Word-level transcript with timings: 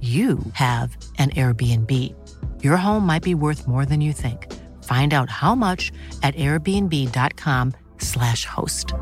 you 0.00 0.38
have 0.52 0.96
an 1.18 1.30
Airbnb. 1.30 2.14
Your 2.62 2.76
home 2.76 3.04
might 3.04 3.24
be 3.24 3.34
worth 3.34 3.66
more 3.66 3.84
than 3.84 4.00
you 4.00 4.12
think. 4.12 4.46
Find 4.84 5.12
out 5.12 5.28
how 5.28 5.56
much 5.56 5.90
at 6.22 6.36
airbnb.com/slash 6.36 8.44
host. 8.44 8.94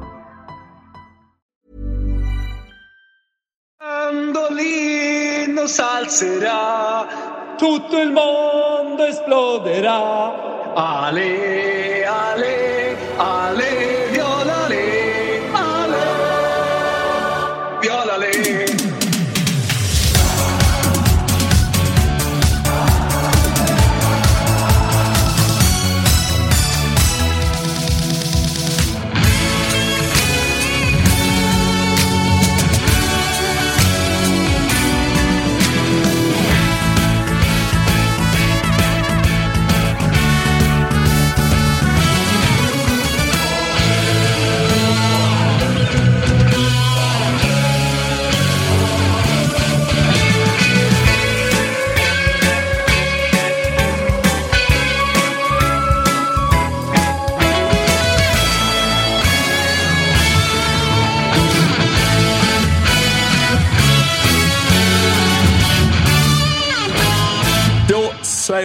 Salzerà, 5.67 7.55
tutto 7.57 8.01
il 8.01 8.13
mondo 8.13 9.05
esploderà. 9.05 10.75
Ale, 10.75 12.05
ale, 12.05 12.97
ale, 13.17 13.96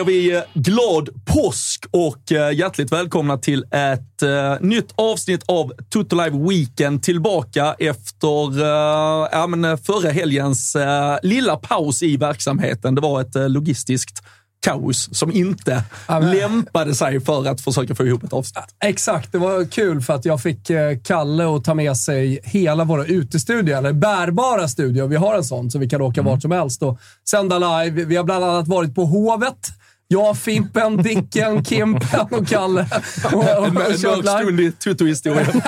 säger 0.05 0.21
vi 0.21 0.35
eh, 0.35 0.43
glad 0.53 1.09
påsk 1.25 1.85
och 1.91 2.31
eh, 2.31 2.53
hjärtligt 2.53 2.91
välkomna 2.91 3.37
till 3.37 3.63
ett 3.71 4.21
eh, 4.21 4.55
nytt 4.61 4.93
avsnitt 4.95 5.43
av 5.45 5.73
Tutto 5.93 6.15
Live 6.15 6.47
Weekend. 6.49 7.03
Tillbaka 7.03 7.75
efter 7.79 8.59
ja, 9.31 9.47
men, 9.47 9.77
förra 9.77 10.09
helgens 10.09 10.77
lilla 11.23 11.57
paus 11.57 12.03
i 12.03 12.17
verksamheten. 12.17 12.95
Det 12.95 13.01
var 13.01 13.21
ett 13.21 13.51
logistiskt 13.51 14.23
kaos 14.59 15.09
som 15.11 15.31
inte 15.31 15.83
men- 16.07 16.31
lämpade 16.31 16.95
sig 16.95 17.19
för 17.19 17.47
att 17.47 17.61
försöka 17.61 17.95
få 17.95 18.05
ihop 18.05 18.23
ett 18.23 18.33
avsnitt. 18.33 18.63
Exakt, 18.83 19.31
det 19.31 19.37
var 19.37 19.65
kul 19.65 20.01
för 20.01 20.13
att 20.13 20.25
jag 20.25 20.41
fick 20.41 20.71
Kalle 21.03 21.55
att 21.55 21.63
ta 21.63 21.73
med 21.73 21.97
sig 21.97 22.39
hela 22.43 22.83
våra 22.83 23.05
utestudio, 23.05 23.77
eller 23.77 23.93
bärbara 23.93 24.67
studio. 24.67 25.07
Vi 25.07 25.15
har 25.15 25.35
en 25.35 25.43
sån 25.43 25.71
så 25.71 25.79
vi 25.79 25.89
kan 25.89 26.01
åka 26.01 26.21
vart 26.21 26.41
som 26.41 26.51
helst 26.51 26.83
och 26.83 26.99
sända 27.29 27.83
live. 27.83 28.05
Vi 28.05 28.15
har 28.15 28.23
bland 28.23 28.45
annat 28.45 28.67
varit 28.67 28.95
på 28.95 29.05
Hovet. 29.05 29.80
Jag, 30.11 30.37
Fimpen, 30.37 30.97
Dicken, 30.97 31.65
Kimpen 31.65 32.27
och 32.31 32.47
Kalle. 32.47 32.85
Och, 33.25 33.33
och, 33.33 33.59
och 33.59 33.67
En 33.67 33.73
mörk 33.73 33.97
stund 34.43 34.59
i 34.59 34.71
Tutto-historien. 34.71 35.61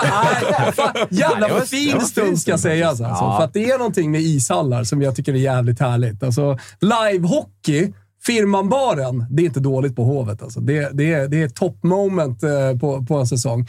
Jävla 1.09 1.61
fin 1.61 2.01
stund 2.01 2.39
ska 2.39 2.57
sägas. 2.57 3.01
Alltså. 3.01 3.25
För 3.37 3.43
att 3.43 3.53
det 3.53 3.71
är 3.71 3.77
någonting 3.77 4.11
med 4.11 4.21
ishallar 4.21 4.83
som 4.83 5.01
jag 5.01 5.15
tycker 5.15 5.33
är 5.33 5.37
jävligt 5.37 5.79
härligt. 5.79 6.23
Alltså, 6.23 6.57
livehockey, 6.79 7.93
firman 8.25 8.69
baren, 8.69 9.25
det 9.29 9.41
är 9.41 9.45
inte 9.45 9.59
dåligt 9.59 9.95
på 9.95 10.03
Hovet. 10.03 10.43
Alltså. 10.43 10.59
Det, 10.59 10.89
det, 10.93 11.13
är, 11.13 11.27
det 11.27 11.41
är 11.41 11.49
top 11.49 11.83
moment 11.83 12.43
eh, 12.43 12.79
på, 12.79 13.05
på 13.05 13.15
en 13.15 13.27
säsong. 13.27 13.67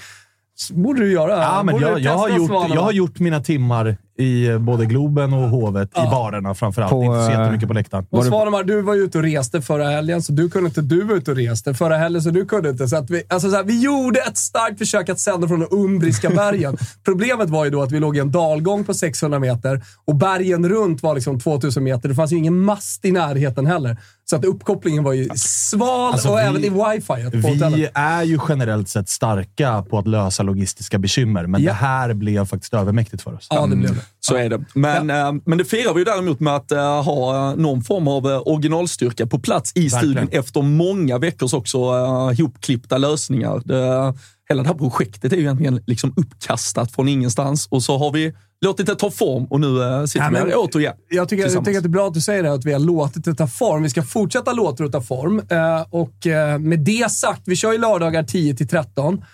Borde 0.70 1.00
du 1.00 1.12
göra. 1.12 1.42
Ja, 1.42 1.62
men 1.62 1.72
Borde 1.72 1.86
jag, 1.86 1.96
du 1.96 2.02
jag, 2.02 2.16
har 2.16 2.28
gjort, 2.28 2.50
jag 2.50 2.82
har 2.82 2.92
gjort 2.92 3.18
mina 3.18 3.40
timmar 3.40 3.96
i 4.18 4.46
eh, 4.48 4.58
både 4.58 4.86
Globen 4.86 5.32
och 5.32 5.48
Hovet, 5.48 5.88
i 5.90 6.00
barerna 6.10 6.54
framförallt. 6.54 6.90
På, 6.90 7.04
inte 7.04 7.14
så 7.24 7.30
eh, 7.32 7.38
jättemycket 7.40 7.68
på 7.68 7.74
läktaren. 7.74 8.06
Och 8.10 8.24
Svanemar, 8.24 8.64
du 8.64 8.82
var 8.82 8.94
ju 8.94 9.00
ute 9.00 9.18
och 9.18 9.24
reste 9.24 9.62
förra 9.62 9.84
helgen, 9.90 10.22
så 10.22 10.32
du 10.32 10.50
kunde 10.50 10.68
inte. 10.68 10.80
Du 10.82 11.04
var 11.04 11.14
ute 11.14 11.30
och 11.30 11.36
reste 11.36 11.74
förra 11.74 11.96
helgen, 11.96 12.22
så 12.22 12.30
du 12.30 12.44
kunde 12.46 12.70
inte. 12.70 12.88
Så 12.88 12.96
att 12.96 13.10
vi, 13.10 13.22
alltså 13.28 13.50
så 13.50 13.56
här, 13.56 13.64
vi 13.64 13.80
gjorde 13.80 14.20
ett 14.20 14.36
starkt 14.36 14.78
försök 14.78 15.08
att 15.08 15.18
sända 15.20 15.48
från 15.48 15.60
de 15.60 15.68
Umbriska 15.70 16.30
bergen. 16.30 16.76
Problemet 17.04 17.50
var 17.50 17.64
ju 17.64 17.70
då 17.70 17.82
att 17.82 17.92
vi 17.92 18.00
låg 18.00 18.16
i 18.16 18.20
en 18.20 18.30
dalgång 18.32 18.84
på 18.84 18.94
600 18.94 19.38
meter 19.38 19.82
och 20.04 20.14
bergen 20.16 20.68
runt 20.68 21.02
var 21.02 21.14
liksom 21.14 21.40
2000 21.40 21.84
meter. 21.84 22.08
Det 22.08 22.14
fanns 22.14 22.32
ju 22.32 22.36
ingen 22.36 22.58
mast 22.58 23.04
i 23.04 23.12
närheten 23.12 23.66
heller. 23.66 23.96
Så 24.26 24.36
att 24.36 24.44
uppkopplingen 24.44 25.04
var 25.04 25.12
ju 25.12 25.28
sval 25.36 26.12
Alltså, 26.12 26.28
och 26.28 26.38
vi- 26.38 26.42
även 26.42 26.64
i 26.64 26.68
wifi 26.68 27.30
Vi 27.32 27.52
hotellet. 27.52 27.90
är 27.94 28.22
ju 28.22 28.38
generellt 28.48 28.88
sett 28.88 29.08
starka 29.08 29.84
på 29.90 29.98
att 29.98 30.06
lösa 30.06 30.42
logistiska 30.42 30.98
bekymmer, 30.98 31.46
men 31.46 31.62
Ja. 31.62 31.70
det 31.70 31.74
här 31.76 32.14
blev 32.14 32.46
faktiskt 32.46 32.74
övermäktigt 32.74 33.22
för 33.22 33.34
oss. 33.34 33.46
Ja, 33.50 33.66
det 33.66 33.76
blev 33.76 33.94
det. 33.94 34.03
Så 34.20 34.36
är 34.36 34.48
det. 34.48 34.64
Men, 34.74 35.10
eh, 35.10 35.32
men 35.44 35.58
det 35.58 35.64
firar 35.64 35.94
vi 35.94 36.00
ju 36.00 36.04
däremot 36.04 36.40
med 36.40 36.56
att 36.56 36.72
eh, 36.72 37.02
ha 37.02 37.50
eh, 37.50 37.56
någon 37.56 37.82
form 37.82 38.08
av 38.08 38.30
eh, 38.30 38.42
originalstyrka 38.44 39.26
på 39.26 39.38
plats 39.38 39.72
i 39.74 39.90
studion 39.90 40.28
efter 40.30 40.62
många 40.62 41.18
veckors 41.18 41.54
också 41.54 41.78
uh, 41.78 42.40
ihopklippta 42.40 42.98
lösningar. 42.98 43.62
Det, 43.64 44.14
hela 44.48 44.62
det 44.62 44.68
här 44.68 44.74
projektet 44.74 45.32
är 45.32 45.36
ju 45.36 45.42
egentligen 45.42 45.80
liksom 45.86 46.14
uppkastat 46.16 46.92
från 46.92 47.08
ingenstans 47.08 47.66
och 47.70 47.82
så 47.82 47.98
har 47.98 48.12
vi 48.12 48.34
låtit 48.64 48.86
det 48.86 48.94
ta 48.94 49.10
form 49.10 49.44
och 49.44 49.60
nu 49.60 49.66
uh, 49.66 50.04
sitter 50.04 50.24
Ja, 50.24 50.30
vi 50.30 50.36
här 50.36 50.52
återigen. 50.56 50.94
Jag 51.08 51.28
tycker, 51.28 51.42
jag 51.42 51.64
tycker 51.64 51.78
att 51.78 51.84
det 51.84 51.86
är 51.86 51.88
bra 51.88 52.06
att 52.06 52.14
du 52.14 52.20
säger 52.20 52.42
det, 52.42 52.52
att 52.52 52.64
vi 52.64 52.72
har 52.72 52.80
låtit 52.80 53.24
det 53.24 53.34
ta 53.34 53.46
form. 53.46 53.82
Vi 53.82 53.90
ska 53.90 54.02
fortsätta 54.02 54.52
låta 54.52 54.82
det 54.82 54.90
ta 54.90 55.00
form. 55.00 55.42
Eh, 55.48 55.82
och 55.90 56.26
eh, 56.26 56.58
med 56.58 56.80
det 56.80 57.10
sagt, 57.10 57.42
vi 57.44 57.56
kör 57.56 57.72
ju 57.72 57.78
lördagar 57.78 58.22
10 58.22 58.54
till 58.54 58.68
13. 58.68 59.24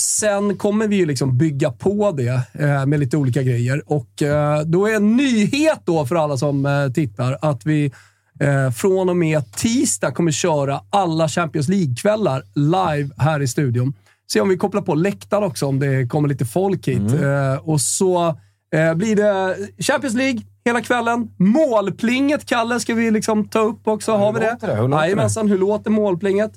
Sen 0.00 0.56
kommer 0.56 0.88
vi 0.88 0.96
ju 0.96 1.06
liksom 1.06 1.38
bygga 1.38 1.70
på 1.70 2.12
det 2.12 2.40
eh, 2.52 2.86
med 2.86 3.00
lite 3.00 3.16
olika 3.16 3.42
grejer. 3.42 3.82
Och 3.86 4.22
eh, 4.22 4.60
då 4.60 4.86
är 4.86 4.94
en 4.94 5.16
nyhet 5.16 5.80
då 5.84 6.06
för 6.06 6.16
alla 6.16 6.36
som 6.36 6.66
eh, 6.66 6.88
tittar 6.92 7.38
att 7.42 7.66
vi 7.66 7.92
eh, 8.40 8.70
från 8.70 9.08
och 9.08 9.16
med 9.16 9.52
tisdag 9.52 10.10
kommer 10.10 10.32
köra 10.32 10.80
alla 10.90 11.28
Champions 11.28 11.68
League-kvällar 11.68 12.42
live 12.54 13.10
här 13.18 13.42
i 13.42 13.48
studion. 13.48 13.94
Se 14.32 14.40
om 14.40 14.48
vi 14.48 14.56
kopplar 14.56 14.82
på 14.82 14.94
läktaren 14.94 15.44
också, 15.44 15.66
om 15.66 15.78
det 15.78 16.06
kommer 16.08 16.28
lite 16.28 16.44
folk 16.44 16.88
hit. 16.88 17.12
Eh, 17.22 17.68
och 17.68 17.80
så 17.80 18.28
eh, 18.74 18.94
blir 18.94 19.16
det 19.16 19.56
Champions 19.82 20.14
League 20.14 20.40
hela 20.64 20.80
kvällen. 20.80 21.28
Målplinget, 21.38 22.46
Kalle, 22.46 22.80
ska 22.80 22.94
vi 22.94 23.10
liksom 23.10 23.48
ta 23.48 23.58
upp 23.58 23.88
också. 23.88 24.12
Har 24.12 24.32
vi 24.32 24.40
det? 24.40 24.50
låter 24.50 24.66
det? 24.66 24.74
Hur 24.74 24.88
låter 24.88 24.96
det? 25.02 25.06
Jajamensan, 25.06 25.48
hur 25.48 25.58
låter 25.58 25.90
målplinget? 25.90 26.52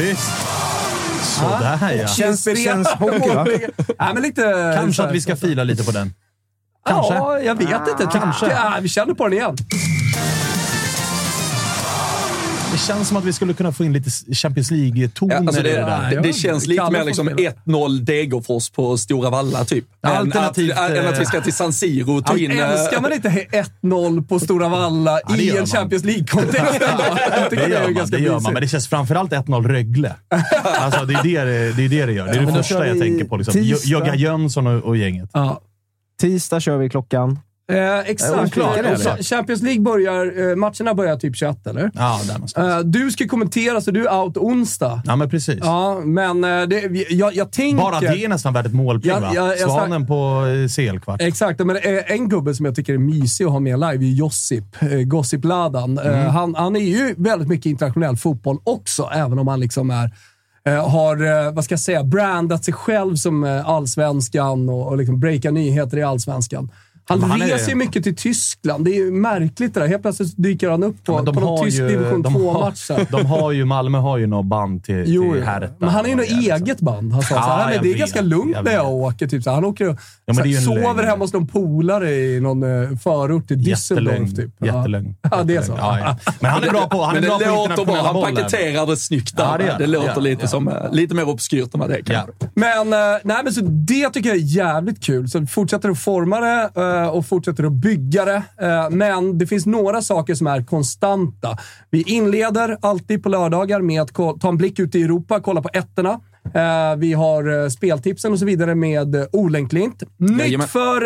Visst. 0.00 0.53
Sådär 1.24 1.92
ja. 1.92 2.06
Känns- 2.06 2.44
det 2.44 2.56
känns 2.56 2.88
hockey, 2.88 3.34
va? 3.34 3.44
Nej, 3.98 4.14
men 4.14 4.22
lite... 4.22 4.74
Kanske 4.80 5.02
att 5.02 5.14
vi 5.14 5.20
ska 5.20 5.36
fila 5.36 5.64
lite 5.64 5.84
på 5.84 5.90
den. 5.90 6.14
Kanske. 6.86 7.14
Ja, 7.14 7.40
jag 7.40 7.54
vet 7.54 7.88
inte. 7.88 8.18
Kanske. 8.18 8.46
Ja, 8.46 8.78
vi 8.82 8.88
känner 8.88 9.14
på 9.14 9.24
den 9.24 9.32
igen. 9.32 9.56
Det 12.74 12.78
känns 12.78 13.08
som 13.08 13.16
att 13.16 13.24
vi 13.24 13.32
skulle 13.32 13.54
kunna 13.54 13.72
få 13.72 13.84
in 13.84 13.92
lite 13.92 14.10
Champions 14.34 14.70
League-toner 14.70 15.34
Ja, 15.34 15.38
alltså 15.38 15.62
det 15.62 15.68
det, 15.70 15.76
där. 15.76 16.08
det, 16.10 16.14
Ja, 16.14 16.22
det 16.22 16.32
känns 16.32 16.66
lite 16.66 16.90
mer 16.90 17.04
liksom 17.04 17.26
spela. 17.26 17.50
1-0 17.64 17.98
Degerfors 18.04 18.70
på 18.70 18.96
Stora 18.96 19.30
Valla, 19.30 19.64
typ. 19.64 19.84
Än 20.06 20.10
att, 20.12 20.18
Alternativt, 20.18 20.78
än 20.78 21.06
att 21.06 21.20
vi 21.20 21.24
ska 21.26 21.36
eh, 21.36 21.42
till 21.42 21.52
San 21.52 21.72
Siro 21.72 22.16
och 22.18 22.26
ta 22.26 22.36
in... 22.38 22.50
eh, 22.50 22.70
Älskar 22.70 23.00
man 23.00 23.12
inte 23.12 23.28
1-0 23.82 24.26
på 24.26 24.38
Stora 24.40 24.68
Valla 24.68 25.20
Ja, 25.28 25.34
det 25.36 25.42
i 25.42 25.50
en 25.50 25.56
man. 25.56 25.66
Champions 25.66 26.04
League-kontext 26.04 26.80
Det 27.50 27.56
gör, 27.56 27.80
är 27.80 27.82
man, 27.84 27.94
ganska 27.94 28.16
det 28.16 28.22
gör 28.22 28.40
man, 28.40 28.52
men 28.52 28.62
det 28.62 28.68
känns 28.68 28.88
framförallt 28.88 29.32
1-0 29.32 29.68
Rögle. 29.68 30.14
Alltså, 30.64 31.04
det, 31.04 31.14
är 31.14 31.46
det, 31.46 31.72
det, 31.72 31.72
det 31.72 31.84
är 31.84 31.88
det 31.88 32.06
det 32.06 32.12
gör. 32.12 32.24
Det 32.24 32.30
är 32.30 32.34
det 32.34 32.40
men 32.44 32.54
då 32.54 32.62
första 32.62 32.86
jag 32.86 32.98
tänker 33.00 33.24
på. 33.24 33.36
Liksom. 33.36 33.62
Jögga 33.84 34.14
Jönsson 34.14 34.66
och, 34.66 34.82
och 34.82 34.96
gänget. 34.96 35.30
Ja. 35.32 35.60
Tisdag 36.20 36.60
kör 36.60 36.76
vi 36.78 36.88
klockan. 36.90 37.38
Eh, 37.72 37.98
exakt. 37.98 38.56
eller? 38.56 39.22
Champions 39.22 39.62
League 39.62 39.80
börjar... 39.80 40.50
Eh, 40.50 40.56
matcherna 40.56 40.94
börjar 40.94 41.16
typ 41.16 41.36
21, 41.36 41.66
eller? 41.66 41.90
Ja, 41.94 42.20
där 42.26 42.34
någonstans. 42.34 42.68
Eh, 42.74 42.78
du 42.80 43.10
ska 43.10 43.28
kommentera, 43.28 43.80
så 43.80 43.90
du 43.90 44.06
är 44.06 44.18
out 44.18 44.36
onsdag. 44.36 45.02
Ja, 45.04 45.16
men 45.16 45.30
precis. 45.30 45.58
Ja, 45.62 46.00
men 46.04 46.44
eh, 46.44 46.62
det, 46.62 46.80
jag, 47.10 47.34
jag 47.34 47.52
tänker... 47.52 47.82
Bara 47.82 48.00
det 48.00 48.24
är 48.24 48.28
nästan 48.28 48.52
värt 48.52 48.66
ett 48.66 48.74
målpling, 48.74 49.14
Ja, 49.14 49.20
va? 49.20 49.30
ja, 49.34 49.48
jag 49.48 49.58
sa- 49.58 49.66
Svanen 49.78 50.06
på 50.06 50.46
eh, 50.46 50.68
CL-kvart. 50.68 51.22
Exakt, 51.22 51.60
men 51.60 51.76
eh, 51.76 52.12
en 52.12 52.28
gubbe 52.28 52.54
som 52.54 52.66
jag 52.66 52.74
tycker 52.74 52.94
är 52.94 52.98
mysig 52.98 53.44
att 53.44 53.50
ha 53.50 53.60
med 53.60 53.80
live 53.80 54.04
är 54.06 54.10
Josip, 54.12 54.82
eh, 54.82 54.88
Gossip-ladan. 54.88 55.98
Mm. 55.98 56.30
han, 56.30 56.54
han 56.54 56.76
är 56.76 56.80
ju 56.80 57.14
väldigt 57.18 57.48
mycket 57.48 57.66
internationell 57.66 58.16
fotboll 58.16 58.58
också, 58.64 59.10
även 59.14 59.38
om 59.38 59.48
han 59.48 59.60
liksom 59.60 59.90
är 59.90 60.10
har, 60.66 61.50
vad 61.52 61.64
ska 61.64 61.72
jag 61.72 61.80
säga, 61.80 62.04
brandat 62.04 62.64
sig 62.64 62.74
själv 62.74 63.16
som 63.16 63.62
allsvenskan 63.66 64.68
och, 64.68 64.88
och 64.88 64.96
liksom 64.96 65.20
breakar 65.20 65.50
nyheter 65.50 65.96
i 65.98 66.02
allsvenskan. 66.02 66.70
Han, 67.06 67.22
han 67.22 67.42
är- 67.42 67.46
reser 67.46 67.68
ju 67.68 67.74
mycket 67.74 68.04
till 68.04 68.16
Tyskland. 68.16 68.84
Det 68.84 68.90
är 68.90 68.94
ju 68.94 69.10
märkligt 69.10 69.74
det 69.74 69.80
där. 69.80 69.86
Helt 69.88 70.02
plötsligt 70.02 70.34
dyker 70.36 70.70
han 70.70 70.82
upp 70.82 71.04
på, 71.04 71.12
Ja, 71.26 71.32
på 71.32 71.40
någon 71.40 71.64
tysk 71.64 71.78
division 71.78 72.22
de 72.22 72.34
har- 72.34 72.40
2-match. 72.54 72.78
sen. 72.78 73.06
De 73.10 73.26
har 73.26 73.52
ju, 73.52 73.64
Malmö 73.64 73.98
har 73.98 74.18
ju 74.18 74.26
något 74.26 74.46
band 74.46 74.84
till, 74.84 75.04
Jo, 75.06 75.32
till. 75.32 75.42
Hertha. 75.42 75.66
men 75.78 75.88
han 75.88 76.04
är 76.04 76.08
ju 76.08 76.14
något 76.16 76.30
Ja, 76.30 76.36
liksom. 76.36 76.56
eget 76.62 76.80
band. 76.80 77.12
Han 77.12 77.22
sa 77.22 77.34
Ja, 77.34 77.42
så 77.42 77.48
här, 77.48 77.64
men 77.64 77.74
jag 77.74 77.82
det 77.82 77.92
är 77.92 77.98
ganska 77.98 78.20
lugnt 78.20 78.52
jag 78.54 78.64
när 78.64 78.72
jag 78.72 78.92
åker. 78.92 79.26
Typ. 79.26 79.42
Så 79.42 79.50
han 79.50 79.64
åker 79.64 79.88
och 79.88 79.96
men 80.26 80.36
så 80.36 80.42
det 80.42 80.48
är 80.48 80.50
ju 80.50 80.54
här, 80.56 80.60
en 80.60 80.64
sover 80.82 80.94
lögn. 80.94 81.08
hemma 81.08 81.24
hos 81.24 81.32
någon 81.32 81.46
polare 81.46 82.10
i 82.14 82.40
någon 82.40 82.62
eh, 82.62 82.96
förort 82.98 83.48
till 83.48 83.68
Jättelögn. 83.68 84.24
Düsseldorf. 84.26 84.36
Typ. 84.36 84.50
Ja. 84.58 84.66
Jättelögn. 84.66 85.14
Ja, 85.30 85.42
det 85.42 85.56
är 85.56 85.62
så. 85.62 85.72
Ja, 85.78 85.98
ja. 85.98 86.16
Men 86.40 86.50
han 86.50 86.62
är 86.64 86.70
bra 86.70 86.88
på, 86.88 87.02
han 87.02 87.16
är 87.16 87.20
bra 87.20 87.38
det 87.38 87.44
på 87.44 87.50
låter 87.54 87.84
bra. 87.84 88.02
Han 88.02 88.22
paketerar 88.34 88.86
det 88.86 88.96
snyggt 88.96 89.36
där. 89.36 89.44
Ja, 89.44 89.58
det 89.58 89.76
det, 89.78 89.86
låter 89.86 90.08
Ja, 90.14 90.20
lite, 90.20 90.42
ja. 90.42 90.48
som, 90.48 90.68
eh, 90.68 90.74
lite 90.92 91.14
mer 91.14 91.28
obskyrt 91.28 91.74
än 91.74 91.80
vad 91.80 91.88
det 91.88 92.00
Ja. 92.06 92.26
Men, 92.54 92.92
eh, 92.92 92.98
nej, 93.24 93.40
men 93.44 93.52
så 93.52 93.60
det 93.64 94.10
tycker 94.10 94.28
jag 94.28 94.38
är 94.38 94.42
jävligt 94.56 95.04
kul. 95.04 95.28
Så 95.28 95.46
fortsätter 95.46 95.88
att 95.90 95.98
forma 95.98 96.40
det 96.40 96.70
och 97.02 97.26
fortsätter 97.26 97.64
att 97.64 97.72
bygga 97.72 98.24
det. 98.24 98.42
Eh, 98.60 98.90
men 98.90 99.38
det 99.38 99.46
finns 99.46 99.66
några 99.66 100.02
saker 100.02 100.34
som 100.34 100.46
är 100.46 100.64
konstanta. 100.64 101.58
Vi 101.90 102.02
inleder 102.02 102.76
alltid 102.82 103.22
på 103.22 103.28
lördagar 103.28 103.80
med 103.80 104.02
att 104.02 104.14
ta 104.14 104.48
en 104.48 104.56
blick 104.56 104.78
ut 104.78 104.94
i 104.94 105.02
Europa, 105.02 105.40
kolla 105.40 105.62
på 105.62 105.68
ettorna. 105.72 106.20
Eh, 106.54 106.96
vi 106.96 107.12
har 107.12 107.62
eh, 107.62 107.68
speltipsen 107.68 108.32
och 108.32 108.38
så 108.38 108.44
vidare 108.44 108.74
med 108.74 109.14
eh, 109.14 109.24
Olenklint. 109.32 110.02
Nytt 110.18 110.64
för, 110.64 111.02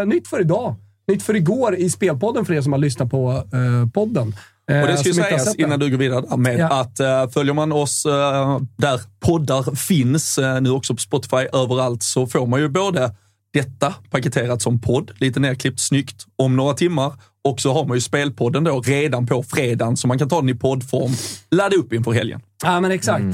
eh, 0.00 0.06
nytt 0.06 0.28
för 0.28 0.40
idag. 0.40 0.74
Nytt 1.08 1.22
för 1.22 1.36
igår 1.36 1.74
i 1.76 1.90
Spelpodden 1.90 2.44
för 2.44 2.54
er 2.54 2.60
som 2.60 2.72
har 2.72 2.78
lyssnat 2.78 3.10
på 3.10 3.30
eh, 3.32 3.90
podden. 3.94 4.34
Eh, 4.70 4.80
Och 4.80 4.86
det 4.86 4.96
ska 4.96 5.08
ju 5.08 5.14
sägas 5.14 5.54
innan 5.54 5.80
du 5.80 5.90
går 5.90 5.98
vidare 5.98 6.36
med 6.36 6.58
Ja. 6.58 6.80
att 6.80 7.00
uh, 7.00 7.30
följer 7.32 7.54
man 7.54 7.72
oss 7.72 8.06
eh, 8.06 8.58
där 8.76 9.00
poddar 9.20 9.74
finns, 9.74 10.38
eh, 10.38 10.60
nu 10.60 10.70
också 10.70 10.94
på 10.94 11.00
Spotify, 11.00 11.36
överallt, 11.52 12.02
så 12.02 12.26
får 12.26 12.46
man 12.46 12.60
ju 12.60 12.68
både 12.68 13.14
detta 13.52 13.94
paketerat 14.10 14.62
som 14.62 14.80
podd, 14.80 15.10
lite 15.18 15.40
nerklippt 15.40 15.80
snyggt, 15.80 16.26
om 16.36 16.56
några 16.56 16.74
timmar. 16.74 17.12
Och 17.44 17.60
så 17.60 17.72
har 17.72 17.84
man 17.86 17.96
ju 17.96 18.00
spelpodden 18.00 18.64
då 18.64 18.80
redan 18.80 19.26
på 19.26 19.42
fredagen, 19.42 19.96
så 19.96 20.08
man 20.08 20.18
kan 20.18 20.28
ta 20.28 20.40
den 20.40 20.48
i 20.48 20.54
poddform, 20.54 21.10
ladda 21.50 21.76
upp 21.76 21.92
inför 21.92 22.12
helgen. 22.12 22.40
Ja, 22.64 22.80
men 22.80 22.90
exakt. 22.90 23.22
Eh, 23.24 23.32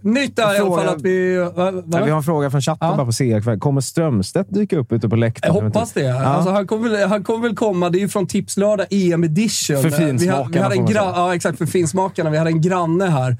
nytt 0.00 0.38
är 0.38 0.54
i 0.54 0.58
alla 0.58 0.76
fall 0.76 0.88
att 0.88 1.02
vi... 1.02 1.36
Va, 1.36 1.70
va? 1.70 1.82
Ja, 1.92 2.04
vi 2.04 2.10
har 2.10 2.16
en 2.16 2.22
fråga 2.22 2.50
från 2.50 2.62
chatten 2.62 2.88
Ja. 2.88 2.96
bara 2.96 3.06
på 3.06 3.12
CL-kväll. 3.12 3.58
Kommer 3.58 3.80
Strömstedt 3.80 4.54
dyka 4.54 4.78
upp 4.78 4.92
ute 4.92 5.08
på 5.08 5.16
Jag 5.16 5.20
läktaren? 5.20 5.54
hoppas 5.64 5.92
det. 5.92 6.10
Alltså, 6.26 6.50
han, 6.50 6.66
kommer 6.66 6.88
väl, 6.88 7.08
han 7.08 7.24
kommer 7.24 7.42
väl 7.48 7.56
komma. 7.56 7.90
Det 7.90 7.98
är 7.98 8.00
ju 8.00 8.08
från 8.08 8.26
Tipslördag 8.26 8.86
EM 8.90 9.24
edition. 9.24 9.82
För 9.82 9.90
vi, 9.90 9.96
ha- 9.96 10.12
vi 10.12 10.18
finsmakarna, 10.18 10.62
hade 10.62 10.74
en 10.74 10.86
får 10.86 10.94
man 10.94 11.04
gra-. 11.04 11.12
Ja, 11.16 11.34
exakt. 11.34 11.58
För 11.58 11.66
finsmakarna. 11.66 12.30
Vi 12.30 12.38
hade 12.38 12.50
en 12.50 12.60
granne 12.60 13.04
här 13.06 13.30
eh, 13.30 13.36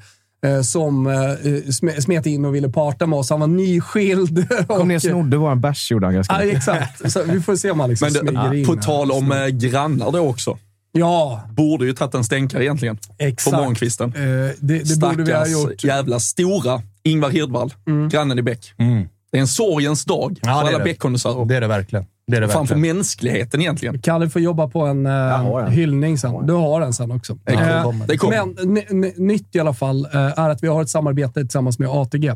som 0.63 1.07
eh, 1.07 1.11
sm- 1.11 1.99
smet 2.01 2.25
in 2.25 2.45
och 2.45 2.55
ville 2.55 2.69
parta 2.69 3.05
med 3.07 3.19
oss. 3.19 3.29
Han 3.29 3.39
var 3.39 3.47
nyskild. 3.47 4.47
Kom 4.67 4.87
ner 4.87 4.95
och 4.95 5.01
snodde 5.01 5.37
våran 5.37 5.61
bärs, 5.61 5.91
gjorde 5.91 6.05
han 6.07 6.13
ganska 6.13 6.37
mycket. 6.37 6.57
exakt. 6.57 7.11
Så 7.11 7.23
vi 7.23 7.41
får 7.41 7.55
se 7.55 7.71
om 7.71 7.79
han 7.79 7.89
liksom 7.89 8.09
Men 8.13 8.25
det, 8.25 8.31
smyger 8.41 8.53
in. 8.53 8.65
på 8.65 8.75
tal 8.75 9.11
om 9.11 9.31
eh, 9.31 9.47
grannar 9.47 10.11
då 10.11 10.19
också. 10.19 10.57
Ja, 10.91 11.41
Borde 11.51 11.85
ju 11.85 11.93
tagit 11.93 12.13
en 12.15 12.23
stänkare 12.23 12.63
egentligen. 12.63 12.97
exakt. 13.17 13.51
På 13.51 13.57
morgonkvisten. 13.61 14.13
Eh, 14.15 14.21
det 14.59 14.83
det 14.89 14.99
borde 14.99 15.23
vi 15.23 15.33
ha 15.33 15.47
gjort. 15.47 15.83
jävla 15.83 16.19
stora 16.19 16.81
Ingvar 17.03 17.29
Hirdvall, 17.29 17.73
grannen 18.11 18.39
i 18.39 18.41
Bäck. 18.41 18.73
Mm. 18.77 19.07
Det 19.31 19.37
är 19.37 19.41
en 19.41 19.47
sorgens 19.47 20.05
dag 20.05 20.39
Ja, 20.41 20.61
för 20.61 20.67
alla. 20.75 20.83
Bäckkondensörer. 20.83 21.45
Det 21.45 21.55
är 21.55 21.61
det 21.61 21.67
verkligen. 21.67 22.05
Det 22.29 22.37
är 22.37 22.41
det 22.41 22.47
Fan 22.47 22.67
för 22.67 22.75
mänskligheten 22.75 23.61
egentligen. 23.61 23.99
Kalle 23.99 24.29
får 24.29 24.41
jobba 24.41 24.67
på 24.67 24.81
en 24.85 25.05
en. 25.05 25.71
hyllning 25.71 26.17
sen. 26.17 26.45
Du 26.47 26.53
har 26.53 26.81
den 26.81 26.93
sen 26.93 27.11
också. 27.11 27.37
Det 27.43 27.53
Eh, 27.53 27.83
kommer. 27.83 28.07
Det 28.07 28.17
kommer. 28.17 28.93
Men 28.93 29.11
nytt 29.27 29.55
i 29.55 29.59
alla 29.59 29.73
fall 29.73 30.05
eh, 30.13 30.39
är 30.39 30.49
att 30.49 30.63
vi 30.63 30.67
har 30.67 30.81
ett 30.81 30.89
samarbete 30.89 31.39
tillsammans 31.41 31.79
med 31.79 31.89
ATG. 31.89 32.33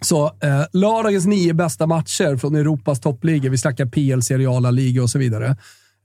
Så 0.00 0.24
eh, 0.26 0.62
lördagens 0.72 1.26
nio 1.26 1.52
bästa 1.54 1.86
matcher 1.86 2.36
från 2.36 2.54
Europas 2.56 3.00
toppligor. 3.00 3.50
Vi 3.50 3.58
snackar 3.58 3.86
PL, 3.86 4.20
seriala 4.22 4.70
ligor 4.70 5.02
och 5.02 5.10
så 5.10 5.18
vidare. 5.18 5.56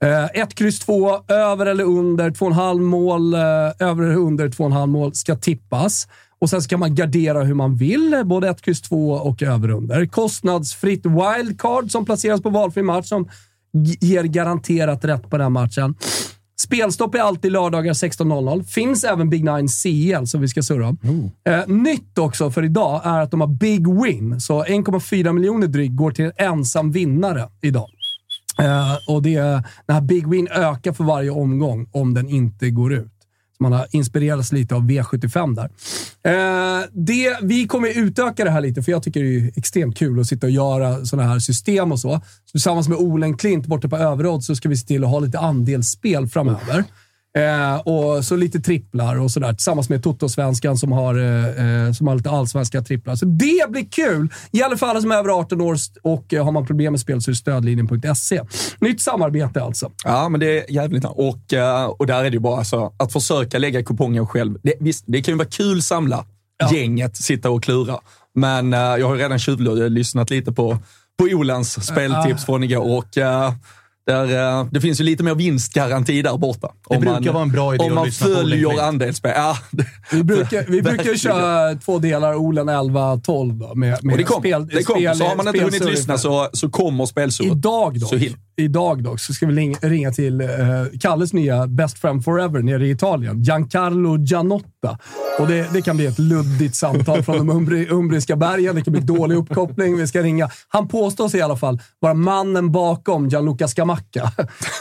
Eh, 0.03 0.41
1, 0.41 0.55
kryss 0.55 0.79
2, 0.79 1.19
över 1.27 1.65
eller 1.65 1.83
under 1.83 2.29
2,5 2.29 2.79
mål, 2.81 3.33
eh, 3.33 3.39
över 3.89 4.03
eller 4.03 4.15
under 4.15 4.49
2,5 4.49 4.85
mål 4.87 5.13
ska 5.15 5.35
tippas. 5.35 6.07
Och 6.41 6.49
sen 6.49 6.61
ska 6.61 6.77
man 6.77 6.95
gardera 6.95 7.43
hur 7.43 7.53
man 7.53 7.75
vill, 7.75 8.21
både 8.25 8.49
1, 8.49 8.61
kryss 8.61 8.81
2 8.81 9.11
och 9.11 9.43
över 9.43 9.69
under. 9.69 10.05
Kostnadsfritt 10.05 11.05
wildcard 11.05 11.91
som 11.91 12.05
placeras 12.05 12.41
på 12.41 12.49
valfri 12.49 12.83
match 12.83 13.07
som 13.07 13.29
ger 14.01 14.23
garanterat 14.23 15.05
rätt 15.05 15.29
på 15.29 15.37
den 15.37 15.51
matchen. 15.51 15.95
Spelstopp 16.61 17.15
är 17.15 17.19
alltid 17.19 17.51
lördagar 17.51 17.93
16.00. 17.93 18.63
Finns 18.63 19.03
även 19.03 19.29
Big 19.29 19.43
Nine 19.43 19.67
CL 19.67 20.25
som 20.25 20.41
vi 20.41 20.47
ska 20.47 20.63
surra 20.63 20.87
om. 20.87 20.97
Eh, 21.49 21.67
nytt 21.67 22.17
också 22.17 22.51
för 22.51 22.65
idag 22.65 23.01
är 23.03 23.21
att 23.21 23.31
de 23.31 23.41
har 23.41 23.47
Big 23.47 24.03
Win. 24.03 24.39
Så 24.39 24.63
1,4 24.63 25.33
miljoner 25.33 25.67
drygt 25.67 25.95
går 25.95 26.11
till 26.11 26.25
en 26.25 26.31
ensam 26.37 26.91
vinnare 26.91 27.49
idag. 27.61 27.89
Eh, 28.59 29.13
och 29.15 29.21
det, 29.21 29.39
den 29.85 29.95
här 29.95 30.01
Big 30.01 30.27
Win 30.27 30.47
ökar 30.51 30.93
för 30.93 31.03
varje 31.03 31.29
omgång 31.29 31.89
om 31.91 32.13
den 32.13 32.29
inte 32.29 32.69
går 32.69 32.93
ut. 32.93 33.18
Man 33.59 33.71
har 33.73 33.87
inspirerats 33.91 34.51
lite 34.51 34.75
av 34.75 34.81
V75 34.81 35.55
där. 35.55 35.69
Eh, 36.23 36.85
det, 36.91 37.37
vi 37.41 37.67
kommer 37.67 37.99
utöka 37.99 38.43
det 38.43 38.51
här 38.51 38.61
lite, 38.61 38.83
för 38.83 38.91
jag 38.91 39.03
tycker 39.03 39.23
det 39.23 39.35
är 39.35 39.51
extremt 39.55 39.97
kul 39.97 40.19
att 40.19 40.27
sitta 40.27 40.47
och 40.47 40.51
göra 40.51 41.05
sådana 41.05 41.29
här 41.29 41.39
system 41.39 41.91
och 41.91 41.99
så. 41.99 42.21
så 42.45 42.51
tillsammans 42.51 42.89
med 42.89 42.97
Olen 42.97 43.37
Klint 43.37 43.65
borta 43.65 43.89
på 43.89 43.97
Överåd 43.97 44.43
så 44.43 44.55
ska 44.55 44.69
vi 44.69 44.77
se 44.77 44.87
till 44.87 45.03
att 45.03 45.09
ha 45.09 45.19
lite 45.19 45.39
andelsspel 45.39 46.27
framöver. 46.27 46.83
Eh, 47.37 47.75
och 47.75 48.25
så 48.25 48.35
lite 48.35 48.59
tripplar 48.59 49.19
och 49.19 49.31
sådär. 49.31 49.53
Tillsammans 49.53 49.89
med 49.89 50.03
Toto-svenskan 50.03 50.77
som 50.77 50.91
har, 50.91 51.15
eh, 51.15 51.85
eh, 51.85 51.91
som 51.91 52.07
har 52.07 52.15
lite 52.15 52.29
allsvenska 52.29 52.81
tripplar. 52.81 53.15
Så 53.15 53.25
det 53.25 53.69
blir 53.69 53.85
kul! 53.91 54.29
Gäller 54.51 54.75
för 54.75 54.87
alla 54.87 55.01
som 55.01 55.11
är 55.11 55.15
över 55.15 55.29
18 55.29 55.61
år 55.61 55.77
och 56.03 56.33
eh, 56.33 56.45
har 56.45 56.51
man 56.51 56.65
problem 56.65 56.93
med 56.93 56.99
spel 56.99 57.21
så 57.21 57.29
är 57.29 57.33
det 57.33 57.37
stödlinjen.se. 57.37 58.41
Nytt 58.79 59.01
samarbete 59.01 59.63
alltså. 59.63 59.91
Ja, 60.03 60.29
men 60.29 60.39
det 60.39 60.59
är 60.59 60.73
jävligt 60.73 61.05
och, 61.05 61.53
eh, 61.53 61.85
och 61.85 62.07
där 62.07 62.19
är 62.19 62.29
det 62.29 62.35
ju 62.35 62.39
bara 62.39 62.63
så 62.63 62.93
att 62.97 63.13
försöka 63.13 63.59
lägga 63.59 63.83
kupongen 63.83 64.27
själv. 64.27 64.57
Det, 64.63 64.73
visst, 64.79 65.03
det 65.07 65.21
kan 65.21 65.31
ju 65.31 65.37
vara 65.37 65.47
kul 65.47 65.81
samla 65.81 66.25
gänget, 66.71 67.17
sitta 67.17 67.49
och 67.49 67.63
klura. 67.63 67.99
Men 68.35 68.73
eh, 68.73 68.79
jag 68.79 69.07
har 69.07 69.15
ju 69.15 69.21
redan 69.21 69.39
tjuvlyssnat 69.39 70.29
lite 70.29 70.51
på, 70.51 70.77
på 71.19 71.25
Olans 71.25 71.85
speltips 71.85 72.45
från 72.45 72.63
igår 72.63 72.97
och 72.97 73.17
där, 74.09 74.59
eh, 74.59 74.67
det 74.71 74.81
finns 74.81 74.99
ju 74.99 75.03
lite 75.03 75.23
mer 75.23 75.35
vinstgaranti 75.35 76.21
där 76.21 76.37
borta. 76.37 76.67
Det 76.89 76.97
brukar 76.97 77.33
vara 77.33 77.43
en 77.43 77.51
bra 77.51 77.75
idé 77.75 77.83
Om 77.83 77.95
man 77.95 78.11
följer 78.11 78.81
andelsspel. 78.81 79.31
Ja, 79.35 79.57
Vi 80.11 80.23
brukar, 80.23 80.65
vi 80.67 80.81
brukar 80.81 81.15
köra 81.15 81.75
två 81.75 81.99
delar 81.99 82.35
Olen 82.35 82.69
11-12 82.69 83.59
då. 83.59 83.75
Med, 83.75 84.03
med 84.03 84.13
och 84.13 84.17
det 84.17 84.23
kom, 84.23 84.41
spel, 84.41 84.67
det 84.67 84.83
kom. 84.83 84.95
spel- 84.95 85.15
så 85.15 85.23
har 85.23 85.35
man 85.35 85.47
inte 85.47 85.63
hunnit 85.63 85.85
lyssna 85.85 86.17
så, 86.17 86.49
så 86.53 86.69
kommer 86.69 87.05
spelsurret. 87.05 87.51
Idag 87.51 87.99
dock, 87.99 88.13
idag 88.57 89.03
dock 89.03 89.19
så 89.19 89.33
ska 89.33 89.45
vi 89.45 89.75
ringa, 89.81 90.11
till 90.11 90.41
eh, 90.41 90.47
Kalles 90.99 91.33
nya 91.33 91.67
Best 91.67 91.99
Friend 91.99 92.23
Forever 92.23 92.61
nere 92.61 92.87
i 92.87 92.91
Italien. 92.91 93.43
Giancarlo 93.43 94.17
Gianotta. 94.83 94.97
Och 95.39 95.47
det, 95.47 95.73
det 95.73 95.81
kan 95.81 95.97
bli 95.97 96.05
ett 96.05 96.19
luddigt 96.19 96.75
samtal 96.75 97.23
från 97.23 97.37
de 97.37 97.49
umbri, 97.49 97.87
umbriska 97.89 98.35
bergen. 98.35 98.75
Det 98.75 98.81
kan 98.81 98.91
bli 98.91 99.01
dålig 99.01 99.35
uppkoppling. 99.35 99.97
Vi 99.97 100.07
ska 100.07 100.21
ringa. 100.21 100.49
Han 100.67 100.87
påstår 100.87 101.29
sig 101.29 101.39
i 101.39 101.43
alla 101.43 101.57
fall 101.57 101.79
vara 101.99 102.13
mannen 102.13 102.71
bakom 102.71 103.27
Gianluca 103.29 103.67
Scamacca. 103.67 104.31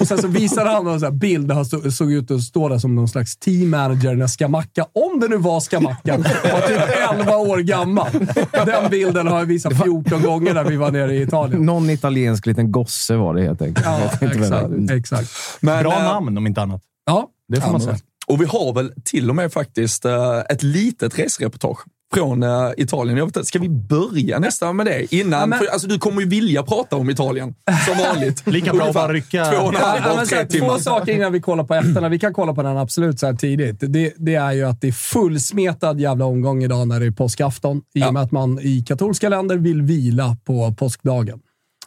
Och 0.01 0.09
sen 0.09 0.19
så 0.19 0.29
visar 0.29 0.67
han 0.67 1.05
en 1.05 1.19
bild 1.19 1.49
där 1.49 1.55
han 1.55 1.65
stod, 1.65 1.93
såg 1.93 2.13
ut 2.13 2.31
att 2.31 2.43
stå 2.43 2.69
där 2.69 2.79
som 2.79 2.95
någon 2.95 3.09
slags 3.09 3.37
team 3.37 3.71
manager 3.71 4.15
när 4.15 4.27
Scamacca, 4.27 4.87
om 4.93 5.21
det 5.21 5.29
nu 5.29 5.37
var 5.37 5.61
Scamacca, 5.61 6.17
var 6.53 6.61
typ 6.69 7.21
11 7.21 7.37
år 7.37 7.59
gammal. 7.59 8.09
Den 8.53 8.91
bilden 8.91 9.27
har 9.27 9.39
jag 9.39 9.47
visat 9.47 9.83
14 9.83 10.23
gånger 10.23 10.55
när 10.55 10.65
vi 10.65 10.77
var 10.77 10.91
nere 10.91 11.15
i 11.15 11.23
Italien. 11.23 11.67
Någon 11.67 11.91
italiensk 11.91 12.47
liten 12.47 12.73
gosse 12.73 13.17
var 13.17 13.35
det 13.35 13.43
helt 13.43 13.63
enkelt. 13.63 13.87
Ja, 13.87 14.27
exakt. 14.27 14.91
exakt. 14.91 15.31
Men, 15.61 15.83
Bra 15.83 15.93
eh, 15.93 16.03
namn 16.03 16.39
om 16.39 16.47
inte 16.47 16.63
annat. 16.63 16.83
Ja, 17.07 17.29
Det 17.49 17.61
får 17.61 17.71
man 17.73 17.81
säga. 17.81 17.97
Och 18.29 18.41
vi 18.41 18.45
har 18.45 18.73
väl 18.75 18.93
till 19.05 19.29
och 19.31 19.37
med 19.37 19.53
faktiskt 19.53 20.05
eh, 20.05 20.39
ett 20.51 20.63
litet 20.63 21.19
resereportage 21.19 21.79
från 22.15 22.43
eh, 22.43 22.71
Italien. 22.77 23.17
Jag 23.19 23.27
vet 23.27 23.37
inte, 23.37 23.47
ska 23.47 23.59
vi 23.59 23.69
börja 23.69 24.39
nästan 24.39 24.77
med 24.77 24.87
det? 24.87 25.15
Innan, 25.15 25.41
Ja, 25.41 25.47
men- 25.47 25.59
för, 25.59 25.67
alltså, 25.67 25.89
du 25.89 25.99
kommer 25.99 26.21
ju 26.23 26.29
vilja 26.29 26.63
prata 26.63 26.97
om 26.97 27.11
Italien, 27.11 27.55
som 27.87 27.99
vanligt. 28.15 28.47
Lika 28.47 28.73
bra 28.73 28.85
att 28.87 28.95
bara 28.95 29.13
rycka- 29.13 29.45
Två 29.51 29.57
och 29.57 29.75
Ja, 29.75 29.99
ja, 30.05 30.25
tre 30.29 30.47
timmar. 30.47 30.69
två 30.69 30.79
saker 30.79 31.13
innan 31.13 31.33
vi 31.33 31.41
kollar 31.41 31.65
på 31.65 31.75
ettorna. 31.75 32.09
Vi 32.09 32.19
kan 32.19 32.35
kolla 32.35 32.55
på 32.55 32.63
den 32.63 32.77
absolut 32.79 33.21
så 33.21 33.27
här 33.27 33.35
tidigt. 33.35 33.77
Det, 33.81 34.13
det 34.17 34.35
är 34.35 34.53
ju 34.53 34.65
att 34.65 34.81
det 34.81 34.89
är 34.89 34.93
fullsmetad 34.93 36.01
jävla 36.01 36.25
omgång 36.25 36.63
idag 36.65 36.89
när 36.89 37.01
det 37.01 37.07
är 37.07 37.11
påskafton. 37.11 37.83
I 37.95 38.03
och 38.05 38.13
med 38.15 38.23
att 38.23 38.33
man 38.33 38.59
i 38.63 38.85
katolska 38.87 39.29
länder 39.29 39.57
vill 39.57 39.83
vila 39.83 40.37
på 40.45 40.75
påskdagen. 40.79 41.41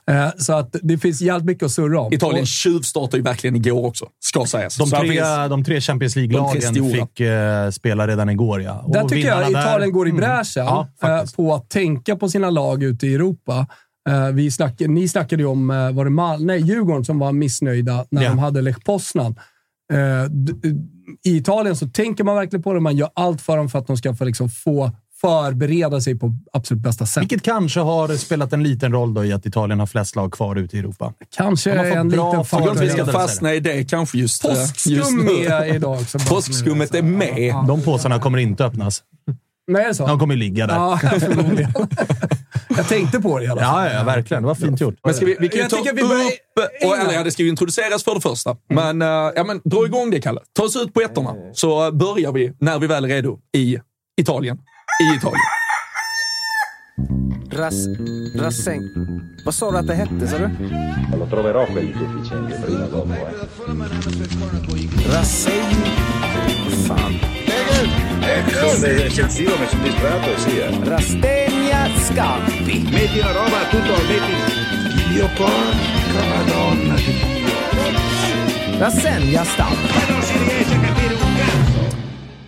Eh, 0.10 0.30
så 0.38 0.54
att 0.54 0.76
det 0.82 0.98
finns 0.98 1.22
jävligt 1.22 1.46
mycket 1.46 1.64
att 1.64 1.72
surra 1.72 2.00
om. 2.00 2.14
Italien 2.14 2.46
tjuvstartade 2.46 3.18
ju 3.18 3.24
verkligen 3.24 3.56
igår 3.56 3.86
också, 3.86 4.06
ska 4.20 4.46
sägas. 4.46 4.78
De 4.78 4.90
tre, 4.90 5.22
de 5.50 5.64
tre 5.64 5.82
Champions 5.82 6.16
League-lagen 6.16 6.92
fick 6.92 7.20
eh, 7.20 7.70
spela 7.70 8.08
redan 8.08 8.30
igår, 8.30 8.62
ja. 8.62 8.80
Och 8.86 8.94
Där 8.94 9.04
tycker 9.08 9.28
jag 9.28 9.38
vinnarna 9.38 9.60
där- 9.60 9.70
Italien 9.70 9.92
går 9.92 10.08
i 10.08 10.10
Mm. 10.12 10.20
bräschen 10.22 10.66
Ja, 10.66 10.88
eh, 11.04 11.24
på 11.36 11.54
att 11.56 11.70
tänka 11.70 12.16
på 12.16 12.30
sina 12.30 12.50
lag 12.50 12.84
ute 12.84 13.08
i 13.08 13.16
Europa. 13.16 13.68
Vi 14.34 14.52
snack, 14.52 14.80
ni 14.80 15.08
snackade 15.08 15.44
ju 15.44 15.48
om 15.50 15.68
var 15.68 16.04
det 16.06 16.12
Mal 16.12 16.46
nej, 16.46 16.60
Djurgården 16.62 17.06
som 17.06 17.20
var 17.20 17.32
missnöjda 17.32 18.06
när 18.12 18.24
Ja. 18.24 18.30
de 18.30 18.40
hade 18.40 18.62
Lech 18.62 18.84
Poznan. 18.86 19.36
I 21.26 21.38
Italien 21.38 21.76
så 21.76 21.88
tänker 21.88 22.24
man 22.24 22.36
verkligen 22.36 22.64
på 22.64 22.74
det. 22.74 22.80
Man 22.80 22.96
gör 22.96 23.10
allt 23.14 23.42
för 23.42 23.58
dem 23.58 23.70
för 23.70 23.80
att 23.80 23.88
de 23.88 23.98
ska 23.98 24.16
få, 24.16 24.24
liksom, 24.26 24.50
få 24.50 24.92
förbereda 25.22 26.02
sig 26.02 26.16
på 26.20 26.34
absolut 26.54 26.84
bästa 26.84 27.06
sätt. 27.06 27.22
Vilket 27.22 27.44
kanske 27.44 27.80
har 27.80 28.08
spelat 28.18 28.54
en 28.54 28.64
liten 28.64 28.92
roll 28.92 29.14
då 29.14 29.26
i 29.26 29.34
att 29.34 29.46
Italien 29.46 29.80
har 29.80 29.88
flest 29.88 30.16
lag 30.16 30.34
kvar 30.34 30.56
ute 30.56 30.76
i 30.76 30.80
Europa. 30.80 31.14
Kanske 31.38 31.72
en 31.72 32.10
bra 32.10 32.44
liten 32.44 32.60
inte 32.60 32.72
vi 32.84 32.90
ska 32.90 32.98
förberedelse. 32.98 33.12
fastna 33.12 33.54
i 33.54 33.60
det 33.60 33.90
kanske 33.90 34.18
just, 34.18 34.46
eh, 34.46 34.52
just 34.86 35.12
nu. 35.12 35.46
är 35.46 35.76
idag 35.76 36.00
också. 36.02 36.20
Påskskummet 36.30 36.96
är 36.96 37.02
med. 37.02 37.56
De 37.68 37.82
påsarna 37.82 38.20
kommer 38.20 38.38
inte 38.38 38.66
öppnas. 38.66 39.04
Nej, 39.68 39.84
är 39.84 39.88
det 39.88 39.96
så? 39.96 40.08
De 40.08 40.20
kommer 40.20 40.36
ligga 40.36 40.68
där. 40.68 40.76
Ja. 40.76 41.00
Jag 42.78 42.88
tänkte 42.88 43.20
på 43.20 43.40
det 43.40 43.46
i 43.46 43.48
alla 43.48 43.62
fall. 43.62 43.86
Ja, 43.86 43.94
ja, 43.94 44.04
verkligen. 44.04 44.44
Det 44.44 44.48
var 44.48 44.56
fint 44.56 44.82
gjort. 44.82 44.96
Men 45.04 45.14
ska 45.14 45.26
vi, 45.26 45.38
vi 45.40 45.50
kan 45.50 45.58
ju 45.58 45.62
Jag 45.62 45.70
ta 45.70 45.78
upp... 45.78 45.88
vi 45.94 46.02
börjar- 46.04 46.32
Och, 46.86 46.98
eller 46.98 47.14
ja, 47.14 47.24
det 47.24 47.32
ska 47.32 47.44
ju 47.44 47.50
introduceras 47.50 48.04
för 48.04 48.16
det 48.16 48.22
första. 48.22 48.56
Men, 48.70 49.02
eh, 49.02 49.08
ja, 49.08 49.44
men 49.44 49.62
dra 49.64 49.86
igång 49.86 50.12
det, 50.12 50.22
Kalle. 50.22 50.40
Ta 50.54 50.64
oss 50.64 50.76
ut 50.76 50.94
på 50.94 51.02
ettorna, 51.02 51.34
så 51.54 51.92
börjar 51.92 52.32
vi 52.32 52.54
när 52.60 52.80
vi 52.80 52.88
väl 52.88 53.06
är 53.06 53.10
redo 53.10 53.40
i 53.58 53.78
Italien. 54.22 54.58
I 55.00 55.16
Italien. 55.16 55.42
Ras... 57.52 57.88
Rasseng... 58.36 58.90
Vad 59.46 59.54
sa 59.54 59.72
du 59.72 59.78
att 59.78 59.88
det 59.88 59.96
hette, 59.96 60.28
sa 60.28 60.38
du? 60.38 60.50
Lo 61.18 61.26
troverò 61.26 61.66
quelli 61.66 61.94
sufficienti 61.94 62.54
prima 62.66 62.86
o 62.86 62.88
dopo, 62.88 63.14
eh. 63.14 63.34
Rasseng... 65.12 65.76
Fan? 66.86 67.20
Sono 68.52 68.86
eccessivo, 68.86 69.58
mi 69.58 69.68
sono 69.68 69.84
distratto, 69.84 70.38
sì, 70.38 70.58
eh. 70.60 70.80
Rastegna 70.84 71.90
Scampi. 71.98 72.88
Metti 72.92 73.20
la 73.20 73.32
roba, 73.32 73.66
tutto, 73.70 73.94
metti... 74.08 74.34
Dio 75.14 75.28
porca 75.36 76.24
madonna 76.36 76.96
di 76.96 77.04
Dio. 77.04 78.78
Rassegna 78.78 79.44
Stampa. 79.44 80.31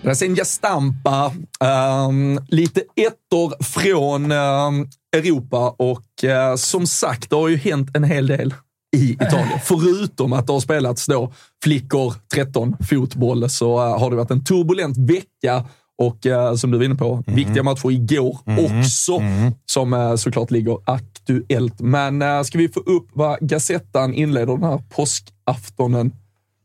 Rasenja 0.03 0.45
Stampa, 0.45 1.33
ehm, 1.59 2.39
lite 2.47 2.81
ettor 2.95 3.63
från 3.63 4.31
ehm, 4.31 4.87
Europa 5.15 5.75
och 5.77 6.23
eh, 6.23 6.55
som 6.55 6.87
sagt, 6.87 7.29
det 7.29 7.35
har 7.35 7.47
ju 7.47 7.57
hänt 7.57 7.89
en 7.93 8.03
hel 8.03 8.27
del 8.27 8.53
i 8.95 9.11
Italien. 9.11 9.59
Förutom 9.63 10.33
att 10.33 10.47
det 10.47 10.53
har 10.53 10.59
spelats 10.59 11.05
då 11.05 11.33
flickor 11.63 12.13
13 12.33 12.75
fotboll 12.89 13.49
så 13.49 13.77
eh, 13.77 13.99
har 13.99 14.09
det 14.09 14.15
varit 14.15 14.31
en 14.31 14.43
turbulent 14.43 14.97
vecka 14.97 15.65
och 15.97 16.25
eh, 16.25 16.55
som 16.55 16.71
du 16.71 16.77
var 16.77 16.85
inne 16.85 16.95
på, 16.95 17.23
viktiga 17.27 17.63
matcher 17.63 17.91
igår 17.91 18.39
också 18.45 19.21
som 19.65 19.93
eh, 19.93 20.15
såklart 20.15 20.51
ligger 20.51 20.77
aktuellt. 20.85 21.79
Men 21.79 22.21
eh, 22.21 22.41
ska 22.41 22.57
vi 22.57 22.69
få 22.69 22.79
upp 22.79 23.07
vad 23.13 23.39
Gazettan 23.39 24.13
inleder 24.13 24.53
den 24.53 24.63
här 24.63 24.83
påskaftonen 24.89 26.11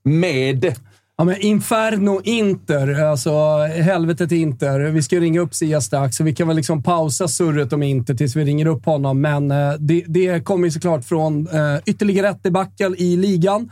med? 0.05 0.75
Ja, 1.21 1.25
men 1.25 1.41
Inferno 1.41 2.21
Inter, 2.25 3.05
alltså 3.05 3.31
helvetet 3.83 4.33
Inter. 4.33 4.81
Vi 4.81 5.03
ska 5.03 5.21
ringa 5.21 5.41
upp 5.41 5.55
Sia 5.55 5.81
strax, 5.81 6.17
så 6.17 6.25
vi 6.25 6.35
kan 6.35 6.49
väl 6.49 6.57
liksom 6.57 6.83
pausa 6.83 7.29
surret 7.29 7.73
om 7.73 7.83
Inter 7.83 8.15
tills 8.15 8.37
vi 8.37 8.45
ringer 8.45 8.67
upp 8.67 8.85
honom. 8.85 9.21
Men 9.21 9.51
eh, 9.51 9.73
det, 9.79 10.05
det 10.07 10.45
kommer 10.45 10.65
ju 10.65 10.71
såklart 10.71 11.05
från 11.05 11.49
eh, 11.49 11.79
ytterligare 11.87 12.29
ett 12.29 12.43
debacle 12.43 12.97
i 12.99 13.17
ligan. 13.17 13.71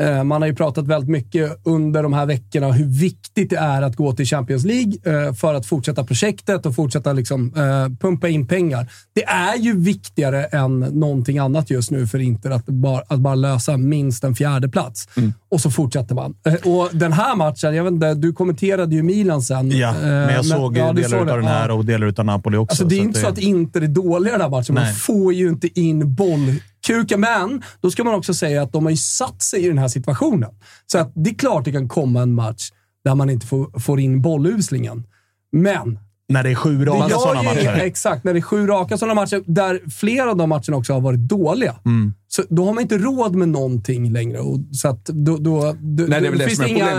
Eh, 0.00 0.24
Man 0.24 0.42
har 0.42 0.48
ju 0.48 0.54
pratat 0.54 0.86
väldigt 0.86 1.10
mycket 1.10 1.60
under 1.64 2.02
de 2.02 2.12
här 2.12 2.26
veckorna 2.26 2.72
hur 2.72 2.84
viktigt 2.86 3.50
det 3.50 3.56
är 3.56 3.82
att 3.82 3.96
gå 3.96 4.12
till 4.12 4.26
Champions 4.26 4.64
League 4.64 4.92
eh, 5.26 5.34
för 5.34 5.54
att 5.54 5.66
fortsätta 5.66 6.04
projektet 6.04 6.66
och 6.66 6.74
fortsätta 6.74 7.12
liksom, 7.12 7.52
eh, 7.56 7.98
pumpa 8.00 8.28
in 8.28 8.46
pengar. 8.46 8.90
Det 9.14 9.24
är 9.24 9.56
ju 9.58 9.76
viktigare 9.80 10.44
än 10.44 10.78
någonting 10.80 11.38
annat 11.38 11.70
just 11.70 11.90
nu 11.90 12.06
för 12.06 12.18
Inter 12.18 12.50
att 12.50 12.66
bara, 12.66 13.02
att 13.08 13.18
bara 13.20 13.34
lösa 13.34 13.76
minst 13.76 14.24
en 14.24 14.34
fjärde 14.34 14.68
plats. 14.68 15.08
Och 15.50 15.60
så 15.60 15.70
fortsätter 15.70 16.14
man. 16.14 16.34
Och 16.64 16.88
den 16.92 17.12
här 17.12 17.36
matchen, 17.36 17.74
jag 17.74 17.84
vet 17.84 17.92
inte, 17.92 18.14
du 18.14 18.32
kommenterade 18.32 18.94
ju 18.94 19.02
Milan 19.02 19.42
sen. 19.42 19.70
Ja, 19.70 19.94
men 20.02 20.34
jag 20.34 20.44
såg 20.46 20.76
ja, 20.76 20.92
du 20.92 21.02
delar 21.02 21.24
det. 21.24 21.32
av 21.32 21.38
den 21.38 21.46
här 21.48 21.68
Ja. 21.68 21.74
och 21.74 21.84
delar 21.84 22.14
av 22.18 22.24
Napoli 22.24 22.56
också. 22.56 22.72
Alltså, 22.72 22.84
det 22.84 22.94
är 22.94 22.98
så 22.98 23.04
inte 23.04 23.20
så 23.20 23.26
att 23.28 23.38
Inter 23.38 23.80
är 23.82 23.86
dåliga 23.88 24.28
i 24.28 24.32
den 24.32 24.40
här 24.40 24.48
matchen. 24.48 24.74
Man 24.74 24.94
får 24.94 25.32
ju 25.34 25.48
inte 25.48 25.80
in 25.80 26.14
bollkuken. 26.88 27.20
Men 27.20 27.62
då 27.80 27.90
ska 27.90 28.04
man 28.04 28.14
också 28.14 28.34
säga 28.34 28.62
att 28.62 28.72
de 28.72 28.84
har 28.84 28.90
ju 28.90 28.96
satt 28.96 29.42
sig 29.42 29.64
i 29.64 29.68
den 29.68 29.78
här 29.78 29.88
situationen. 29.88 30.50
Så 30.86 30.98
att 30.98 31.12
det 31.14 31.30
är 31.30 31.34
klart 31.34 31.64
det 31.64 31.72
kan 31.72 31.88
komma 31.88 32.22
en 32.22 32.34
match 32.34 32.70
där 33.04 33.14
man 33.14 33.30
inte 33.30 33.46
får, 33.46 33.80
får 33.80 34.00
in 34.00 34.22
bolluslingen. 34.22 35.04
Men 35.52 35.98
När 36.28 36.42
det 36.42 36.50
är 36.50 36.54
sju 36.54 36.84
raka 36.84 37.14
sådana 37.14 37.42
matcher. 37.42 37.74
Exakt, 37.74 38.24
när 38.24 38.32
det 38.32 38.38
är 38.38 38.42
sju 38.42 38.66
raka 38.66 38.98
sådana 38.98 39.14
matcher, 39.14 39.42
där 39.46 39.80
flera 39.90 40.30
av 40.30 40.36
de 40.36 40.48
matcherna 40.48 40.76
också 40.76 40.92
har 40.92 41.00
varit 41.00 41.20
dåliga. 41.20 41.74
Mm. 41.84 42.14
Så 42.36 42.42
då 42.48 42.64
har 42.64 42.72
man 42.72 42.82
inte 42.82 42.98
råd 42.98 43.34
med 43.34 43.48
någonting 43.48 44.12
längre. 44.12 44.38
Och, 44.38 44.60
så 44.72 44.88
att 44.88 45.04
då, 45.04 45.36
då, 45.36 45.76
då, 45.80 46.04
Nej, 46.08 46.20
det 46.20 46.30
då 46.30 46.38
det 46.38 46.46
finns 46.46 46.58
det 46.58 46.68
inga 46.68 46.90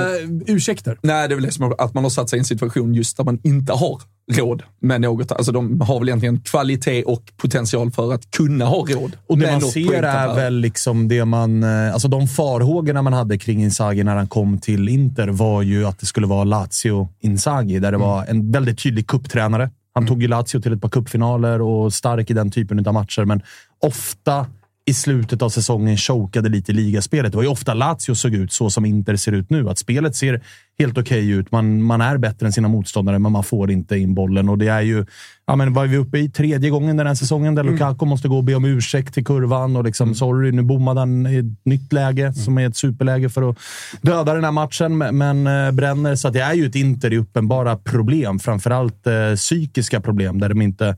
ursäkter. 0.48 0.98
Nej, 1.02 1.28
det 1.28 1.34
är 1.34 1.36
väl 1.36 1.46
det 1.46 1.52
som 1.52 1.66
är 1.66 1.82
att 1.82 1.94
man 1.94 2.04
har 2.04 2.10
satt 2.10 2.30
sig 2.30 2.38
i 2.38 2.40
en 2.40 2.46
situation 2.46 2.94
just 2.94 3.18
där 3.18 3.24
man 3.24 3.40
inte 3.44 3.74
har 3.74 4.02
råd 4.32 4.64
med 4.82 5.02
något. 5.02 5.32
Alltså 5.32 5.52
de 5.52 5.82
har 5.82 6.00
väl 6.00 6.10
egentligen 6.10 6.42
kvalitet 6.42 7.04
och 7.04 7.24
potential 7.38 7.92
för 7.92 8.14
att 8.14 8.32
kunna 8.32 8.66
ha 8.66 8.78
råd. 8.78 9.18
Och 9.28 9.38
det 9.38 9.52
man 9.52 9.62
ser 9.62 10.04
är 10.04 10.36
väl 10.36 10.56
liksom 10.56 11.08
det 11.08 11.26
man... 11.26 11.64
eh, 11.64 11.94
Alltså 11.94 12.08
de 12.08 12.28
farhågorna 12.28 13.02
man 13.02 13.14
hade 13.14 13.38
kring 13.38 13.64
Inzaghi 13.64 14.04
när 14.04 14.16
han 14.16 14.28
kom 14.28 14.58
till 14.58 14.90
Inter 14.90 15.28
var 15.28 15.62
ju 15.62 15.86
att 15.86 16.00
det 16.00 16.06
skulle 16.06 16.28
vara 16.28 16.44
Lazio-Inzaghi, 16.46 17.80
där 17.80 17.92
det 17.92 17.98
var 17.98 18.26
en 18.26 18.52
väldigt 18.52 18.84
tydlig 18.84 19.08
kupptränare. 19.08 19.70
Han 19.94 20.08
tog 20.08 20.22
ju 20.22 20.28
Lazio 20.28 20.62
till 20.62 20.74
ett 20.74 20.82
par 20.82 20.90
cupfinaler 20.90 21.62
och 21.62 21.94
stark 21.94 22.30
i 22.30 22.34
den 22.34 22.52
typen 22.52 22.88
av 22.88 22.94
matcher, 22.94 23.26
men 23.26 23.42
ofta 23.80 24.46
i 24.88 24.94
slutet 24.94 25.42
av 25.42 25.50
säsongen 25.50 25.98
chokade 25.98 26.50
lite 26.50 26.72
i 26.72 26.76
ligaspelet. 26.76 27.32
Det 27.32 27.36
var 27.36 27.44
ju 27.44 27.50
ofta 27.50 27.74
Lazio 27.74 28.16
såg 28.16 28.34
ut 28.34 28.52
så 28.52 28.70
som 28.70 28.86
Inter 28.86 29.16
ser 29.16 29.32
ut 29.32 29.50
nu. 29.50 29.70
Att 29.70 29.78
spelet 29.78 30.16
ser 30.16 30.42
helt 30.80 30.98
okej 30.98 31.30
ut. 31.30 31.52
Man, 31.52 31.84
man 31.84 32.02
är 32.02 32.18
bättre 32.18 32.46
än 32.46 32.52
sina 32.52 32.68
motståndare, 32.68 33.20
men 33.20 33.32
man 33.32 33.44
får 33.44 33.72
inte 33.72 33.98
in 33.98 34.14
bollen. 34.14 34.50
Och 34.50 34.58
det 34.58 34.68
är 34.68 34.82
ju, 34.82 35.06
ja 35.48 35.56
men 35.56 35.74
vad 35.74 35.86
är 35.86 35.90
vi 35.90 35.98
uppe 35.98 36.18
i? 36.18 36.30
Tredje 36.30 36.70
gången 36.70 36.98
den 36.98 37.08
här 37.08 37.16
säsongen 37.16 37.56
där 37.56 37.64
Lukaku 37.64 38.06
måste 38.06 38.28
gå 38.28 38.38
och 38.38 38.44
be 38.44 38.56
om 38.56 38.66
ursäkt 38.66 39.14
till 39.14 39.26
kurvan 39.26 39.76
och 39.76 39.84
liksom 39.84 40.16
sorry, 40.16 40.52
nu 40.52 40.62
bommade 40.62 41.00
han 41.00 41.28
i 41.28 41.38
ett 41.38 41.66
nytt 41.66 41.94
läge 41.94 42.34
som 42.34 42.58
är 42.58 42.68
ett 42.68 42.78
superläge 42.78 43.30
för 43.30 43.50
att 43.50 43.58
döda 44.02 44.34
den 44.34 44.44
här 44.44 44.52
matchen, 44.52 44.98
men- 44.98 45.48
eh, 45.48 45.72
bränner. 45.72 46.16
Så 46.16 46.30
det 46.30 46.40
är 46.40 46.54
ju 46.54 46.66
ett 46.66 46.76
Inter 46.76 47.14
i 47.14 47.18
uppenbara 47.18 47.78
problem. 47.78 48.40
Framförallt 48.40 49.08
eh, 49.08 49.36
psykiska 49.36 50.02
problem 50.02 50.40
där 50.40 50.50
de 50.50 50.62
inte 50.62 50.98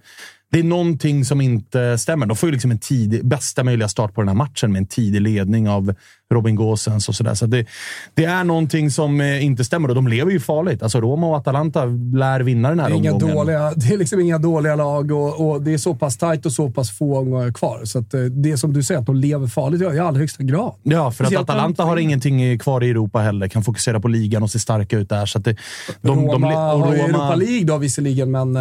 det 0.51 0.59
är 0.59 0.63
någonting 0.63 1.25
som 1.25 1.41
inte 1.41 1.97
stämmer. 1.97 2.25
De 2.25 2.37
får 2.37 2.47
ju 2.49 2.53
liksom 2.53 2.71
en 2.71 2.79
tidig, 2.79 3.25
bästa 3.27 3.63
möjliga 3.63 3.87
start 3.87 4.13
på 4.13 4.21
den 4.21 4.27
här 4.27 4.35
matchen 4.35 4.71
med 4.71 4.79
en 4.79 4.87
tidig 4.87 5.21
ledning 5.21 5.69
av 5.69 5.93
Robin 6.33 6.55
Gosens 6.55 7.09
och 7.09 7.15
sådär. 7.15 7.33
Så 7.33 7.45
det, 7.45 7.65
det 8.13 8.25
är 8.25 8.43
någonting 8.43 8.91
som 8.91 9.21
eh, 9.21 9.45
inte 9.45 9.63
stämmer 9.63 9.89
och 9.89 9.95
de 9.95 10.07
lever 10.07 10.31
ju 10.31 10.39
farligt. 10.39 10.83
Alltså 10.83 11.01
Roma 11.01 11.27
och 11.27 11.37
Atalanta 11.37 11.85
lär 12.15 12.39
vinna 12.39 12.69
den 12.69 12.79
här 12.79 12.89
Det 12.89 12.95
är, 12.95 12.97
inga 12.97 13.13
omgången. 13.13 13.35
dåliga, 13.35 13.73
det 13.75 13.93
är 13.93 13.97
liksom 13.97 14.19
inga 14.19 14.37
dåliga 14.37 14.75
lag 14.75 15.11
och, 15.11 15.49
och 15.49 15.61
det 15.61 15.73
är 15.73 15.77
så 15.77 15.95
pass 15.95 16.17
tajt 16.17 16.45
och 16.45 16.51
så 16.51 16.69
pass 16.71 16.97
få 16.97 17.17
omgångar 17.17 17.51
kvar. 17.51 17.81
Så 17.85 17.99
att, 17.99 18.13
eh, 18.13 18.21
det 18.21 18.57
som 18.57 18.73
du 18.73 18.83
säger, 18.83 18.99
att 18.99 19.05
de 19.05 19.15
lever 19.15 19.47
farligt 19.47 19.81
ja, 19.81 19.93
i 19.93 19.99
allra 19.99 20.19
högsta 20.19 20.43
grad. 20.43 20.73
Ja, 20.83 21.11
för 21.11 21.23
att 21.23 21.35
Atalanta 21.35 21.83
har 21.83 21.97
ingenting 21.97 22.59
kvar 22.59 22.83
i 22.83 22.89
Europa 22.89 23.19
heller. 23.19 23.47
Kan 23.47 23.63
fokusera 23.63 23.99
på 23.99 24.07
ligan 24.07 24.43
och 24.43 24.51
se 24.51 24.59
starka 24.59 24.97
ut 24.97 25.09
där. 25.09 25.25
Så 25.25 25.39
det, 25.39 25.55
de, 26.01 26.25
Roma 26.25 26.49
de, 26.49 26.55
och 26.55 26.87
har 26.87 26.95
ju 26.95 27.01
Roma- 27.01 27.07
Europa 27.09 27.35
League 27.35 27.63
då 27.63 27.77
visserligen, 27.77 28.31
men... 28.31 28.57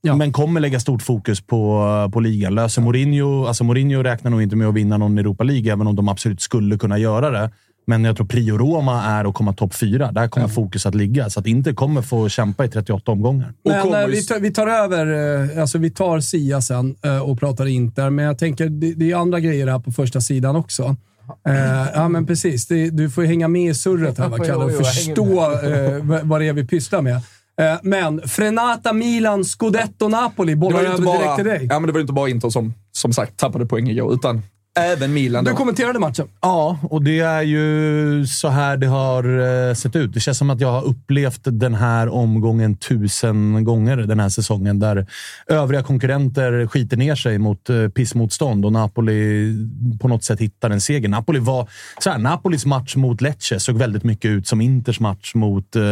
Ja. 0.00 0.16
Men 0.16 0.32
kommer 0.32 0.60
lägga 0.60 0.80
stort 0.80 1.02
fokus 1.02 1.40
på, 1.40 2.10
på 2.12 2.20
ligan. 2.20 2.54
Löser 2.54 2.82
Mourinho... 2.82 3.46
Alltså 3.46 3.64
Mourinho 3.64 4.02
räknar 4.02 4.30
nog 4.30 4.42
inte 4.42 4.56
med 4.56 4.68
att 4.68 4.74
vinna 4.74 4.96
någon 4.96 5.18
Europa 5.18 5.44
League, 5.44 5.72
även 5.72 5.86
om 5.86 5.96
de 5.96 6.08
absolut 6.08 6.40
skulle 6.40 6.78
kunna 6.78 6.98
göra 6.98 7.30
det. 7.30 7.50
Men 7.86 8.04
jag 8.04 8.16
tror 8.16 8.26
prio 8.26 8.58
Roma 8.58 9.02
är 9.04 9.24
att 9.24 9.34
komma 9.34 9.52
topp 9.52 9.74
fyra. 9.74 10.12
Där 10.12 10.28
kommer 10.28 10.48
fokus 10.48 10.86
att 10.86 10.94
ligga. 10.94 11.30
Så 11.30 11.40
att 11.40 11.46
inte 11.46 11.72
kommer 11.72 12.02
få 12.02 12.28
kämpa 12.28 12.64
i 12.64 12.68
38 12.68 13.12
omgångar. 13.12 13.52
Men 13.64 13.74
eh, 13.94 14.06
vi, 14.06 14.24
tar, 14.26 14.40
vi 14.40 14.50
tar 14.52 14.66
över, 14.66 15.06
eh, 15.56 15.60
alltså 15.60 15.78
vi 15.78 15.90
tar 15.90 16.20
Sia 16.20 16.60
sen 16.60 16.96
eh, 17.04 17.18
och 17.18 17.40
pratar 17.40 17.66
Inter, 17.66 18.10
men 18.10 18.24
jag 18.24 18.38
tänker 18.38 18.68
det, 18.68 18.94
det 18.94 19.10
är 19.10 19.16
andra 19.16 19.40
grejer 19.40 19.66
här 19.66 19.78
på 19.78 19.92
första 19.92 20.20
sidan 20.20 20.56
också. 20.56 20.96
Eh, 21.48 21.86
ja, 21.94 22.08
men 22.08 22.26
precis. 22.26 22.66
Det, 22.66 22.90
du 22.90 23.10
får 23.10 23.24
ju 23.24 23.28
hänga 23.28 23.48
med 23.48 23.70
i 23.70 23.74
surret 23.74 24.18
här, 24.18 24.28
va, 24.38 24.38
Kalle, 24.38 24.64
och 24.64 24.72
förstå 24.72 25.42
eh, 25.52 25.98
vad- 26.02 26.22
vad 26.26 26.40
det 26.40 26.48
är 26.48 26.52
vi 26.52 26.64
pysslar 26.66 27.02
med. 27.02 27.20
Eh, 27.58 27.78
men 27.82 28.28
Frenata, 28.28 28.92
Milan, 28.92 29.44
Scudetto, 29.44 30.08
Napoli. 30.08 30.56
Bollar 30.56 30.80
över 30.80 31.18
direkt 31.18 31.36
till 31.36 31.44
dig. 31.44 31.66
ja, 31.70 31.78
men 31.80 31.86
det 31.86 31.92
var 31.92 31.98
ju 31.98 32.02
inte 32.02 32.12
bara 32.12 32.28
Inter 32.28 32.50
som, 32.50 32.74
som 32.92 33.12
sagt, 33.12 33.36
tappade 33.36 33.66
poäng 33.66 33.88
igår, 33.88 34.14
utan 34.14 34.42
även 34.78 35.12
Milan. 35.12 35.44
Du 35.44 35.50
Då. 35.50 35.56
kommenterade 35.56 35.98
matchen. 35.98 36.28
Ja, 36.40 36.78
och 36.82 37.02
det 37.02 37.20
är 37.20 37.42
ju 37.42 38.26
så 38.26 38.48
här 38.48 38.76
det 38.76 38.86
har 38.86 39.24
eh, 39.68 39.74
sett 39.74 39.96
ut. 39.96 40.12
Det 40.12 40.20
känns 40.20 40.38
som 40.38 40.50
att 40.50 40.60
jag 40.60 40.72
har 40.72 40.84
upplevt 40.84 41.40
den 41.42 41.74
här 41.74 42.08
omgången 42.08 42.76
tusen 42.76 43.64
gånger 43.64 43.96
den 43.96 44.20
här 44.20 44.28
säsongen, 44.28 44.78
där 44.78 45.06
övriga 45.46 45.82
konkurrenter 45.82 46.66
skiter 46.66 46.96
ner 46.96 47.14
sig 47.14 47.38
mot 47.38 47.70
eh, 47.70 47.88
pissmotstånd 47.88 48.64
och 48.64 48.72
Napoli 48.72 49.54
på 50.00 50.08
något 50.08 50.24
sätt 50.24 50.40
hittar 50.40 50.70
en 50.70 50.80
seger. 50.80 51.08
Napoli 51.08 51.38
var, 51.38 51.68
så 51.98 52.10
här, 52.10 52.18
Napolis 52.18 52.66
match 52.66 52.96
mot 52.96 53.20
Lecce 53.20 53.60
såg 53.60 53.76
väldigt 53.76 54.04
mycket 54.04 54.28
ut 54.28 54.48
som 54.48 54.60
Inters 54.60 55.00
match 55.00 55.34
mot, 55.34 55.76
eh, 55.76 55.82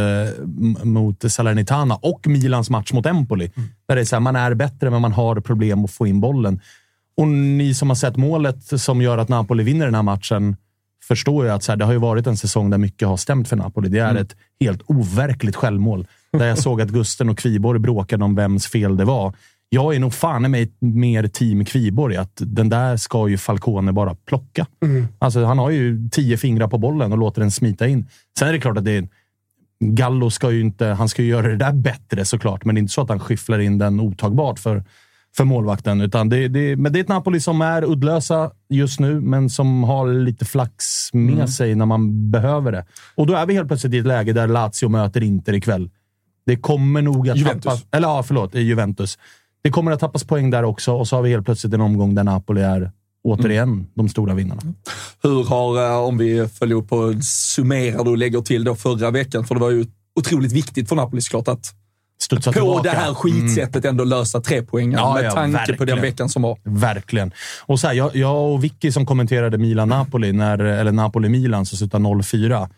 mot 0.85 1.33
Salernitana 1.33 1.95
och 1.95 2.27
Milans 2.27 2.71
match 2.71 2.93
mot 2.93 3.07
Empoli. 3.07 3.51
Där 3.89 3.95
det 3.95 4.01
är 4.01 4.05
så 4.05 4.17
här, 4.17 4.21
man 4.21 4.37
är 4.37 4.55
bättre, 4.55 4.91
men 4.91 5.03
man 5.03 5.13
har 5.13 5.41
problem 5.41 5.85
att 5.85 5.91
få 5.91 6.07
in 6.07 6.21
bollen. 6.21 6.61
Och 7.17 7.29
ni 7.29 7.75
som 7.75 7.89
har 7.89 7.97
sett 7.97 8.17
målet 8.17 8.81
som 8.81 9.03
gör 9.03 9.19
att 9.19 9.29
Napoli 9.29 9.65
vinner 9.65 9.85
den 9.85 9.95
här 9.95 10.03
matchen 10.03 10.57
förstår 11.09 11.45
ju 11.45 11.51
att 11.51 11.63
så 11.63 11.73
här, 11.73 11.77
det 11.77 11.85
har 11.85 11.93
ju 11.93 11.99
varit 11.99 12.27
en 12.27 12.37
säsong 12.37 12.71
där 12.71 12.79
mycket 12.79 13.09
har 13.09 13.17
stämt 13.17 13.49
för 13.49 13.57
Napoli. 13.57 13.89
Det 13.89 13.99
är 13.99 14.15
ett 14.15 14.37
helt 14.61 14.83
overkligt 14.87 15.57
självmål. 15.57 16.07
Där 16.33 16.47
jag 16.47 16.59
såg 16.59 16.81
att 16.81 16.89
Gusten 16.89 17.29
och 17.29 17.39
Kviborg 17.39 17.81
bråkade 17.81 18.25
om 18.25 18.35
vems 18.35 18.67
fel 18.67 18.97
det 18.97 19.05
var. 19.05 19.35
Jag 19.69 19.95
är 19.95 20.01
nog 20.01 20.15
fan 20.15 20.45
i 20.45 20.49
mig 20.49 20.73
mer 20.79 21.29
team 21.29 21.65
Kviborg. 21.65 22.17
Att 22.17 22.33
den 22.37 22.69
där 22.69 22.97
ska 22.97 23.29
ju 23.29 23.39
Falcone 23.39 23.93
bara 23.93 24.15
plocka. 24.15 24.67
Alltså, 25.19 25.45
han 25.45 25.59
har 25.59 25.71
ju 25.71 26.09
tio 26.13 26.37
fingrar 26.37 26.69
på 26.69 26.79
bollen 26.79 27.13
och 27.13 27.19
låter 27.19 27.41
den 27.41 27.51
smita 27.51 27.87
in. 27.87 28.07
Sen 28.39 28.49
är 28.49 28.53
det 28.53 28.61
klart 28.61 28.79
att 28.79 28.85
det 28.85 28.93
är 28.93 29.09
Gallo 29.81 30.31
ska 30.31 30.51
ju 30.51 30.61
inte, 30.61 30.87
han 30.87 31.09
ska 31.09 31.23
ju 31.23 31.29
göra 31.29 31.49
det 31.49 31.57
där 31.57 31.73
bättre 31.73 32.25
såklart, 32.25 32.65
men 32.65 32.75
det 32.75 32.79
är 32.79 32.81
inte 32.81 32.93
så 32.93 33.01
att 33.01 33.09
han 33.09 33.21
skyfflar 33.21 33.59
in 33.59 33.79
den 33.79 34.01
otagbart 34.01 34.59
för, 34.59 34.85
för 35.37 35.45
målvakten. 35.45 36.01
Utan 36.01 36.29
det, 36.29 36.49
det, 36.49 36.77
men 36.77 36.93
det 36.93 36.99
är 36.99 37.01
ett 37.01 37.09
Napoli 37.09 37.41
som 37.41 37.61
är 37.61 37.85
uddlösa 37.93 38.51
just 38.69 39.01
nu, 39.01 39.21
men 39.21 39.51
som 39.51 39.85
har 39.85 40.07
lite 40.25 40.45
flax 40.45 40.85
med 41.13 41.35
Mm. 41.35 41.49
sig 41.49 41.75
när 41.75 41.87
man 41.87 42.31
behöver 42.31 42.73
det. 42.73 42.85
Och 43.15 43.27
då 43.27 43.35
är 43.35 43.47
vi 43.47 43.55
helt 43.55 43.69
plötsligt 43.69 43.95
i 43.95 43.99
ett 43.99 44.07
läge 44.07 44.33
där 44.33 44.49
Lazio 44.49 44.89
möter 44.89 45.23
Inter 45.23 45.53
ikväll. 45.53 45.91
Det 46.47 46.57
kommer 46.57 47.03
nog 47.03 47.29
att 47.31 47.37
Juventus. 47.37 47.65
tappas... 47.65 47.85
Eller 47.91 48.09
ja, 48.09 48.23
förlåt. 48.23 48.55
Juventus. 48.55 49.19
Det 49.63 49.71
kommer 49.71 49.93
att 49.93 50.01
tappas 50.01 50.25
poäng 50.25 50.51
där 50.51 50.63
också 50.63 50.93
och 50.93 51.09
så 51.09 51.17
har 51.17 51.23
vi 51.23 51.31
helt 51.31 51.45
plötsligt 51.45 51.75
en 51.75 51.81
omgång 51.81 52.15
där 52.15 52.25
Napoli 52.25 52.61
är 52.63 52.91
återigen 53.25 53.69
Mm. 53.69 53.87
de 53.95 54.09
stora 54.09 54.35
vinnarna. 54.35 54.63
Hur 55.23 55.45
har, 55.45 55.91
eh, 55.91 55.99
om 56.05 56.19
vi 56.19 56.49
följer 56.49 56.77
upp 56.77 56.93
och 56.93 57.25
summerar 57.25 58.09
och 58.09 58.19
lägger 58.19 58.41
till 58.41 58.65
då 58.65 58.75
förra 58.75 59.11
veckan, 59.11 59.45
för 59.45 59.55
det 59.55 59.61
var 59.61 59.71
ju 59.71 59.87
otroligt 60.21 60.53
viktigt 60.53 60.89
för 60.89 60.97
Napoli 60.97 61.21
såklart 61.23 61.49
att 61.49 61.75
Studsa 62.19 62.51
på 62.53 62.59
tillbaka. 62.59 62.83
det 62.83 62.97
här 62.97 63.03
Mm. 63.05 63.15
skitsättet 63.15 63.85
ändå 63.85 64.05
lösa 64.05 64.41
tre 64.41 64.63
poäng 64.63 64.93
Ja, 64.93 65.15
med 65.15 65.25
ja, 65.25 65.31
tanke 65.31 65.53
på 65.53 65.59
verkligen. 65.59 65.87
den 65.87 66.01
veckan 66.01 66.29
som 66.29 66.43
var. 66.43 66.59
Verkligen. 66.65 67.33
Och 67.67 67.81
så 67.81 67.87
här, 67.87 67.95
jag, 67.95 68.17
jag 68.17 68.53
och 68.53 68.65
Vicky 68.65 68.93
som 68.93 69.07
kommenterade 69.07 69.59
Milan-Napoli, 69.59 70.33
när- 70.33 70.59
eller 70.59 70.93
Napoli-Milan, 70.93 71.67
som 71.67 71.79
slutade 71.79 72.03
0-4. 72.05 72.69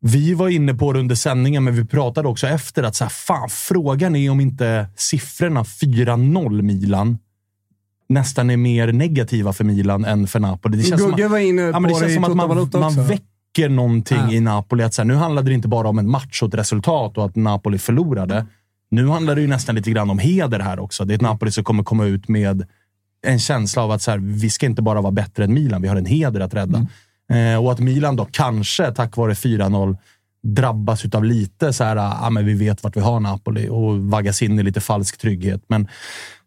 Vi 0.00 0.34
var 0.34 0.48
inne 0.48 0.74
på 0.74 0.92
det 0.92 0.98
under 1.00 1.14
sändningen, 1.14 1.64
men 1.64 1.74
vi 1.76 1.84
pratade 1.84 2.28
också 2.28 2.46
efter 2.46 2.82
att 2.82 2.94
så 2.96 3.04
här, 3.04 3.10
fan, 3.10 3.48
frågan 3.50 4.16
är 4.16 4.30
om 4.30 4.40
inte 4.40 4.86
siffrorna 4.96 5.64
4-0 5.64 6.62
Milan 6.62 7.18
nästan 8.08 8.50
är 8.50 8.56
mer 8.56 8.92
negativa 8.92 9.52
för 9.52 9.64
Milan 9.64 10.04
än 10.04 10.26
för 10.26 10.40
Napoli. 10.40 10.76
Det 10.76 10.82
känns 10.82 11.00
som 11.02 11.10
Gugge 11.10 11.24
att- 11.24 11.30
var 11.30 11.38
inne 11.38 11.62
Ja, 11.62 11.72
på 11.72 11.80
men 11.80 11.92
det 11.92 11.96
det 11.96 12.00
känns 12.00 12.14
som 12.14 12.24
att 12.24 12.36
man, 12.36 12.48
man 12.48 12.58
också. 12.58 12.78
Väcker 13.54 13.68
någonting 13.68 14.18
Ja. 14.18 14.32
i 14.32 14.40
Napoli. 14.40 14.82
Att 14.84 14.94
så 14.94 15.02
här, 15.02 15.06
nu 15.06 15.14
handlade 15.14 15.50
det 15.50 15.54
inte 15.54 15.68
bara 15.68 15.88
om 15.88 15.98
en 15.98 16.10
match 16.10 16.42
och 16.42 16.48
ett 16.48 16.54
resultat 16.54 17.18
och 17.18 17.24
att 17.24 17.36
Napoli 17.36 17.78
förlorade. 17.78 18.46
Nu 18.90 19.08
handlar 19.08 19.34
det 19.34 19.40
ju 19.40 19.46
nästan 19.46 19.74
lite 19.74 19.90
grann 19.90 20.10
om 20.10 20.18
heder 20.18 20.60
här 20.60 20.78
också. 20.78 21.04
Det 21.04 21.12
är 21.12 21.16
ett 21.16 21.20
Napoli 21.22 21.50
som 21.50 21.64
kommer 21.64 21.82
komma 21.84 22.04
ut 22.04 22.28
med 22.28 22.66
en 23.26 23.38
känsla 23.38 23.82
av 23.82 23.90
att 23.90 24.02
så 24.02 24.10
här, 24.10 24.18
vi 24.18 24.50
ska 24.50 24.66
inte 24.66 24.82
bara 24.82 25.00
vara 25.00 25.12
bättre 25.12 25.44
än 25.44 25.54
Milan, 25.54 25.82
vi 25.82 25.88
har 25.88 25.96
en 25.96 26.06
heder 26.06 26.40
att 26.40 26.54
rädda. 26.54 26.86
Eh, 27.32 27.64
och 27.64 27.72
att 27.72 27.80
Milan 27.80 28.16
då 28.16 28.26
kanske, 28.30 28.92
tack 28.92 29.16
vare 29.16 29.34
4-0, 29.34 29.96
drabbas 30.42 31.04
av 31.04 31.24
lite 31.24 31.72
så 31.72 31.84
här, 31.84 31.96
ah, 31.96 32.30
men 32.30 32.46
vi 32.46 32.54
vet 32.54 32.82
vart 32.82 32.96
vi 32.96 33.00
har 33.00 33.20
Napoli 33.20 33.68
och 33.68 33.98
vaggas 34.00 34.42
in 34.42 34.58
i 34.58 34.62
lite 34.62 34.80
falsk 34.80 35.18
trygghet. 35.18 35.62
Men 35.68 35.88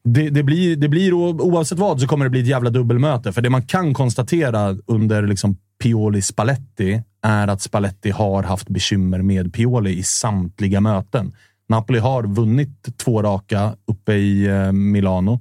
det, 0.04 0.30
det, 0.30 0.44
blir, 0.44 0.76
det 0.76 0.90
blir, 0.90 1.14
oavsett 1.14 1.80
vad, 1.80 2.02
så 2.02 2.08
kommer 2.08 2.26
det 2.26 2.30
bli 2.30 2.42
ett 2.42 2.48
jävla 2.48 2.70
dubbelmöte. 2.70 3.34
För 3.34 3.42
det 3.42 3.50
man 3.50 3.66
kan 3.66 3.94
konstatera 3.94 4.76
under 4.88 5.28
liksom 5.28 5.58
Pioli 5.84 6.22
Spalletti 6.22 7.02
är 7.22 7.48
att 7.48 7.62
Spalletti 7.62 8.12
har 8.12 8.44
haft 8.44 8.70
bekymmer 8.70 9.22
med 9.22 9.54
Pioli 9.54 9.98
i 9.98 10.04
samtliga 10.04 10.82
möten. 10.82 11.34
Napoli 11.70 12.00
har 12.00 12.24
vunnit 12.24 12.98
två 12.98 13.22
raka 13.22 13.76
uppe 13.86 14.14
i 14.14 14.48
eh, 14.48 14.72
Milano. 14.72 15.40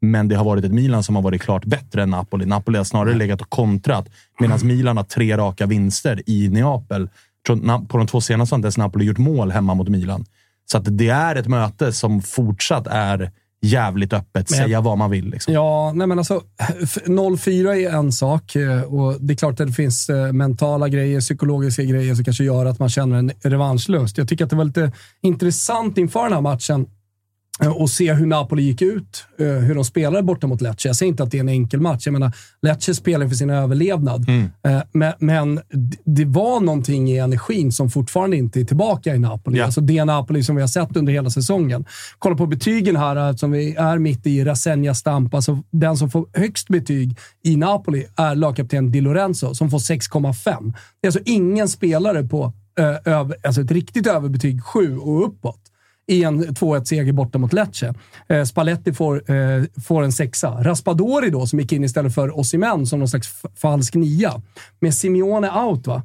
Men 0.00 0.28
det 0.28 0.34
har 0.34 0.44
varit 0.44 0.64
ett 0.64 0.72
Milan 0.72 1.02
som 1.02 1.14
har 1.14 1.22
varit 1.22 1.42
klart 1.42 1.64
bättre 1.64 2.02
än 2.02 2.10
Napoli. 2.10 2.46
Napoli 2.46 2.78
har 2.78 2.84
snarare 2.84 3.14
legat 3.14 3.40
och 3.40 3.50
kontrat, 3.50 4.08
medan 4.40 4.58
Milan 4.62 4.96
har 4.96 5.04
tre 5.04 5.36
raka 5.36 5.66
vinster 5.66 6.22
i 6.26 6.48
Neapel. 6.48 7.08
På 7.88 7.98
de 7.98 8.06
två 8.06 8.20
senaste 8.20 8.54
har 8.54 8.58
inte 8.58 8.66
ens 8.66 8.78
Napoli 8.78 9.04
gjort 9.04 9.18
mål 9.18 9.50
hemma 9.50 9.74
mot 9.74 9.88
Milan. 9.88 10.24
Så 10.72 10.78
att 10.78 10.98
det 10.98 11.08
är 11.08 11.36
ett 11.36 11.48
möte 11.48 11.92
som 11.92 12.22
fortsatt 12.22 12.86
är 12.86 13.30
jävligt 13.62 14.12
öppet. 14.12 14.50
Men- 14.50 14.58
Säga 14.58 14.80
vad 14.80 14.98
man 14.98 15.10
vill. 15.10 15.30
Liksom. 15.30 15.54
Ja, 15.54 15.92
nej 15.94 16.06
men 16.06 16.18
alltså 16.18 16.42
0-4 17.06 17.74
är 17.76 17.90
en 17.90 18.12
sak 18.12 18.56
eh, 18.56 18.82
och 18.82 19.16
det 19.20 19.32
är 19.32 19.36
klart 19.36 19.60
att 19.60 19.66
det 19.66 19.72
finns 19.72 20.08
eh, 20.08 20.32
mentala 20.32 20.88
grejer, 20.88 21.20
psykologiska 21.20 21.82
grejer 21.82 22.14
som 22.14 22.24
kanske 22.24 22.44
gör 22.44 22.66
att 22.66 22.78
man 22.78 22.88
känner 22.88 23.16
en 23.16 23.30
revanschlust. 23.42 24.18
Jag 24.18 24.28
tycker 24.28 24.44
att 24.44 24.50
det 24.50 24.56
var 24.56 24.64
lite 24.64 24.92
intressant 25.22 25.98
inför 25.98 26.22
den 26.24 26.32
här 26.32 26.40
matchen 26.40 26.86
och 27.68 27.90
se 27.90 28.12
hur 28.14 28.26
Napoli 28.26 28.62
gick 28.62 28.82
ut, 28.82 29.24
eh, 29.38 29.46
hur 29.46 29.74
de 29.74 29.84
spelade 29.84 30.22
borta 30.22 30.46
mot 30.46 30.60
Lecce. 30.60 30.88
Jag 30.88 30.96
säger 30.96 31.10
inte 31.10 31.22
att 31.22 31.30
det 31.30 31.38
är 31.38 31.40
en 31.40 31.48
enkel 31.48 31.80
match. 31.80 32.06
Jag 32.06 32.12
menar, 32.12 32.32
Lecce 32.62 32.94
spelar 32.94 33.28
för 33.28 33.34
sin 33.34 33.50
överlevnad. 33.50 34.28
Eh, 34.28 34.82
Men, 34.92 35.12
men 35.18 35.60
det 36.04 36.24
var 36.24 36.60
någonting 36.60 37.10
i 37.10 37.18
energin 37.18 37.72
som 37.72 37.90
fortfarande 37.90 38.36
inte 38.36 38.60
är 38.60 38.64
tillbaka 38.64 39.14
i 39.14 39.18
Napoli. 39.18 39.58
Ja. 39.58 39.64
Alltså 39.64 39.80
det 39.80 40.04
Napoli 40.04 40.42
som 40.42 40.56
vi 40.56 40.62
har 40.62 40.68
sett 40.68 40.96
under 40.96 41.12
hela 41.12 41.30
säsongen. 41.30 41.84
Kolla 42.18 42.36
på 42.36 42.46
betygen 42.46 42.96
här, 42.96 43.28
eh, 43.28 43.36
som 43.36 43.50
vi 43.50 43.74
är 43.74 43.98
mitt 43.98 44.26
i. 44.26 44.44
Rasenja 44.44 44.94
Stamp. 44.94 45.34
Alltså 45.34 45.58
den 45.70 45.96
som 45.96 46.10
får 46.10 46.26
högst 46.32 46.68
betyg 46.68 47.18
i 47.44 47.56
Napoli 47.56 48.06
är 48.16 48.34
lagkapten 48.34 48.92
Di 48.92 49.00
Lorenzo, 49.00 49.54
som 49.54 49.70
får 49.70 49.78
6,5. 49.78 50.72
Det 51.00 51.06
är 51.06 51.08
alltså 51.08 51.20
ingen 51.24 51.68
spelare 51.68 52.22
på 52.22 52.52
eh, 52.78 53.12
över, 53.14 53.36
alltså 53.42 53.60
ett 53.60 53.70
riktigt 53.70 54.06
överbetyg 54.06 54.62
7 54.64 54.98
och 54.98 55.26
uppåt 55.26 55.60
i 56.06 56.24
en 56.24 56.44
2-1-seger 56.44 57.12
borta 57.12 57.38
mot 57.38 57.52
Lecce. 57.52 57.94
Eh, 58.28 58.44
Spalletti 58.44 58.92
får, 58.92 59.30
eh, 59.30 59.64
får 59.86 60.02
en 60.02 60.12
sexa. 60.12 60.50
Raspadori 60.50 61.30
då, 61.30 61.46
som 61.46 61.60
gick 61.60 61.72
in 61.72 61.84
istället 61.84 62.14
för 62.14 62.38
Osimhen 62.38 62.86
som 62.86 62.98
någon 62.98 63.08
slags 63.08 63.28
falsk 63.56 63.94
nia. 63.94 64.42
Med 64.80 64.94
Simeone 64.94 65.50
out, 65.50 65.86
va? 65.86 66.02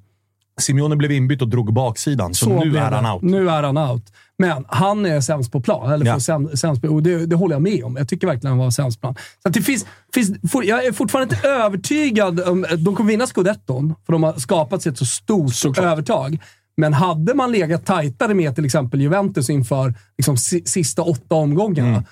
Simeone 0.62 0.96
blev 0.96 1.12
inbytt 1.12 1.42
och 1.42 1.48
drog 1.48 1.74
baksidan, 1.74 2.34
så, 2.34 2.50
nu 2.50 2.70
blev 2.70 2.84
är 2.84 2.92
han 2.92 3.06
out. 3.16 3.24
Nu 3.24 3.50
är 3.50 3.64
han 3.64 3.78
out. 3.78 4.04
Men 4.38 4.66
han 4.68 5.06
är 5.06 5.22
sämst 5.22 5.52
på 5.52 5.62
plan. 5.62 5.92
Eller 5.92 6.06
Ja. 6.06 6.20
sämst 6.56 6.82
på, 6.82 6.88
och 6.88 7.04
det, 7.04 7.26
det 7.26 7.36
håller 7.36 7.56
jag 7.56 7.62
med 7.62 7.84
om. 7.84 7.96
Jag 7.96 8.10
tycker 8.10 8.28
verkligen 8.28 8.50
han 8.52 8.58
var 8.58 8.72
sämst 8.72 9.02
på 9.02 9.08
plan. 9.08 9.16
Så 9.44 9.50
det 9.50 9.62
finns, 9.62 9.86
finns, 10.14 10.52
for, 10.52 10.66
jag 10.66 10.86
är 10.86 10.92
fortfarande 10.92 11.36
inte 11.36 11.48
övertygad 11.48 12.40
om... 12.40 12.66
De 12.78 12.96
kommer 12.96 13.10
vinna 13.12 13.28
scudetton, 13.28 13.96
för 14.06 14.14
de 14.14 14.24
har 14.24 14.34
skapat 14.34 14.82
sig 14.82 14.92
ett 14.92 14.98
så 14.98 15.06
stort 15.06 15.78
övertag. 15.78 16.40
Men 16.78 16.94
hade 16.94 17.34
man 17.34 17.52
legat 17.52 17.86
tajtare 17.86 18.34
med 18.34 18.56
till 18.56 18.66
exempel 18.66 19.02
Juventus 19.02 19.50
inför 19.50 19.94
liksom, 20.18 20.38
si, 20.38 20.64
sista 20.66 21.02
åtta 21.02 21.36
omgångarna, 21.36 21.90
Mm. 21.90 22.04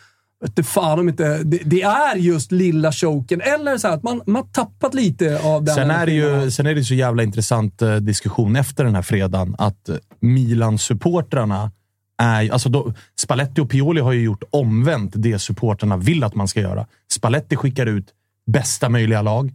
du 0.54 0.64
fan 0.64 1.00
om 1.00 1.10
inte... 1.10 1.44
Det, 1.44 1.60
det 1.66 1.82
är 1.82 2.16
just 2.16 2.52
lilla 2.52 2.92
choken, 2.92 3.42
eller 3.42 3.78
så 3.78 3.88
att 3.88 4.04
man, 4.04 4.22
man 4.28 4.52
tappat 4.52 4.94
lite 4.94 5.40
av 5.44 5.64
den 5.64 5.76
Sen 5.76 5.92
är, 5.92 6.06
det 6.06 6.12
ju, 6.12 6.52
sen 6.52 6.66
är 6.66 6.76
det 6.76 6.84
så 6.84 6.94
jävla 6.94 7.24
intressant 7.24 7.82
eh, 7.82 7.96
diskussion 7.96 8.56
efter 8.56 8.84
den 8.84 8.96
här 8.96 9.02
fredagen 9.02 9.56
att 9.58 9.90
eh, 9.90 9.96
Milan-supportrarna 10.22 11.72
är... 12.18 12.52
Alltså 12.52 12.70
då, 12.70 12.94
Spalletti 13.22 13.62
och 13.62 13.70
Pioli 13.70 14.02
har 14.02 14.12
ju 14.12 14.24
gjort 14.24 14.44
omvänt 14.50 15.12
det 15.16 15.40
supportrarna 15.40 15.98
vill 15.98 16.24
att 16.24 16.36
man 16.36 16.48
ska 16.48 16.60
göra. 16.62 16.88
Spalletti 17.14 17.56
skickar 17.56 17.86
ut 17.86 18.08
bästa 18.52 18.90
möjliga 18.90 19.22
lag. 19.22 19.52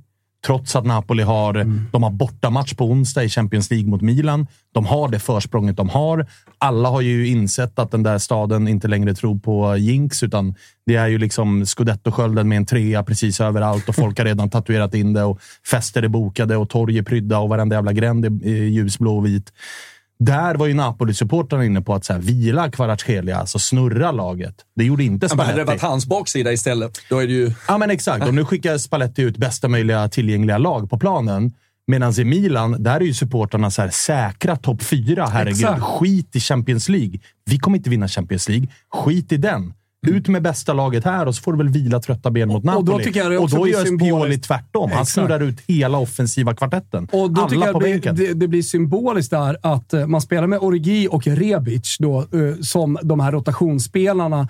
Trots 0.46 0.76
att 0.76 0.86
Napoli 0.86 1.22
har, 1.22 1.54
de 1.92 2.02
har 2.02 2.10
bortamatch 2.10 2.74
på 2.74 2.84
onsdag 2.84 3.24
i 3.24 3.28
Champions 3.28 3.70
League 3.70 3.90
mot 3.90 4.02
Milan. 4.02 4.46
De 4.74 4.86
har 4.86 5.08
det 5.08 5.18
försprånget 5.18 5.76
de 5.76 5.88
har. 5.88 6.26
Alla 6.58 6.88
har 6.88 7.00
ju 7.00 7.28
insett 7.28 7.78
att 7.78 7.90
den 7.90 8.02
där 8.02 8.18
staden 8.18 8.68
inte 8.68 8.88
längre 8.88 9.14
tror 9.14 9.38
på 9.38 9.76
jinx, 9.76 10.22
utan 10.22 10.54
det 10.86 10.96
är 10.96 11.06
ju 11.06 11.18
liksom 11.18 11.66
scudetto-skölden 11.66 12.48
med 12.48 12.56
en 12.56 12.66
trea 12.66 13.02
precis 13.02 13.40
överallt 13.40 13.88
och 13.88 13.94
folk 13.94 14.18
har 14.18 14.24
redan 14.24 14.50
tatuerat 14.50 14.94
in 14.94 15.12
det 15.12 15.24
och 15.24 15.40
fester 15.70 16.02
är 16.02 16.08
bokade 16.08 16.56
och 16.56 16.68
torg 16.68 16.98
är 16.98 17.02
prydda 17.02 17.38
och 17.38 17.48
varenda 17.48 17.76
jävla 17.76 17.92
gränd 17.92 18.24
är 18.24 18.50
ljusblå 18.50 19.16
och 19.16 19.26
vit. 19.26 19.52
Där 20.24 20.54
var 20.54 20.66
ju 20.66 20.74
Napoli-supportrarna 20.74 21.64
inne 21.66 21.80
på 21.82 21.94
att 21.94 22.04
så 22.04 22.12
här, 22.12 22.20
vila 22.20 22.70
Kvaratskhelia, 22.70 23.36
alltså 23.36 23.58
snurra 23.58 24.10
laget. 24.12 24.54
Det 24.76 24.84
gjorde 24.84 25.04
inte 25.04 25.26
Ja, 25.30 25.34
men 25.36 25.38
hade 25.46 25.52
Spalletti. 25.52 25.58
det 25.60 25.64
varit 25.72 25.82
hans 25.90 26.06
baksida 26.06 26.52
istället, 26.52 26.98
då 27.10 27.18
är 27.18 27.26
det 27.26 27.32
ju... 27.32 27.52
Ja, 27.68 27.78
men 27.78 27.90
exakt. 27.90 28.26
Och 28.26 28.34
nu 28.34 28.44
skickar 28.44 28.78
Spalletti 28.78 29.22
ut 29.22 29.36
bästa 29.36 29.68
möjliga 29.68 30.08
tillgängliga 30.08 30.58
lag 30.58 30.90
på 30.90 30.98
planen. 30.98 31.52
Medan 31.86 32.12
i 32.20 32.24
Milan, 32.24 32.82
där 32.82 32.94
är 32.96 33.00
ju 33.04 33.14
supportrarna 33.14 33.70
så 33.70 33.82
här, 33.82 33.90
säkra 33.90 34.56
topp 34.56 34.82
fyra. 34.82 35.26
Herregud, 35.26 35.54
Exakt. 35.60 35.82
skit 35.82 36.36
i 36.36 36.40
Champions 36.40 36.88
League. 36.88 37.18
Vi 37.44 37.58
kommer 37.58 37.76
inte 37.76 37.90
vinna 37.90 38.08
Champions 38.08 38.48
League. 38.48 38.68
Skit 38.92 39.32
i 39.32 39.36
den. 39.36 39.74
Ut 40.06 40.28
med 40.28 40.42
bästa 40.42 40.72
laget 40.72 41.04
här 41.04 41.26
och 41.26 41.34
så 41.34 41.42
får 41.42 41.52
du 41.52 41.58
väl 41.58 41.68
vila 41.68 42.00
trötta 42.00 42.30
ben 42.30 42.48
mot 42.48 42.56
Och 42.56 42.62
då 42.64 42.72
Napoli. 42.92 43.04
tycker 43.04 43.30
jag 43.30 43.42
och 43.42 43.50
då 43.50 43.68
gör 43.68 43.98
Pioli 43.98 44.38
tvärtom. 44.38 44.90
Han 44.92 45.06
snurrar 45.06 45.40
ut 45.40 45.60
hela 45.66 45.98
offensiva 45.98 46.54
kvartetten. 46.54 47.08
Och 47.12 47.30
då 47.30 47.40
Alla 47.40 47.50
tycker 47.50 47.64
jag 47.64 47.72
på 47.72 47.80
bänken. 47.80 48.16
det, 48.16 48.34
det 48.34 48.48
blir 48.48 48.62
symboliskt 48.62 49.30
där 49.30 49.56
att 49.62 49.94
eh, 49.94 50.06
man 50.06 50.20
spelar 50.20 50.46
med 50.46 50.58
Origi 50.58 51.08
och 51.10 51.26
Rebic 51.26 51.96
då, 51.98 52.18
eh, 52.20 52.26
som 52.60 52.98
de 53.02 53.20
här 53.20 53.32
rotationsspelarna. 53.32 54.48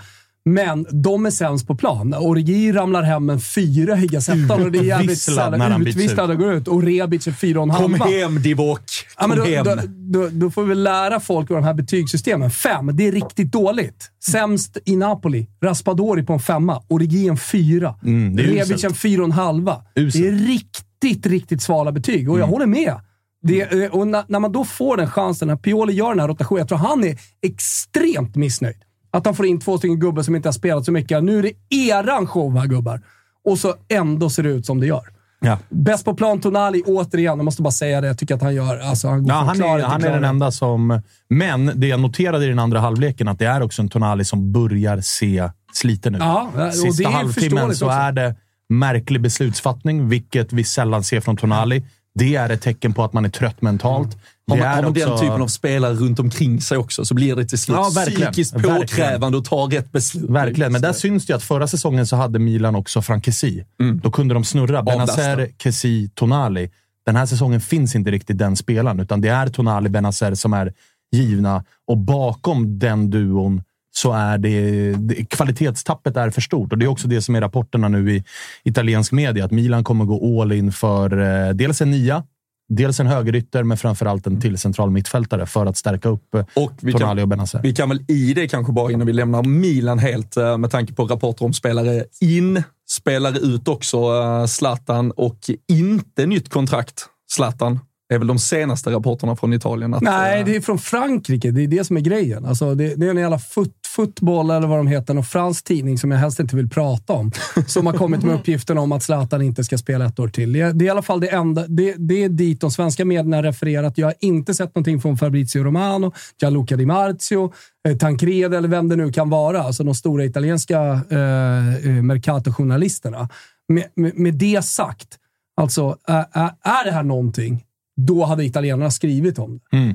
Men 0.55 0.87
de 0.91 1.27
är 1.27 1.31
sämst 1.31 1.67
på 1.67 1.75
plan. 1.75 2.15
Origi 2.15 2.73
ramlar 2.73 3.03
hem 3.03 3.31
en 3.31 3.41
fyra 3.41 3.99
i 3.99 4.07
Gazettan 4.07 4.63
och 4.63 4.73
det 4.73 4.79
är 4.79 4.83
jävligt 4.83 5.19
sällan 5.19 5.87
utvisslad 5.87 6.31
och 6.31 6.37
går 6.39 6.53
ut. 6.53 6.69
Och 6.69 6.83
Rebic 6.83 7.27
är 7.27 7.33
fyra 7.33 7.61
och 7.61 7.69
en 7.69 7.75
Kom 7.75 7.95
halva. 7.95 8.19
hem 8.19 8.43
Divock! 8.43 8.83
Ja, 9.19 9.27
men 9.27 9.37
Kom 9.39 9.47
då, 9.47 9.53
hem! 9.53 9.65
då, 9.65 9.77
då, 10.21 10.29
då 10.33 10.51
får 10.51 10.63
vi 10.65 10.75
lära 10.75 11.21
folk 11.21 11.51
vad 11.51 11.59
de 11.59 11.65
här 11.65 11.75
betygssystemen. 11.75 12.51
Fem, 12.51 12.91
det 12.97 13.09
är 13.09 13.13
riktigt 13.13 13.53
dåligt. 13.53 14.11
Sämst 14.25 14.79
i 14.85 14.97
Napoli. 14.97 15.47
Raspadori 15.63 16.23
på 16.23 16.33
en 16.33 16.41
femma. 16.41 16.83
Origi 16.89 17.29
en 17.29 17.37
fyra. 17.37 17.95
Mm, 18.05 18.39
Rebic 18.39 18.71
uselt. 18.71 18.85
en 18.85 18.95
fyra 18.95 19.21
och 19.21 19.25
en 19.29 19.33
halva. 19.33 19.83
Uselt. 19.95 20.23
Det 20.25 20.29
är 20.29 20.33
riktigt, 20.33 21.27
riktigt 21.27 21.63
svala 21.63 21.93
betyg 21.93 22.31
och 22.31 22.39
jag 22.39 22.47
håller 22.47 22.67
med. 22.67 22.95
Det, 23.43 23.85
eh, 23.85 23.91
och 23.91 24.07
när, 24.09 24.25
när 24.29 24.41
man 24.41 24.53
då 24.53 24.65
får 24.65 24.97
den 24.97 25.11
chansen, 25.11 25.49
när 25.49 25.57
Pioli 25.57 25.93
gör 25.93 26.09
den 26.09 26.21
här 26.21 26.29
rotationen, 26.29 26.59
jag 26.59 26.69
tror 26.69 26.79
han 26.79 27.05
är 27.05 27.19
extremt 27.43 28.37
missnöjd. 28.37 28.77
Att 29.11 29.27
han 29.27 29.35
får 29.35 29.47
in 29.47 29.61
två 29.61 29.79
stycken 29.79 30.01
gubbar 30.01 30.23
som 30.23 30.37
inte 30.37 30.49
har 30.49 30.53
spelat 30.53 30.85
så 30.85 30.93
mycket. 30.93 31.25
Nu 31.25 31.39
är 31.39 31.43
det 31.43 31.77
eran 31.77 32.27
show 32.27 32.59
här 32.59 32.67
gubbar. 32.67 33.01
Och 33.45 33.59
så 33.59 33.75
ändå 33.89 34.31
ser 34.31 34.43
det 34.43 34.49
ut 34.49 34.67
som 34.67 34.81
det 34.81 34.87
gör. 34.87 35.03
Ja. 35.41 35.59
Bäst 35.69 36.05
på 36.05 36.15
plan, 36.15 36.41
Tonali, 36.41 36.83
återigen. 36.87 37.39
Jag 37.39 37.45
måste 37.45 37.63
bara 37.63 37.71
säga 37.71 38.01
det. 38.01 38.07
Jag 38.07 38.19
tycker 38.19 38.35
att 38.35 38.43
han 38.43 38.55
gör... 38.55 38.79
Alltså, 38.79 39.09
han 39.09 39.23
går 39.23 39.33
Ja, 39.33 39.37
han 39.37 39.63
är, 39.63 39.83
han 39.83 40.05
är 40.05 40.13
den 40.13 40.25
enda 40.25 40.51
som... 40.51 41.03
Men 41.29 41.73
det 41.75 41.87
jag 41.87 42.01
noterade 42.01 42.45
i 42.45 42.49
den 42.49 42.59
andra 42.59 42.81
halvleken, 42.81 43.29
att 43.29 43.39
det 43.39 43.47
är 43.47 43.63
också 43.63 43.83
en 43.83 43.89
Tonali 43.89 44.25
som 44.25 44.53
börjar 44.53 45.01
se 45.01 45.51
sliten 45.73 46.15
ut. 46.15 46.21
Ja, 46.21 46.71
Sista 46.73 47.09
halvtimmen 47.09 47.75
så 47.75 47.87
också. 47.87 47.99
är 47.99 48.13
det 48.13 48.35
märklig 48.69 49.21
beslutsfattning, 49.21 50.09
vilket 50.09 50.53
vi 50.53 50.65
sällan 50.65 51.05
ser 51.05 51.21
från 51.21 51.37
Tonali. 51.37 51.85
Det 52.15 52.37
är 52.37 52.51
ett 52.51 52.63
tecken 52.63 52.95
på 52.95 53.05
att 53.05 53.13
man 53.13 53.25
är 53.25 53.29
trött 53.29 53.63
mentalt. 53.63 54.17
Har 54.49 54.57
man, 54.57 54.67
har 54.69 54.83
man 54.83 54.93
den 54.93 55.09
också- 55.13 55.23
typen 55.25 55.43
av 55.43 55.47
spelare 55.47 55.95
runt 55.95 56.19
omkring 56.21 56.61
sig 56.61 56.79
också 56.79 57.05
så 57.05 57.15
blir 57.15 57.37
det 57.37 57.45
till 57.45 57.59
slut 57.59 57.77
Ja, 57.77 57.91
verkligen. 57.95 58.33
psykiskt 58.33 58.63
påkrävande 58.63 59.39
att 59.39 59.45
ta 59.45 59.69
rätt 59.71 59.93
beslut. 59.93 60.31
Verkligen, 60.31 60.73
men 60.73 60.81
där 60.83 60.93
syns 60.93 61.27
det 61.27 61.31
ju 61.33 61.37
att 61.37 61.43
förra 61.43 61.67
säsongen 61.67 62.07
så 62.07 62.17
hade 62.17 62.39
Milan 62.39 62.75
också 62.75 63.03
Frank 63.03 63.25
Kessie. 63.25 63.65
Då 64.03 64.11
kunde 64.11 64.35
de 64.35 64.45
snurra. 64.45 64.83
Benazer. 64.83 65.49
Kessie, 65.63 66.09
Tonali. 66.15 66.71
Den 67.07 67.17
här 67.17 67.27
säsongen 67.27 67.61
finns 67.61 67.95
inte 67.95 68.11
riktigt 68.11 68.39
den 68.39 68.57
spelaren, 68.57 69.01
utan 69.01 69.21
det 69.21 69.29
är 69.29 69.47
Tonali, 69.49 69.89
Benazer 69.89 70.35
som 70.35 70.53
är 70.53 70.73
givna. 71.13 71.65
Och 71.87 71.99
bakom 71.99 72.79
den 72.79 73.11
duon 73.11 73.63
så 73.91 74.13
är 74.13 74.39
det, 74.39 74.93
det 74.93 75.25
kvalitetstappet 75.25 76.17
är 76.17 76.31
för 76.31 76.41
stort. 76.41 76.73
Och 76.73 76.79
Det 76.79 76.85
är 76.85 76.89
också 76.89 77.09
det 77.09 77.23
som 77.23 77.35
är 77.35 77.41
rapporterna 77.41 77.89
nu 77.89 78.13
i 78.17 78.25
italiensk 78.65 79.13
media, 79.13 79.45
att 79.45 79.51
Milan 79.51 79.85
kommer 79.85 80.05
gå 80.05 80.43
all 80.43 80.53
in 80.53 80.73
för 80.73 81.19
eh, 81.49 81.55
dels 81.55 81.81
en 81.81 81.91
nia, 81.91 82.23
dels 82.69 83.01
en 83.01 83.07
högerytter, 83.07 83.63
men 83.63 83.77
framförallt 83.77 84.27
en 84.27 84.41
till 84.41 84.59
central 84.59 84.91
mittfältare 84.91 85.47
för 85.47 85.67
att 85.67 85.77
stärka 85.77 86.09
upp 86.09 86.35
eh, 86.35 86.45
Och 86.55 86.73
vi 86.81 86.93
Tonali 86.93 87.17
kan, 87.17 87.23
och 87.23 87.29
Benazer. 87.29 87.61
vi 87.63 87.75
kan 87.75 87.89
väl 87.89 88.05
i 88.09 88.35
det 88.35 88.49
kanske 88.49 88.73
bara, 88.73 88.93
innan 88.93 89.07
vi 89.07 89.13
lämnar 89.13 89.43
Milan 89.43 89.99
helt, 89.99 90.37
eh, 90.37 90.59
med 90.59 90.71
tanke 90.71 90.93
på 90.93 91.05
rapporter 91.05 91.45
om 91.45 91.53
spelare 91.53 92.05
in, 92.21 92.63
spelare 92.91 93.39
ut 93.39 93.69
också, 93.69 93.97
eh, 93.97 94.47
Zlatan 94.47 95.11
och 95.11 95.39
inte 95.69 96.27
nytt 96.27 96.49
kontrakt, 96.49 97.07
Zlatan. 97.33 97.81
är 98.15 98.19
väl 98.19 98.27
de 98.27 98.39
senaste 98.39 98.91
rapporterna 98.91 99.37
från 99.37 99.53
Italien. 99.53 99.95
Att, 99.95 100.03
Nej, 100.03 100.45
det 100.45 100.57
är 100.57 100.61
från 100.61 100.79
Frankrike. 100.79 101.51
Det 101.51 101.63
är 101.65 101.69
det 101.69 101.85
som 101.85 101.97
är 101.97 102.01
grejen. 102.01 102.45
Alltså, 102.45 102.75
det, 102.75 102.95
det 102.95 103.07
är 103.07 103.11
en 103.11 103.17
jävla 103.17 103.39
fot, 103.39 103.73
fotboll, 103.99 104.51
eller 104.51 104.67
vad 104.67 104.79
de 104.79 104.87
heter, 104.87 105.15
en 105.15 105.25
fransk 105.25 105.65
tidning 105.65 105.99
som 105.99 106.11
jag 106.11 106.19
helst 106.19 106.41
inte 106.41 106.57
vill 106.57 106.69
prata 106.69 107.13
om, 107.13 107.31
som 107.67 107.87
har 107.87 107.93
kommit 107.93 108.23
med 108.23 108.35
uppgiften 108.41 108.79
om 108.79 108.93
att 108.93 109.03
Zlatan 109.03 109.43
inte 109.43 109.65
ska 109.65 109.79
spela 109.79 110.07
ett 110.07 110.19
år 110.19 110.29
till. 110.29 110.53
Det, 110.53 110.73
det 110.73 110.85
är 110.85 110.87
i 110.87 110.91
alla 110.91 111.03
fall 111.03 111.21
det 111.21 111.29
enda. 111.29 111.67
Det, 111.69 111.95
det 111.99 112.25
är 112.25 112.29
dit 112.29 112.61
de 112.61 112.71
svenska 112.71 113.05
medierna 113.05 113.43
refererat. 113.43 113.99
Jag 113.99 114.07
har 114.07 114.15
inte 114.21 114.55
sett 114.55 114.75
någonting 114.75 115.01
från 115.01 115.17
Fabrizio 115.17 115.65
Romano, 115.65 116.13
Gianluca 116.41 116.77
Di 116.77 116.87
Marzio, 116.87 117.53
eh, 117.89 117.97
Tancredi 117.97 118.43
eller 118.43 118.69
vem 118.69 118.89
det 118.89 118.97
nu 118.97 119.13
kan 119.13 119.31
vara. 119.31 119.63
Alltså 119.63 119.85
de 119.85 119.95
stora 119.95 120.25
italienska 120.25 120.81
eh, 121.11 121.75
eh, 121.75 122.03
Mercato-journalisterna. 122.03 123.29
Med, 123.69 123.85
med, 123.95 124.19
med 124.19 124.35
det 124.35 124.65
sagt, 124.65 125.09
alltså, 125.57 125.97
är, 126.07 126.27
är, 126.33 126.51
är 126.63 126.85
det 126.85 126.93
här 126.93 127.03
någonting, 127.03 127.65
då 127.97 128.25
hade 128.25 128.45
italienarna 128.45 128.91
skrivit 128.91 129.39
om 129.39 129.61
det. 129.71 129.95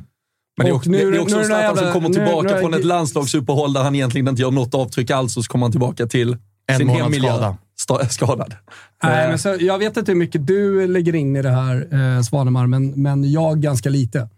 Men 0.57 0.65
det 0.65 0.71
är 0.71 0.75
också, 0.75 0.89
nu- 0.89 1.11
det 1.11 1.17
är 1.17 1.21
också 1.21 1.35
nu 1.35 1.41
en 1.41 1.47
Zlatan 1.47 1.67
som 1.67 1.77
jävla- 1.77 1.93
kommer 1.93 2.09
nu- 2.09 2.13
tillbaka 2.15 2.47
nu 2.47 2.53
är- 2.55 2.59
från 2.61 2.73
ett 2.73 2.85
landslagsuppehåll 2.85 3.73
där 3.73 3.83
han 3.83 3.95
egentligen 3.95 4.27
inte 4.27 4.41
gör 4.41 4.51
något 4.51 4.73
avtryck 4.75 5.11
alls 5.11 5.37
och 5.37 5.43
så 5.43 5.51
kommer 5.51 5.65
han 5.65 5.71
tillbaka 5.71 6.07
till 6.07 6.37
En 6.67 6.77
sin 6.77 6.89
hemmiljö. 6.89 7.29
skada. 7.29 7.57
Sta- 7.79 8.07
skadad. 8.09 8.53
Nej, 9.03 9.23
Eh, 9.23 9.29
men 9.29 9.39
så, 9.39 9.55
jag 9.59 9.77
vet 9.77 9.97
inte 9.97 10.11
hur 10.11 10.19
mycket 10.19 10.47
du 10.47 10.87
lägger 10.87 11.15
in 11.15 11.35
i 11.35 11.41
det 11.41 11.49
här, 11.49 11.87
eh, 12.17 12.21
Svanemar, 12.21 12.67
men, 12.67 12.87
men 13.01 13.31
jag 13.31 13.59
ganska 13.61 13.89
lite. 13.89 14.29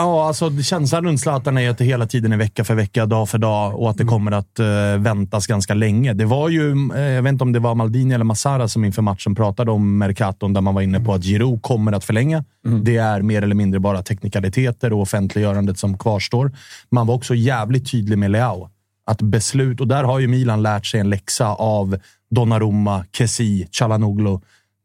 Ja, 0.00 0.26
alltså 0.26 0.62
känslan 0.62 1.04
runt 1.04 1.20
Zlatan 1.20 1.58
är 1.58 1.70
att 1.70 1.78
det 1.78 1.84
hela 1.84 2.06
tiden 2.06 2.32
är 2.32 2.36
vecka 2.36 2.64
för 2.64 2.74
vecka, 2.74 3.06
dag 3.06 3.28
för 3.28 3.38
dag 3.38 3.80
och 3.80 3.90
att 3.90 3.96
det 3.96 4.04
kommer 4.04 4.32
att 4.32 4.58
eh, 4.58 4.66
väntas 4.98 5.46
ganska 5.46 5.74
länge. 5.74 6.12
Det 6.12 6.24
var 6.24 6.48
ju, 6.48 6.90
eh, 6.94 7.02
jag 7.02 7.22
vet 7.22 7.32
inte 7.32 7.44
om 7.44 7.52
det 7.52 7.58
var 7.58 7.74
Maldini 7.74 8.14
eller 8.14 8.24
Massara 8.24 8.68
som 8.68 8.84
inför 8.84 9.02
matchen 9.02 9.34
pratade 9.34 9.70
om 9.70 9.98
Mercaton, 9.98 10.52
där 10.52 10.60
man 10.60 10.74
var 10.74 10.82
inne 10.82 11.00
på 11.00 11.14
att 11.14 11.24
Giroud 11.24 11.62
kommer 11.62 11.92
att 11.92 12.04
förlänga. 12.04 12.44
Det 12.82 12.96
är 12.96 13.22
mer 13.22 13.42
eller 13.42 13.54
mindre 13.54 13.80
bara 13.80 14.02
teknikaliteter 14.02 14.92
och 14.92 15.00
offentliggörandet 15.00 15.78
som 15.78 15.98
kvarstår. 15.98 16.52
Man 16.90 17.06
var 17.06 17.14
också 17.14 17.34
jävligt 17.34 17.90
tydlig 17.90 18.18
med 18.18 18.30
Leao. 18.30 18.68
Att 19.06 19.22
beslut, 19.22 19.80
och 19.80 19.88
där 19.88 20.04
har 20.04 20.18
ju 20.18 20.28
Milan 20.28 20.62
lärt 20.62 20.86
sig 20.86 21.00
en 21.00 21.10
läxa 21.10 21.46
av 21.48 21.98
Donnarumma, 22.30 23.04
Kessi, 23.12 23.68
Chalanoglu. 23.72 24.38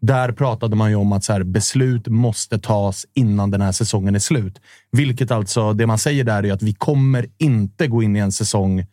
Där 0.06 0.32
pratade 0.32 0.76
man 0.76 0.90
ju 0.90 0.96
om 0.96 1.12
att 1.12 1.24
så 1.24 1.34
här, 1.34 1.44
beslut 1.44 2.08
måste 2.08 2.60
tas 2.60 3.06
innan 3.14 3.52
den 3.52 3.62
här 3.62 3.72
säsongen 3.72 4.16
är 4.16 4.20
slut. 4.20 4.62
Vilket 4.92 5.32
alltså, 5.32 5.74
det 5.74 5.88
man 5.88 5.98
säger 5.98 6.24
där 6.24 6.46
är 6.46 6.54
att 6.54 6.64
vi 6.64 6.74
kommer 6.74 7.26
inte 7.38 7.88
gå 7.88 8.04
in 8.04 8.16
i 8.16 8.20
en 8.20 8.32
säsong 8.32 8.86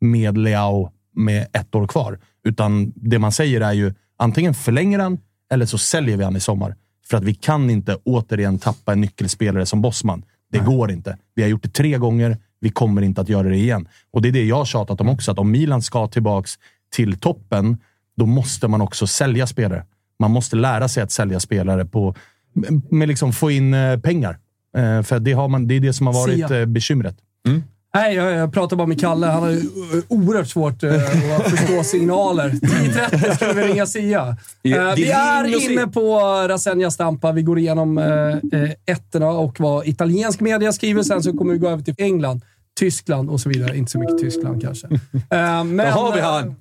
med 0.00 0.38
Leao 0.38 0.90
med 1.14 1.46
ett 1.52 1.74
år 1.74 1.86
kvar. 1.86 2.18
Utan 2.44 2.92
det 2.96 3.18
man 3.18 3.32
säger 3.32 3.60
är 3.60 3.72
ju 3.72 3.94
antingen 4.18 4.54
förlänger 4.54 4.98
han 4.98 5.18
eller 5.52 5.66
så 5.66 5.78
säljer 5.78 6.16
vi 6.16 6.24
han 6.24 6.36
i 6.36 6.40
sommar. 6.40 6.76
För 7.06 7.16
att 7.16 7.24
vi 7.24 7.34
kan 7.34 7.70
inte 7.70 7.98
återigen 8.04 8.58
tappa 8.58 8.92
en 8.92 9.00
nyckelspelare 9.00 9.66
som 9.66 9.82
Bosman. 9.82 10.24
Det 10.52 10.58
går 10.58 10.90
inte. 10.90 11.18
Vi 11.34 11.42
har 11.42 11.48
gjort 11.48 11.62
det 11.62 11.72
tre 11.72 11.98
gånger. 11.98 12.38
Vi 12.60 12.70
kommer 12.70 13.02
inte 13.02 13.20
att 13.20 13.28
göra 13.28 13.48
det 13.48 13.56
igen. 13.56 13.88
Och 14.10 14.22
det 14.22 14.28
är 14.28 14.32
det 14.32 14.44
jag 14.44 14.56
har 14.56 14.64
tjatat 14.64 15.00
om 15.00 15.08
också. 15.08 15.30
Att 15.30 15.38
om 15.38 15.50
Milan 15.50 15.82
ska 15.82 16.06
tillbaks 16.06 16.58
till 16.92 17.18
toppen, 17.18 17.76
då 18.16 18.26
måste 18.26 18.68
man 18.68 18.80
också 18.80 19.06
sälja 19.06 19.46
spelare. 19.46 19.84
Man 20.20 20.30
måste 20.30 20.56
lära 20.56 20.88
sig 20.88 21.02
att 21.02 21.12
sälja 21.12 21.40
spelare 21.40 21.84
på, 21.84 22.14
med 22.90 23.08
liksom 23.08 23.32
få 23.32 23.50
in 23.50 23.74
eh, 23.74 23.98
pengar. 24.00 24.38
Eh, 24.76 25.02
För 25.02 25.18
det, 25.18 25.32
har 25.32 25.48
man, 25.48 25.68
det 25.68 25.74
är 25.74 25.80
det 25.80 25.92
som 25.92 26.06
har 26.06 26.14
varit 26.14 26.34
Sia. 26.48 26.60
eh, 26.60 26.66
bekymret. 26.66 27.16
Nej, 27.94 28.14
jag, 28.14 28.32
jag 28.32 28.52
pratar 28.52 28.76
bara 28.76 28.86
med 28.86 29.00
Kalle. 29.00 29.26
Han 29.26 29.42
har 29.42 29.50
ju 29.50 29.62
oerhört 30.08 30.48
svårt 30.48 30.82
eh, 30.82 30.94
att 31.36 31.50
förstå 31.50 31.82
signaler. 31.84 32.50
10.30 32.50 33.34
skulle 33.36 33.52
vi 33.52 33.62
ringa 33.72 33.86
Sia. 33.86 34.36
Vi- 34.62 34.72
Eh, 34.72 34.94
vi 34.94 35.10
är 35.10 35.70
inne 35.72 35.86
på 35.86 36.18
Rasenja 36.48 36.90
Stampa. 36.90 37.32
Vi 37.32 37.42
går 37.42 37.58
igenom 37.58 37.98
eh, 37.98 38.70
ettorna 38.86 39.26
och 39.28 39.60
vad 39.60 39.86
italiensk 39.86 40.40
media 40.40 40.72
skriver. 40.72 41.02
Sen 41.02 41.22
så 41.22 41.32
kommer 41.32 41.52
vi 41.52 41.58
gå 41.58 41.68
över 41.68 41.82
till 41.82 41.94
England, 41.98 42.40
Tyskland 42.80 43.30
och 43.30 43.40
så 43.40 43.48
vidare. 43.48 43.76
Inte 43.76 43.90
så 43.92 43.98
mycket 43.98 44.18
Tyskland 44.18 44.62
kanske. 44.62 44.88
Men, 45.30 45.76
Där 45.76 45.90
har 45.90 46.14
vi 46.14 46.20
han. 46.20 46.54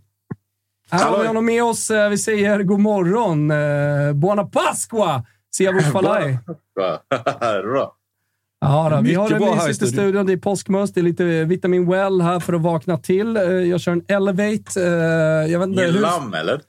Här 0.94 1.10
har 1.10 1.20
vi 1.22 1.28
honom 1.28 1.46
med 1.46 1.64
oss. 1.64 1.92
Eh, 1.92 2.10
Vi 2.10 2.18
säger 2.18 2.64
god 2.64 2.80
morgon. 2.80 3.52
Eh, 3.52 4.14
Buona 4.14 4.44
Pasqua! 4.44 5.24
Siavush 5.56 5.92
Falai. 5.92 6.38
Ja, 8.64 8.90
då, 8.90 9.02
vi 9.02 9.14
har 9.14 9.30
det 9.30 9.66
mysigt 9.68 9.82
i 9.84 9.88
studion. 9.88 10.26
Det 10.26 10.34
är 10.34 10.38
påskmust. 10.38 10.96
Det 10.96 11.02
är 11.02 11.04
lite 11.04 11.24
vitamin 11.46 11.90
well 11.92 12.22
här 12.22 12.40
för 12.40 12.54
att 12.54 12.62
vakna 12.62 12.98
till. 12.98 13.38
Eh, 13.38 13.44
Jag 13.44 13.82
kör 13.82 13.92
en 13.92 14.02
Elevate. 14.08 14.82
Eh, 14.84 15.52
Jag 15.52 15.60
vet 15.60 15.68
inte 15.68 15.82
Ingen 15.84 15.94
hur... 15.96 16.02
lamm, 16.02 16.34
eller? 16.34 16.60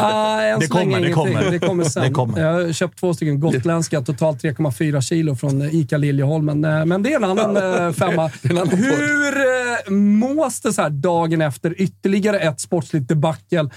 Ah, 0.00 0.40
än 0.42 0.60
Det 0.60 0.66
kommer, 0.66 0.84
det 0.84 0.90
ingenting. 0.90 1.14
kommer. 1.14 1.50
Det 1.50 1.58
kommer 1.58 1.84
sen. 1.84 2.02
Det 2.02 2.10
kommer. 2.10 2.40
Jag 2.40 2.52
har 2.52 2.72
köpt 2.72 2.98
två 3.00 3.14
stycken 3.14 3.40
gotländska, 3.40 4.00
totalt 4.00 4.42
3,4 4.42 5.00
kilo 5.00 5.36
från 5.36 5.62
eh, 5.62 5.74
ICA 5.74 5.96
Liljeholmen. 5.96 6.64
Eh, 6.64 6.84
Men 6.86 7.02
det 7.02 7.12
är 7.12 7.16
en 7.16 7.24
annan 7.38 7.94
femma. 7.94 8.30
en 8.42 8.58
annan. 8.58 8.68
Hur 8.68 9.90
mås 9.90 10.60
det 10.60 10.72
så 10.72 10.82
här 10.82 10.90
dagen 10.90 11.40
efter 11.40 11.80
ytterligare 11.82 12.38
ett 12.38 12.60
sportsligt 12.60 13.08
debacle? 13.08 13.70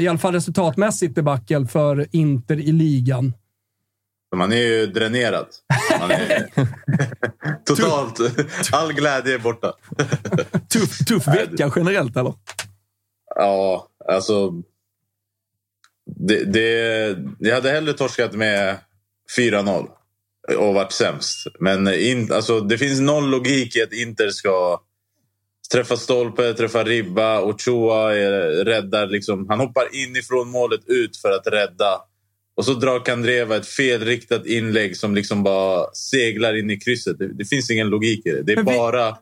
I 0.00 0.08
alla 0.08 0.18
fall 0.18 0.32
resultatmässigt 0.32 1.14
debacle 1.14 1.66
för 1.66 2.06
Inter 2.10 2.60
i 2.60 2.72
ligan. 2.72 3.32
Man 4.36 4.52
är 4.52 4.56
ju 4.56 4.86
dränerad. 4.86 5.46
Man 6.00 6.10
är 6.10 6.48
Totalt. 7.64 8.20
All 8.72 8.92
glädje 8.92 9.34
är 9.34 9.38
borta. 9.38 9.72
Tuff, 10.68 10.98
tuff 10.98 11.28
vecka 11.28 11.72
generellt, 11.76 12.16
eller? 12.16 12.34
Ja, 13.34 13.88
alltså. 14.08 14.52
Det, 16.16 16.44
det, 16.44 16.68
jag 17.38 17.54
hade 17.54 17.70
hellre 17.70 17.92
torskat 17.92 18.32
med 18.32 18.78
4-0 19.38 19.86
och 20.58 20.74
varit 20.74 20.92
sämst. 20.92 21.46
Men 21.60 21.94
in, 21.94 22.32
alltså, 22.32 22.60
det 22.60 22.78
finns 22.78 23.00
noll 23.00 23.30
logik 23.30 23.76
i 23.76 23.82
att 23.82 23.92
Inter 23.92 24.28
ska 24.28 24.80
träffa 25.72 25.96
stolpe, 25.96 26.54
träffa 26.54 26.84
ribba. 26.84 27.40
Ochoa 27.42 28.14
är, 28.14 28.64
räddar 28.64 29.06
liksom. 29.06 29.46
Han 29.48 29.60
hoppar 29.60 29.84
inifrån 29.92 30.48
målet 30.48 30.80
ut 30.86 31.16
för 31.16 31.30
att 31.32 31.46
rädda. 31.46 32.00
Och 32.60 32.64
så 32.66 32.74
drar 32.74 33.04
Kandreva 33.04 33.56
ett 33.56 33.66
felriktat 33.66 34.46
inlägg 34.46 34.96
som 34.96 35.14
liksom 35.14 35.42
bara 35.42 35.86
seglar 35.94 36.58
in 36.58 36.70
i 36.70 36.76
krysset. 36.80 37.18
Det, 37.18 37.32
det 37.34 37.44
finns 37.44 37.70
ingen 37.70 37.88
logik 37.88 38.26
i 38.26 38.30
det. 38.30 38.42
Det 38.42 38.52
är 38.52 38.56
vi- 38.56 38.62
bara 38.62 39.16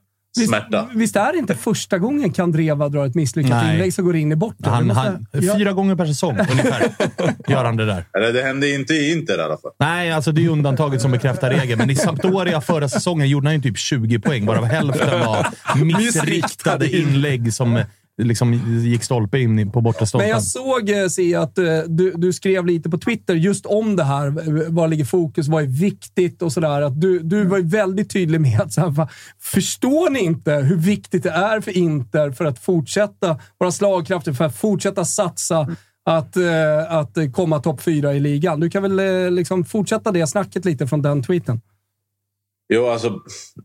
smärta. 0.46 0.82
Visst, 0.88 1.00
visst 1.00 1.16
är 1.16 1.32
det 1.32 1.38
inte 1.38 1.54
första 1.54 1.98
gången 1.98 2.32
Kandreva 2.32 2.88
drar 2.88 3.06
ett 3.06 3.14
misslyckat 3.14 3.50
Nej. 3.50 3.74
inlägg 3.74 3.94
som 3.94 4.04
går 4.04 4.16
in 4.16 4.32
i 4.32 4.36
bortre? 4.36 4.70
Han, 4.70 4.90
han, 4.90 5.26
Ja. 5.32 5.54
fyra 5.56 5.72
gånger 5.72 5.96
per 5.96 6.06
säsong 6.06 6.38
ungefär 6.50 6.90
gör 7.48 7.64
han 7.64 7.76
det 7.76 7.86
där. 7.86 8.04
Eller 8.16 8.32
det 8.32 8.42
hände 8.42 8.70
inte 8.74 8.94
i 8.94 9.12
Inter 9.12 9.38
i 9.38 9.42
alla 9.42 9.56
fall. 9.58 9.72
Nej, 9.80 10.12
alltså 10.12 10.32
det 10.32 10.44
är 10.44 10.48
undantaget 10.48 11.02
som 11.02 11.10
bekräftar 11.10 11.50
regeln. 11.50 11.78
Men 11.78 11.90
i 11.90 11.96
Sampdoria 11.96 12.60
förra 12.60 12.88
säsongen 12.88 13.28
gjorde 13.28 13.46
han 13.48 13.54
ju 13.56 13.62
typ 13.62 13.78
20 13.78 14.18
poäng, 14.18 14.46
varav 14.46 14.64
hälften 14.64 15.20
var 15.20 15.46
missriktade 15.84 16.96
inlägg 16.96 17.54
som 17.54 17.82
liksom 18.18 18.52
gick 18.84 19.04
stolpe 19.04 19.38
in 19.38 19.70
på 19.70 19.80
bortre 19.80 20.18
Men 20.18 20.28
jag 20.28 20.42
såg, 20.42 20.90
eh, 20.90 21.06
se 21.08 21.34
att 21.34 21.58
eh, 21.58 21.64
du, 21.86 22.12
du 22.16 22.32
skrev 22.32 22.66
lite 22.66 22.90
på 22.90 22.98
Twitter 22.98 23.34
just 23.34 23.66
om 23.66 23.96
det 23.96 24.04
här. 24.04 24.30
Var 24.70 24.88
ligger 24.88 25.04
fokus? 25.04 25.48
Vad 25.48 25.62
är 25.62 25.66
viktigt? 25.66 26.42
Och 26.42 26.52
sådär. 26.52 26.82
Att 26.82 27.00
du, 27.00 27.18
du 27.18 27.44
var 27.44 27.58
ju 27.58 27.64
väldigt 27.66 28.10
tydlig 28.10 28.40
med 28.40 28.60
att 28.60 28.72
så 28.72 28.80
här, 28.80 29.08
förstår 29.40 30.10
ni 30.10 30.20
inte 30.20 30.52
hur 30.52 30.76
viktigt 30.76 31.22
det 31.22 31.30
är 31.30 31.60
för 31.60 31.76
Inter 31.76 32.30
för 32.30 32.44
att 32.44 32.58
fortsätta 32.58 33.40
vara 33.58 33.70
slagkraftiga, 33.70 34.34
för 34.34 34.44
att 34.44 34.56
fortsätta 34.56 35.04
satsa 35.04 35.76
att, 36.04 36.36
eh, 36.36 36.92
att 36.92 37.16
komma 37.32 37.58
topp 37.58 37.82
fyra 37.82 38.14
i 38.14 38.20
ligan? 38.20 38.60
Du 38.60 38.70
kan 38.70 38.82
väl 38.82 39.34
liksom 39.34 39.64
fortsätta 39.64 40.12
det 40.12 40.26
snacket 40.26 40.64
lite 40.64 40.86
från 40.86 41.02
den 41.02 41.22
tweeten? 41.22 41.60
Jo, 42.68 42.86
alltså, 42.86 43.20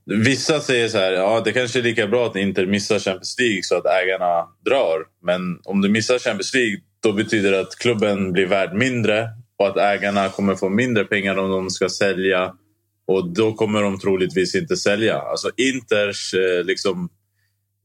vissa 0.06 0.60
säger 0.60 0.88
så 0.88 0.98
här, 0.98 1.12
ja 1.12 1.42
det 1.46 1.52
kanske 1.52 1.80
är 1.80 1.84
lika 1.84 2.08
bra 2.08 2.26
att 2.26 2.36
Inter 2.36 2.66
missar 2.66 3.00
Champions 3.00 3.40
League 3.40 3.64
så 3.64 3.78
att 3.78 3.86
ägarna 3.86 4.48
drar. 4.66 5.06
Men 5.26 5.60
om 5.64 5.82
du 5.82 5.90
missar 5.90 6.20
Champions 6.20 6.54
League 6.54 6.78
då 7.04 7.14
betyder 7.14 7.52
det 7.52 7.60
att 7.60 7.76
klubben 7.76 8.32
blir 8.32 8.46
värd 8.46 8.74
mindre 8.74 9.30
och 9.60 9.68
att 9.68 9.78
ägarna 9.78 10.30
kommer 10.30 10.56
få 10.56 10.70
mindre 10.70 11.06
pengar 11.06 11.38
om 11.38 11.50
de 11.50 11.70
ska 11.70 11.90
sälja. 11.90 12.54
Och 13.08 13.34
då 13.34 13.54
kommer 13.54 13.82
de 13.82 14.00
troligtvis 14.00 14.56
inte 14.56 14.78
sälja. 14.78 15.18
Alltså 15.18 15.50
Inters, 15.58 16.34
eh, 16.34 16.64
liksom, 16.64 17.10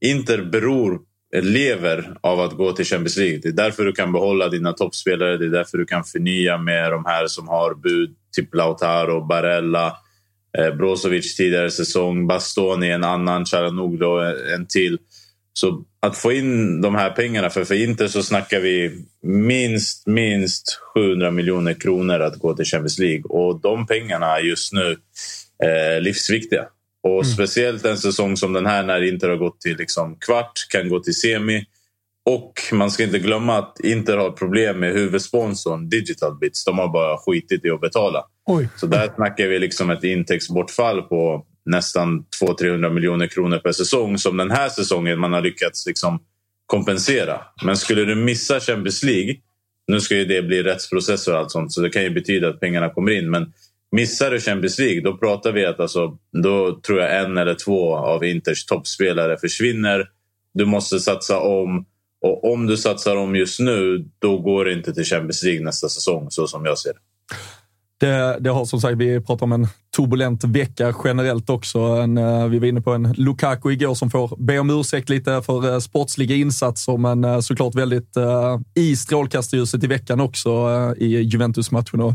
Inter 0.05 0.43
beror, 0.43 1.01
eh, 1.35 1.43
lever 1.43 2.17
av 2.21 2.41
att 2.41 2.57
gå 2.57 2.73
till 2.73 2.85
Champions 2.85 3.17
League. 3.17 3.39
Det 3.43 3.49
är 3.49 3.53
därför 3.53 3.85
du 3.85 3.93
kan 3.93 4.13
behålla 4.13 4.49
dina 4.49 4.73
toppspelare. 4.73 5.37
Det 5.37 5.45
är 5.45 5.51
därför 5.51 5.79
du 5.79 5.87
kan 5.87 6.05
förnya 6.05 6.59
med 6.59 6.93
de 6.93 7.05
här 7.05 7.27
som 7.27 7.49
har 7.49 7.75
bud. 7.75 8.17
Typ 8.37 8.55
Lautaro, 8.55 9.27
Barella. 9.27 9.97
Eh, 10.59 10.75
Brozovic 10.75 11.37
tidigare 11.37 11.71
säsong, 11.71 12.27
Bastoni 12.27 12.91
en 12.91 13.05
annan, 13.05 13.45
Charanoglu 13.45 14.35
en 14.55 14.67
till. 14.67 14.99
Så 15.53 15.85
att 16.01 16.17
få 16.17 16.33
in 16.33 16.81
de 16.81 16.95
här 16.95 17.11
pengarna, 17.11 17.51
för 17.51 17.65
för 17.65 17.75
Inter 17.75 18.09
så 18.09 18.23
snackar 18.23 18.61
vi 18.61 19.05
minst, 19.23 20.07
minst 20.07 20.81
700 20.95 21.31
miljoner 21.31 21.75
kronor 21.75 22.21
att 22.21 22.39
gå 22.39 22.55
till 22.55 22.65
Champions 22.65 22.99
League. 22.99 23.23
Och 23.23 23.61
de 23.61 23.87
pengarna 23.87 24.27
är 24.27 24.41
just 24.41 24.73
nu 24.73 24.97
eh, 25.65 26.01
livsviktiga. 26.01 26.67
Och 27.03 27.27
speciellt 27.27 27.85
en 27.85 27.99
säsong 27.99 28.37
som 28.37 28.53
den 28.53 28.67
här 28.67 28.83
när 28.83 29.03
Inter 29.03 29.29
har 29.29 29.37
gått 29.37 29.61
till 29.61 29.77
liksom 29.77 30.17
kvart, 30.17 30.53
kan 30.69 30.89
gå 30.89 31.01
till 31.01 31.15
semi. 31.15 31.65
Och 32.27 32.53
man 32.73 32.91
ska 32.91 33.03
inte 33.03 33.19
glömma 33.19 33.59
att 33.59 33.81
Inter 33.81 34.17
har 34.17 34.31
problem 34.31 34.81
med 34.81 34.93
huvudsponsorn 34.93 35.89
Digital 35.89 36.39
Bits. 36.39 36.65
De 36.65 36.79
har 36.79 36.89
bara 36.89 37.19
skitit 37.19 37.65
i 37.65 37.71
att 37.71 37.81
betala. 37.81 38.25
Oj. 38.51 38.69
Så 38.77 38.87
där 38.87 39.11
snackar 39.15 39.47
vi 39.47 39.59
liksom 39.59 39.91
ett 39.91 40.05
intäktsbortfall 40.05 41.03
på 41.03 41.47
nästan 41.65 42.25
200-300 42.43 42.91
miljoner 42.91 43.27
kronor 43.27 43.59
per 43.59 43.73
säsong 43.73 44.19
som 44.19 44.37
den 44.37 44.51
här 44.51 44.69
säsongen 44.69 45.19
man 45.19 45.33
har 45.33 45.41
lyckats 45.41 45.87
liksom 45.87 46.23
kompensera. 46.67 47.41
Men 47.65 47.77
skulle 47.77 48.05
du 48.05 48.15
missa 48.15 48.61
Champions 48.61 49.03
League, 49.03 49.37
nu 49.89 50.01
ska 50.01 50.17
ju 50.17 50.25
det 50.25 50.43
bli 50.43 50.63
rättsprocesser 50.63 51.33
och 51.33 51.39
allt 51.39 51.51
sånt 51.51 51.73
så 51.73 51.81
det 51.81 51.91
kan 51.91 52.03
ju 52.03 52.11
betyda 52.11 52.49
att 52.49 52.61
pengarna 52.61 52.91
kommer 52.91 53.13
in. 53.13 53.31
Men 53.31 53.53
missar 53.93 54.31
du 54.31 54.41
Champions 54.41 54.79
League 54.79 55.01
då 55.01 55.17
pratar 55.17 55.53
vi 55.53 55.67
att 55.67 55.81
alltså, 55.81 56.19
då 56.43 56.81
tror 56.81 57.01
jag 57.01 57.17
en 57.25 57.39
eller 57.39 57.55
två 57.55 57.97
av 57.97 58.25
Inters 58.25 58.65
toppspelare 58.65 59.39
försvinner. 59.39 60.09
Du 60.55 60.65
måste 60.65 61.01
satsa 61.01 61.41
om 61.41 61.87
och 62.21 62.53
om 62.53 62.67
du 62.67 62.77
satsar 62.77 63.17
om 63.17 63.37
just 63.37 63.61
nu 63.61 64.05
då 64.19 64.39
går 64.39 64.65
det 64.65 64.73
inte 64.73 64.95
till 64.95 65.05
Champions 65.05 65.43
League 65.43 65.65
nästa 65.65 65.89
säsong 65.89 66.27
så 66.31 66.47
som 66.47 66.65
jag 66.65 66.79
ser 66.79 66.93
det. 66.93 67.01
Det, 68.01 68.37
det 68.41 68.51
har 68.51 68.65
som 68.65 68.81
sagt, 68.81 68.99
vi 68.99 69.21
pratar 69.21 69.47
om 69.47 69.53
en 69.53 69.67
turbulent 69.97 70.45
vecka 70.45 70.95
generellt 71.05 71.51
också. 71.51 71.79
En, 71.79 72.19
eh, 72.19 72.47
vi 72.47 72.59
var 72.59 72.67
inne 72.67 72.81
på 72.81 72.93
en 72.93 73.13
Lukaku 73.13 73.71
igår 73.71 73.95
som 73.95 74.11
får 74.11 74.37
be 74.39 74.59
om 74.59 74.71
ursäkt 74.71 75.09
lite 75.09 75.43
för 75.43 75.73
eh, 75.73 75.79
sportsliga 75.79 76.35
insatser, 76.37 76.97
men 76.97 77.25
eh, 77.25 77.41
såklart 77.41 77.75
väldigt 77.75 78.17
uh, 78.17 78.61
i 78.75 78.97
strålkastarljuset 78.97 79.85
i 79.85 79.87
veckan 79.87 80.21
också 80.21 80.69
uh, 80.69 80.93
i 80.97 81.23
Juventus-matchen. 81.23 82.01
Och, 82.01 82.15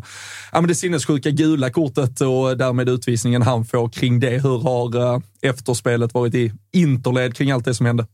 ja, 0.51 0.61
men 0.61 0.67
det 0.67 0.75
sinnessjuka 0.75 1.29
gula 1.29 1.69
kortet 1.69 2.21
och 2.21 2.57
därmed 2.57 2.89
utvisningen 2.89 3.41
han 3.41 3.65
får 3.65 3.89
kring 3.89 4.19
det. 4.19 4.43
Hur 4.43 4.59
har 4.59 4.97
uh, 4.97 5.19
efterspelet 5.41 6.13
varit 6.13 6.35
i 6.35 6.51
interled 6.73 7.35
kring 7.35 7.51
allt 7.51 7.65
det 7.65 7.73
som 7.73 7.85
hände? 7.85 8.07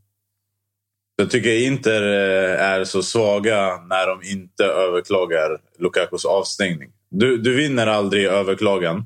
Jag 1.16 1.30
tycker 1.30 1.68
Inter 1.68 2.02
är 2.02 2.84
så 2.84 3.04
svaga 3.04 3.78
när 3.90 4.08
de 4.08 4.32
inte 4.32 4.64
överklagar 4.64 5.58
Lukakos 5.80 6.26
avstängning. 6.26 6.90
Du, 7.12 7.38
du 7.38 7.56
vinner 7.56 7.88
aldrig 7.88 8.26
överklagan. 8.26 8.98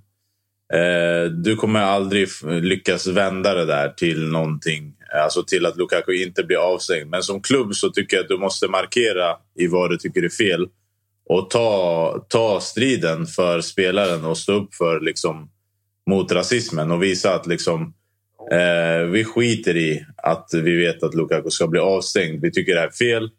Eh, 0.73 1.31
du 1.31 1.55
kommer 1.55 1.79
aldrig 1.79 2.27
lyckas 2.43 3.07
vända 3.07 3.53
det 3.53 3.65
där 3.65 3.89
till 3.89 4.27
någonting. 4.27 4.93
Alltså 5.23 5.43
till 5.43 5.65
att 5.65 5.77
Lukaku 5.77 6.13
inte 6.13 6.43
blir 6.43 6.57
avstängd. 6.57 7.09
Men 7.09 7.23
som 7.23 7.41
klubb 7.41 7.75
så 7.75 7.89
tycker 7.89 8.17
jag 8.17 8.23
att 8.23 8.29
du 8.29 8.37
måste 8.37 8.67
markera 8.67 9.35
i 9.59 9.67
vad 9.67 9.89
du 9.89 9.97
tycker 9.97 10.23
är 10.23 10.29
fel. 10.29 10.67
Och 11.25 11.49
ta, 11.49 12.25
ta 12.29 12.59
striden 12.59 13.25
för 13.25 13.61
spelaren 13.61 14.25
och 14.25 14.37
stå 14.37 14.53
upp 14.53 14.75
för 14.75 14.99
liksom, 14.99 15.49
mot 16.09 16.31
rasismen 16.31 16.91
och 16.91 17.03
visa 17.03 17.35
att 17.35 17.47
liksom, 17.47 17.93
Eh, 18.51 19.05
vi 19.05 19.23
skiter 19.23 19.77
i 19.77 20.05
att 20.17 20.49
vi 20.53 20.77
vet 20.77 21.03
att 21.03 21.13
Lukaku 21.13 21.49
ska 21.49 21.67
bli 21.67 21.79
avstängd. 21.79 22.41
Vi 22.41 22.51
tycker 22.51 22.73
det 22.73 22.79
här 22.79 22.87
är 22.87 22.91
fel. 22.91 23.29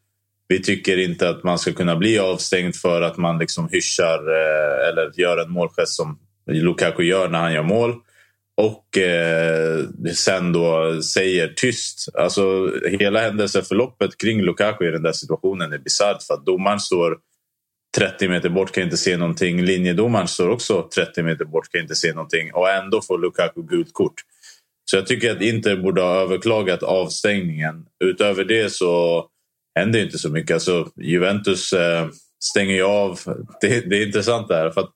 Vi 0.48 0.62
tycker 0.62 0.98
inte 0.98 1.28
att 1.28 1.44
man 1.44 1.58
ska 1.58 1.72
kunna 1.72 1.96
bli 1.96 2.18
avstängd 2.18 2.76
för 2.76 3.02
att 3.02 3.16
man 3.16 3.38
liksom 3.38 3.68
hyschar 3.72 4.18
eh, 4.18 4.88
eller 4.88 5.20
gör 5.20 5.38
en 5.38 5.50
målgest 5.50 5.92
som 5.92 6.18
Lukaku 6.46 7.02
gör 7.02 7.28
när 7.28 7.38
han 7.38 7.52
gör 7.52 7.62
mål. 7.62 7.94
Och 8.56 8.98
eh, 8.98 9.84
sen 10.14 10.52
då 10.52 11.02
säger 11.02 11.48
tyst. 11.48 12.08
Alltså 12.18 12.70
hela 13.00 13.20
händelseförloppet 13.20 14.18
kring 14.18 14.42
Lukaku 14.42 14.88
i 14.88 14.90
den 14.90 15.02
där 15.02 15.12
situationen 15.12 15.72
är 15.72 15.78
bisarrt 15.78 16.22
för 16.22 16.34
att 16.34 16.46
domaren 16.46 16.80
står 16.80 17.16
30 17.96 18.28
meter 18.28 18.48
bort 18.48 18.72
kan 18.72 18.84
inte 18.84 18.96
se 18.96 19.16
någonting. 19.16 19.62
Linjedomaren 19.62 20.28
står 20.28 20.48
också 20.48 20.88
30 20.94 21.22
meter 21.22 21.44
bort 21.44 21.72
kan 21.72 21.80
inte 21.80 21.94
se 21.94 22.12
någonting 22.12 22.54
och 22.54 22.70
ändå 22.70 23.02
får 23.02 23.18
Lukaku 23.18 23.62
gult 23.62 23.92
kort. 23.92 24.14
Så 24.90 24.96
jag 24.96 25.06
tycker 25.06 25.32
att 25.32 25.42
Inter 25.42 25.76
borde 25.76 26.02
ha 26.02 26.20
överklagat 26.20 26.82
avstängningen. 26.82 27.86
Utöver 28.04 28.44
det 28.44 28.72
så 28.72 29.26
händer 29.74 30.04
inte 30.04 30.18
så 30.18 30.30
mycket. 30.30 30.54
Alltså, 30.54 30.88
Juventus 30.96 31.72
eh, 31.72 32.08
stänger 32.44 32.74
ju 32.74 32.82
av. 32.82 33.20
Det, 33.60 33.90
det 33.90 33.96
är 33.96 34.06
intressant 34.06 34.48
det 34.48 34.54
här. 34.54 34.70
För 34.70 34.80
att 34.80 34.90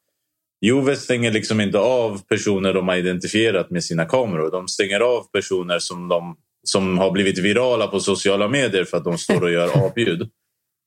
Juve 0.61 0.97
stänger 0.97 1.33
liksom 1.33 1.61
inte 1.61 1.79
av 1.79 2.23
personer 2.29 2.75
de 2.75 2.89
har 2.89 2.97
identifierat 2.97 3.71
med 3.71 3.85
sina 3.85 4.05
kameror. 4.05 4.51
De 4.51 4.69
stänger 4.69 5.01
av 5.01 5.31
personer 5.33 5.79
som, 5.79 6.09
de, 6.09 6.37
som 6.63 6.99
har 6.99 7.11
blivit 7.11 7.39
virala 7.39 7.87
på 7.87 8.01
sociala 8.01 8.49
medier 8.49 8.85
för 8.85 8.97
att 8.97 9.05
de 9.05 9.19
står 9.19 9.43
och 9.43 9.51
gör 9.51 9.85
avljud. 9.85 10.31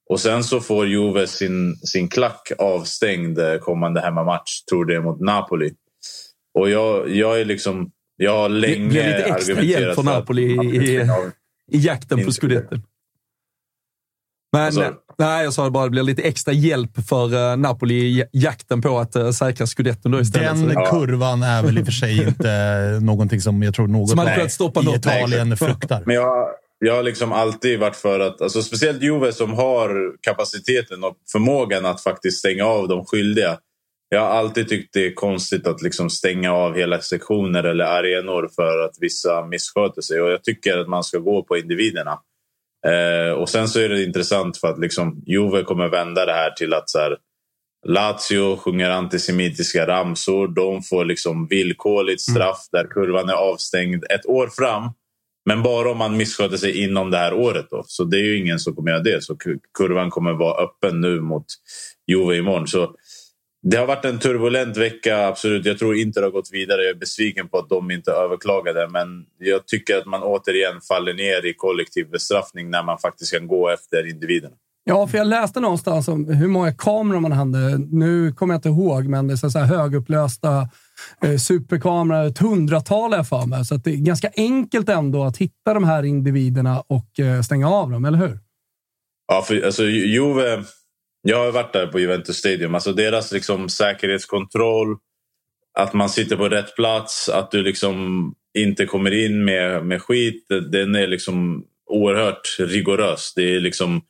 Och 0.09 0.19
sen 0.19 0.43
så 0.43 0.59
får 0.59 0.87
Juve 0.87 1.27
sin, 1.27 1.75
sin 1.75 2.09
klack 2.09 2.51
avstängd 2.57 3.39
eh, 3.39 3.57
kommande 3.57 4.01
hemmamatch. 4.01 4.61
Tror 4.69 4.85
det 4.85 5.01
mot 5.01 5.19
Napoli. 5.19 5.73
Och 6.59 6.69
jag, 6.69 7.09
jag 7.09 7.41
är 7.41 7.45
liksom... 7.45 7.91
Jag 8.15 8.37
har 8.37 8.49
länge 8.49 8.89
blir 8.89 9.03
lite 9.03 9.23
extra 9.23 9.53
argumenterat 9.53 9.81
hjälp 9.81 9.97
att 9.97 10.05
Napoli 10.05 10.43
i, 10.43 11.01
av. 11.01 11.31
i 11.71 11.77
jakten 11.77 12.17
på 12.17 12.21
Inte 12.21 12.31
skudetten. 12.31 12.83
Men, 14.51 14.75
du? 14.75 14.93
nej, 15.17 15.43
jag 15.43 15.53
sa 15.53 15.69
bara 15.69 15.83
det 15.83 15.89
blir 15.89 16.03
lite 16.03 16.21
extra 16.21 16.53
hjälp 16.53 16.91
för 17.09 17.51
eh, 17.51 17.57
Napoli 17.57 17.95
i 17.95 18.23
jakten 18.31 18.81
på 18.81 18.99
att 18.99 19.15
uh, 19.15 19.31
säkra 19.31 19.67
skudetten 19.67 20.11
då 20.11 20.19
istället. 20.19 20.49
Den 20.49 20.73
Så- 20.73 20.91
kurvan 20.91 21.43
är 21.43 21.63
väl 21.63 21.77
i 21.77 21.81
och 21.81 21.85
för 21.85 21.91
sig 21.91 22.23
inte 22.27 22.99
någonting 23.01 23.41
som 23.41 23.63
jag 23.63 23.75
tror 23.75 23.87
något 23.87 24.09
Som 24.09 24.19
hade 24.19 24.35
kunnat 24.35 24.51
stoppa 24.51 24.81
i 24.81 24.85
något. 24.85 24.95
Italien 24.95 25.57
fruktar. 25.57 26.03
Men 26.05 26.15
jag, 26.15 26.47
jag 26.79 26.95
har 26.95 27.03
liksom 27.03 27.31
alltid 27.31 27.79
varit 27.79 27.95
för 27.95 28.19
att, 28.19 28.41
alltså 28.41 28.61
speciellt 28.61 29.03
Juve 29.03 29.33
som 29.33 29.53
har 29.53 30.15
kapaciteten 30.21 31.03
och 31.03 31.15
förmågan 31.31 31.85
att 31.85 32.01
faktiskt 32.03 32.39
stänga 32.39 32.65
av 32.65 32.87
de 32.87 33.05
skyldiga. 33.05 33.57
jag 34.09 34.21
har 34.21 34.27
alltid 34.27 34.69
tyckt 34.69 34.93
det 34.93 35.05
är 35.07 35.13
konstigt 35.13 35.67
att 35.67 35.81
liksom 35.81 36.09
stänga 36.09 36.53
av 36.53 36.75
hela 36.75 37.01
sektioner 37.01 37.63
eller 37.63 37.85
arenor 37.85 38.49
för 38.55 38.85
att 38.85 38.95
vissa 38.99 39.45
missköter 39.45 40.01
sig. 40.01 40.21
Och 40.21 40.31
jag 40.31 40.43
tycker 40.43 40.77
att 40.77 40.87
man 40.87 41.03
ska 41.03 41.17
gå 41.17 41.43
på 41.43 41.57
individerna. 41.57 42.19
Eh, 42.87 43.31
och 43.31 43.49
sen 43.49 43.67
så 43.67 43.79
är 43.79 43.89
det 43.89 44.03
intressant 44.03 44.57
för 44.57 44.67
att 44.67 44.79
liksom 44.79 45.23
Juve 45.27 45.63
kommer 45.63 45.87
vända 45.87 46.25
det 46.25 46.33
här 46.33 46.51
till 46.51 46.73
att 46.73 46.89
så 46.89 46.99
här, 46.99 47.17
Lazio 47.87 48.57
sjunger 48.57 48.89
antisemitiska 48.89 49.87
ramsor. 49.87 50.47
De 50.47 50.81
får 50.81 51.05
liksom 51.05 51.47
villkorligt 51.47 52.21
straff 52.21 52.67
där 52.71 52.87
kurvan 52.87 53.29
är 53.29 53.33
avstängd 53.33 54.03
ett 54.09 54.25
år 54.25 54.47
fram. 54.47 54.83
Men 55.45 55.63
bara 55.63 55.91
om 55.91 55.97
man 55.97 56.17
missköter 56.17 56.57
sig 56.57 56.83
inom 56.83 57.11
det 57.11 57.17
här 57.17 57.33
året. 57.33 57.65
Då. 57.69 57.83
Så 57.87 58.03
det 58.03 58.17
är 58.17 58.23
ju 58.23 58.37
ingen 58.37 58.59
som 58.59 58.75
kommer 58.75 58.91
göra 58.91 59.03
det. 59.03 59.23
Så 59.23 59.33
ku- 59.33 59.59
kurvan 59.77 60.09
kommer 60.09 60.33
vara 60.33 60.63
öppen 60.63 61.01
nu 61.01 61.21
mot 61.21 61.45
Juve 62.07 62.37
imorgon. 62.37 62.67
Så 62.67 62.95
det 63.63 63.77
har 63.77 63.85
varit 63.87 64.05
en 64.05 64.19
turbulent 64.19 64.77
vecka, 64.77 65.27
absolut. 65.27 65.65
Jag 65.65 65.79
tror 65.79 65.95
inte 65.95 66.19
det 66.19 66.25
har 66.25 66.31
gått 66.31 66.49
vidare. 66.51 66.81
Jag 66.81 66.89
är 66.89 66.99
besviken 66.99 67.47
på 67.47 67.57
att 67.57 67.69
de 67.69 67.91
inte 67.91 68.11
överklagade. 68.11 68.87
Men 68.89 69.25
jag 69.37 69.67
tycker 69.67 69.97
att 69.97 70.05
man 70.05 70.23
återigen 70.23 70.81
faller 70.87 71.13
ner 71.13 71.45
i 71.45 71.53
kollektiv 71.53 72.09
bestraffning 72.09 72.69
när 72.69 72.83
man 72.83 72.97
faktiskt 72.97 73.33
kan 73.33 73.47
gå 73.47 73.69
efter 73.69 74.09
individerna. 74.09 74.55
Ja, 74.83 75.07
för 75.07 75.17
jag 75.17 75.27
läste 75.27 75.59
någonstans 75.59 76.07
om 76.07 76.29
hur 76.33 76.47
många 76.47 76.73
kameror 76.73 77.19
man 77.19 77.31
hade. 77.31 77.77
Nu 77.77 78.31
kommer 78.31 78.53
jag 78.53 78.57
inte 78.57 78.69
ihåg, 78.69 79.07
men 79.07 79.27
det 79.27 79.33
är 79.33 79.49
så 79.49 79.59
här 79.59 79.65
högupplösta 79.65 80.69
eh, 81.23 81.37
superkameror. 81.37 82.25
Ett 82.27 82.37
hundratal 82.37 83.11
jag 83.11 83.27
för 83.27 83.45
mig. 83.45 83.65
Så 83.65 83.75
det 83.75 83.91
är 83.91 83.95
ganska 83.95 84.29
enkelt 84.37 84.89
ändå 84.89 85.23
att 85.23 85.37
hitta 85.37 85.73
de 85.73 85.83
här 85.83 86.03
individerna 86.03 86.83
och 86.87 87.19
eh, 87.19 87.41
stänga 87.41 87.69
av 87.69 87.91
dem, 87.91 88.05
eller 88.05 88.17
hur? 88.17 88.39
Ja, 89.27 89.41
för, 89.41 89.65
alltså, 89.65 89.83
Ju- 89.83 90.07
Juve, 90.07 90.63
jag 91.21 91.37
har 91.37 91.51
varit 91.51 91.73
där 91.73 91.87
på 91.87 91.99
Juventus 91.99 92.37
Stadium. 92.37 92.75
Alltså, 92.75 92.93
deras 92.93 93.31
liksom, 93.31 93.69
säkerhetskontroll, 93.69 94.97
att 95.79 95.93
man 95.93 96.09
sitter 96.09 96.37
på 96.37 96.49
rätt 96.49 96.75
plats, 96.75 97.29
att 97.29 97.51
du 97.51 97.63
liksom 97.63 98.33
inte 98.57 98.85
kommer 98.85 99.25
in 99.25 99.45
med, 99.45 99.85
med 99.85 100.01
skit. 100.01 100.45
Den 100.71 100.95
är 100.95 101.07
liksom 101.07 101.65
oerhört 101.85 102.55
rigorös. 102.59 103.33
Det 103.35 103.55
är 103.55 103.59
liksom, 103.59 104.01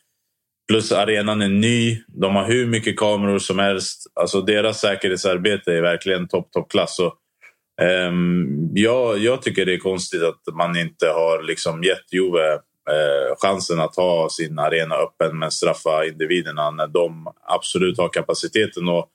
plus 0.68 0.92
arenan 0.92 1.42
är 1.42 1.50
ny. 1.50 2.04
De 2.08 2.36
har 2.36 2.48
hur 2.48 2.68
mycket 2.68 2.98
kameror 2.98 3.40
som 3.40 3.60
helst. 3.60 4.04
Alltså, 4.14 4.42
deras 4.42 4.80
säkerhetsarbete 4.80 5.74
är 5.74 5.82
verkligen 5.82 6.28
topp, 6.28 6.52
toppklass. 6.52 7.00
Um, 7.00 7.12
ehm, 7.82 8.70
jag, 8.74 9.18
jag 9.18 9.42
tycker 9.42 9.66
det 9.66 9.74
är 9.74 9.80
konstigt 9.80 10.24
att 10.24 10.56
man 10.56 10.78
inte 10.78 11.06
har 11.06 11.44
liksom 11.44 11.84
gett 11.84 12.14
Juve 12.14 12.60
eh, 12.92 13.36
chansen 13.38 13.80
att 13.80 13.96
ha 13.96 14.30
sin 14.30 14.60
arena 14.60 14.96
öppen 14.96 15.40
men 15.40 15.52
straffa 15.52 16.06
individerna 16.06 16.72
när 16.72 16.88
de 16.88 17.34
absolut 17.42 17.98
har 17.98 18.10
kapaciteten. 18.10 18.88
Och 18.90 19.10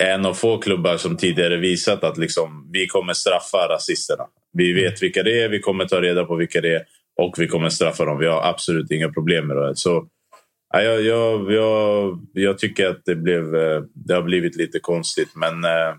är 0.00 0.14
en 0.14 0.26
av 0.26 0.34
få 0.34 0.58
klubbar 0.58 0.96
som 0.96 1.16
tidigare 1.16 1.56
visat 1.56 2.04
att 2.04 2.18
liksom, 2.18 2.70
vi 2.72 2.86
kommer 2.86 3.12
straffa 3.12 3.68
rasisterna. 3.68 4.24
Vi 4.52 4.72
vet 4.72 5.02
vilka 5.02 5.22
det 5.22 5.42
är, 5.42 5.48
vi 5.48 5.60
kommer 5.60 5.84
ta 5.84 6.00
reda 6.00 6.24
på 6.24 6.36
vilka 6.36 6.60
det 6.60 6.74
är 6.74 6.82
och 7.20 7.34
vi 7.38 7.48
kommer 7.48 7.68
straffa 7.68 8.04
dem. 8.04 8.18
Vi 8.18 8.26
har 8.26 8.42
absolut 8.42 8.90
inga 8.90 9.08
problem 9.08 9.46
med 9.46 9.56
det. 9.56 9.76
Så, 9.76 10.06
ja, 10.72 10.82
jag, 10.82 11.02
jag, 11.02 11.52
jag, 11.52 12.20
jag 12.32 12.58
tycker 12.58 12.86
att 12.86 13.04
det, 13.04 13.14
blev, 13.14 13.56
eh, 13.56 13.82
det 13.94 14.14
har 14.14 14.22
blivit 14.22 14.56
lite 14.56 14.80
konstigt 14.80 15.30
men 15.34 15.64
eh, 15.64 15.94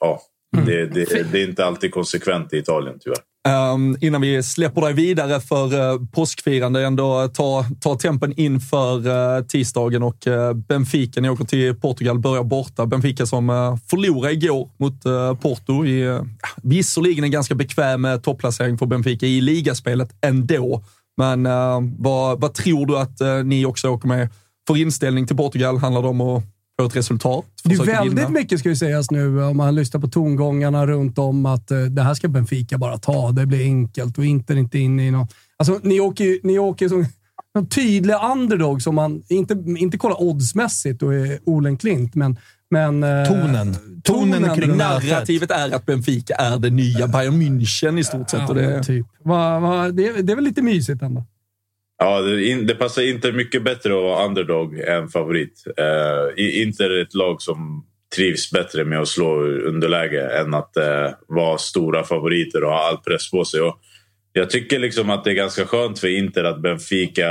ja, 0.00 0.20
det, 0.66 0.86
det, 0.86 1.32
det 1.32 1.42
är 1.42 1.48
inte 1.48 1.64
alltid 1.64 1.92
konsekvent 1.92 2.52
i 2.52 2.58
Italien 2.58 2.98
tyvärr. 3.00 3.22
Um, 3.46 3.96
innan 4.00 4.20
vi 4.20 4.42
släpper 4.42 4.80
dig 4.80 4.92
vidare 4.92 5.40
för 5.40 5.74
uh, 5.74 6.06
påskfirande, 6.12 6.86
ändå 6.86 7.28
ta, 7.28 7.64
ta 7.80 7.98
tempen 7.98 8.32
inför 8.36 9.06
uh, 9.06 9.36
eh, 9.38 9.44
tisdagen 9.44 10.02
och 10.02 10.26
uh, 10.26 10.52
Benfica. 10.52 11.20
Ni 11.20 11.28
åker 11.30 11.44
till 11.44 11.74
Portugal, 11.74 12.18
börjar 12.18 12.44
borta. 12.44 12.86
Benfica 12.86 13.26
som 13.26 13.50
uh, 13.50 13.76
förlorade 13.90 14.34
igår 14.34 14.70
mot 14.78 15.06
uh, 15.06 15.34
Porto 15.34 15.84
i 15.84 16.08
uh, 16.08 16.22
visserligen 16.62 17.24
en 17.24 17.30
ganska 17.30 17.54
bekväm 17.54 18.04
uh, 18.04 18.16
topplacering 18.16 18.78
för 18.78 18.86
Benfica 18.86 19.26
i 19.26 19.40
ligaspelet 19.40 20.08
ändå. 20.20 20.84
Men 21.16 21.46
uh, 21.46 21.80
vad, 21.98 22.40
vad 22.40 22.54
tror 22.54 22.86
du 22.86 22.98
att 22.98 23.44
ni 23.44 23.66
också 23.66 23.88
åker 23.88 24.08
med 24.08 24.28
för 24.66 24.76
inställning 24.76 25.26
till 25.26 25.36
Portugal? 25.36 25.78
Handlar 25.78 26.02
det 26.02 26.08
om 26.08 26.20
att 26.20 26.42
få 26.80 26.86
ett 26.86 26.96
resultat? 26.96 27.44
Det 27.64 27.74
är 27.74 27.84
väldigt 27.84 28.18
vinna? 28.18 28.28
mycket 28.28 28.58
ska 28.60 28.68
ju 28.68 28.76
sägas 28.76 29.10
nu 29.10 29.42
om 29.44 29.56
man 29.56 29.74
lyssnar 29.74 30.00
på 30.00 30.08
tongångarna 30.08 30.86
runt 30.86 31.18
om 31.18 31.46
att 31.46 31.70
eh, 31.70 31.78
det 31.80 32.02
här 32.02 32.14
ska 32.14 32.28
Benfica 32.28 32.78
bara 32.78 32.98
ta. 32.98 33.30
Det 33.32 33.46
blir 33.46 33.64
enkelt 33.64 34.18
och 34.18 34.24
Inter 34.24 34.56
inte 34.56 34.78
in 34.78 35.00
i 35.00 35.10
någon... 35.10 35.26
Alltså, 35.56 35.80
ni 35.82 36.00
åker 36.00 36.24
ju 36.24 36.40
ni 36.42 36.58
åker 36.58 36.88
som 36.88 37.06
en 37.58 37.66
tydlig 37.66 38.14
underdog 38.32 38.82
som 38.82 38.94
man 38.94 39.22
inte, 39.28 39.64
inte 39.78 39.98
kollar 39.98 40.22
oddsmässigt 40.22 41.02
och 41.02 41.14
är 41.14 41.38
Olen 41.44 41.76
Klint, 41.76 42.14
men... 42.14 42.36
men 42.70 43.02
eh, 43.02 43.24
Tonen. 43.28 43.76
Tonen 44.02 44.54
kring 44.54 44.70
runt- 44.70 44.76
mötet. 44.76 45.10
Narrativet 45.10 45.50
är 45.50 45.74
att 45.74 45.86
Benfica 45.86 46.34
är 46.34 46.58
det 46.58 46.70
nya 46.70 47.06
Bayern 47.08 47.42
München 47.42 47.98
i 47.98 48.04
stort 48.04 48.30
sett. 48.30 48.40
Ja, 48.40 48.48
och 48.48 48.54
det, 48.54 48.82
typ. 48.82 49.06
Va, 49.24 49.60
va, 49.60 49.88
det, 49.90 50.08
är- 50.08 50.22
det 50.22 50.32
är 50.32 50.36
väl 50.36 50.44
lite 50.44 50.62
mysigt 50.62 51.02
ändå. 51.02 51.24
Ja, 51.98 52.20
det, 52.20 52.44
in, 52.44 52.66
det 52.66 52.74
passar 52.74 53.02
inte 53.02 53.32
mycket 53.32 53.64
bättre 53.64 53.96
att 53.96 54.02
vara 54.02 54.26
underdog 54.26 54.78
än 54.78 55.08
favorit. 55.08 55.64
Uh, 55.80 56.60
Inter 56.62 56.90
är 56.90 57.02
ett 57.02 57.14
lag 57.14 57.42
som 57.42 57.86
trivs 58.16 58.50
bättre 58.50 58.84
med 58.84 59.00
att 59.00 59.08
slå 59.08 59.42
underläge 59.42 60.40
än 60.40 60.54
att 60.54 60.72
uh, 60.76 61.14
vara 61.28 61.58
stora 61.58 62.04
favoriter 62.04 62.64
och 62.64 62.70
ha 62.70 62.88
all 62.88 62.98
press 62.98 63.30
på 63.30 63.44
sig. 63.44 63.60
Och 63.60 63.80
jag 64.32 64.50
tycker 64.50 64.78
liksom 64.78 65.10
att 65.10 65.24
det 65.24 65.30
är 65.30 65.34
ganska 65.34 65.66
skönt 65.66 65.98
för 65.98 66.08
Inter 66.08 66.44
att 66.44 66.62
Benfica 66.62 67.28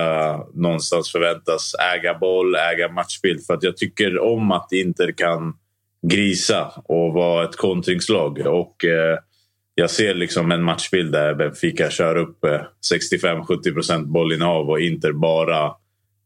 någonstans 0.53 1.11
förväntas 1.11 1.75
äga 1.95 2.13
boll, 2.13 2.55
äga 2.55 2.91
matchbild. 2.91 3.45
För 3.45 3.53
att 3.53 3.63
jag 3.63 3.77
tycker 3.77 4.19
om 4.19 4.51
att 4.51 4.71
Inter 4.71 5.11
kan 5.11 5.53
grisa 6.07 6.71
och 6.85 7.13
vara 7.13 7.43
ett 7.43 7.55
kontringslag. 7.55 8.39
Och 8.39 8.83
uh, 8.83 9.17
jag 9.75 9.91
ser 9.91 10.13
liksom 10.13 10.51
en 10.51 10.63
matchbild 10.63 11.11
där 11.11 11.33
Benfica 11.33 11.89
kör 11.89 12.15
upp 12.15 12.45
eh, 12.45 12.61
65-70 12.93 13.73
procent 13.73 14.07
bollinnehav 14.07 14.69
och 14.69 14.79
Inter 14.79 15.11
bara 15.11 15.65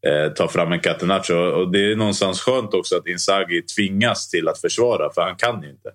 eh, 0.06 0.32
tar 0.32 0.48
fram 0.48 0.72
en 0.72 0.80
catenaccio. 0.80 1.34
Och 1.34 1.72
det 1.72 1.92
är 1.92 1.96
någonstans 1.96 2.40
skönt 2.40 2.74
också 2.74 2.96
att 2.96 3.06
Inzaghi 3.06 3.62
tvingas 3.62 4.30
till 4.30 4.48
att 4.48 4.60
försvara, 4.60 5.12
för 5.14 5.22
han 5.22 5.36
kan 5.36 5.62
ju 5.62 5.70
inte. 5.70 5.90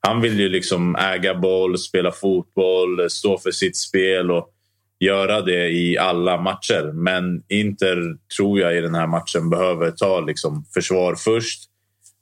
Han 0.00 0.20
vill 0.20 0.40
ju 0.40 0.48
liksom 0.48 0.96
äga 0.96 1.34
boll, 1.34 1.78
spela 1.78 2.12
fotboll, 2.12 3.00
eh, 3.00 3.06
stå 3.06 3.38
för 3.38 3.50
sitt 3.50 3.76
spel 3.76 4.30
och 4.30 4.50
göra 4.98 5.40
det 5.40 5.68
i 5.68 5.98
alla 5.98 6.40
matcher. 6.40 6.92
Men 6.94 7.42
Inter 7.48 8.16
tror 8.36 8.60
jag 8.60 8.76
i 8.76 8.80
den 8.80 8.94
här 8.94 9.06
matchen 9.06 9.50
behöver 9.50 9.90
ta 9.90 10.20
liksom 10.20 10.64
försvar 10.74 11.14
först. 11.14 11.69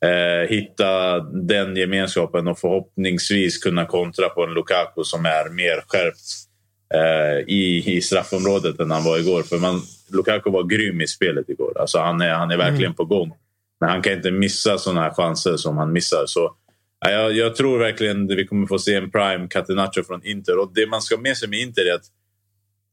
Eh, 0.04 0.48
hitta 0.48 1.20
den 1.20 1.76
gemenskapen 1.76 2.48
och 2.48 2.58
förhoppningsvis 2.58 3.58
kunna 3.58 3.87
kontra 3.87 4.28
på 4.28 4.44
en 4.44 4.54
Lukaku 4.54 5.04
som 5.04 5.26
är 5.26 5.50
mer 5.50 5.84
skärpt 5.88 6.48
eh, 6.94 7.54
i, 7.54 7.82
i 7.87 8.00
straffområdet 8.00 8.80
än 8.80 8.90
han 8.90 9.04
var 9.04 9.18
igår. 9.18 9.42
För 9.42 9.58
man, 9.58 9.80
Lukaku 10.12 10.50
var 10.50 10.64
grym 10.64 11.00
i 11.00 11.06
spelet 11.06 11.48
igår. 11.48 11.80
Alltså 11.80 11.98
han, 11.98 12.20
är, 12.20 12.34
han 12.34 12.50
är 12.50 12.56
verkligen 12.56 12.94
på 12.94 13.04
gång. 13.04 13.32
Men 13.80 13.90
han 13.90 14.02
kan 14.02 14.12
inte 14.12 14.30
missa 14.30 14.78
såna 14.78 15.00
här 15.00 15.11
chanser 15.11 15.56
som 15.56 15.76
han 15.76 15.92
missar. 15.92 16.24
Så, 16.26 16.52
ja, 17.00 17.11
jag, 17.11 17.32
jag 17.32 17.56
tror 17.56 17.78
verkligen 17.78 18.24
att 18.24 18.38
vi 18.38 18.46
kommer 18.46 18.66
få 18.66 18.78
se 18.78 18.94
en 18.94 19.11
prime 19.11 19.48
Catenaccio 19.50 20.02
från 20.02 20.26
Inter. 20.26 20.58
Och 20.58 20.72
det 20.74 20.87
man 20.87 21.02
ska 21.02 21.14
ha 21.14 21.22
med 21.22 21.37
sig 21.37 21.48
med 21.48 21.58
Inter 21.58 21.90
är 21.90 21.94
att 21.94 22.06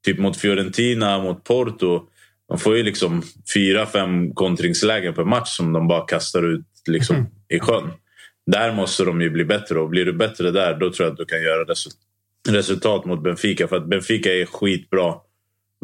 typ 0.06 0.20
mot 0.20 0.38
Fiorentina, 0.38 1.20
mot 1.20 1.44
Porto. 1.44 2.08
De 2.50 2.60
får 2.60 2.78
ju 2.78 2.84
liksom 2.84 3.24
fyra, 3.54 3.86
fem 3.86 4.34
kontringslägen 4.34 5.14
per 5.14 5.24
match 5.24 5.50
som 5.58 5.74
de 5.74 5.88
bara 5.88 6.06
kastar 6.06 6.44
ut 6.44 6.66
liksom 6.88 7.28
i 7.50 7.60
sjön. 7.60 7.92
Där 8.52 8.74
måste 8.74 9.04
de 9.04 9.22
ju 9.22 9.30
bli 9.30 9.46
bättre 9.46 9.80
och 9.80 9.90
blir 9.90 10.06
du 10.06 10.14
bättre 10.14 10.52
där 10.52 10.74
då 10.80 10.92
tror 10.92 11.06
jag 11.06 11.12
att 11.12 11.18
du 11.18 11.26
kan 11.26 11.42
göra 11.42 11.64
resu- 11.64 11.96
resultat 12.50 13.06
mot 13.06 13.24
Benfica. 13.24 13.68
För 13.68 13.76
att 13.76 13.90
Benfica 13.90 14.34
är 14.34 14.46
skitbra. 14.46 15.14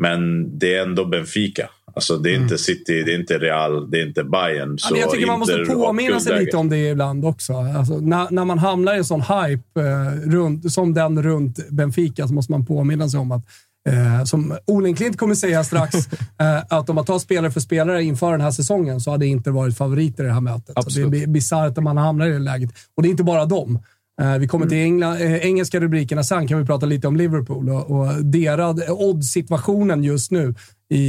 Men 0.02 0.60
det 0.60 0.76
är 0.76 0.82
ändå 0.82 1.06
Benfica. 1.06 1.70
Alltså 1.96 2.18
det 2.18 2.32
är 2.32 2.36
inte 2.36 2.58
City, 2.58 3.04
det 3.04 3.14
är 3.14 3.20
inte 3.20 3.38
Real, 3.38 3.92
det 3.92 4.02
är 4.02 4.08
inte 4.08 4.24
Bayern. 4.24 4.78
Så 4.78 4.94
men 4.94 5.02
jag 5.02 5.12
tycker 5.12 5.28
man 5.28 5.40
måste 5.40 5.66
påminna 5.66 6.20
sig 6.20 6.40
lite 6.40 6.58
om 6.58 6.70
det 6.70 6.90
ibland 6.90 7.26
också. 7.26 7.54
Alltså, 7.54 8.00
när, 8.00 8.32
när 8.32 8.46
man 8.46 8.60
hamnar 8.60 8.94
i 8.94 8.98
en 8.98 9.06
sån 9.06 9.22
hype 9.22 9.82
eh, 9.82 10.30
runt, 10.30 10.74
som 10.74 10.94
den 10.94 11.24
runt 11.24 11.70
Benfica 11.70 12.28
så 12.28 12.34
måste 12.34 12.52
man 12.52 12.66
påminna 12.66 13.10
sig 13.10 13.20
om 13.20 13.32
att 13.32 13.46
Eh, 13.89 14.24
som 14.24 14.58
Olen 14.67 14.96
Klint 14.96 15.17
kommer 15.17 15.36
säga 15.36 15.63
strax, 15.63 15.96
eh, 16.39 16.58
att 16.70 16.89
om 16.89 16.96
man 16.96 17.06
tar 17.06 17.20
spelare 17.20 17.52
för 17.52 17.60
spelare 17.60 18.04
inför 18.04 18.32
den 18.32 18.41
här 18.41 18.52
säsongen 18.52 19.00
så 19.02 19.12
hade 19.12 19.26
inte 19.26 19.52
varit 19.52 19.78
favoriter 19.78 20.24
i 20.24 20.28
det 20.28 20.34
här 20.34 20.41
mötet. 20.41 20.76
Så 20.84 21.00
det 21.00 21.02
är 21.02 21.08
bi- 21.10 21.28
bisarrt 21.28 21.78
att 21.78 21.84
man 21.84 21.98
hamnar 21.98 22.28
i 22.28 22.30
det 22.32 22.39
läget. 22.39 22.70
Och 22.98 23.04
det 23.04 23.10
är 23.10 23.12
inte 23.12 23.24
bara 23.24 23.46
dem. 23.46 23.80
Eh, 24.22 24.38
vi 24.38 24.48
kommer 24.48 24.65
till 24.67 24.78
England, 24.78 25.22
eh, 25.22 25.36
engelska 25.46 25.80
rubrikerna 25.80 26.24
sen, 26.24 26.48
kan 26.48 26.60
vi 26.60 26.65
prata 26.65 26.86
lite 26.86 27.08
om 27.08 27.15
Liverpool 27.15 27.70
och, 27.70 27.91
och 27.91 28.26
deras 28.26 28.89
odds-situationen 28.89 30.04
just 30.04 30.32
nu 30.32 30.56
i, 30.89 31.00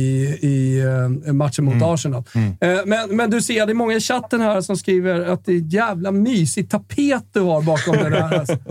i 0.41 0.81
eh, 1.27 1.33
matchen 1.33 1.65
mot 1.65 1.75
Arsenal. 1.83 2.25
Eh, 2.61 2.79
men, 2.87 3.17
men 3.17 3.31
du 3.31 3.43
ser, 3.43 3.67
det 3.67 3.73
är 3.73 3.75
många 3.75 3.95
i 3.95 4.01
chatten 4.01 4.41
här 4.41 4.61
som 4.61 4.77
skriver 4.77 5.21
att 5.21 5.45
det 5.45 5.53
är 5.53 5.75
jävla 5.75 6.11
mysig 6.11 6.71
tapet 6.71 7.25
du 7.33 7.41
har 7.41 7.63
bakom 7.63 7.97
det 7.97 8.11
där. 8.11 8.39
Alltså. 8.39 8.57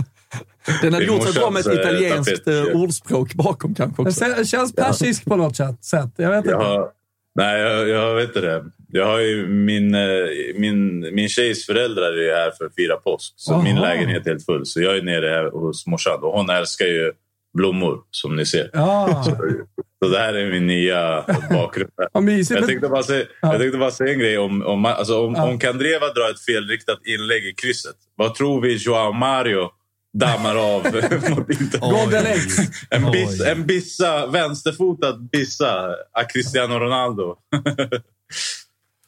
Den 0.81 0.93
hade 0.93 1.05
gjort 1.05 1.23
sig 1.23 1.33
bra 1.41 1.49
med 1.49 1.59
ett 1.59 1.73
italienskt 1.79 2.45
tapet. 2.45 2.69
eh, 2.73 2.81
ordspråk 2.81 3.33
bakom 3.33 3.75
kanske 3.75 4.03
Det 4.03 4.09
också. 4.09 4.23
kän- 4.25 4.43
känns 4.45 4.75
persiskt 4.75 5.25
på 5.25 5.35
något 5.35 5.55
sätt. 5.55 6.13
Jag 6.17 6.29
vet 6.29 6.37
inte. 6.37 6.49
Jag 6.49 6.57
har, 6.59 6.89
Nej, 7.35 7.61
jag, 7.61 7.89
jag 7.89 8.15
vet 8.15 8.27
inte 8.27 8.41
det. 8.41 8.63
Jag 8.87 9.05
har 9.05 9.19
ju 9.19 9.47
min, 9.47 9.95
eh, 9.95 10.01
min, 10.55 10.99
min 11.15 11.29
tjejs 11.29 11.65
föräldrar 11.65 12.17
är 12.17 12.35
här 12.35 12.51
för 12.57 12.65
att 12.65 12.75
fira 12.75 12.95
påsk. 12.95 13.33
Så 13.35 13.53
Aha. 13.53 13.63
min 13.63 13.79
lägenhet 13.81 14.25
är 14.27 14.29
helt 14.31 14.45
full. 14.45 14.65
Så 14.65 14.81
jag 14.81 14.97
är 14.97 15.01
nere 15.01 15.27
här 15.29 15.51
hos 15.51 15.87
morsan. 15.87 16.23
Och 16.23 16.31
hon 16.31 16.49
älskar 16.49 16.85
ju 16.85 17.11
blommor, 17.57 17.99
som 18.11 18.35
ni 18.35 18.45
ser. 18.45 18.69
Ja. 18.73 19.23
Så 20.03 20.09
det 20.11 20.17
här 20.19 20.33
är 20.33 20.51
min 20.51 20.67
nya 20.67 21.25
bakgrund. 21.51 21.91
Jag 22.49 22.67
tänkte 22.67 22.87
bara 22.89 23.03
säga, 23.03 23.25
Ja. 23.41 23.51
jag 23.51 23.59
tänkte 23.59 23.77
bara 23.77 23.91
säga 23.91 24.13
en 24.13 24.19
grej. 24.19 24.37
Om, 24.37 24.61
om, 24.65 24.85
alltså 24.85 25.25
om, 25.25 25.33
Ja. 25.35 25.43
om 25.49 25.59
Kandreva 25.59 26.05
drar 26.07 26.29
ett 26.31 26.39
felriktat 26.41 26.99
inlägg 27.05 27.45
i 27.45 27.53
krysset, 27.53 27.95
vad 28.15 28.35
tror 28.35 28.61
vi 28.61 28.75
Joao 28.75 29.11
Mario 29.11 29.69
dammar 30.13 30.55
av 30.55 30.83
mot? 31.29 31.79
Golden 31.79 32.25
Eggs. 32.25 32.57
En, 32.89 33.11
biss, 33.11 33.41
en 33.41 33.65
bissa, 33.65 34.27
vänsterfotad 34.27 35.29
bissa, 35.31 35.89
a 36.11 36.23
Cristiano 36.33 36.79
Ronaldo. 36.79 37.35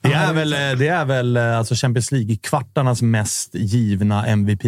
Det 0.04 0.14
är 0.14 0.34
väl, 0.34 0.50
det 0.80 0.88
är 0.88 1.06
väl 1.06 1.38
alltså 1.38 1.76
Champions 1.76 2.12
League-kvartarnas 2.12 3.02
mest 3.04 3.56
givna 3.56 4.26
MVP. 4.26 4.64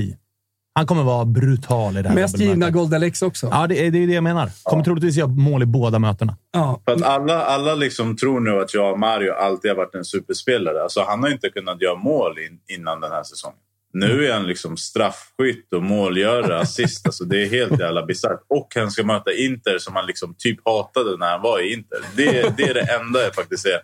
Han 0.76 0.88
kommer 0.88 1.04
vara 1.04 1.26
brutal 1.26 1.98
i 1.98 2.02
det 2.02 2.10
här 2.10 2.16
Mest 2.16 2.40
givna 2.40 2.70
Golden 2.70 3.04
Eggs 3.04 3.22
också. 3.22 3.48
Ja, 3.52 3.68
det 3.68 3.88
är, 3.88 3.92
det 3.92 4.04
är 4.04 4.08
det 4.08 4.14
jag 4.14 4.24
menar. 4.24 4.50
Kommer 4.64 4.84
troligtvis 4.84 5.16
göra 5.16 5.28
mål 5.28 5.64
i 5.64 5.66
båda 5.66 6.00
mötena. 6.00 6.38
Ja. 6.52 6.82
För 6.86 6.94
att 6.94 7.02
alla, 7.02 7.46
alla 7.46 7.76
liksom 7.76 8.18
tror 8.18 8.40
nu 8.40 8.62
att 8.62 8.74
Joao 8.74 8.96
Mario 8.96 9.34
alltid 9.34 9.72
har 9.72 9.76
varit 9.76 9.96
en 9.96 10.06
superspelare. 10.06 10.84
Alltså 10.84 11.02
han 11.08 11.24
har 11.24 11.30
inte 11.30 11.50
kunnat 11.50 11.82
göra 11.82 11.96
mål 11.96 12.40
in, 12.40 12.78
innan 12.78 13.02
den 13.02 13.12
här 13.12 13.24
säsongen. 13.24 13.60
Nu 13.96 14.28
är 14.28 14.34
han 14.34 14.48
liksom 14.48 14.78
straffskytt 14.78 15.74
och 15.74 15.84
målgörare, 15.84 16.60
assist. 16.62 17.06
Alltså 17.06 17.24
det 17.24 17.44
är 17.44 17.50
helt 17.50 17.80
jävla 17.80 18.06
bisarrt. 18.06 18.42
Och 18.48 18.68
han 18.76 18.92
ska 18.92 19.04
möta 19.04 19.34
Inter 19.34 19.78
som 19.78 19.96
han 19.96 20.06
liksom 20.06 20.36
typ 20.38 20.60
hatade 20.66 21.18
när 21.18 21.32
han 21.32 21.42
var 21.42 21.60
i 21.60 21.74
Inter. 21.74 22.00
Det, 22.16 22.58
det 22.58 22.64
är 22.64 22.74
det 22.74 22.94
enda 23.02 23.24
jag 23.24 23.36
faktiskt 23.36 23.66
är 23.66 23.80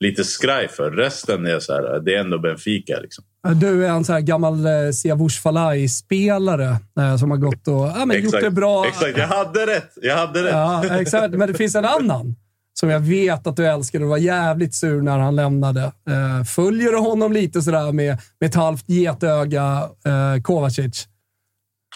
lite 0.00 0.24
skraj 0.24 0.68
för. 0.68 0.90
Resten 0.90 1.46
är 1.46 1.60
så 1.60 1.72
här, 1.72 2.00
det 2.00 2.14
är 2.14 2.20
ändå 2.20 2.38
Benfica. 2.38 3.00
Liksom. 3.00 3.24
Du 3.60 3.86
är 3.86 3.90
en 3.90 4.04
sån 4.04 4.14
här 4.14 4.22
gammal 4.22 4.66
eh, 4.66 4.90
Siavush 4.92 5.42
Falai-spelare 5.42 6.76
eh, 7.00 7.16
som 7.16 7.30
har 7.30 7.38
gått 7.38 7.68
och 7.68 7.74
ja, 7.74 8.04
men 8.06 8.22
gjort 8.22 8.40
det 8.40 8.50
bra. 8.50 8.86
Exakt, 8.86 9.18
jag 9.18 9.28
hade 9.28 9.66
rätt! 9.66 9.92
Jag 10.02 10.16
hade 10.16 10.42
rätt! 10.42 10.52
Ja, 10.52 11.00
exakt. 11.00 11.34
Men 11.34 11.48
det 11.48 11.54
finns 11.54 11.74
en 11.74 11.84
annan 11.84 12.36
som 12.80 12.90
jag 12.90 13.00
vet 13.00 13.46
att 13.46 13.56
du 13.56 13.66
älskar 13.66 14.02
och 14.02 14.08
var 14.08 14.18
jävligt 14.18 14.74
sur 14.74 15.02
när 15.02 15.18
han 15.18 15.36
lämnade. 15.36 15.82
Eh, 15.82 16.44
följer 16.44 16.92
du 16.92 16.98
honom 16.98 17.32
lite 17.32 17.62
sådär 17.62 17.92
med, 17.92 18.18
med 18.40 18.48
ett 18.48 18.54
halvt 18.54 18.84
getöga, 18.88 19.88
eh, 20.06 20.42
Kovacic? 20.42 21.08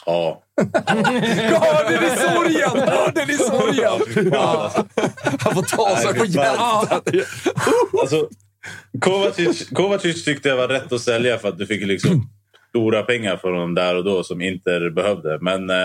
Ja. 0.07 0.43
Hörde 0.87 2.01
ni 2.01 2.11
sorgen? 2.17 2.89
Hörde 2.89 3.27
ni 3.27 3.35
sorgen? 3.35 4.31
Ja. 4.33 4.73
Han 5.39 5.55
får 5.55 5.63
ta 5.63 5.97
sig 5.97 6.15
på 6.15 6.25
hjärtat. 6.25 7.09
Alltså, 8.01 8.29
Kovacic, 9.01 9.69
Kovacic 9.69 10.25
tyckte 10.25 10.49
jag 10.49 10.57
var 10.57 10.69
rätt 10.69 10.93
att 10.93 11.01
sälja 11.01 11.39
för 11.39 11.49
att 11.49 11.59
du 11.59 11.67
fick 11.67 11.87
liksom 11.87 12.29
stora 12.69 13.03
pengar 13.03 13.37
för 13.37 13.53
honom 13.53 13.75
där 13.75 13.97
och 13.97 14.05
då 14.05 14.25
som 14.25 14.41
Inter 14.41 14.91
behövde. 14.91 15.39
Men 15.41 15.71
eh, 15.71 15.77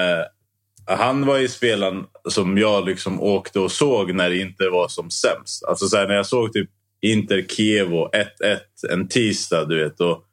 han 0.87 1.25
var 1.25 1.37
ju 1.37 1.47
spelaren 1.47 2.05
som 2.29 2.57
jag 2.57 2.85
liksom 2.85 3.21
åkte 3.21 3.59
och 3.59 3.71
såg 3.71 4.13
när 4.13 4.29
det 4.29 4.37
inte 4.37 4.69
var 4.69 4.87
som 4.87 5.09
sämst. 5.09 5.63
Alltså 5.63 5.87
så 5.87 5.97
här, 5.97 6.07
när 6.07 6.15
jag 6.15 6.25
såg 6.25 6.53
typ 6.53 6.69
Inter 7.01 7.45
Kievo 7.49 8.09
1-1 8.09 8.57
en 8.89 9.07
tisdag, 9.07 9.65
du 9.65 9.83
vet. 9.83 10.01
Och 10.01 10.23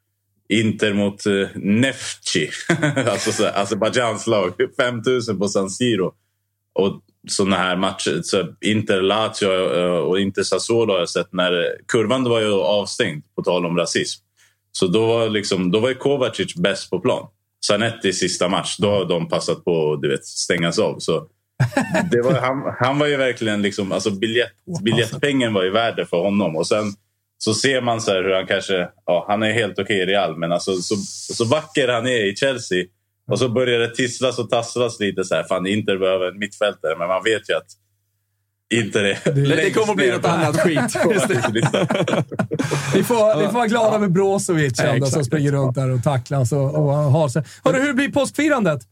Inter 0.48 0.92
mot 0.92 1.26
eh, 1.26 1.48
Neftchi, 1.54 2.50
alltså 3.10 3.32
så 3.32 3.44
här, 3.44 3.62
Azerbajdzjans 3.62 4.26
lag. 4.26 4.52
5000 4.76 5.38
på 5.38 5.48
San 5.48 5.70
Siro. 5.70 6.14
Och 6.74 7.00
sådana 7.28 7.56
här 7.56 7.76
matcher, 7.76 8.20
så 8.22 8.46
Inter 8.60 9.02
Lazio 9.02 9.76
eh, 9.76 9.98
och 9.98 10.20
Inter 10.20 10.42
Sassuolo 10.42 10.92
har 10.92 10.98
jag 10.98 11.08
sett 11.08 11.32
när 11.32 11.52
eh, 11.52 11.70
kurvan 11.88 12.24
var 12.24 12.40
ju 12.40 12.52
avstängd 12.52 13.22
på 13.34 13.42
tal 13.42 13.66
om 13.66 13.76
rasism. 13.76 14.22
Så 14.72 14.86
då 14.86 15.06
var, 15.06 15.28
liksom, 15.28 15.70
då 15.70 15.80
var 15.80 15.88
ju 15.88 15.94
Kovacic 15.94 16.54
bäst 16.54 16.90
på 16.90 17.00
plan. 17.00 17.28
Zanetti 17.66 18.12
sista 18.12 18.48
match, 18.48 18.76
då 18.78 18.90
har 18.90 19.04
de 19.04 19.28
passat 19.28 19.64
på 19.64 19.92
att 19.92 20.02
du 20.02 20.08
vet, 20.08 20.24
stängas 20.24 20.78
av. 20.78 20.98
Så 20.98 21.26
det 22.10 22.22
var, 22.22 22.32
han, 22.32 22.74
han 22.78 22.98
var 22.98 23.06
ju 23.06 23.16
verkligen 23.16 23.62
liksom, 23.62 23.92
alltså 23.92 24.10
biljett, 24.10 24.52
biljettpengen 24.82 25.54
var 25.54 25.62
ju 25.62 25.70
värd 25.70 25.96
det 25.96 26.06
för 26.06 26.16
honom. 26.16 26.56
Och 26.56 26.66
sen 26.66 26.84
så 27.38 27.54
ser 27.54 27.80
man 27.80 28.00
så 28.00 28.10
här 28.10 28.22
hur 28.22 28.34
han 28.34 28.46
kanske, 28.46 28.88
ja 29.06 29.24
han 29.28 29.42
är 29.42 29.52
helt 29.52 29.78
okej 29.78 29.96
i 29.96 30.06
Real, 30.06 30.36
men 30.36 30.52
alltså 30.52 30.76
så, 30.76 30.96
så 31.34 31.44
vacker 31.44 31.88
han 31.88 32.06
är 32.06 32.32
i 32.32 32.36
Chelsea. 32.36 32.84
Och 33.26 33.38
så 33.38 33.48
börjar 33.48 33.78
det 33.78 33.94
tisslas 33.94 34.38
och 34.38 34.50
tasslas 34.50 35.00
lite 35.00 35.24
så 35.24 35.34
här. 35.34 35.42
Fan, 35.42 35.66
Inter 35.66 35.96
behöver 35.96 36.26
en 36.26 36.38
mittfältare, 36.38 36.98
men 36.98 37.08
man 37.08 37.24
vet 37.24 37.50
ju 37.50 37.54
att 37.54 37.66
Inter 38.74 39.04
är 39.04 39.32
Det 39.32 39.40
längst 39.40 39.74
kommer 39.74 39.94
bli 39.94 40.06
ner 40.06 40.12
något 40.12 40.24
annat 40.24 40.60
skit. 40.60 40.78
Ni 42.94 43.02
får, 43.02 43.42
ni 43.42 43.46
får 43.46 43.52
vara 43.52 43.66
glada 43.66 43.98
med 43.98 44.12
Brozovic 44.12 44.72
Ja, 44.78 44.84
ändå, 44.84 45.06
som 45.06 45.24
springer 45.24 45.52
runt 45.52 45.74
där 45.74 45.90
och 45.90 46.02
tacklas 46.02 46.52
och, 46.52 46.74
och 46.74 46.92
har 46.92 47.28
sig. 47.28 47.42
Hörru, 47.64 47.80
hur 47.80 47.92
blir 47.92 48.08
påskfirandet? 48.08 48.82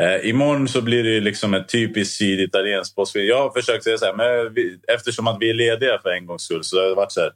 Eh, 0.00 0.28
imorgon 0.28 0.68
så 0.68 0.82
blir 0.82 1.04
det 1.04 1.20
liksom 1.20 1.54
ett 1.54 1.68
typiskt 1.68 2.16
syditalienskt 2.16 2.96
påskfirande. 2.96 3.32
Jag 3.32 3.42
har 3.42 3.60
försökt 3.60 3.84
säga 3.84 3.98
så 3.98 4.04
här, 4.04 4.14
men 4.14 4.54
vi, 4.54 4.78
eftersom 4.88 5.26
att 5.26 5.36
vi 5.40 5.50
är 5.50 5.54
lediga 5.54 5.98
för 6.02 6.10
en 6.10 6.26
gångs 6.26 6.42
skull 6.42 6.64
så 6.64 6.76
har 6.76 6.88
det 6.88 6.94
varit 6.94 7.12
så 7.12 7.20
här. 7.20 7.30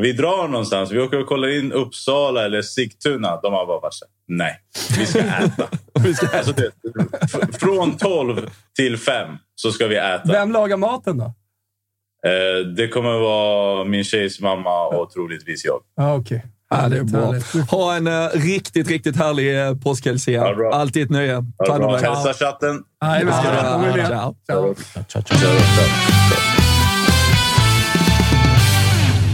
Vi 0.00 0.12
drar 0.12 0.48
någonstans, 0.48 0.90
vi 0.90 1.00
åker 1.00 1.20
och 1.20 1.26
kollar 1.26 1.58
in 1.58 1.72
Uppsala 1.72 2.44
eller 2.44 2.62
Sigtuna. 2.62 3.40
De 3.40 3.52
har 3.52 3.66
bara 3.66 3.80
varit 3.80 3.94
så 3.94 4.04
här, 4.04 4.36
nej, 4.36 4.60
vi 4.98 5.06
ska 5.06 5.18
äta. 5.18 5.68
alltså, 6.38 6.52
det, 6.52 6.70
från 7.58 7.96
12 7.96 8.50
till 8.76 8.98
5 8.98 9.36
så 9.54 9.70
ska 9.70 9.86
vi 9.86 9.96
äta. 9.96 10.22
Vem 10.24 10.52
lagar 10.52 10.76
maten 10.76 11.18
då? 11.18 11.24
Eh, 12.26 12.66
det 12.76 12.88
kommer 12.88 13.12
vara 13.12 13.84
min 13.84 14.04
tjejs 14.04 14.40
mamma 14.40 14.86
och 14.86 15.10
troligtvis 15.10 15.64
jag. 15.64 15.80
Ja, 15.96 16.14
okej. 16.14 16.46
Ja, 16.70 16.88
det 16.88 16.98
är 16.98 17.02
bra. 17.02 17.34
Ha 17.70 17.94
en 17.94 18.06
eh, 18.06 18.28
riktigt, 18.32 18.88
riktigt 18.88 19.16
härlig 19.16 19.70
uh, 19.70 19.78
påskhelg, 19.78 20.18
Sia. 20.18 20.54
Ja. 20.58 20.74
Alltid 20.74 21.02
ett 21.02 21.10
nöje. 21.10 21.34
Ta 21.34 21.64
det 21.64 21.72
hand 21.72 21.84
om 21.84 21.92
dig. 21.92 22.02
Hälsa 22.02 22.34
chatten. 22.34 22.82
Nej, 23.02 23.24
vi 23.24 23.32
ska 23.32 23.42
Ja, 23.44 23.92
det. 23.96 24.06
ciao. 24.06 24.34
Ciao. 24.46 24.74
Ciao, 24.74 25.04
ciao. 25.08 25.22
Ciao, 25.22 25.38
ciao. 25.38 26.57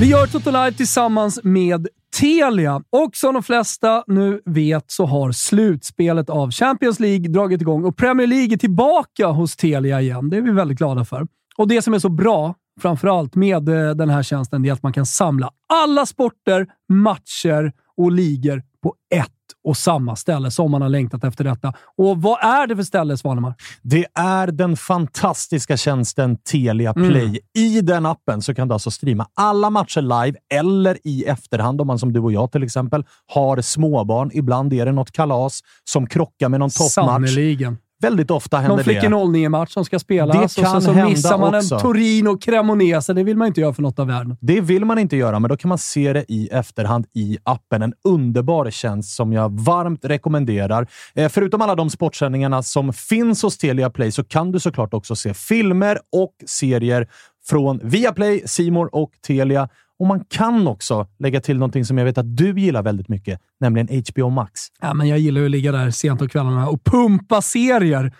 Vi 0.01 0.07
gör 0.07 0.27
Toto 0.27 0.51
Live 0.51 0.73
tillsammans 0.73 1.41
med 1.43 1.89
Telia. 2.21 2.83
Och 2.91 3.17
som 3.17 3.35
de 3.35 3.43
flesta 3.43 4.05
nu 4.07 4.41
vet 4.45 4.91
så 4.91 5.07
har 5.07 5.33
slutspelet 5.33 6.31
av 6.31 6.51
Champions 6.51 7.01
League 7.01 7.29
dragit 7.29 7.61
igång 7.61 7.85
och 7.85 7.97
Premier 7.97 8.27
League 8.27 8.55
är 8.55 8.57
tillbaka 8.57 9.27
hos 9.27 9.57
Telia 9.57 10.01
igen. 10.01 10.31
Det 10.31 10.37
är 10.37 10.41
vi 10.41 10.51
väldigt 10.51 10.79
glada 10.79 11.05
för. 11.05 11.27
Och 11.57 11.69
det 11.69 11.83
som 11.83 11.95
är 11.95 11.99
så 11.99 12.09
bra, 12.09 12.55
framförallt 12.81 13.35
med 13.35 13.69
eh, 13.69 13.91
den 13.95 14.11
här 14.11 14.23
tjänsten, 14.23 14.65
är 14.65 14.73
att 14.73 14.83
man 14.83 14.93
kan 14.93 15.07
samla 15.07 15.51
alla 15.69 16.07
sporter, 16.07 16.67
matcher 16.89 17.73
och 17.97 18.13
ligor 18.13 18.63
på 18.83 18.95
ett 19.15 19.34
och 19.65 19.77
samma 19.77 20.17
ställe 20.17 20.51
som 20.51 20.71
man 20.71 20.83
har 20.83 20.89
längtat 20.89 21.25
efter 21.25 21.45
detta. 21.45 21.73
Och 21.97 22.23
vad 22.23 22.45
är 22.45 22.67
det 22.67 22.77
för 22.77 22.83
ställe, 22.83 23.17
Svanemar? 23.17 23.55
Det 23.83 24.07
är 24.15 24.47
den 24.47 24.77
fantastiska 24.77 25.77
tjänsten 25.77 26.37
Telia 26.37 26.95
Mm. 26.97 27.11
Play. 27.11 27.41
I 27.55 27.81
den 27.81 28.07
appen 28.07 28.43
så 28.43 28.55
kan 28.55 28.69
du 28.69 28.75
alltså 28.75 28.91
streama 28.91 29.27
alla 29.35 29.71
matcher 29.71 30.01
live 30.01 30.39
eller 30.55 30.99
i 31.05 31.25
efterhand 31.25 31.81
om 31.81 31.87
man 31.87 31.99
som 31.99 32.13
du 32.13 32.21
och 32.21 32.33
jag 32.33 32.53
till 32.53 32.63
exempel 32.63 33.05
har 33.27 33.61
småbarn. 33.61 34.31
Ibland 34.35 34.73
är 34.73 34.87
det 34.87 34.93
något 34.93 35.13
kalas 35.13 35.61
som 35.85 36.07
krockar 36.07 36.49
med 36.49 36.61
någon 36.61 36.71
toppmatch. 36.71 36.93
Sannerligen. 36.93 37.79
Väldigt 38.03 38.31
ofta 38.31 38.57
Någon 38.61 38.79
händer 38.79 38.85
det. 38.85 39.09
09-match 39.09 39.73
som 39.73 39.85
ska 39.85 39.99
spelas 39.99 40.37
Det 40.37 40.45
och 40.45 40.51
sen 40.51 40.83
så 40.83 40.93
missar 40.93 41.39
man 41.39 41.55
också. 41.55 41.75
en 41.75 41.81
Torino 41.81 42.39
Cremonese. 42.39 43.13
Det 43.13 43.23
vill 43.23 43.37
man 43.37 43.47
inte 43.47 43.61
göra 43.61 43.73
för 43.75 43.83
något 43.83 43.99
av 43.99 44.07
världen. 44.07 44.37
Det 44.41 44.61
vill 44.61 44.85
man 44.85 44.99
inte 44.99 45.17
göra, 45.17 45.39
men 45.39 45.49
då 45.49 45.57
kan 45.57 45.69
man 45.69 45.79
se 45.79 46.13
det 46.13 46.25
i 46.29 46.49
efterhand 46.53 47.07
i 47.15 47.39
appen. 47.43 47.83
En 47.83 47.93
underbar 48.05 48.71
tjänst 48.71 49.17
som 49.17 49.33
jag 49.33 49.61
varmt 49.61 50.05
rekommenderar. 50.05 50.87
Eh, 51.15 51.29
förutom 51.29 51.63
alla 51.63 51.75
de 51.75 51.91
sportsändningarna 51.91 52.63
som 52.63 52.93
finns 52.93 53.43
hos 53.43 53.59
Telia 53.59 53.91
Play 53.91 54.13
så 54.13 54.25
kan 54.25 54.53
du 54.53 54.61
såklart 54.61 54.95
också 54.95 55.17
se 55.17 55.35
filmer 55.35 55.99
och 56.17 56.33
serier 56.47 57.09
från 57.47 57.81
Viaplay, 57.83 58.43
Simor 58.47 58.95
och 58.95 59.11
Telia. 59.27 59.69
Och 60.05 60.09
man 60.09 60.25
kan 60.25 60.69
också 60.69 61.07
lägga 61.19 61.41
till 61.41 61.59
någonting 61.59 61.85
som 61.85 61.99
jag 61.99 62.05
vet 62.05 62.19
att 62.19 62.37
du 62.37 62.61
gillar 62.61 62.83
väldigt 62.83 63.09
mycket, 63.09 63.41
nämligen 63.61 64.03
HBO 64.09 64.31
Max. 64.31 64.61
Ja, 64.81 64.95
men 64.95 65.09
jag 65.09 65.19
gillar 65.19 65.41
ju 65.41 65.45
att 65.45 65.51
ligga 65.51 65.73
där 65.73 65.91
sent 65.91 66.21
på 66.21 66.29
kvällarna 66.29 66.69
och 66.69 66.85
pumpa 66.85 67.43
serier. 67.43 68.13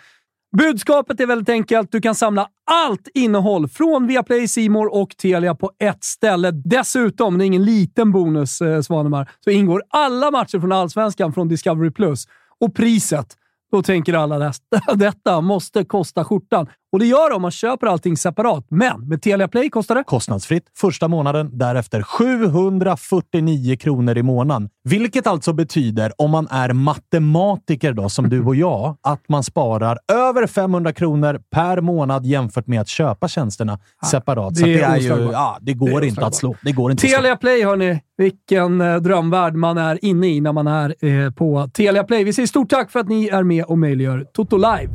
Budskapet 0.57 1.19
är 1.19 1.25
väldigt 1.25 1.49
enkelt. 1.49 1.91
Du 1.91 2.01
kan 2.01 2.15
samla 2.15 2.47
allt 2.71 3.07
innehåll 3.13 3.67
från 3.67 4.07
Viaplay, 4.07 4.47
Simor 4.47 4.93
och 4.93 5.17
Telia 5.17 5.55
på 5.55 5.71
ett 5.79 6.03
ställe. 6.03 6.51
Dessutom, 6.51 7.37
det 7.37 7.43
är 7.43 7.45
ingen 7.45 7.65
liten 7.65 8.11
bonus, 8.11 8.61
eh, 8.61 8.81
Svanemar, 8.81 9.29
så 9.43 9.49
ingår 9.49 9.83
alla 9.89 10.31
matcher 10.31 10.59
från 10.59 10.71
Allsvenskan 10.71 11.33
från 11.33 11.47
Discovery+. 11.47 11.91
Plus. 11.91 12.27
Och 12.59 12.75
priset, 12.75 13.37
då 13.71 13.81
tänker 13.81 14.13
alla 14.13 14.39
detta, 14.39 14.93
detta 14.95 15.41
måste 15.41 15.83
kosta 15.83 16.23
skjortan. 16.23 16.67
Och 16.91 16.99
det 16.99 17.05
gör 17.05 17.29
det 17.29 17.35
om 17.35 17.41
man 17.41 17.51
köper 17.51 17.87
allting 17.87 18.17
separat. 18.17 18.65
Men 18.69 19.07
med 19.07 19.21
Telia 19.21 19.47
Play 19.47 19.69
kostar 19.69 19.95
det... 19.95 20.03
Kostnadsfritt 20.03 20.63
första 20.77 21.07
månaden, 21.07 21.57
därefter 21.57 22.01
749 22.01 23.77
kronor 23.77 24.17
i 24.17 24.23
månaden. 24.23 24.69
Vilket 24.83 25.27
alltså 25.27 25.53
betyder, 25.53 26.11
om 26.17 26.31
man 26.31 26.47
är 26.51 26.73
matematiker 26.73 27.93
då, 27.93 28.09
som 28.09 28.29
du 28.29 28.43
och 28.43 28.55
jag, 28.55 28.97
att 29.01 29.29
man 29.29 29.43
sparar 29.43 29.99
över 30.13 30.47
500 30.47 30.93
kronor 30.93 31.41
per 31.51 31.81
månad 31.81 32.25
jämfört 32.25 32.67
med 32.67 32.81
att 32.81 32.87
köpa 32.87 33.27
tjänsterna 33.27 33.79
separat. 34.11 34.53
det 34.53 34.59
Så 34.59 34.65
det, 34.65 34.81
är 34.81 34.89
är 34.89 34.97
ju, 34.97 35.31
ja, 35.31 35.57
det 35.61 35.73
går 35.73 36.01
Det 36.01 36.07
inte 36.07 36.25
att 36.25 36.35
slå. 36.35 36.55
Det 36.61 36.71
går 36.71 36.91
inte. 36.91 37.07
Telia 37.07 37.35
Play, 37.35 37.63
hörni. 37.63 38.01
Vilken 38.17 38.81
eh, 38.81 38.95
drömvärld 38.95 39.55
man 39.55 39.77
är 39.77 40.05
inne 40.05 40.27
i 40.27 40.41
när 40.41 40.53
man 40.53 40.67
är 40.67 40.95
eh, 41.05 41.31
på 41.31 41.69
Telia 41.73 42.03
Play. 42.03 42.23
Vi 42.23 42.33
säger 42.33 42.47
stort 42.47 42.69
tack 42.69 42.91
för 42.91 42.99
att 42.99 43.07
ni 43.09 43.27
är 43.27 43.43
med 43.43 43.63
och 43.65 43.77
möjliggör 43.77 44.25
Toto 44.33 44.57
Live. 44.57 44.89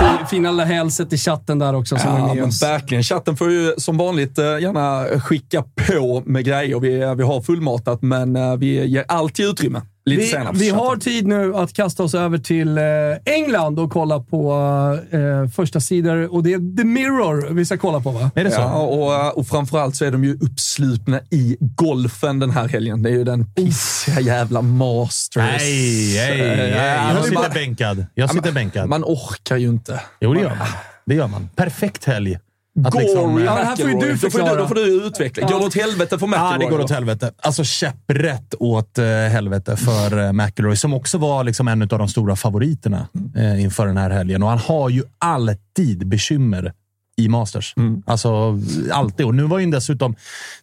Fi- 0.00 0.26
Fina 0.30 0.64
hälset 0.64 1.12
i 1.12 1.16
chatten 1.16 1.58
där 1.58 1.74
också 1.74 1.96
som 1.96 2.12
är 2.14 2.18
Ja, 2.18 2.26
med 2.26 2.36
men 2.36 2.44
oss. 2.44 2.62
verkligen. 2.62 3.02
Chatten 3.02 3.36
får 3.36 3.50
ju 3.50 3.74
som 3.78 3.96
vanligt 3.96 4.38
eh, 4.38 4.44
gärna 4.44 5.04
skicka 5.20 5.64
på 5.88 6.22
med 6.26 6.44
grejer. 6.44 6.80
Vi, 6.80 7.14
vi 7.16 7.22
har 7.22 7.40
fullmatat, 7.42 8.02
men 8.02 8.58
vi 8.60 8.86
ger 8.86 9.04
alltid 9.08 9.46
utrymme. 9.46 9.82
Lite 10.08 10.22
Vi, 10.22 10.28
senare. 10.28 10.52
vi 10.54 10.70
har 10.70 10.96
tid 10.96 11.26
nu 11.26 11.56
att 11.56 11.72
kasta 11.72 12.02
oss 12.02 12.14
över 12.14 12.38
till 12.38 12.78
eh, 12.78 12.84
England 13.24 13.78
och 13.78 13.90
kolla 13.92 14.20
på 14.20 14.52
eh, 15.10 15.50
första 15.56 15.80
sidor 15.80 16.34
och 16.34 16.42
det 16.42 16.52
är 16.52 16.76
The 16.76 16.84
Mirror 16.84 17.54
vi 17.54 17.64
ska 17.64 17.76
kolla 17.76 18.00
på, 18.00 18.10
va? 18.10 18.30
Är 18.34 18.44
det 18.44 18.50
så? 18.50 18.60
Ja, 18.60 18.72
och, 18.80 19.38
och 19.38 19.46
framförallt 19.46 19.96
så 19.96 20.04
är 20.04 20.10
de 20.10 20.24
ju 20.24 20.34
uppslutna 20.40 21.20
i 21.30 21.56
golfen 21.60 22.38
den 22.38 22.50
här 22.50 22.68
helgen. 22.68 23.02
Det 23.02 23.08
är 23.10 23.14
ju 23.14 23.24
den 23.24 23.44
pissiga 23.54 24.20
jävla 24.20 24.62
Masters. 24.62 25.36
Nej, 25.36 26.14
nej, 26.16 26.40
Eh, 26.50 26.56
nej. 26.56 26.70
ja, 26.70 27.12
Jag 27.14 27.24
sitter 27.24 27.34
man- 27.40 27.50
bänkad. 27.54 28.06
Jag 28.14 28.30
sitter 28.30 28.52
bänkad. 28.52 28.88
Man 28.88 29.04
orkar 29.04 29.56
ju 29.56 29.68
inte. 29.68 30.00
Jo, 30.20 30.34
det 30.34 30.40
gör 30.40 30.48
man. 30.48 30.66
Det 31.06 31.14
gör 31.14 31.26
man. 31.28 31.48
Perfekt 31.56 32.04
helg. 32.04 32.38
Att 32.84 32.92
Gory 32.92 33.04
liksom, 33.04 33.44
Ja, 33.44 33.54
det 33.54 33.64
här 33.64 33.76
får 33.76 33.90
ju 33.90 33.98
du. 33.98 34.10
Då 34.12 34.16
får 34.16 34.30
förklara. 34.30 34.54
du, 34.54 34.58
då 34.60 34.68
får 34.68 34.74
du 34.74 35.06
utveckla. 35.06 35.48
Går 35.48 35.60
det 35.60 35.66
åt 35.66 35.74
helvete 35.74 36.18
för 36.18 36.26
McIlroy? 36.26 36.52
Ja, 36.52 36.58
det 36.58 36.66
går 36.66 36.80
åt 36.80 36.90
helvete. 36.90 37.32
Alltså 37.42 37.64
käpprätt 37.64 38.54
åt 38.58 38.98
eh, 38.98 39.04
helvete 39.06 39.76
för 39.76 40.26
eh, 40.26 40.32
McIlroy, 40.32 40.76
som 40.76 40.94
också 40.94 41.18
var 41.18 41.44
liksom 41.44 41.68
en 41.68 41.82
av 41.82 41.88
de 41.88 42.08
stora 42.08 42.36
favoriterna 42.36 43.08
eh, 43.36 43.62
inför 43.62 43.86
den 43.86 43.96
här 43.96 44.10
helgen. 44.10 44.42
Och 44.42 44.48
han 44.48 44.58
har 44.58 44.88
ju 44.90 45.02
alltid 45.18 46.08
bekymmer 46.08 46.72
i 47.18 47.28
Masters. 47.28 47.74
Alltså 48.06 48.58
alltid. 48.92 49.26
Och 49.26 49.34
nu 49.34 49.42
var 49.42 49.58
ju 49.58 49.70
dessutom... 49.70 50.14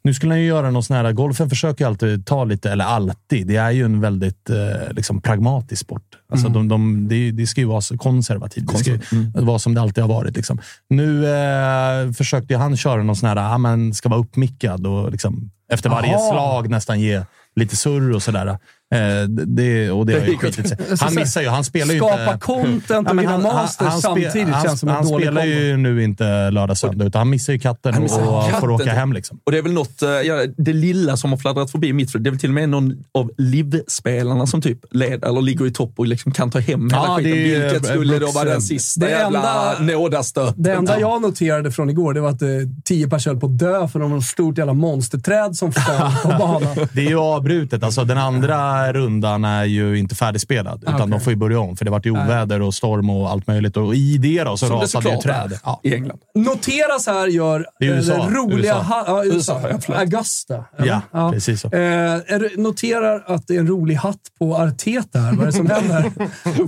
Nu 0.01 0.13
skulle 0.13 0.33
han 0.33 0.41
ju 0.41 0.47
göra 0.47 0.71
någon 0.71 0.83
sån 0.83 0.95
här... 0.95 1.11
Golfen 1.11 1.49
försöker 1.49 1.85
ju 1.85 1.89
alltid 1.89 2.25
ta 2.25 2.43
lite, 2.43 2.71
eller 2.71 2.85
alltid. 2.85 3.47
Det 3.47 3.55
är 3.55 3.71
ju 3.71 3.85
en 3.85 4.01
väldigt 4.01 4.49
eh, 4.49 4.91
liksom 4.91 5.21
pragmatisk 5.21 5.81
sport. 5.81 6.03
Alltså 6.31 6.49
de, 6.49 6.67
de, 6.67 7.07
det, 7.07 7.31
det 7.31 7.47
ska 7.47 7.61
ju 7.61 7.67
vara 7.67 7.81
så 7.81 7.97
konservativt. 7.97 8.71
Det 8.71 8.77
ska 8.77 8.91
ju 8.91 8.99
vara 9.33 9.59
som 9.59 9.73
det 9.73 9.81
alltid 9.81 10.03
har 10.03 10.09
varit. 10.09 10.35
Liksom. 10.35 10.59
Nu 10.89 11.27
eh, 11.27 12.11
försökte 12.11 12.57
han 12.57 12.77
köra 12.77 13.03
någon 13.03 13.15
sån 13.15 13.29
här, 13.29 13.37
ah, 13.37 13.57
men 13.57 13.93
ska 13.93 14.09
vara 14.09 14.19
uppmickad 14.19 14.87
och 14.87 15.11
liksom, 15.11 15.51
efter 15.73 15.89
varje 15.89 16.15
Aha. 16.15 16.31
slag 16.31 16.69
nästan 16.69 16.99
ge 16.99 17.21
lite 17.55 17.75
surr 17.75 18.11
och 18.11 18.23
sådär. 18.23 18.57
Eh, 18.95 19.23
det, 19.29 19.91
och 19.91 20.05
det 20.05 20.19
har 20.19 20.27
ju 20.27 20.37
skitit 20.37 20.67
sig. 20.69 20.77
Han 20.99 21.15
missar 21.15 21.41
ju. 21.41 21.47
Han 21.49 21.63
spelar 21.63 21.93
ju 21.93 21.99
Skapa 21.99 22.23
inte... 22.33 22.37
content 22.45 23.09
och 23.11 23.19
vinna 23.19 23.37
Masters 23.37 23.93
samtidigt 24.01 24.47
han, 24.47 24.63
känns 24.63 24.79
som 24.79 24.89
en 24.89 24.95
han 24.95 25.05
dålig 25.07 25.25
spelar 25.27 25.41
kombo. 25.41 25.55
ju 25.57 25.77
nu 25.77 26.03
inte 26.03 26.49
lördag 26.51 26.77
söndag, 26.77 27.05
utan 27.05 27.19
han 27.19 27.29
missar 27.29 27.53
ju 27.53 27.59
katten 27.59 27.93
Han 27.93 28.03
missar 28.03 28.21
och 28.27 28.43
katten. 28.43 28.59
får 28.61 28.71
åka 28.71 28.91
hem. 28.93 29.13
Liksom. 29.13 29.39
Och 29.43 29.51
det 29.51 29.57
är 29.57 29.61
väl 29.61 29.73
något, 29.73 30.01
eh, 30.01 30.09
ja, 30.09 30.45
det 30.57 30.73
lilla 30.73 31.17
som 31.17 31.29
har 31.31 31.37
fladdrat 31.37 31.71
förbi 31.71 31.93
mitt 31.93 32.11
flöde. 32.11 32.23
Det 32.23 32.29
är 32.29 32.31
väl 32.31 32.39
till 32.39 32.49
och 32.49 32.53
med 32.53 32.69
någon 32.69 33.03
av 33.11 33.31
livspelarna 33.37 34.47
som 34.47 34.61
typ 34.61 34.79
leder 34.91 35.27
eller 35.27 35.41
ligger 35.41 35.65
i 35.67 35.71
topp 35.71 35.93
och 35.97 36.07
liksom 36.07 36.31
kan 36.31 36.51
ta 36.51 36.59
hem 36.59 36.89
hela 36.89 37.03
Ja, 37.07 37.15
skiten. 37.17 37.31
det 37.31 37.37
är 37.43 37.47
ju, 37.47 37.61
Vilket 37.63 37.85
eh, 37.89 37.93
skulle 37.95 38.19
då 38.19 38.31
vara 38.31 38.45
eh, 38.45 38.51
den 38.51 38.61
sista 38.61 39.05
det 39.05 39.11
jävla 39.11 39.75
enda- 39.77 39.93
nådastöten. 39.93 40.63
Det 40.63 40.73
enda 40.73 40.99
jag 40.99 41.21
noterade 41.21 41.71
från 41.71 41.89
igår 41.89 42.13
det 42.13 42.21
var 42.21 42.29
att 42.29 42.41
eh, 42.41 42.47
tio 42.85 43.07
personer 43.07 43.33
höll 43.33 43.39
på 43.41 43.47
att 43.47 43.57
dö 43.59 43.87
för 43.87 43.99
något 43.99 44.23
stort 44.23 44.57
jävla 44.57 44.73
monsterträd 44.73 45.55
som 45.55 45.71
föll 45.71 46.11
på 46.23 46.27
banan. 46.39 46.87
Det 46.93 47.01
är 47.05 47.09
ju 47.09 47.19
avbrutet. 47.19 47.83
Alltså, 47.83 48.03
den 48.03 48.17
andra 48.17 48.84
rundan 48.93 49.45
är 49.45 49.63
ju 49.63 49.99
inte 49.99 50.15
färdigspelad, 50.15 50.83
utan 50.83 50.95
Okej. 50.95 51.07
de 51.07 51.19
får 51.19 51.33
ju 51.33 51.37
börja 51.37 51.59
om. 51.59 51.77
För 51.77 51.85
det 51.85 51.91
vart 51.91 52.05
ju 52.05 52.11
oväder 52.11 52.61
och 52.61 52.73
storm 52.73 53.09
och 53.09 53.29
allt 53.29 53.47
möjligt. 53.47 53.77
Och 53.77 53.95
i 53.95 54.17
det 54.17 54.43
då 54.43 54.57
så 54.57 54.67
Som 54.67 54.77
det 54.77 54.83
rasade 54.83 55.09
ju 55.09 55.17
träd. 55.17 55.59
Ja. 55.63 55.79
i 55.83 55.93
England. 55.93 56.19
Noteras 56.35 57.07
här 57.07 57.27
gör 57.27 57.65
Det 57.79 57.87
eh, 57.87 57.97
USA. 57.97 58.29
roliga... 58.29 58.57
USA. 58.57 58.81
Ha, 58.81 59.03
ja, 59.07 59.25
USA. 59.25 59.61
USA, 59.69 59.89
ja. 59.93 59.99
Augusta. 59.99 60.65
eller? 60.77 61.01
Ja, 61.11 61.31
precis 61.31 61.61
så. 61.61 61.67
Eh, 61.67 62.19
noterar 62.57 63.23
att 63.27 63.47
det 63.47 63.55
är 63.55 63.59
en 63.59 63.67
rolig 63.67 63.95
hatt 63.95 64.19
på 64.39 64.55
Arteta 64.55 65.19
här. 65.19 65.31
Vad 65.33 65.41
är 65.41 65.45
det 65.45 65.51
som 65.53 65.69
händer? 65.69 66.11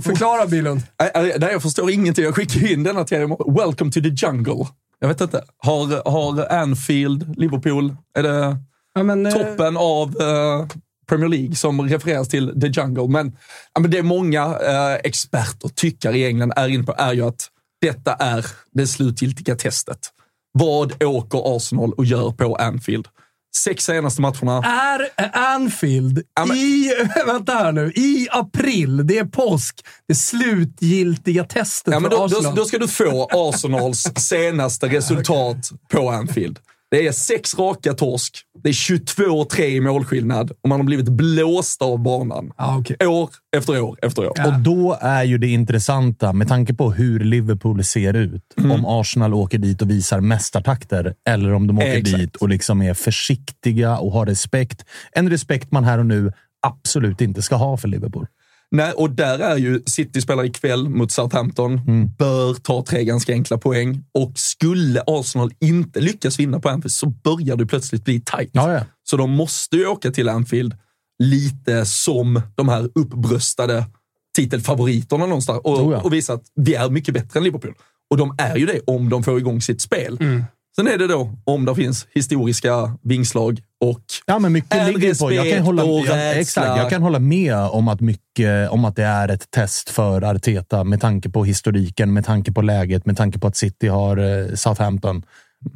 Förklara, 0.00 0.46
Billund. 0.46 0.82
Nej, 1.14 1.38
jag 1.40 1.62
förstår 1.62 1.90
ingenting. 1.90 2.24
Jag 2.24 2.34
skickar 2.34 2.72
in 2.72 2.82
denna 2.82 3.04
till 3.04 3.16
er. 3.16 3.52
Welcome 3.64 3.90
to 3.92 4.00
the 4.00 4.26
jungle. 4.26 4.66
Jag 5.00 5.08
vet 5.08 5.20
inte. 5.20 5.42
Har, 5.58 6.10
har 6.10 6.52
Anfield, 6.52 7.38
Liverpool, 7.38 7.96
är 8.18 8.22
det 8.22 8.56
Ja, 8.94 9.02
men, 9.02 9.26
eh, 9.26 9.32
toppen 9.32 9.76
av 9.76 10.08
eh, 10.20 10.66
Premier 11.08 11.28
League 11.28 11.54
som 11.54 11.88
refereras 11.88 12.28
till 12.28 12.60
the 12.60 12.66
jungle? 12.66 13.08
Men, 13.08 13.36
ja, 13.74 13.80
men 13.80 13.90
det 13.90 14.02
många 14.02 14.42
eh, 14.44 14.94
experter, 15.04 15.68
tyckare 15.74 16.18
i 16.18 16.26
England 16.26 16.52
är 16.56 16.68
inne 16.68 16.84
på 16.84 16.94
är 16.98 17.12
ju 17.12 17.22
att 17.26 17.48
detta 17.80 18.12
är 18.14 18.46
det 18.72 18.86
slutgiltiga 18.86 19.56
testet. 19.56 19.98
Vad 20.52 21.02
åker 21.02 21.56
Arsenal 21.56 21.92
och 21.92 22.04
gör 22.04 22.30
på 22.30 22.56
Anfield? 22.56 23.06
Sex 23.56 23.84
senaste 23.84 24.20
matcherna. 24.20 24.62
Är 25.16 25.30
Anfield 25.32 26.22
Ja, 26.34 26.44
men- 26.46 26.56
i, 26.56 26.92
vänta 27.26 27.52
här 27.54 27.72
nu, 27.72 27.92
i 27.94 28.28
april, 28.30 29.06
det 29.06 29.18
är 29.18 29.24
påsk, 29.24 29.80
det 30.08 30.14
slutgiltiga 30.14 31.44
testet 31.44 31.92
Ja, 31.94 32.00
men 32.00 32.10
för 32.10 32.18
då, 32.18 32.26
då, 32.26 32.36
Arsenal. 32.36 32.54
då 32.54 32.64
ska 32.64 32.78
du 32.78 32.88
få 32.88 33.28
Arsenals 33.32 34.06
senaste 34.16 34.86
resultat 34.88 35.70
på 35.88 36.10
Anfield. 36.10 36.58
Det 36.90 37.06
är 37.06 37.12
sex 37.12 37.58
raka 37.58 37.92
torsk. 37.94 38.38
Det 38.62 38.68
är 38.68 38.72
22-3 38.72 39.60
i 39.60 39.80
målskillnad 39.80 40.52
och 40.62 40.68
man 40.68 40.80
har 40.80 40.84
blivit 40.84 41.08
blåst 41.08 41.82
av 41.82 41.98
banan. 42.02 42.52
Ja, 42.56 42.76
okej. 42.78 43.06
År 43.06 43.30
efter 43.56 43.80
år 43.80 43.98
efter 44.02 44.22
år. 44.26 44.46
Och 44.46 44.60
då 44.60 44.98
är 45.00 45.22
ju 45.22 45.38
det 45.38 45.46
intressanta, 45.48 46.32
med 46.32 46.48
tanke 46.48 46.74
på 46.74 46.92
hur 46.92 47.20
Liverpool 47.20 47.84
ser 47.84 48.14
ut, 48.14 48.42
Mm. 48.58 48.70
om 48.70 48.86
Arsenal 49.00 49.34
åker 49.34 49.58
dit 49.58 49.82
och 49.82 49.90
visar 49.90 50.20
mästartakter 50.20 51.14
eller 51.28 51.52
om 51.54 51.66
de 51.66 51.78
åker 51.78 51.96
Exakt. 51.96 52.18
dit 52.18 52.36
och 52.36 52.48
liksom 52.48 52.82
är 52.82 52.94
försiktiga 52.94 53.98
och 53.98 54.12
har 54.12 54.26
respekt. 54.26 54.84
En 55.12 55.30
respekt 55.30 55.70
man 55.72 55.84
här 55.84 55.98
och 55.98 56.06
nu 56.06 56.32
absolut 56.66 57.20
inte 57.20 57.42
ska 57.42 57.56
ha 57.56 57.76
för 57.76 57.88
Liverpool. 57.88 58.26
Nej, 58.70 58.92
och 58.92 59.10
där 59.10 59.38
är 59.38 59.56
ju 59.56 59.82
City 59.86 60.20
spelar 60.20 60.44
ikväll 60.44 60.88
mot 60.88 61.12
Southampton. 61.12 61.72
Mm. 61.72 62.08
Bör 62.18 62.54
ta 62.54 62.84
tre 62.84 63.04
ganska 63.04 63.32
enkla 63.32 63.58
poäng. 63.58 64.04
Och 64.14 64.32
skulle 64.34 65.02
Arsenal 65.06 65.52
inte 65.60 66.00
lyckas 66.00 66.40
vinna 66.40 66.60
på 66.60 66.68
Anfield 66.68 66.92
så 66.92 67.06
börjar 67.06 67.56
det 67.56 67.66
plötsligt 67.66 68.04
bli 68.04 68.20
tajt. 68.20 68.50
Ja, 68.52 68.72
ja. 68.72 68.80
Så 69.04 69.16
de 69.16 69.30
måste 69.30 69.76
ju 69.76 69.86
åka 69.86 70.10
till 70.10 70.28
Anfield 70.28 70.74
lite 71.18 71.86
som 71.86 72.42
de 72.54 72.68
här 72.68 72.88
uppbröstade 72.94 73.84
titelfavoriterna 74.36 75.26
någonstans 75.26 75.60
och, 75.64 75.80
Oh 75.80 75.92
ja. 75.92 76.00
och 76.00 76.12
visa 76.12 76.32
att 76.32 76.44
vi 76.54 76.74
är 76.74 76.90
mycket 76.90 77.14
bättre 77.14 77.38
än 77.38 77.44
Liverpool. 77.44 77.74
Och 78.10 78.16
de 78.16 78.34
är 78.38 78.56
ju 78.56 78.66
det 78.66 78.80
om 78.86 79.08
de 79.08 79.22
får 79.22 79.38
igång 79.38 79.60
sitt 79.60 79.80
spel. 79.80 80.16
Mm. 80.20 80.44
Sen 80.78 80.86
är 80.86 80.98
det 80.98 81.06
då 81.06 81.30
om 81.44 81.64
det 81.64 81.74
finns 81.74 82.06
historiska 82.14 82.96
vingslag 83.02 83.60
och 83.80 84.00
Ja, 84.26 84.38
men 84.38 84.52
mycket 84.52 84.86
ligger 84.86 85.14
på. 85.18 85.32
Jag 85.32 85.50
kan, 85.50 85.64
hålla, 85.64 85.84
jag, 85.84 86.38
exakt, 86.38 86.66
jag 86.66 86.90
kan 86.90 87.02
hålla 87.02 87.18
med 87.18 87.56
om 87.56 87.88
att, 87.88 88.00
mycket, 88.00 88.70
om 88.70 88.84
att 88.84 88.96
det 88.96 89.04
är 89.04 89.28
ett 89.28 89.50
test 89.50 89.90
för 89.90 90.22
Arteta 90.22 90.84
med 90.84 91.00
tanke 91.00 91.28
på 91.28 91.44
historiken, 91.44 92.12
med 92.12 92.24
tanke 92.24 92.52
på 92.52 92.62
läget, 92.62 93.06
med 93.06 93.16
tanke 93.16 93.38
på 93.38 93.46
att 93.46 93.56
City 93.56 93.88
har 93.88 94.16
eh, 94.16 94.54
Southampton. 94.54 95.22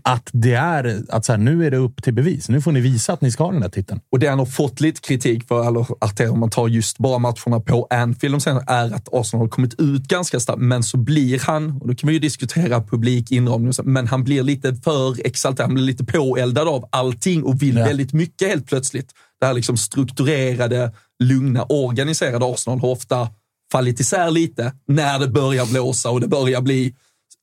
Att 0.03 0.31
det 0.33 0.55
är 0.55 1.03
att 1.09 1.25
så 1.25 1.33
här, 1.33 1.39
nu 1.39 1.67
är 1.67 1.71
det 1.71 1.77
upp 1.77 2.03
till 2.03 2.15
bevis. 2.15 2.49
Nu 2.49 2.61
får 2.61 2.73
ni 2.73 2.81
visa 2.81 3.13
att 3.13 3.21
ni 3.21 3.31
ska 3.33 3.45
ha 3.45 3.53
den 3.53 3.61
där 3.61 3.69
titeln. 3.69 4.01
Och 4.13 4.19
det 4.19 4.27
han 4.27 4.39
har 4.39 4.47
fått 4.47 4.81
lite 4.81 5.01
kritik 5.01 5.49
för, 5.49 5.69
eller 5.69 5.87
Arteta 6.05 6.33
om 6.33 6.41
man 6.41 6.51
tar 6.51 6.69
just 6.69 6.99
bara 6.99 7.19
matcherna 7.19 7.61
på 7.61 7.87
Anfield 7.91 8.35
de 8.35 8.41
senare, 8.41 8.65
är 8.67 8.95
att 8.95 9.09
Arsenal 9.13 9.45
har 9.47 9.49
kommit 9.49 9.81
ut 9.81 10.03
ganska 10.03 10.41
starkt. 10.41 10.61
Men 10.61 10.83
så 10.83 10.97
blir 10.97 11.39
han, 11.39 11.81
och 11.81 11.89
då 11.89 11.95
kan 11.95 12.09
vi 12.09 12.13
ju 12.13 12.19
diskutera 12.21 12.83
publik, 12.83 13.31
inramning 13.33 13.73
men 13.85 14.07
han 14.07 14.25
blir 14.25 14.43
lite 14.43 14.75
för 14.75 15.27
exalterad. 15.27 15.69
Han 15.69 15.75
blir 15.75 15.85
lite 15.85 16.05
påeldad 16.05 16.69
av 16.69 16.89
allting 16.93 17.43
och 17.45 17.63
vill 17.63 17.77
Ja. 17.77 17.85
väldigt 17.85 18.13
mycket 18.13 18.49
helt 18.49 18.67
plötsligt. 18.67 19.13
Det 19.41 19.47
här 19.47 19.55
liksom 19.55 19.77
strukturerade, 19.77 20.93
lugna, 21.25 21.63
organiserade 21.69 22.45
Arsenal 22.47 22.81
har 22.81 22.89
ofta 22.89 23.29
fallit 23.73 24.01
isär 24.01 24.31
lite 24.31 24.73
när 24.89 25.19
det 25.19 25.29
börjar 25.29 25.67
blåsa 25.67 26.11
och 26.11 26.21
det 26.21 26.29
börjar 26.29 26.61
bli 26.61 26.95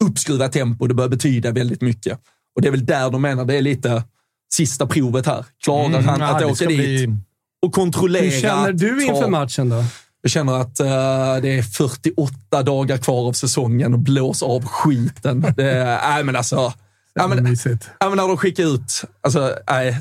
uppskruvat 0.04 0.52
tempo. 0.52 0.88
Det 0.88 0.94
börjar 0.94 1.10
betyda 1.10 1.52
väldigt 1.52 1.82
mycket. 1.82 2.20
Och 2.56 2.62
det 2.62 2.68
är 2.68 2.72
väl 2.72 2.86
där 2.86 3.10
de 3.10 3.22
menar 3.22 3.46
det 3.46 3.56
är 3.56 3.62
lite 3.62 4.04
sista 4.54 4.88
provet 4.88 5.26
här. 5.26 5.46
Klarar 5.64 5.84
han 5.84 5.96
Mm, 5.96 6.20
ja, 6.22 6.28
att 6.28 6.40
det 6.40 6.46
åka 6.46 6.66
dit 6.66 6.78
bli- 6.78 7.16
och 7.66 7.74
kontrollera? 7.74 8.24
Hur 8.24 8.42
känner 8.42 8.74
du 8.74 9.06
inför 9.06 9.22
ta- 9.22 9.28
matchen 9.30 9.70
då? 9.70 9.84
Jag 10.22 10.32
känner 10.32 10.54
att 10.62 10.80
eh, 10.80 10.88
det 11.42 11.58
är 11.58 11.62
48 11.62 12.64
dagar 12.64 12.98
kvar 12.98 13.28
av 13.28 13.34
säsongen 13.34 13.94
och 13.94 14.00
blås 14.00 14.44
av 14.44 14.66
skiten. 14.66 15.42
Det 15.58 16.00
nej 16.10 16.24
men 16.24 16.36
alltså, 16.36 16.74
Ja, 17.20 17.28
men, 17.28 17.56
ja, 18.00 18.10
men 18.10 18.18
när 18.18 18.28
de 18.28 18.38
skickar 18.38 18.64
ut... 18.64 19.04
Alltså, 19.22 19.56
nej, 19.70 20.00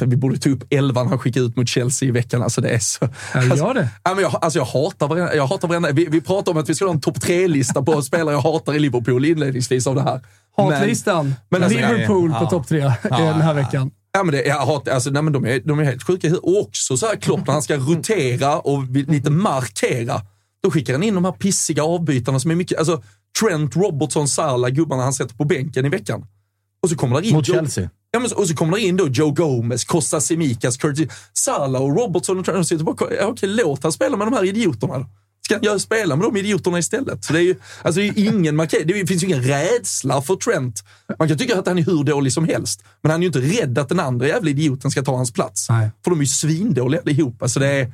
vi 0.00 0.16
borde 0.16 0.38
ta 0.38 0.50
upp 0.50 0.64
elvan 0.70 1.08
han 1.08 1.18
skickade 1.18 1.46
ut 1.46 1.56
mot 1.56 1.68
Chelsea 1.68 2.08
i 2.08 2.12
veckan. 2.12 2.42
Alltså, 2.42 2.60
det 2.60 2.68
är 2.68 2.78
så... 2.78 3.08
Ja, 3.34 3.40
alltså, 3.40 3.56
gör 3.56 3.74
det. 3.74 3.88
Ja, 4.02 4.14
men 4.14 4.22
jag, 4.22 4.38
alltså, 4.40 4.58
jag 4.58 4.66
hatar 4.66 5.08
varenda... 5.08 5.34
Jag 5.34 5.46
hatar 5.46 5.68
varenda 5.68 5.92
vi, 5.92 6.06
vi 6.06 6.20
pratade 6.20 6.50
om 6.50 6.62
att 6.62 6.68
vi 6.68 6.74
skulle 6.74 6.88
ha 6.88 6.94
en 6.94 7.00
topp 7.00 7.20
tre-lista 7.20 7.82
på 7.82 8.02
spelare 8.02 8.34
jag 8.34 8.40
hatar 8.40 8.74
i 8.74 8.78
Liverpool 8.78 9.24
inledningsvis 9.24 9.86
av 9.86 9.94
det 9.94 10.02
här. 10.02 10.20
Hatlistan. 10.56 11.26
Men- 11.26 11.34
men 11.48 11.62
alltså, 11.62 11.78
Liverpool 11.78 12.30
ja, 12.32 12.38
på 12.38 12.44
ja. 12.44 12.50
topp 12.50 12.68
tre 12.68 12.80
den 13.02 13.40
här 13.40 13.54
veckan. 13.54 13.90
Ja, 14.12 14.24
men 14.24 14.34
det, 14.34 14.44
jag 14.44 14.66
hat, 14.66 14.88
alltså, 14.88 15.10
nej, 15.10 15.22
men 15.22 15.32
de, 15.32 15.46
är, 15.46 15.60
de 15.64 15.78
är 15.78 15.84
helt 15.84 16.02
sjuka. 16.02 16.36
Och 16.42 16.60
också 16.60 16.96
så 16.96 17.06
här 17.06 17.16
Klopp 17.16 17.46
när 17.46 17.52
han 17.52 17.62
ska 17.62 17.76
rotera 17.76 18.58
och 18.58 18.84
lite 18.90 19.30
markera. 19.30 20.20
Då 20.62 20.70
skickar 20.70 20.92
han 20.92 21.02
in 21.02 21.14
de 21.14 21.24
här 21.24 21.32
pissiga 21.32 21.84
avbytarna 21.84 22.40
som 22.40 22.50
är 22.50 22.54
mycket... 22.54 22.78
Alltså, 22.78 23.02
Trent, 23.40 23.76
Robertson, 23.76 24.28
Salah, 24.28 24.70
gubbarna 24.70 25.02
han 25.02 25.12
sätter 25.12 25.34
på 25.34 25.44
bänken 25.44 25.86
i 25.86 25.88
veckan. 25.88 26.26
Och 26.84 26.90
så 26.90 26.96
kommer 26.96 27.20
det 27.20 27.26
in... 27.26 27.34
Mot 27.34 27.48
Joe- 27.48 27.54
Chelsea. 27.54 27.90
Ja, 28.10 28.20
men, 28.20 28.28
så- 28.30 28.36
och 28.36 28.48
så 28.48 28.54
kommer 28.54 28.76
det 28.76 28.82
in 28.82 28.96
då 28.96 29.08
Joe 29.08 29.30
Gomez, 29.30 29.84
Costa 29.84 30.20
Simikas, 30.20 30.76
Curtis, 30.76 31.08
Salah 31.32 31.82
och 31.82 31.96
Robertson 31.96 32.38
och. 32.38 32.48
Och 32.48 32.66
sitter 32.66 32.84
bara, 32.84 32.96
ja, 33.20 33.26
okej, 33.26 33.48
låt 33.48 33.82
han 33.82 33.92
spela 33.92 34.16
med 34.16 34.26
de 34.26 34.32
här 34.34 34.44
idioterna 34.44 34.98
då. 34.98 35.06
Ska 35.44 35.58
jag 35.62 35.80
spela 35.80 36.16
med 36.16 36.26
de 36.26 36.36
idioterna 36.36 36.78
istället? 36.78 37.24
Så 37.24 37.32
det 37.32 37.38
är 37.38 37.42
ju, 37.42 37.54
alltså 37.82 38.00
det 38.00 38.06
är 38.08 38.12
ju 38.12 38.26
ingen. 38.28 38.56
Det 38.56 39.06
finns 39.08 39.22
ju 39.22 39.26
ingen 39.26 39.42
rädsla 39.42 40.22
för 40.22 40.36
Trent. 40.36 40.84
Man 41.18 41.28
kan 41.28 41.38
tycka 41.38 41.58
att 41.58 41.66
han 41.66 41.78
är 41.78 41.82
hur 41.82 42.04
dålig 42.04 42.32
som 42.32 42.44
helst, 42.48 42.84
men 43.02 43.10
han 43.10 43.20
är 43.20 43.22
ju 43.22 43.26
inte 43.26 43.62
rädd 43.62 43.78
att 43.78 43.88
den 43.88 44.00
andra 44.00 44.28
jävla 44.28 44.50
idioten 44.50 44.90
ska 44.90 45.02
ta 45.02 45.16
hans 45.16 45.32
plats. 45.32 45.68
Nej. 45.70 45.90
För 46.04 46.10
de 46.10 46.18
är 46.18 46.22
ju 46.22 46.28
svindåliga 46.28 47.00
allihop. 47.00 47.42
Alltså 47.42 47.60
det 47.60 47.68
är... 47.68 47.92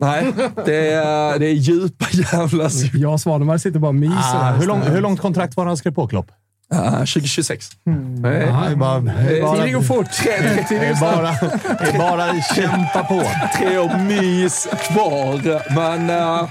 Nej, 0.00 0.32
det 0.66 0.90
är, 0.90 1.38
det 1.38 1.46
är 1.46 1.52
djupa 1.52 2.06
jävla... 2.12 2.70
Jag 2.94 3.12
och 3.12 3.20
Svanemar 3.20 3.58
sitter 3.58 3.78
bara 3.78 3.88
och 3.88 3.94
myser. 3.94 4.14
Ah, 4.16 4.52
hur, 4.52 4.66
lång, 4.66 4.80
hur 4.82 5.00
långt 5.00 5.20
kontrakt 5.20 5.56
var 5.56 5.66
han 5.66 5.76
skrev 5.76 5.94
på, 5.94 6.08
Klopp? 6.08 6.26
Ah, 6.74 6.90
2026. 6.98 7.68
Mm. 7.86 8.22
Det 8.22 8.28
är 8.28 8.76
bara, 8.76 9.00
det 9.00 9.38
är 9.38 9.42
bara, 9.42 9.54
Tiden 9.56 9.72
går 9.72 9.82
fort. 9.82 10.06
det 10.68 10.76
är 10.76 11.00
bara, 11.00 11.30
det 11.80 11.90
är 11.94 11.98
bara 11.98 12.42
kämpa 12.42 13.04
på. 13.04 13.22
Tre 13.58 13.78
år 13.78 13.98
mys 13.98 14.68
kvar, 14.88 15.62
men 15.74 16.10
uh, 16.10 16.48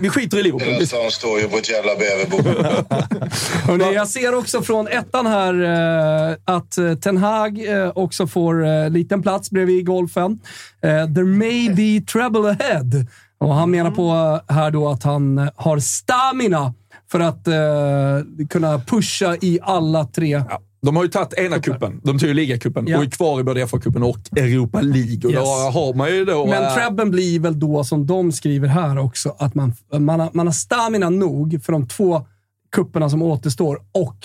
vi 0.00 0.08
skiter 0.10 0.38
i 0.38 0.42
Liverpool. 0.42 0.76
Vi- 0.78 0.86
stan 0.86 1.10
står 1.10 1.40
ju 1.40 1.48
på 1.48 1.56
ett 1.56 1.70
jävla 1.70 1.92
bäverbo. 1.96 3.92
Jag 3.94 4.08
ser 4.08 4.34
också 4.34 4.62
från 4.62 4.88
ettan 4.88 5.26
här 5.26 5.62
eh, 5.62 6.36
att 6.44 6.78
eh, 6.78 6.94
Ten 6.94 7.16
Hag 7.16 7.58
också 7.94 8.26
får 8.26 8.66
eh, 8.66 8.90
liten 8.90 9.22
plats 9.22 9.50
bredvid 9.50 9.86
golfen. 9.86 10.38
There 11.14 11.24
may 11.24 11.68
be 11.68 12.06
trouble 12.12 12.50
ahead. 12.50 13.06
Och 13.40 13.54
han 13.54 13.70
menar 13.70 13.90
på 13.90 14.40
här 14.52 14.70
då 14.70 14.88
att 14.88 15.02
han 15.02 15.50
har 15.56 15.78
stamina 15.78 16.74
för 17.12 17.20
att 17.20 17.48
eh, 17.48 18.46
kunna 18.48 18.78
pusha 18.78 19.36
i 19.40 19.58
alla 19.62 20.04
tre. 20.04 20.42
De 20.82 20.96
har 20.96 21.02
ju 21.02 21.08
tagit 21.08 21.34
ena 21.34 21.58
kuppen. 21.58 22.00
De 22.04 22.18
tog 22.18 22.28
ju 22.28 22.34
ligacupen 22.34 22.86
Ja. 22.86 22.96
och 22.98 23.04
är 23.04 23.08
kvar 23.10 23.40
i 23.40 23.42
både 23.44 23.66
FA-cupen 23.66 24.02
och 24.02 24.38
Europa 24.38 24.80
League. 24.80 25.16
Och 25.24 25.30
Yes. 25.32 25.40
då 25.40 25.70
har 25.80 25.94
man 25.94 26.10
ju 26.10 26.24
då... 26.24 26.46
Men 26.46 26.62
eh, 26.64 26.74
trebben 26.74 27.10
blir 27.10 27.40
väl 27.40 27.58
då, 27.60 27.84
som 27.84 28.06
de 28.06 28.32
skriver 28.32 28.68
här 28.68 28.98
också, 28.98 29.36
att 29.38 29.54
man, 29.54 29.74
man, 29.98 30.20
har, 30.20 30.30
man 30.32 30.46
har 30.46 30.54
stamina 30.54 31.10
nog 31.10 31.60
för 31.64 31.72
de 31.72 31.86
två 31.88 32.26
kupperna 32.72 33.10
som 33.10 33.22
återstår 33.22 33.78
och 33.92 34.16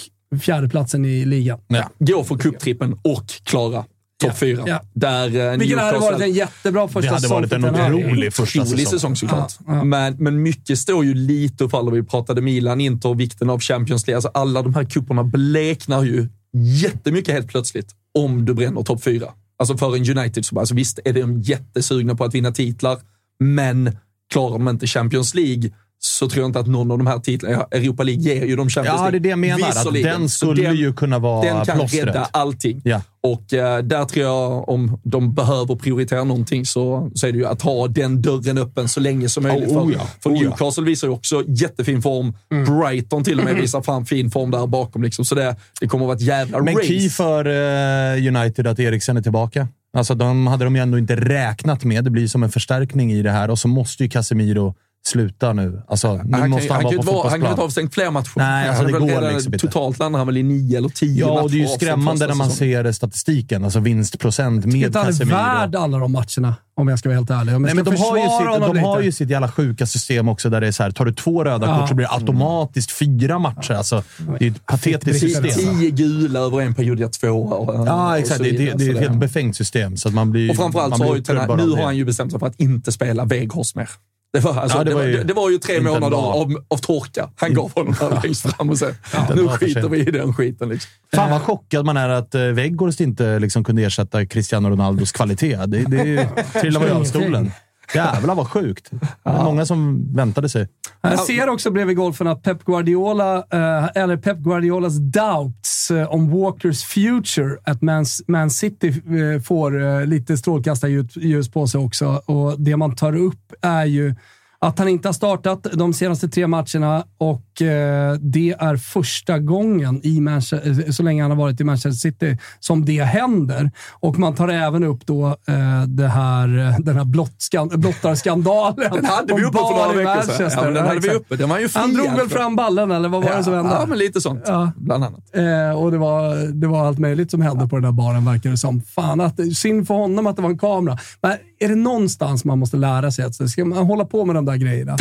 fjärdeplatsen 0.42 1.06
i 1.06 1.26
ligan. 1.26 1.60
ja, 1.68 1.90
gå 2.00 2.24
för 2.24 2.36
cuptrippen 2.38 2.94
och 3.04 3.26
klara 3.44 3.86
topp 4.22 4.38
fyra. 4.38 4.64
Ja. 4.68 4.82
Där 4.94 5.52
eh, 5.54 5.58
Vilket 5.58 5.80
hade 5.80 6.00
varit 6.00 6.22
en 6.22 6.34
jättebra 6.34 6.88
första 6.88 7.02
Det 7.02 7.08
hade 7.08 7.22
säsong 7.22 7.42
varit 7.42 7.54
en 7.54 7.66
otrolig 7.66 8.34
första 8.34 8.66
säsong. 8.66 8.86
säsong 8.86 9.16
såklart. 9.16 9.54
Ja, 9.68 9.76
ja. 9.76 9.84
Men, 9.84 10.16
men 10.20 10.42
mycket 10.42 10.80
står 10.80 11.06
ju 11.06 11.14
lite 11.14 11.64
och 11.64 11.72
faller. 11.72 11.92
Vi 11.92 12.04
pratade 12.04 12.42
Milan, 12.42 12.82
Inter, 12.82 13.14
vikten 13.14 13.50
av 13.50 13.60
Champions 13.60 14.08
League. 14.08 14.18
Alltså 14.18 14.32
alla 14.34 14.62
de 14.62 14.76
här 14.76 14.84
kupperna 14.84 15.24
bleknar 15.24 16.04
ju 16.04 16.28
jättemycket 16.54 17.34
helt 17.34 17.48
plötsligt 17.48 17.96
om 18.20 18.46
du 18.46 18.54
bränner 18.54 18.84
topp 18.84 19.04
fyra. 19.04 19.28
Alltså 19.60 19.78
för 19.78 19.96
en 19.96 20.18
United 20.18 20.46
så 20.46 20.56
bara, 20.56 20.62
alltså 20.62 20.76
visst 20.76 21.00
är 21.06 21.14
de 21.14 21.42
jättesugna 21.42 22.16
på 22.16 22.24
att 22.24 22.36
vinna 22.36 22.52
titlar, 22.52 22.98
men 23.40 23.98
klarar 24.34 24.52
de 24.54 24.68
inte 24.68 24.88
Champions 24.88 25.36
League 25.36 25.72
så 26.00 26.30
tror 26.30 26.42
jag 26.42 26.50
inte 26.50 26.60
att 26.60 26.68
någon 26.68 26.92
av 26.92 26.98
de 26.98 27.08
här 27.08 27.20
titlarna, 27.20 27.66
ja, 27.72 27.78
Europa 27.78 28.04
League 28.04 28.24
ger 28.24 28.46
ju 28.46 28.56
de 28.56 28.70
Champions 28.70 28.96
Ja, 29.00 29.04
League. 29.04 29.12
det 29.12 29.18
är 29.18 29.20
det 29.20 29.30
jag 29.30 29.40
menar. 29.40 29.70
Att 29.70 29.94
den 29.94 30.30
skulle 30.30 30.64
den- 30.64 30.76
ju 30.76 30.94
kunna 30.94 31.20
vara 31.20 31.46
Den 31.46 31.66
kan 31.66 31.78
plåstret. 31.78 32.06
rädda 32.08 32.28
allting. 32.32 32.82
Ja. 32.84 33.02
Och 33.24 33.54
eh, 33.54 33.84
där 33.84 34.06
tror 34.06 34.26
jag, 34.26 34.70
om 34.70 35.00
de 35.04 35.34
behöver 35.34 35.76
prioritera 35.76 36.24
någonting, 36.24 36.66
så, 36.66 37.12
så 37.16 37.28
är 37.28 37.32
det 37.32 37.38
ju 37.38 37.46
att 37.46 37.62
ha 37.62 37.88
den 37.88 38.22
dörren 38.22 38.58
öppen 38.58 38.88
så 38.88 39.00
länge 39.00 39.30
som 39.30 39.44
möjligt. 39.44 39.70
Oh, 39.70 39.86
för, 39.86 39.94
ja. 39.94 40.08
för 40.24 40.30
Oh, 40.30 40.36
ja. 40.36 40.42
Newcastle 40.42 40.84
visar 40.84 41.08
ju 41.08 41.14
också 41.14 41.44
jättefin 41.48 42.02
form. 42.02 42.34
Brighton 42.66 43.24
till 43.24 43.40
och 43.40 43.46
med 43.46 43.56
visar 43.62 43.82
fram 43.82 44.06
fin 44.06 44.32
form 44.32 44.52
där 44.52 44.68
bakom. 44.68 45.04
Liksom. 45.04 45.26
Så 45.26 45.36
det, 45.36 45.56
det 45.82 45.88
kommer 45.88 46.06
att 46.06 46.08
vara 46.08 46.16
ett 46.16 46.22
jävla 46.24 46.62
Men 46.62 46.76
race. 46.76 46.88
key 46.88 47.10
för 47.10 47.46
eh, 47.46 48.28
United 48.38 48.68
att 48.68 48.80
Eriksen 48.80 49.18
är 49.18 49.22
tillbaka. 49.22 49.68
Alltså, 49.98 50.16
de 50.16 50.48
hade 50.48 50.64
de 50.64 50.76
ju 50.76 50.82
ändå 50.82 50.98
inte 50.98 51.16
räknat 51.16 51.84
med. 51.84 52.04
Det 52.04 52.10
blir 52.10 52.28
som 52.28 52.44
en 52.44 52.50
förstärkning 52.52 53.12
i 53.14 53.22
det 53.22 53.32
här 53.32 53.50
och 53.50 53.60
så 53.60 53.68
måste 53.68 54.04
ju 54.04 54.10
Casemiro 54.10 54.76
sluta 55.08 55.54
nu. 55.54 55.82
Alltså, 55.88 56.14
nu 56.24 56.38
han 56.38 56.50
måste 56.50 56.74
han, 56.74 56.84
han, 56.86 56.94
kan 56.96 57.06
vara 57.06 57.16
på 57.24 57.30
han 57.30 57.32
kan 57.32 57.42
ju 57.42 57.48
inte 57.50 57.62
ha 57.62 57.66
avstängt 57.66 57.94
fler 57.94 58.12
matcher. 58.12 58.32
Nej, 58.36 58.68
alltså, 58.70 58.84
Han 58.84 58.94
är 58.96 59.00
det 59.00 59.06
går 59.06 59.08
redan- 59.22 59.34
liksom 59.34 59.54
inte. 59.54 59.68
Totalt 59.68 60.00
landar 60.00 60.18
han 60.18 60.28
väl 60.28 60.38
i 60.38 60.44
nio 60.44 60.78
eller 60.78 60.90
tio 60.90 61.20
Ja, 61.26 61.42
och 61.42 61.52
det 61.52 61.56
är 61.56 61.60
ju 61.60 61.64
matcher 61.64 61.76
skrämmande 61.76 62.28
när 62.28 62.36
man 62.36 62.50
ser 62.50 62.92
statistiken. 62.92 63.64
Alltså 63.64 63.80
vinstprocent 63.80 64.66
Jag 64.66 64.74
med 64.74 64.80
vet 64.82 64.88
inte 64.88 65.00
han 65.00 65.08
är 65.08 65.12
Casemiro. 65.12 65.36
värd 65.36 65.76
alla 65.76 65.98
de 65.98 66.12
matcherna, 66.12 66.56
om 66.76 66.88
jag 66.88 67.00
ska 67.00 67.10
vara 67.10 67.18
helt 67.18 67.30
ärlig. 67.30 67.56
Om 67.56 67.64
jag 67.66 67.76
Nej, 67.76 67.76
men 67.76 67.86
de 67.86 67.96
har, 68.02 68.18
ju 68.18 68.24
sitt, 68.24 68.74
de 68.74 68.80
har 68.80 69.02
ju 69.02 69.12
sitt 69.12 69.30
jävla 69.30 69.52
sjuka 69.52 69.86
system 69.86 70.28
också 70.30 70.50
där 70.50 70.62
det 70.62 70.68
är 70.68 70.72
så 70.72 70.84
här, 70.84 70.92
tar 70.92 71.06
du 71.06 71.14
två 71.14 71.44
röda 71.44 71.68
Ja. 71.68 71.80
kort 71.80 71.90
så 71.90 71.96
blir 71.96 72.08
det 72.08 72.14
automatiskt 72.14 72.92
fyra 72.92 73.40
matcher. 73.40 73.74
Alltså, 73.74 74.04
det 74.40 74.46
är 74.48 74.52
ett 74.52 74.66
patetiskt 74.66 75.20
system. 75.20 75.44
Tio 75.80 75.90
gula 75.92 76.40
över 76.40 76.62
en 76.62 76.74
period, 76.74 77.00
ja, 77.00 77.10
två. 77.10 77.66
Ja, 77.88 78.18
exakt. 78.18 78.40
Det, 78.44 78.52
det, 78.52 78.74
det 78.78 78.88
är 78.88 78.94
ett 78.94 79.00
helt 79.00 79.20
befängt 79.20 79.56
system. 79.56 79.98
Så 79.98 80.08
att 80.08 80.14
man 80.14 80.32
blir, 80.32 80.50
Och 80.50 80.56
framförallt 80.56 80.98
så 80.98 81.04
har 81.04 81.16
ju 81.16 81.22
nu 81.66 81.72
har 81.76 81.84
han 81.84 81.98
ju 81.98 82.06
bestämt 82.06 82.32
sig 82.32 82.40
för 82.40 82.48
att 82.48 82.60
inte 82.60 82.92
spela 82.92 83.26
Weghorst 83.26 83.76
mer. 83.76 83.90
Det 84.34 84.40
var, 84.40 84.56
alltså, 84.56 84.78
Ja, 84.78 84.84
det, 84.84 84.90
det 84.90 84.96
var 84.96 85.04
ju, 85.04 85.24
det 85.24 85.34
var 85.34 85.50
ju 85.50 85.58
tre 85.58 85.82
månader 85.82 86.18
av, 86.18 86.56
av 86.68 86.78
torka. 86.78 87.30
Han 87.36 87.54
gav 87.54 87.72
honom 87.76 87.96
där 88.00 88.20
längst 88.24 88.56
fram 88.56 88.70
och 88.70 88.78
sen, 88.78 88.90
en 89.30 89.36
nu 89.36 89.48
skiter 89.48 89.90
vi 89.90 90.00
i 90.00 90.12
den 90.12 90.34
skiten. 90.34 90.70
Liksom. 90.70 90.92
Fan 91.16 91.32
vad 91.32 91.42
chockad 91.42 91.86
man 91.86 91.98
är 91.98 92.10
att 92.10 92.36
eh, 92.36 92.42
Weghorst 92.42 93.00
inte 93.00 93.40
liksom 93.40 93.64
kunde 93.64 93.84
ersätta 93.84 94.26
Cristiano 94.26 94.70
Ronaldos 94.70 95.12
kvalitet. 95.12 95.56
Det, 95.56 95.84
det 95.84 96.30
trillar 96.62 96.80
man 96.80 96.90
ju 96.90 96.96
av 96.96 97.04
stolen. 97.04 97.52
Jävlar 97.94 98.36
vad 98.36 98.48
sjukt. 98.48 98.90
Det 99.24 99.30
är 99.30 99.44
många 99.44 99.66
som 99.66 100.08
väntade 100.16 100.50
sig. 100.50 100.68
Jag 101.02 101.20
ser 101.20 101.50
också 101.50 101.72
bredvid 101.72 101.98
golfen 101.98 102.28
att 102.28 102.44
Pep 102.44 102.66
Guardiola, 102.66 103.36
eh, 103.38 103.90
eller 103.96 104.18
Pep 104.18 104.38
Guardiolas 104.38 104.94
doubts 104.98 105.92
eh, 105.92 106.14
om 106.14 106.32
Walkers 106.32 106.84
future 106.84 107.58
at 107.64 107.82
Man, 108.28 108.50
City 108.50 108.88
eh, 108.88 109.42
får 109.42 110.06
lite 110.06 110.38
strålkastarljus 110.38 111.52
på 111.52 111.68
sig 111.68 111.80
också. 111.82 112.22
Och 112.26 112.62
det 112.62 112.78
man 112.78 112.96
tar 112.96 113.16
upp 113.16 113.54
är 113.62 113.86
ju 113.86 114.16
att 114.60 114.80
han 114.80 114.88
inte 114.88 115.08
har 115.08 115.14
startat 115.14 115.68
de 115.74 115.94
senaste 115.94 116.28
tre 116.28 116.48
matcherna 116.48 117.04
och 117.18 117.62
eh, 117.62 118.14
det 118.14 118.56
är 118.60 118.78
första 118.78 119.40
gången 119.40 120.00
i 120.04 120.22
Manchester, 120.22 120.84
eh, 120.86 120.92
så 120.92 121.04
länge 121.04 121.22
han 121.22 121.32
har 121.32 121.38
varit 121.38 121.62
i 121.62 121.64
Manchester 121.64 121.92
City 121.92 122.38
som 122.60 122.86
det 122.86 123.04
händer. 123.04 123.72
Och 124.00 124.20
man 124.20 124.36
tar 124.36 124.48
även 124.48 124.84
upp 124.84 125.06
då 125.06 125.28
eh, 125.28 125.84
det 125.88 126.08
här, 126.08 126.48
den 126.84 126.96
här 126.96 127.04
blottskan- 127.04 127.78
blottarskandalen. 127.78 128.76
Den 128.94 129.06
hade 129.06 129.36
vi 129.36 129.44
uppe 129.46 129.58
för 129.58 129.96
några 129.96 130.14
veckor 130.16 130.32
sedan. 130.50 130.52
Ja, 130.56 130.72
den 130.72 130.86
hade 130.88 131.00
vi 131.00 131.10
uppe. 131.10 131.36
Den 131.36 131.50
var 131.50 131.60
ju 131.60 131.70
Han 131.74 131.90
friad 131.92 132.06
drog 132.06 132.18
väl 132.18 132.30
fram 132.30 132.56
ballen, 132.56 132.92
eller 132.92 133.10
vad 133.10 133.24
var 133.24 133.38
det 133.38 133.44
som 133.44 133.54
hände? 133.54 133.70
Ja, 133.80 133.86
men 133.86 133.98
lite 133.98 134.22
sånt. 134.22 134.44
Ja. 134.46 134.72
Bland 134.76 135.04
annat. 135.04 135.36
Eh, 135.36 135.80
och 135.82 135.92
det 135.92 135.98
var, 135.98 136.36
det 136.62 136.68
var 136.68 136.88
allt 136.88 137.00
möjligt 137.00 137.32
som 137.32 137.42
hände 137.42 137.68
på 137.68 137.76
den 137.76 137.84
där 137.84 137.92
baren, 137.92 138.26
verkar 138.26 138.50
det 138.50 138.58
som. 138.58 138.82
Fan, 138.82 139.22
att, 139.22 139.40
synd 139.56 139.88
för 139.88 139.94
honom 139.94 140.28
att 140.28 140.36
det 140.36 140.42
var 140.42 140.50
en 140.50 140.58
kamera. 140.58 140.98
Men 141.22 141.38
är 141.60 141.68
det 141.68 141.76
någonstans 141.76 142.46
man 142.46 142.60
måste 142.60 142.78
lära 142.78 143.12
sig 143.12 143.26
att 143.26 143.50
ska 143.50 143.66
man 143.66 143.86
hålla 143.86 144.06
på 144.06 144.26
med 144.26 144.36
de 144.36 144.46
där 144.48 144.56
grejerna, 144.56 144.92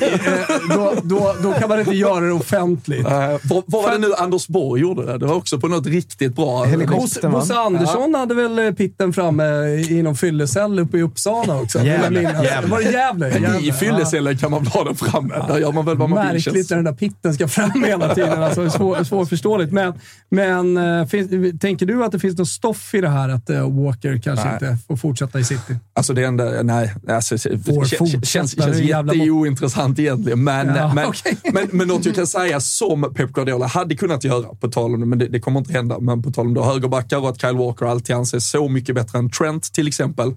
eh, 0.00 0.76
då, 0.76 0.94
då, 1.02 1.34
då 1.42 1.52
kan 1.52 1.68
man 1.68 1.80
inte 1.80 1.96
göra 1.96 2.20
det 2.20 2.32
offentligt. 2.32 3.06
Uh, 3.06 3.36
vad, 3.42 3.62
var 3.66 3.92
det 3.92 3.98
nu 3.98 4.14
Anders 4.14 4.48
Borg 4.48 4.80
gjorde? 4.80 5.06
Det, 5.06 5.18
det 5.18 5.26
var 5.26 5.34
också 5.34 5.60
på 5.60 5.68
något 5.68 5.86
riktigt 5.86 6.34
bra... 6.34 6.66
Bosse, 6.88 7.28
Bosse 7.28 7.54
Andersson 7.54 8.14
hade 8.14 8.34
väl 8.34 8.58
eh, 8.58 8.72
pitten 8.72 9.12
framme 9.12 9.44
i 9.68 10.02
någon 10.02 10.16
fyllecell 10.16 10.78
uppe 10.78 10.98
i 10.98 11.02
Uppsala 11.02 11.60
också. 11.60 11.78
Vill 11.78 12.00
minnas. 12.10 12.44
Gävle. 12.44 12.70
Var 12.70 12.78
det 12.78 12.90
Gävle? 12.90 13.58
I 13.60 13.72
fyllecellen 13.72 14.38
kan 14.38 14.50
man 14.50 14.66
ha 14.66 14.84
den 14.84 14.94
framme. 14.94 15.34
Där 15.48 15.58
gör 15.58 15.72
man 15.72 15.86
väl 15.86 15.96
vad 15.96 16.10
man 16.10 16.18
vill. 16.18 16.32
Märkligt 16.32 16.54
känns 16.54 16.70
när 16.70 16.76
den 16.76 16.84
där 16.84 16.92
pitten 16.92 17.34
ska 17.34 17.48
fram 17.48 17.84
hela 17.84 18.14
tiden. 18.14 18.42
Alltså, 18.42 18.70
svår, 18.70 19.04
svårförståeligt. 19.04 19.72
Men, 19.72 19.92
men 20.30 21.08
finns, 21.08 21.60
tänker 21.60 21.86
du 21.86 22.04
att 22.04 22.12
det 22.12 22.18
finns 22.18 22.38
något 22.38 22.48
stoff 22.48 22.94
i 22.94 23.00
det 23.00 23.08
här 23.08 23.28
att 23.28 23.50
Walker 23.50 24.20
kanske 24.24 24.44
Nej. 24.46 24.54
inte 24.54 24.76
får 24.88 24.96
fortsätta 24.96 25.40
i 25.40 25.44
City? 25.44 25.76
Alltså 25.94 26.12
det 26.12 26.24
enda, 26.24 26.62
nej, 26.62 26.94
alltså, 27.08 27.38
känns, 27.38 28.28
känns, 28.28 28.62
känns 28.62 28.80
jävla 28.90 29.14
jätteointressant 29.14 29.98
egentligen. 29.98 30.44
Men, 30.44 30.66
Ja, 30.76 30.94
men, 30.94 31.08
okej. 31.08 31.36
men, 31.52 31.68
men 31.72 31.88
något 31.88 32.04
jag 32.04 32.14
kan 32.14 32.26
säga 32.26 32.60
som 32.60 33.14
Pep 33.14 33.32
Guardiola 33.32 33.66
hade 33.66 33.96
kunnat 33.96 34.24
göra, 34.24 34.54
på 34.54 34.68
tal 34.68 34.94
om 34.94 35.00
det, 35.00 35.06
men 35.06 35.18
det, 35.18 35.28
det 35.28 35.40
kommer 35.40 35.60
inte 35.60 35.72
hända, 35.72 35.98
men 36.00 36.22
på 36.22 36.30
tal 36.30 36.46
om 36.46 36.54
då 36.54 36.64
högerbackar 36.64 37.18
och 37.18 37.28
att 37.28 37.40
Kyle 37.40 37.56
Walker 37.56 37.86
alltid 37.86 38.16
anses 38.16 38.50
så 38.50 38.68
mycket 38.68 38.94
bättre 38.94 39.18
än 39.18 39.30
Trent 39.30 39.72
till 39.72 39.88
exempel. 39.88 40.34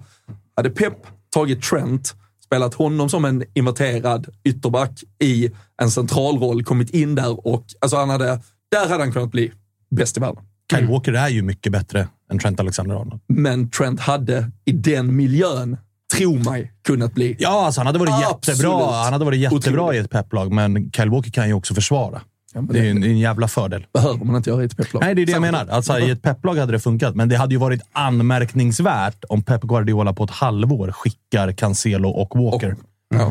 Hade 0.56 0.70
Pep 0.70 0.94
tagit 1.34 1.62
Trent, 1.62 2.14
spelat 2.44 2.74
honom 2.74 3.08
som 3.08 3.24
en 3.24 3.44
inverterad 3.54 4.28
ytterback 4.44 5.04
i 5.22 5.50
en 5.82 5.90
centralroll, 5.90 6.64
kommit 6.64 6.90
in 6.90 7.14
där 7.14 7.46
och 7.46 7.64
alltså 7.80 7.96
han 7.96 8.10
hade, 8.10 8.40
där 8.70 8.88
hade 8.88 9.02
han 9.02 9.12
kunnat 9.12 9.30
bli 9.30 9.52
bäst 9.90 10.16
i 10.16 10.20
världen. 10.20 10.44
Kyle 10.72 10.86
Walker 10.86 11.12
är 11.12 11.28
ju 11.28 11.42
mycket 11.42 11.72
bättre 11.72 12.08
än 12.30 12.38
Trent 12.38 12.60
Alexander-Arnold. 12.60 13.20
Men 13.28 13.70
Trent 13.70 14.00
hade 14.00 14.50
i 14.64 14.72
den 14.72 15.16
miljön, 15.16 15.76
tro 16.18 16.50
mig, 16.50 16.72
kunnat 16.86 17.14
bli 17.14 17.36
Ja, 17.38 17.66
alltså 17.66 17.80
han 17.80 17.86
hade 17.86 17.98
varit 17.98 18.14
Absolut. 18.30 18.58
jättebra. 18.58 18.92
Han 18.92 19.12
hade 19.12 19.24
varit 19.24 19.38
jättebra 19.40 19.82
Otroligt. 19.82 20.00
i 20.00 20.04
ett 20.04 20.10
pepplag, 20.10 20.52
men 20.52 20.90
Kyle 20.92 21.10
Walker 21.10 21.30
kan 21.30 21.48
ju 21.48 21.54
också 21.54 21.74
försvara. 21.74 22.20
men 22.54 22.66
det 22.66 22.88
en, 22.90 23.00
det 23.00 23.06
är 23.06 23.10
en 23.10 23.18
jävla 23.18 23.48
fördel. 23.48 23.86
behöver 23.94 24.24
man 24.24 24.36
inte 24.36 24.50
göra 24.50 24.62
i 24.62 24.66
ett 24.66 24.76
pepplag. 24.76 25.00
Nej, 25.02 25.14
det 25.14 25.22
är 25.22 25.26
det 25.26 25.32
jag 25.32 25.40
menar. 25.42 25.66
Alltså, 25.70 25.98
I 25.98 26.10
ett 26.10 26.22
pepplag 26.22 26.54
hade 26.54 26.72
det 26.72 26.80
funkat, 26.80 27.14
men 27.14 27.28
det 27.28 27.36
hade 27.36 27.54
ju 27.54 27.58
varit 27.60 27.80
anmärkningsvärt 27.92 29.24
om 29.28 29.42
Pep 29.42 29.62
Guardiola 29.62 30.12
på 30.12 30.24
ett 30.24 30.30
halvår 30.30 30.92
skickar 30.92 31.52
Cancelo 31.52 32.08
och 32.08 32.38
Walker. 32.44 32.76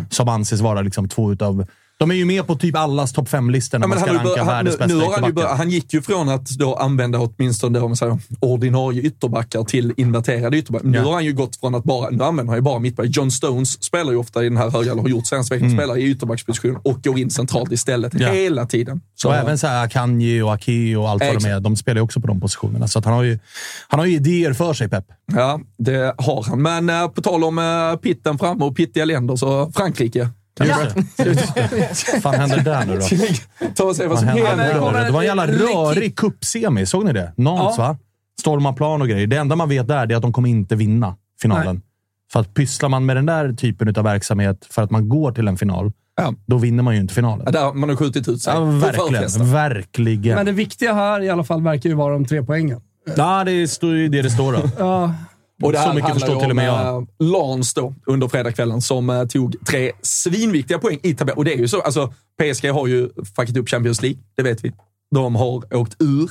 Som 0.10 0.30
anses 0.30 0.62
vara 0.62 0.82
liksom 0.82 1.10
två 1.10 1.32
utav... 1.34 1.66
De 2.04 2.12
är 2.12 2.16
ju 2.16 2.26
med 2.26 2.48
på 2.48 2.56
typ 2.56 2.76
allas 2.78 3.14
topp 3.14 3.30
fem-listor 3.30 3.80
när 3.80 3.84
Ja, 3.84 3.88
man 3.88 4.00
ska 4.00 4.08
ranka 4.14 4.24
bör- 4.24 4.46
världens 4.46 4.76
nu, 4.80 4.80
bästa 4.88 4.98
nu 4.98 5.04
har 5.36 5.48
han, 5.48 5.58
han 5.58 5.70
gick 5.70 5.94
ju 5.94 6.02
från 6.02 6.30
att 6.30 6.50
då 6.50 6.76
använda 6.76 7.20
åtminstone 7.20 7.80
om 7.80 7.90
man 7.90 7.98
säger, 7.98 8.18
ordinarie 8.40 9.02
ytterbackar 9.02 9.64
till 9.64 9.94
inverterade 9.98 10.58
ytterbackar. 10.58 10.88
Nu 10.88 10.98
Ja. 10.98 11.04
har 11.04 11.14
han 11.14 11.26
ju 11.26 11.34
gått 11.34 11.56
från 11.56 11.76
att 11.76 11.84
bara, 11.84 12.10
nu 12.10 12.24
använder 12.24 12.52
han 12.52 12.58
ju 12.58 12.62
bara 12.62 12.80
mittback. 12.80 13.06
John 13.10 13.32
Stones 13.32 13.84
spelar 13.84 14.12
ju 14.12 14.18
ofta 14.18 14.42
i 14.46 14.50
den 14.50 14.58
här 14.58 14.70
höga, 14.70 14.92
eller 14.92 15.02
har 15.02 15.10
gjort 15.10 15.28
senaste 15.28 15.54
veckan, 15.56 15.72
spelar 15.72 15.98
i 15.98 16.04
ytterbacksposition 16.12 16.78
och 16.84 17.04
går 17.04 17.20
in 17.20 17.30
centralt 17.30 17.72
istället 17.72 18.14
Mm. 18.14 18.28
Ja. 18.28 18.34
hela 18.34 18.66
tiden. 18.66 19.02
Så, 19.16 19.28
och 19.30 19.36
även 19.36 19.58
så 19.58 19.68
här 19.68 19.86
Akanji 19.86 20.42
och 20.42 20.54
Ake 20.54 20.96
och 20.96 21.10
allt 21.10 21.24
vad 21.24 21.42
de 21.44 21.50
är. 21.50 21.60
De 21.60 21.76
spelar 21.76 21.96
ju 22.00 22.04
också 22.04 22.22
på 22.22 22.28
de 22.28 22.40
positionerna. 22.42 22.88
Så 22.88 23.02
han, 23.04 23.14
har 23.14 23.24
ju, 23.24 23.40
han 23.88 24.00
har 24.00 24.08
ju 24.08 24.14
idéer 24.16 24.54
för 24.54 24.74
sig, 24.74 24.90
Pep. 24.90 25.06
Ja, 25.34 25.60
det 25.78 26.14
har 26.18 26.44
han. 26.44 26.62
Men 26.62 26.90
eh, 26.90 27.08
på 27.08 27.22
tal 27.22 27.44
om 27.44 27.58
uh, 27.58 27.96
pitten 27.96 28.38
framme 28.38 28.66
och 28.66 28.76
pittiga 28.76 29.06
länder, 29.06 29.36
så 29.36 29.72
Frankrike. 29.76 30.30
Vi 30.60 30.70
Vad 30.70 32.22
fan 32.22 32.34
händer 32.34 32.58
där 32.62 32.86
nu 32.86 32.98
då? 33.00 33.06
Ta 33.76 33.84
och 33.84 33.96
vad 33.98 34.08
Vad 34.08 34.20
som 34.20 34.28
hände 34.28 34.48
händer. 34.48 34.92
där? 34.94 35.06
Det 35.06 35.12
var 35.12 35.20
en 35.22 35.26
jävla 35.28 35.48
rörig 35.48 36.16
cupsemi. 36.18 36.86
Såg 36.86 37.06
ni 37.06 37.14
det? 37.14 37.34
Nantes, 37.38 37.78
Ja. 37.78 37.84
va? 37.88 37.98
Storma 38.40 38.74
plan 38.74 39.02
och 39.02 39.08
grejer. 39.08 39.28
Det 39.28 39.36
enda 39.38 39.56
man 39.56 39.70
vet 39.70 39.88
där 39.88 40.12
är 40.12 40.16
att 40.16 40.22
de 40.22 40.34
kommer 40.34 40.50
inte 40.50 40.76
vinna 40.76 41.16
finalen. 41.42 41.82
För 42.34 42.40
att 42.40 42.54
pysslar 42.54 42.90
man 42.90 43.06
med 43.06 43.16
den 43.18 43.26
där 43.26 43.54
typen 43.54 43.96
av 43.98 44.04
verksamhet 44.04 44.68
för 44.70 44.82
att 44.82 44.92
man 44.92 45.10
går 45.10 45.32
till 45.32 45.48
en 45.48 45.58
final, 45.58 45.92
Ja. 46.18 46.34
då 46.46 46.58
vinner 46.58 46.84
man 46.84 46.96
ju 46.96 47.02
inte 47.02 47.14
finalen. 47.14 47.44
Ja, 47.46 47.52
där 47.52 47.74
man 47.74 47.90
har 47.90 47.96
skjutit 47.96 48.28
ut 48.28 48.42
sig. 48.42 48.54
Ja, 48.54 48.60
verkligen. 48.66 49.52
Verkligen. 49.52 50.36
Men 50.36 50.46
det 50.46 50.52
viktiga 50.52 50.94
här 50.94 51.22
i 51.22 51.30
alla 51.30 51.44
fall 51.44 51.62
verkar 51.64 51.90
ju 51.90 51.96
vara 51.96 52.14
de 52.14 52.26
tre 52.26 52.44
poängen. 52.44 52.82
Ja, 53.18 53.44
det 53.44 53.68
står 53.68 53.96
ju 53.96 54.08
det 54.10 54.22
det 54.22 54.30
står 54.30 54.54
då. 54.54 54.60
Ja, 54.80 55.14
Och 55.64 55.72
det 55.72 55.78
Så 55.78 55.84
här 55.84 55.94
mycket 55.94 56.10
handlar 56.10 56.28
förstår 56.28 56.42
till 56.42 56.50
och 56.50 56.56
med 56.56 56.68
jag. 56.68 56.96
eh, 56.96 57.04
Lans 57.20 57.74
då, 57.74 57.94
under 58.06 58.28
fredagskvällen 58.28 58.82
som 58.82 59.10
eh, 59.10 59.26
tog 59.26 59.56
tre 59.66 59.92
svinviktiga 60.02 60.80
poäng 60.80 61.00
i 61.04 61.14
tabellen. 61.16 61.38
Och 61.38 61.46
det 61.46 61.54
är 61.54 61.58
ju 61.58 61.68
så, 61.68 61.82
alltså 61.82 62.14
PSG 62.42 62.66
har 62.72 62.88
ju 62.88 63.10
fuckat 63.36 63.58
upp 63.58 63.70
Champions 63.70 64.02
League, 64.02 64.20
det 64.38 64.44
vet 64.44 64.64
vi. 64.66 64.74
De 65.16 65.36
har 65.36 65.76
åkt 65.76 65.96
ur 66.02 66.30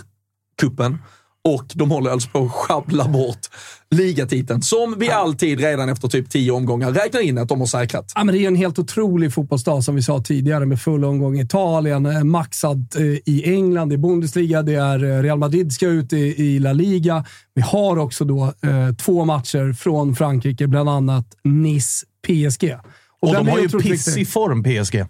kuppen 0.61 0.99
och 1.45 1.64
de 1.74 1.91
håller 1.91 2.11
alltså 2.11 2.28
på 2.28 2.45
att 2.45 2.53
sjabbla 2.53 3.09
bort 3.09 3.49
ligatiteln 3.93 4.62
som 4.62 4.99
vi 4.99 5.11
alltid 5.11 5.61
redan 5.61 5.88
efter 5.88 6.09
typ 6.09 6.30
tio 6.30 6.53
omgångar 6.53 6.93
räknar 6.93 7.20
in 7.20 7.38
att 7.38 7.49
de 7.49 7.61
har 7.61 7.66
säkrat. 7.66 8.12
Ja, 8.14 8.24
men 8.24 8.34
det 8.34 8.40
är 8.40 8.47
en 8.47 8.57
helt 8.57 8.78
otrolig 8.78 9.34
fotbollsdag 9.34 9.84
som 9.84 9.95
vi 9.95 10.03
sa 10.03 10.20
tidigare 10.20 10.66
med 10.66 10.80
full 10.80 11.05
omgång 11.05 11.38
i 11.38 11.43
Italien, 11.43 12.07
eh, 12.07 12.24
maxad 12.24 12.97
eh, 12.97 13.03
i 13.05 13.43
England 13.45 13.93
i 13.93 13.99
Bundesliga. 13.99 14.62
Det 14.62 14.74
är 14.74 15.05
eh, 15.05 15.22
Real 15.22 15.38
Madrid 15.38 15.72
ska 15.72 15.86
ut 15.86 16.12
i, 16.12 16.16
i 16.16 16.59
La 16.59 16.72
Liga. 16.72 17.24
Vi 17.55 17.62
har 17.62 17.99
också 17.99 18.24
då 18.24 18.45
eh, 18.45 18.95
två 18.99 19.24
matcher 19.24 19.72
från 19.72 20.16
Frankrike, 20.16 20.66
bland 20.66 20.88
annat 20.88 21.26
Nice-PSG. 21.45 22.76
Och 23.20 23.32
den 23.32 23.45
de 23.45 23.51
har 23.51 23.59
ju 23.59 23.68
pissig 23.68 23.90
viktig. 23.90 24.28
form, 24.28 24.62
PSG. 24.62 25.05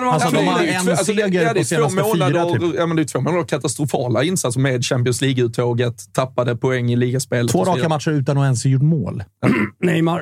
De 0.00 0.04
har 0.06 0.12
Alltså, 0.12 0.30
de 0.30 0.46
har 0.48 0.58
det 0.62 0.66
en 0.68 0.84
två- 0.84 0.90
alltså, 0.90 1.12
det- 1.12 1.22
seger 1.22 1.42
ja, 1.42 1.52
det 1.54 1.60
är 1.60 1.76
på 1.78 1.88
två 1.88 1.90
senaste 1.90 2.26
fyra, 2.28 2.44
typ. 2.44 2.78
Ja, 2.78 2.86
men 2.86 2.96
det 2.96 3.02
är 3.02 3.04
två 3.04 3.20
månader 3.20 3.44
katastrofala 3.44 4.22
insatser 4.24 4.60
med 4.60 4.84
Champions 4.84 5.20
League-uttåget, 5.20 6.12
tappade 6.12 6.56
poäng 6.56 6.90
i 6.92 6.96
ligaspelet. 6.96 7.52
Två 7.52 7.64
raka 7.64 7.88
matcher 7.88 8.10
utan 8.10 8.38
att 8.38 8.44
ens 8.44 8.64
gjort 8.66 8.82
mål. 8.82 9.24
Neymar. 9.84 10.14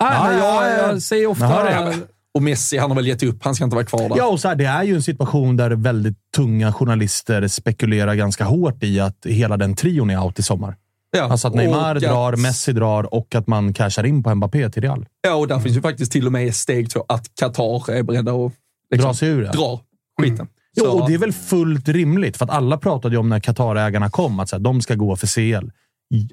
Nej, 0.00 0.10
Ja, 0.12 0.32
ja, 0.32 0.38
jag, 0.38 0.78
ja. 0.78 0.86
jag 0.92 1.02
säger 1.02 1.26
ofta... 1.26 1.64
Det. 1.64 1.94
Och 2.34 2.42
Messi, 2.42 2.78
han 2.78 2.90
har 2.90 2.96
väl 2.96 3.06
gett 3.06 3.22
upp. 3.22 3.44
Han 3.44 3.54
ska 3.54 3.64
inte 3.64 3.76
vara 3.76 3.86
kvar 3.86 4.08
där. 4.08 4.16
Ja, 4.16 4.26
och 4.26 4.40
så 4.40 4.48
här, 4.48 4.54
det 4.56 4.64
är 4.64 4.82
ju 4.82 4.94
en 4.94 5.02
situation 5.02 5.56
där 5.56 5.70
väldigt 5.70 6.16
tunga 6.36 6.72
journalister 6.72 7.48
spekulerar 7.48 8.14
ganska 8.14 8.44
hårt 8.44 8.82
i 8.82 9.00
att 9.00 9.16
hela 9.26 9.56
den 9.56 9.76
trion 9.76 10.10
är 10.10 10.22
out 10.24 10.38
i 10.38 10.42
sommar. 10.42 10.76
Ja, 11.16 11.22
Alltså 11.22 11.48
att 11.48 11.54
Neymar 11.54 11.94
och 11.94 12.00
drar, 12.00 12.32
att- 12.32 12.38
Messi 12.40 12.72
drar 12.72 13.14
och 13.14 13.34
att 13.34 13.46
man 13.46 13.72
cashar 13.74 14.04
in 14.06 14.22
på 14.22 14.34
Mbappé 14.34 14.70
till 14.70 14.82
Real. 14.82 15.06
Ja, 15.22 15.34
och 15.34 15.48
där 15.48 15.58
finns 15.58 15.76
ju 15.76 15.80
faktiskt 15.82 16.12
till 16.12 16.26
och 16.26 16.32
med 16.32 16.54
steg 16.54 16.90
två 16.90 17.04
att 17.08 17.24
Qatar 17.40 17.92
är 17.92 18.02
beredda 18.02 18.32
att 18.32 18.52
liksom, 18.90 19.08
Dra 19.08 19.14
sig 19.14 19.28
ur 19.28 19.42
det. 19.42 19.50
dra 19.52 19.80
skiten. 20.22 20.48
Jo, 20.76 20.84
Så- 20.84 21.00
och 21.02 21.08
det 21.08 21.14
är 21.14 21.18
väl 21.18 21.32
fullt 21.32 21.88
rimligt, 21.88 22.36
för 22.36 22.44
att 22.44 22.50
alla 22.50 22.76
pratade 22.78 23.14
ju 23.14 23.18
om 23.18 23.28
när 23.28 23.40
Qatar-ägarna 23.40 24.10
kom 24.10 24.40
att 24.40 24.48
så 24.48 24.56
här, 24.56 24.60
de 24.62 24.80
ska 24.80 24.94
gå 24.94 25.16
för 25.16 25.26
CL. 25.26 25.70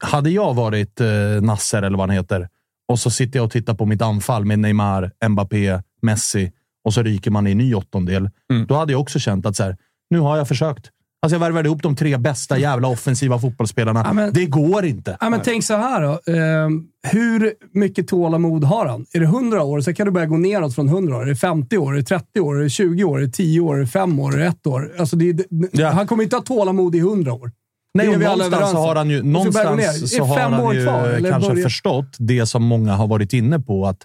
Hade 0.02 0.30
jag 0.30 0.54
varit 0.54 1.02
eh, 1.02 1.08
Nasser, 1.42 1.82
eller 1.84 1.98
vad 1.98 2.10
han 2.10 2.18
heter, 2.18 2.50
och 2.88 3.00
så 3.00 3.10
sitter 3.10 3.40
jag 3.40 3.46
och 3.46 3.52
tittar 3.52 3.74
på 3.74 3.86
mitt 3.86 4.02
anfall 4.02 4.46
med 4.46 4.60
Neymar, 4.60 5.12
Mbappé, 5.30 5.82
Messi 6.02 6.52
och 6.84 6.94
så 6.94 7.04
ryker 7.04 7.32
man 7.32 7.48
i 7.48 7.52
en 7.52 7.58
ny 7.58 7.76
åttondel. 7.76 8.30
Mm. 8.52 8.66
Då 8.68 8.76
hade 8.76 8.92
jag 8.92 9.02
också 9.02 9.20
känt 9.20 9.46
att 9.46 9.56
så 9.56 9.64
här, 9.64 9.78
nu 10.10 10.20
har 10.20 10.38
jag 10.38 10.48
försökt. 10.48 10.90
Alltså 11.24 11.36
jag 11.36 11.40
värvade 11.40 11.70
ihop 11.70 11.84
de 11.84 11.96
tre 11.96 12.18
bästa 12.18 12.58
jävla 12.58 12.88
offensiva 12.88 13.40
fotbollsspelarna. 13.40 14.04
Ja, 14.06 14.14
men- 14.14 14.34
det 14.34 14.46
går 14.46 14.86
inte. 14.86 15.18
Ja, 15.20 15.30
men 15.30 15.40
tänk 15.44 15.64
så 15.64 15.76
här 15.76 16.02
då. 16.02 16.32
Ehm, 16.34 16.84
hur 17.12 17.54
mycket 17.80 18.08
tålamod 18.08 18.64
har 18.64 18.86
han? 18.86 19.06
Är 19.14 19.20
det 19.20 19.26
100 19.26 19.64
år, 19.64 19.82
så 19.82 19.94
kan 19.94 20.06
du 20.06 20.12
börja 20.12 20.26
gå 20.28 20.38
neråt 20.38 20.76
från 20.76 20.88
100 20.90 21.18
år. 21.18 21.22
Är 21.22 21.26
det 21.26 21.36
50 21.36 21.78
år? 21.78 21.94
Är 21.94 21.98
det 21.98 22.04
30 22.04 22.40
år? 22.40 22.60
Är 22.60 22.64
det 22.64 22.70
20 22.70 23.04
år? 23.04 23.18
Är 23.22 23.26
det 23.26 23.32
10 23.32 23.60
år? 23.60 23.76
Är 23.76 23.80
det 23.80 23.88
5 23.88 24.20
år? 24.20 24.34
Är 24.34 24.38
det 24.38 24.46
1 24.46 24.68
år? 24.68 24.92
Alltså 25.00 25.16
det 25.16 25.30
är, 25.30 25.36
Ja. 25.72 25.90
Han 25.90 26.08
kommer 26.08 26.24
inte 26.24 26.36
ha 26.36 26.44
tålamod 26.44 26.96
i 26.96 27.00
100 27.00 27.34
år. 27.34 27.52
Nej, 27.94 28.08
Det 28.08 28.14
och 28.14 28.20
någonstans 28.22 28.72
så 28.72 28.78
har 28.78 28.96
han 28.96 29.10
ju, 29.10 29.20
så 29.20 29.26
någonstans 29.26 30.12
Det 30.12 30.20
har 30.24 30.38
han 30.50 30.76
ju 30.76 30.84
kvar, 30.86 31.30
kanske 31.32 31.50
börjar- 31.50 31.64
förstått 31.64 32.16
det 32.20 32.46
som 32.46 32.64
många 32.64 32.94
har 32.96 33.08
varit 33.08 33.34
inne 33.34 33.60
på. 33.60 33.86
att 33.88 34.04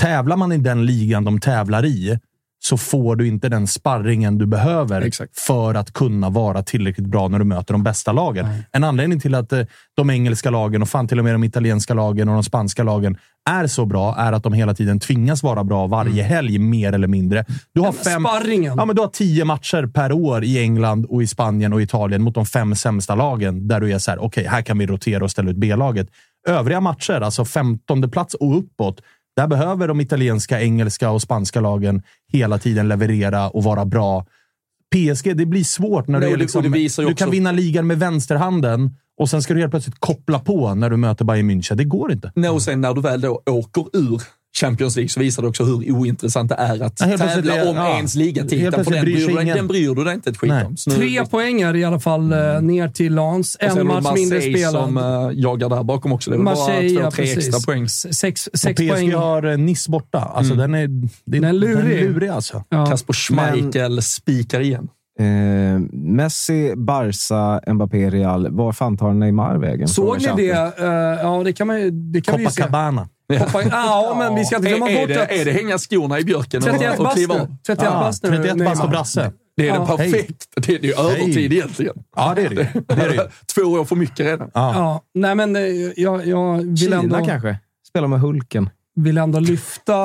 Tävlar 0.00 0.36
man 0.36 0.52
i 0.52 0.58
den 0.58 0.86
ligan 0.86 1.24
de 1.24 1.40
tävlar 1.40 1.84
i 1.84 2.18
så 2.60 2.76
får 2.76 3.16
du 3.16 3.28
inte 3.28 3.48
den 3.48 3.66
sparringen 3.66 4.38
du 4.38 4.46
behöver 4.46 5.02
Exakt. 5.02 5.38
för 5.38 5.74
att 5.74 5.92
kunna 5.92 6.30
vara 6.30 6.62
tillräckligt 6.62 7.06
bra 7.06 7.28
när 7.28 7.38
du 7.38 7.44
möter 7.44 7.74
de 7.74 7.82
bästa 7.82 8.12
lagen. 8.12 8.46
En 8.72 8.84
anledning 8.84 9.20
till 9.20 9.34
att 9.34 9.52
eh, 9.52 9.62
de 9.96 10.10
engelska 10.10 10.50
lagen 10.50 10.82
och 10.82 10.88
fan 10.88 11.08
till 11.08 11.18
och 11.18 11.24
med 11.24 11.34
de 11.34 11.44
italienska 11.44 11.94
lagen 11.94 12.28
och 12.28 12.34
de 12.34 12.44
spanska 12.44 12.82
lagen 12.82 13.18
är 13.50 13.66
så 13.66 13.86
bra 13.86 14.16
är 14.18 14.32
att 14.32 14.42
de 14.42 14.52
hela 14.52 14.74
tiden 14.74 15.00
tvingas 15.00 15.42
vara 15.42 15.64
bra 15.64 15.86
varje 15.86 16.22
helg, 16.22 16.58
mer 16.58 16.92
eller 16.92 17.08
mindre. 17.08 17.44
Du 17.74 17.80
har 17.80 17.92
fem, 17.92 18.24
Sparringen. 18.24 18.74
Ja, 18.76 18.84
men 18.84 18.96
du 18.96 19.02
har 19.02 19.08
tio 19.08 19.44
matcher 19.44 19.86
per 19.86 20.12
år 20.12 20.44
i 20.44 20.58
England, 20.58 21.06
och 21.08 21.22
i 21.22 21.26
Spanien 21.26 21.72
och 21.72 21.82
Italien 21.82 22.22
mot 22.22 22.34
de 22.34 22.46
fem 22.46 22.74
sämsta 22.74 23.14
lagen 23.14 23.68
där 23.68 23.80
du 23.80 23.92
är 23.92 23.98
så 23.98 24.10
här, 24.10 24.18
okej, 24.18 24.46
här 24.46 24.62
kan 24.62 24.78
vi 24.78 24.86
rotera 24.86 25.24
och 25.24 25.30
ställa 25.30 25.50
ut 25.50 25.56
B-laget. 25.56 26.08
Övriga 26.48 26.80
matcher, 26.80 27.20
alltså 27.20 27.44
15 27.44 28.10
plats 28.10 28.34
och 28.34 28.58
uppåt, 28.58 29.00
där 29.38 29.46
behöver 29.46 29.88
de 29.88 30.00
italienska, 30.00 30.60
engelska 30.60 31.10
och 31.10 31.22
spanska 31.22 31.60
lagen 31.60 32.02
hela 32.32 32.58
tiden 32.58 32.88
leverera 32.88 33.48
och 33.50 33.64
vara 33.64 33.84
bra. 33.84 34.26
PSG, 34.94 35.36
det 35.36 35.46
blir 35.46 35.64
svårt 35.64 36.08
när 36.08 36.18
Nej, 36.20 36.28
du, 36.28 36.34
är 36.34 36.38
liksom, 36.38 36.62
du 36.72 36.88
kan 36.96 37.12
också- 37.12 37.30
vinna 37.30 37.52
ligan 37.52 37.86
med 37.86 37.98
vänsterhanden 37.98 38.90
och 39.20 39.30
sen 39.30 39.42
ska 39.42 39.54
du 39.54 39.60
helt 39.60 39.70
plötsligt 39.72 40.00
koppla 40.00 40.38
på 40.38 40.74
när 40.74 40.90
du 40.90 40.96
möter 40.96 41.24
Bayern 41.24 41.50
München. 41.50 41.74
Det 41.74 41.84
går 41.84 42.12
inte. 42.12 42.32
Nej, 42.34 42.50
och 42.50 42.62
sen 42.62 42.80
när 42.80 42.94
du 42.94 43.00
väl 43.00 43.20
då 43.20 43.42
åker 43.50 43.84
ur 43.92 44.22
Champions 44.56 44.96
League 44.96 45.08
så 45.08 45.20
visar 45.20 45.42
det 45.42 45.48
också 45.48 45.64
hur 45.64 45.92
ointressant 45.92 46.48
det 46.48 46.54
är 46.54 46.82
att 46.82 47.00
Ja, 47.00 47.16
tävla 47.18 47.56
är- 47.56 47.70
om 47.70 47.76
ja. 47.76 47.96
ens 47.96 48.14
ligatitel. 48.14 48.84
För 48.84 48.90
den 48.90 49.04
bryr 49.04 49.26
du 49.26 49.42
ingen. 49.42 49.56
den 49.56 49.66
bryr 49.66 49.94
du 49.94 50.04
dig 50.04 50.14
inte 50.14 50.30
ett 50.30 50.36
skit 50.36 50.50
Nej. 50.50 50.64
om. 50.64 50.76
Så 50.76 50.90
nu- 50.90 50.96
Tre 50.96 51.26
poänger 51.26 51.76
i 51.76 51.84
alla 51.84 52.00
fall 52.00 52.32
eh, 52.32 52.60
ner 52.60 52.88
till 52.88 53.14
Lans. 53.14 53.56
En 53.60 53.68
match 53.68 53.78
mindre 54.14 54.36
Marseille 54.36 54.58
spelad. 54.58 54.84
som 54.84 54.96
uh, 54.96 55.30
jagar 55.34 55.68
där 55.68 55.82
bakom 55.82 56.12
också. 56.12 56.30
Det 56.30 56.36
är 56.36 56.38
väl 56.38 56.44
bara 56.44 56.54
Marseille, 56.54 56.94
två, 56.96 57.00
ja, 57.04 57.10
tre 57.10 57.24
precis. 57.24 57.48
extra 57.48 57.60
poäng. 57.72 57.88
Sex, 57.88 58.48
sex 58.54 58.80
PSG 58.80 58.88
poäng. 58.90 59.12
har 59.14 59.42
eh, 59.46 59.58
Nice 59.58 59.90
borta. 59.90 60.18
Alltså, 60.18 60.54
den, 60.54 60.74
är, 60.74 60.88
det, 60.88 61.08
Den 61.24 61.44
är 61.44 61.52
lurig. 61.52 61.76
Den 61.76 61.92
är 62.08 62.12
lurig 62.12 62.28
alltså. 62.28 62.64
Ja. 62.68 62.86
Kasper 62.86 63.12
Schmeichel 63.12 64.02
spikar 64.02 64.60
igen. 64.60 64.88
Eh, 65.20 65.26
Messi, 65.92 66.72
Barca, 66.76 67.72
Mbappé, 67.72 68.10
Real. 68.10 68.50
Var 68.50 68.72
fan 68.72 68.96
tar 68.96 69.12
Neymar 69.12 69.56
vägen? 69.58 69.88
Såg 69.88 70.16
ni 70.36 70.46
det? 70.46 70.52
Eh, 70.78 70.86
ja, 71.22 71.42
det 71.44 71.52
kan, 71.52 71.66
man, 71.66 71.80
ju- 71.80 71.90
det 71.90 72.20
kan 72.20 72.36
vi 72.38 72.44
ju 72.44 72.50
se. 72.50 72.62
Hoppa- 73.32 73.62
Ja, 73.70 74.14
men 74.18 74.34
vi 74.34 74.44
ska 74.44 74.56
inte 74.56 74.68
glömma 74.68 74.86
bort 74.86 75.08
det, 75.08 75.22
att... 75.22 75.30
är 75.30 75.44
det 75.44 75.52
hänga 75.52 75.78
skorna 75.78 76.18
i 76.18 76.24
björken 76.24 76.62
31 76.62 76.98
och, 76.98 77.12
kliva 77.12 77.34
av? 77.34 77.56
31 77.66 77.88
Ah, 77.90 78.00
bast 78.00 78.22
nu. 78.22 78.30
31 78.36 78.56
bast 78.64 78.82
och 78.84 78.90
Brasse. 78.90 79.32
Det 79.56 79.68
är 79.68 79.74
Ja. 79.74 79.80
det 79.80 79.86
perfekt. 79.96 80.44
Det 80.56 80.74
är, 80.74 80.78
det 80.78 80.84
är 80.88 80.92
ju 80.92 81.10
övertid 81.10 81.52
egentligen. 81.52 81.94
Ja, 82.16 82.32
det 82.36 82.42
är 82.42 82.48
det 82.48 82.72
Det 82.88 82.94
är 83.02 83.08
det 83.08 83.30
Två 83.54 83.62
år 83.62 83.84
för 83.84 83.96
mycket 83.96 84.26
redan. 84.26 84.50
ja. 84.54 84.72
Ja, 84.74 85.02
nej 85.14 85.34
men 85.34 85.56
eh, 85.56 85.62
jag, 85.96 86.26
jag 86.26 86.56
vill, 86.58 86.76
Kina 86.76 86.96
ändå, 86.96 87.24
kanske? 87.24 87.58
Spelar 87.88 88.08
med 88.08 88.20
Hulken. 88.20 88.70
vill 88.96 89.18
ändå 89.18 89.40
lyfta 89.40 89.96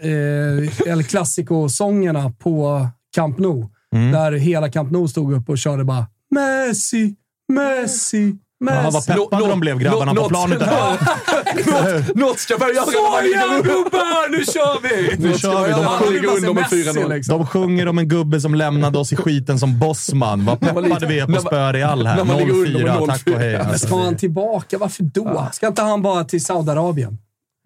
eh, 0.00 0.88
El 0.92 1.04
Clasico-sångerna 1.04 2.32
på 2.38 2.86
Camp 3.14 3.38
Nou. 3.38 3.68
Mm. 3.94 4.12
Där 4.12 4.32
hela 4.32 4.70
Camp 4.70 4.90
Nou 4.90 5.08
stod 5.08 5.32
upp 5.32 5.48
och 5.48 5.58
körde 5.58 5.84
bara 5.84 6.06
Messi, 6.30 7.14
Messi. 7.48 8.34
Ja, 8.66 8.90
vad 8.92 9.06
peppade 9.06 9.48
de 9.48 9.60
blev, 9.60 9.78
grabbarna 9.78 10.14
på 10.14 10.28
planet. 10.28 10.60
Något- 12.14 12.38
ska 12.38 12.58
börja 12.58 12.82
Såja 12.82 13.62
gubbar, 13.62 14.30
nu 14.30 14.44
kör 14.44 14.82
vi! 14.82 15.28
Nu 15.28 15.38
kör 15.38 15.64
vi. 15.66 15.70
De, 15.72 15.84
Han 15.84 16.12
vill 16.12 16.22
bara 16.22 16.30
se 16.32 16.36
under 16.36 16.52
med 16.54 16.62
Messi, 16.62 17.00
4-0. 17.00 17.08
liksom. 17.14 17.38
de 17.38 17.46
sjunger 17.46 17.88
om 17.88 17.98
en 17.98 18.08
gubbe 18.08 18.40
som 18.40 18.54
lämnade 18.54 18.98
oss 18.98 19.12
i 19.12 19.16
skiten 19.16 19.58
som 19.58 19.78
bossman. 19.78 20.44
Vad 20.44 20.60
peppade 20.60 21.06
vi 21.06 21.18
är 21.18 21.26
på 21.26 21.40
spö 21.40 21.72
Real 21.72 22.06
här. 22.06 22.16
när 22.16 22.24
man 22.24 22.36
ligger 22.36 22.52
under 22.52 22.82
med 22.84 22.92
0-4, 22.92 23.06
tack 23.06 23.26
och 23.26 23.40
hej. 23.40 23.52
Men 23.58 23.66
Alltså, 23.66 23.86
ska 23.86 23.96
han 23.96 24.16
tillbaka? 24.16 24.78
Varför 24.78 25.02
då? 25.02 25.48
Ska 25.52 25.66
inte 25.66 25.82
han 25.82 26.02
bara 26.02 26.24
till 26.24 26.44
Saudiarabien? 26.44 27.18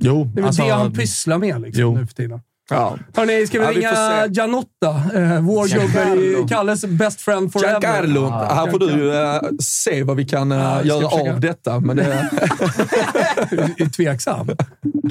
jo, 0.03 0.25
Det 0.25 0.31
är 0.31 0.35
väl 0.43 0.45
alltså, 0.45 0.63
det 0.63 0.71
han 0.71 0.93
pysslar 0.93 1.39
med 1.39 1.61
liksom, 1.61 1.95
nu 1.95 2.07
för 2.07 2.15
tiden. 2.15 2.41
Ja. 2.71 2.99
Hörni, 3.17 3.47
ska 3.47 3.59
vi 3.59 3.65
Ja, 3.65 3.71
vi 3.71 3.77
ringa 3.77 3.95
se. 4.25 4.33
Gianotta? 4.33 4.89
Eh, 5.15 5.41
vår 5.41 5.69
gubbe 5.69 6.21
i 6.45 6.49
Kalles 6.49 6.85
best 6.85 7.21
friend 7.21 7.53
forever. 7.53 7.71
Giancarlo, 7.81 8.25
Ah, 8.27 8.55
här 8.55 8.71
får 8.71 8.79
du 8.79 9.15
eh, 9.23 9.41
se 9.61 10.03
vad 10.03 10.17
vi 10.17 10.25
kan 10.25 10.53
eh, 10.53 10.59
Ja, 10.59 10.81
vi 10.83 10.89
ska 10.89 10.99
göra 11.01 11.11
försöka. 11.11 11.33
av 11.33 11.41
detta. 11.41 11.81
Men 11.81 11.97
det, 11.97 12.05
är 13.79 13.89
tveksam. 13.97 14.49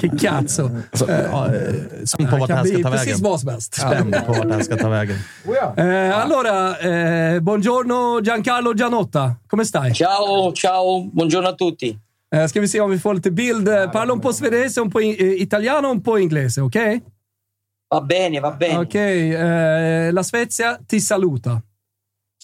Kikazzo. 0.00 0.70
Så, 0.92 1.04
ja, 1.08 1.46
eh, 1.46 1.74
Spänd 2.04 2.30
på 2.30 2.36
vart 2.36 2.48
det 2.48 2.54
här 2.54 2.64
ska 2.64 2.82
ta 2.82 2.90
precis 2.90 3.06
vägen. 3.08 3.22
vad 3.22 3.40
som 3.40 3.48
helst. 3.48 3.74
Spänd 3.74 4.14
på 4.26 4.32
vart 4.32 4.48
det 4.48 4.54
här 4.54 4.62
ska 4.62 4.76
ta 4.76 4.88
vägen. 4.88 5.16
Eh, 5.76 6.18
allora, 6.22 6.76
eh, 6.78 7.40
buongiorno 7.40 8.20
Giancarlo 8.22 8.74
Gianotta. 8.74 9.34
Come 9.46 9.64
stai? 9.64 9.94
Ciao, 9.94 10.52
ciao, 10.52 11.10
buongiorno 11.12 11.48
a 11.48 11.52
tutti. 11.52 11.98
Eh, 12.34 12.46
ska 12.46 12.60
vi 12.60 12.68
se 12.68 12.80
om 12.80 12.90
vi 12.90 12.98
får 12.98 13.14
lite 13.14 13.30
bild. 13.30 13.68
Eh, 13.68 13.90
Parla 13.90 14.12
un 14.12 14.20
po' 14.20 14.32
svedese, 14.32 14.80
un 14.80 14.90
po' 14.90 15.00
eh, 15.00 15.42
italiano, 15.42 15.90
un 15.90 16.02
po' 16.02 16.18
inglese, 16.18 16.60
ok? 16.60 16.76
Va 17.94 18.00
bene, 18.00 18.40
va 18.40 18.50
bene. 18.50 18.78
Ok, 18.78 18.94
eh, 18.94 20.10
la 20.10 20.22
Svezia 20.24 20.80
ti 20.84 20.98
saluta. 20.98 21.62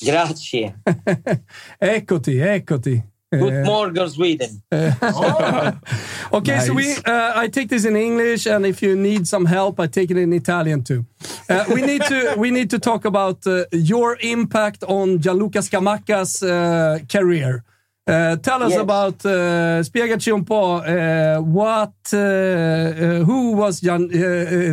Grazie. 0.01 0.81
Eccoti, 1.79 2.39
eccoti. 2.39 3.03
Good 3.29 3.53
Eh, 3.53 3.63
morning, 3.65 4.07
Sweden. 4.09 4.63
Okay, 6.33 6.61
so 6.61 6.73
we 6.73 6.93
uh, 7.05 7.33
I 7.45 7.49
take 7.49 7.67
this 7.69 7.85
in 7.85 7.97
English, 7.97 8.47
and 8.47 8.65
if 8.65 8.81
you 8.81 8.95
need 8.95 9.27
some 9.27 9.45
help, 9.45 9.81
I 9.81 9.89
take 9.89 10.11
it 10.13 10.17
in 10.19 10.33
Italian 10.33 10.83
too. 10.83 11.05
Uh, 11.49 11.65
we 11.75 11.81
need 11.83 12.03
to 12.07 12.35
we 12.39 12.51
need 12.53 12.71
to 12.71 12.79
talk 12.79 13.05
about 13.05 13.45
uh, 13.47 13.65
your 13.73 14.17
impact 14.21 14.85
on 14.85 15.19
Gianluca 15.19 15.59
Scamacca's 15.63 16.43
uh, 16.43 17.01
career. 17.09 17.63
Uh, 18.11 18.37
tell 18.43 18.61
us 18.63 18.73
Yes. 18.73 18.81
about 18.81 19.25
uh, 19.25 19.83
spiegaci 19.85 20.33
un 20.33 20.43
po' 20.45 20.79
uh, 20.83 21.39
what 21.39 21.95
uh, 22.13 23.23
who 23.25 23.53
was 23.53 23.87
uh, 23.87 23.99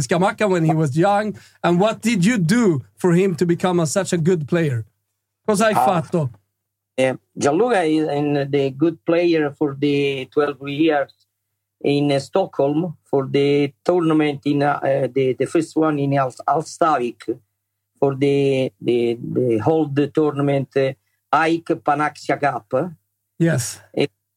Scamacca 0.02 0.50
when 0.50 0.66
he 0.66 0.74
was 0.74 0.98
young, 0.98 1.38
and 1.64 1.80
what 1.80 2.02
did 2.02 2.26
you 2.26 2.38
do 2.40 2.82
for 2.96 3.14
him 3.14 3.36
to 3.36 3.46
become 3.46 3.80
a, 3.80 3.86
such 3.86 4.12
a 4.12 4.18
good 4.18 4.48
player? 4.48 4.86
Cosa 5.46 5.66
hai 5.66 5.74
fatto? 5.74 6.30
Gianluca 7.38 7.84
is 7.84 8.08
in 8.10 8.50
the 8.50 8.72
good 8.72 8.98
player 9.06 9.52
for 9.52 9.76
the 9.80 10.26
12 10.34 10.68
years 10.68 11.14
in 11.82 12.20
Stockholm 12.20 12.98
for 13.04 13.28
the 13.28 13.72
tournament 13.86 14.42
in 14.46 14.60
the, 14.60 15.36
the 15.38 15.46
first 15.46 15.76
one 15.76 16.00
in 16.00 16.18
Al- 16.18 16.34
Alstavik 16.48 17.38
for 18.00 18.16
the 18.16 18.72
the 18.82 19.14
the 19.22 19.58
whole 19.60 19.86
the 19.86 20.08
tournament 20.08 20.76
uh, 20.76 20.94
Ike 21.32 21.76
Panaxia 21.86 22.40
Cup. 22.40 22.97
Yes. 23.38 23.82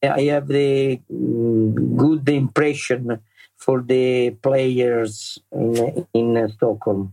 I 0.02 0.22
have 0.28 0.46
the 0.46 1.00
mm, 1.12 1.96
good 1.96 2.28
impression 2.28 3.20
for 3.56 3.82
the 3.82 4.36
players 4.40 5.38
in, 5.52 6.06
in 6.12 6.48
Stockholm. 6.54 7.12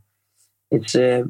Uh, 0.69 1.29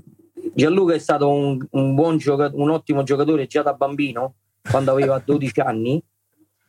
Gianluca 0.54 0.94
è 0.94 1.00
stato 1.00 1.30
un, 1.30 1.66
un 1.72 1.96
buon 1.96 2.18
giocatore, 2.18 2.62
un 2.62 2.70
ottimo 2.70 3.04
giocatore 3.04 3.48
già 3.48 3.64
da 3.64 3.74
bambino, 3.74 4.36
quando 4.70 4.92
aveva 4.92 5.20
12 5.24 5.60
anni, 5.62 6.02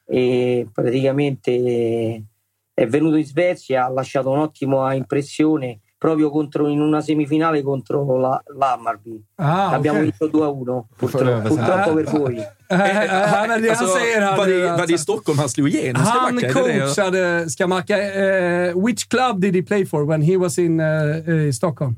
e 0.06 0.66
praticamente 0.72 2.24
è 2.72 2.86
venuto 2.86 3.16
in 3.16 3.24
Svezia, 3.24 3.84
ha 3.84 3.90
lasciato 3.90 4.30
un'ottima 4.30 4.94
impressione 4.94 5.80
proprio 5.98 6.30
contro, 6.30 6.68
in 6.68 6.80
una 6.80 7.00
semifinale 7.00 7.62
contro 7.62 8.18
la, 8.18 8.42
l'Hammarby. 8.56 9.24
Ah, 9.36 9.70
Abbiamo 9.70 9.98
ok. 9.98 10.04
vinto 10.04 10.26
2-1, 10.26 10.82
purtroppo, 10.96 11.48
purtroppo 11.48 11.94
per 11.94 12.04
voi. 12.04 12.36
Eh, 12.36 12.74
eh, 12.74 13.08
han 13.08 13.50
alltså, 13.50 13.84
var, 13.84 14.46
det, 14.46 14.66
var 14.66 14.86
det 14.86 14.92
i. 14.92 14.98
Stockholm 14.98 15.38
han 15.38 15.48
slog 15.48 15.68
igenom 15.68 16.02
Han 16.02 16.40
coachade 16.52 17.50
Scamacca. 17.50 17.96
Uh, 17.96 18.84
which 18.84 19.08
club 19.08 19.40
did 19.40 19.54
he 19.54 19.62
play 19.62 19.86
for 19.86 20.04
when 20.04 20.22
he 20.22 20.36
was 20.36 20.58
in 20.58 20.80
uh, 20.80 20.86
uh, 21.28 21.52
Stockholm? 21.52 21.96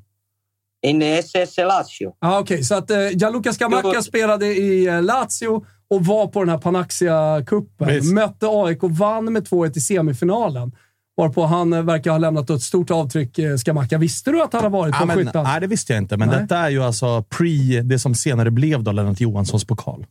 In 0.82 1.02
SS 1.02 1.56
Lazio. 1.56 2.16
Ah, 2.18 2.38
Okej, 2.38 2.64
så 2.64 2.74
att 2.74 2.90
uh, 2.90 2.96
Gianluca 3.10 3.52
Scamacca 3.52 4.02
spelade 4.02 4.46
i 4.46 4.88
uh, 4.88 5.02
Lazio 5.02 5.64
och 5.90 6.04
var 6.04 6.26
på 6.26 6.40
den 6.40 6.48
här 6.48 6.58
Panaxia-cupen. 6.58 8.14
Mötte 8.14 8.46
AIK 8.48 8.82
och 8.82 8.90
vann 8.90 9.32
med 9.32 9.48
2-1 9.48 9.76
i 9.76 9.80
semifinalen. 9.80 10.72
Varpå 11.16 11.46
han 11.46 11.72
uh, 11.72 11.82
verkar 11.82 12.10
ha 12.10 12.18
lämnat 12.18 12.50
ett 12.50 12.62
stort 12.62 12.90
avtryck, 12.90 13.38
uh, 13.38 13.56
Scamacca. 13.56 13.98
Visste 13.98 14.30
du 14.30 14.42
att 14.42 14.52
han 14.52 14.62
har 14.62 14.70
varit 14.70 14.94
på 14.94 15.06
Ja, 15.08 15.14
skyttan? 15.14 15.44
nej, 15.44 15.60
det 15.60 15.66
visste 15.66 15.92
jag 15.92 16.02
inte, 16.02 16.16
men 16.16 16.28
Nej. 16.28 16.40
detta 16.40 16.56
är 16.56 16.70
ju 16.70 16.82
alltså 16.82 17.22
pre 17.22 17.82
det 17.82 17.98
som 17.98 18.14
senare 18.14 18.50
blev 18.50 18.82
då 18.82 18.92
Lennart 18.92 19.20
Johanssons 19.20 19.64
pokal. 19.64 20.06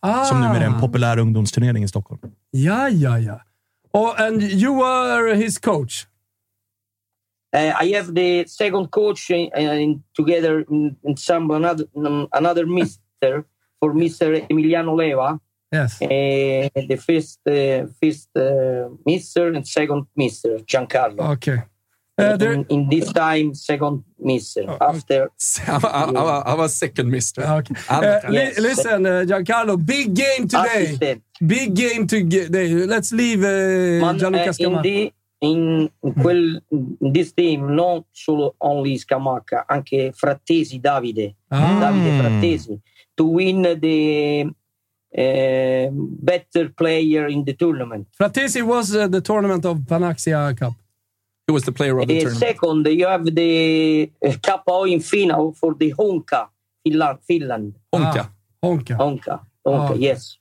Ah. 0.00 0.24
Som 0.24 0.40
numera 0.40 0.56
är 0.56 0.66
en 0.66 0.80
populär 0.80 1.18
ungdomsturnering 1.18 1.84
i 1.84 1.88
Stockholm. 1.88 2.20
Ja, 2.50 2.88
ja, 2.88 3.18
ja. 3.18 3.40
Oh, 3.92 4.22
and 4.22 4.42
you 4.42 4.74
were 4.74 5.34
his 5.34 5.58
coach? 5.58 6.06
Uh, 7.56 7.84
I 7.84 7.94
have 7.94 8.14
the 8.14 8.48
second 8.48 8.90
coach 8.90 9.30
in, 9.30 9.50
in, 9.58 10.02
together 10.16 10.64
in, 10.70 10.96
in 11.02 11.16
some 11.16 11.54
another 11.54 11.86
um, 11.96 12.28
another 12.30 12.66
Mister 12.66 13.44
for 13.80 13.92
Mister 13.94 14.40
Emiliano 14.48 14.96
Leva. 14.96 15.38
Yes. 15.72 16.02
Uh, 16.02 16.08
the 16.88 16.96
first 16.96 17.38
uh, 17.46 17.86
first 18.02 18.28
uh, 18.36 18.88
Mister 19.06 19.54
and 19.54 19.66
second 19.66 20.06
Mister 20.16 20.58
Giancarlo. 20.66 21.22
Okej. 21.32 21.64
Uh, 22.18 22.36
there, 22.36 22.52
in, 22.52 22.66
in 22.68 22.88
this 22.90 23.12
time, 23.12 23.54
second 23.54 24.04
Mister. 24.18 24.76
After 24.80 25.28
Han 25.66 25.80
var, 25.80 25.90
han, 25.90 26.14
var, 26.14 26.42
han 26.46 26.58
var 26.58 26.68
second 26.68 27.08
mister. 27.08 27.42
Ah, 27.46 27.58
okay. 27.58 27.74
Uh, 27.88 28.32
Yes. 28.32 28.58
listen, 28.58 29.06
uh, 29.06 29.24
Giancarlo, 29.24 29.76
big 29.76 30.14
game 30.14 30.46
today. 30.48 30.82
assistant. 30.84 31.22
Big 31.46 31.74
game 31.74 32.06
today. 32.06 32.86
Let's 32.86 33.12
leave 33.12 33.42
uh, 33.42 34.04
Man, 34.04 34.18
Gianluca 34.18 34.44
in, 34.44 34.52
Scamacca. 34.52 34.82
the, 34.82 35.12
in, 35.40 35.90
in 36.02 36.14
quel, 36.14 36.60
in 36.70 37.12
this 37.12 37.32
team, 37.32 37.74
not 37.74 38.04
solo 38.12 38.54
only 38.60 38.98
Scamacca, 38.98 39.64
anche 39.66 40.12
Frattesi 40.12 40.78
Davide, 40.80 41.36
Ah. 41.50 41.80
Davide 41.80 42.18
Frattesi, 42.20 42.80
to 43.16 43.24
win 43.24 43.62
the 43.62 44.50
uh, 45.16 45.88
better 46.30 46.68
player 46.68 47.26
in 47.26 47.44
the 47.44 47.52
tournament. 47.54 48.06
Frattesi 48.18 48.62
was 48.62 48.94
uh, 48.94 49.08
the 49.08 49.20
tournament 49.20 49.64
of 49.64 49.78
Panaxia 49.78 50.56
Cup. 50.56 50.74
He 51.46 51.52
was 51.52 51.64
the 51.64 51.72
player 51.72 51.98
of 51.98 52.06
the 52.06 52.16
Uh, 52.18 52.20
tournament. 52.20 52.38
second, 52.38 52.86
you 52.86 53.06
have 53.06 53.24
the 53.34 54.10
uh, 54.24 54.84
in 54.86 55.00
final 55.00 55.52
for 55.52 55.74
the 55.74 55.92
Honka, 55.98 56.48
Finland. 56.84 57.18
Finland. 57.26 57.74
Honka. 57.92 58.22
Ah, 58.24 58.30
Honka. 58.64 58.96
Honka, 58.96 59.40
Honka 59.66 59.90
Ah. 59.92 59.94
yes. 59.94 60.38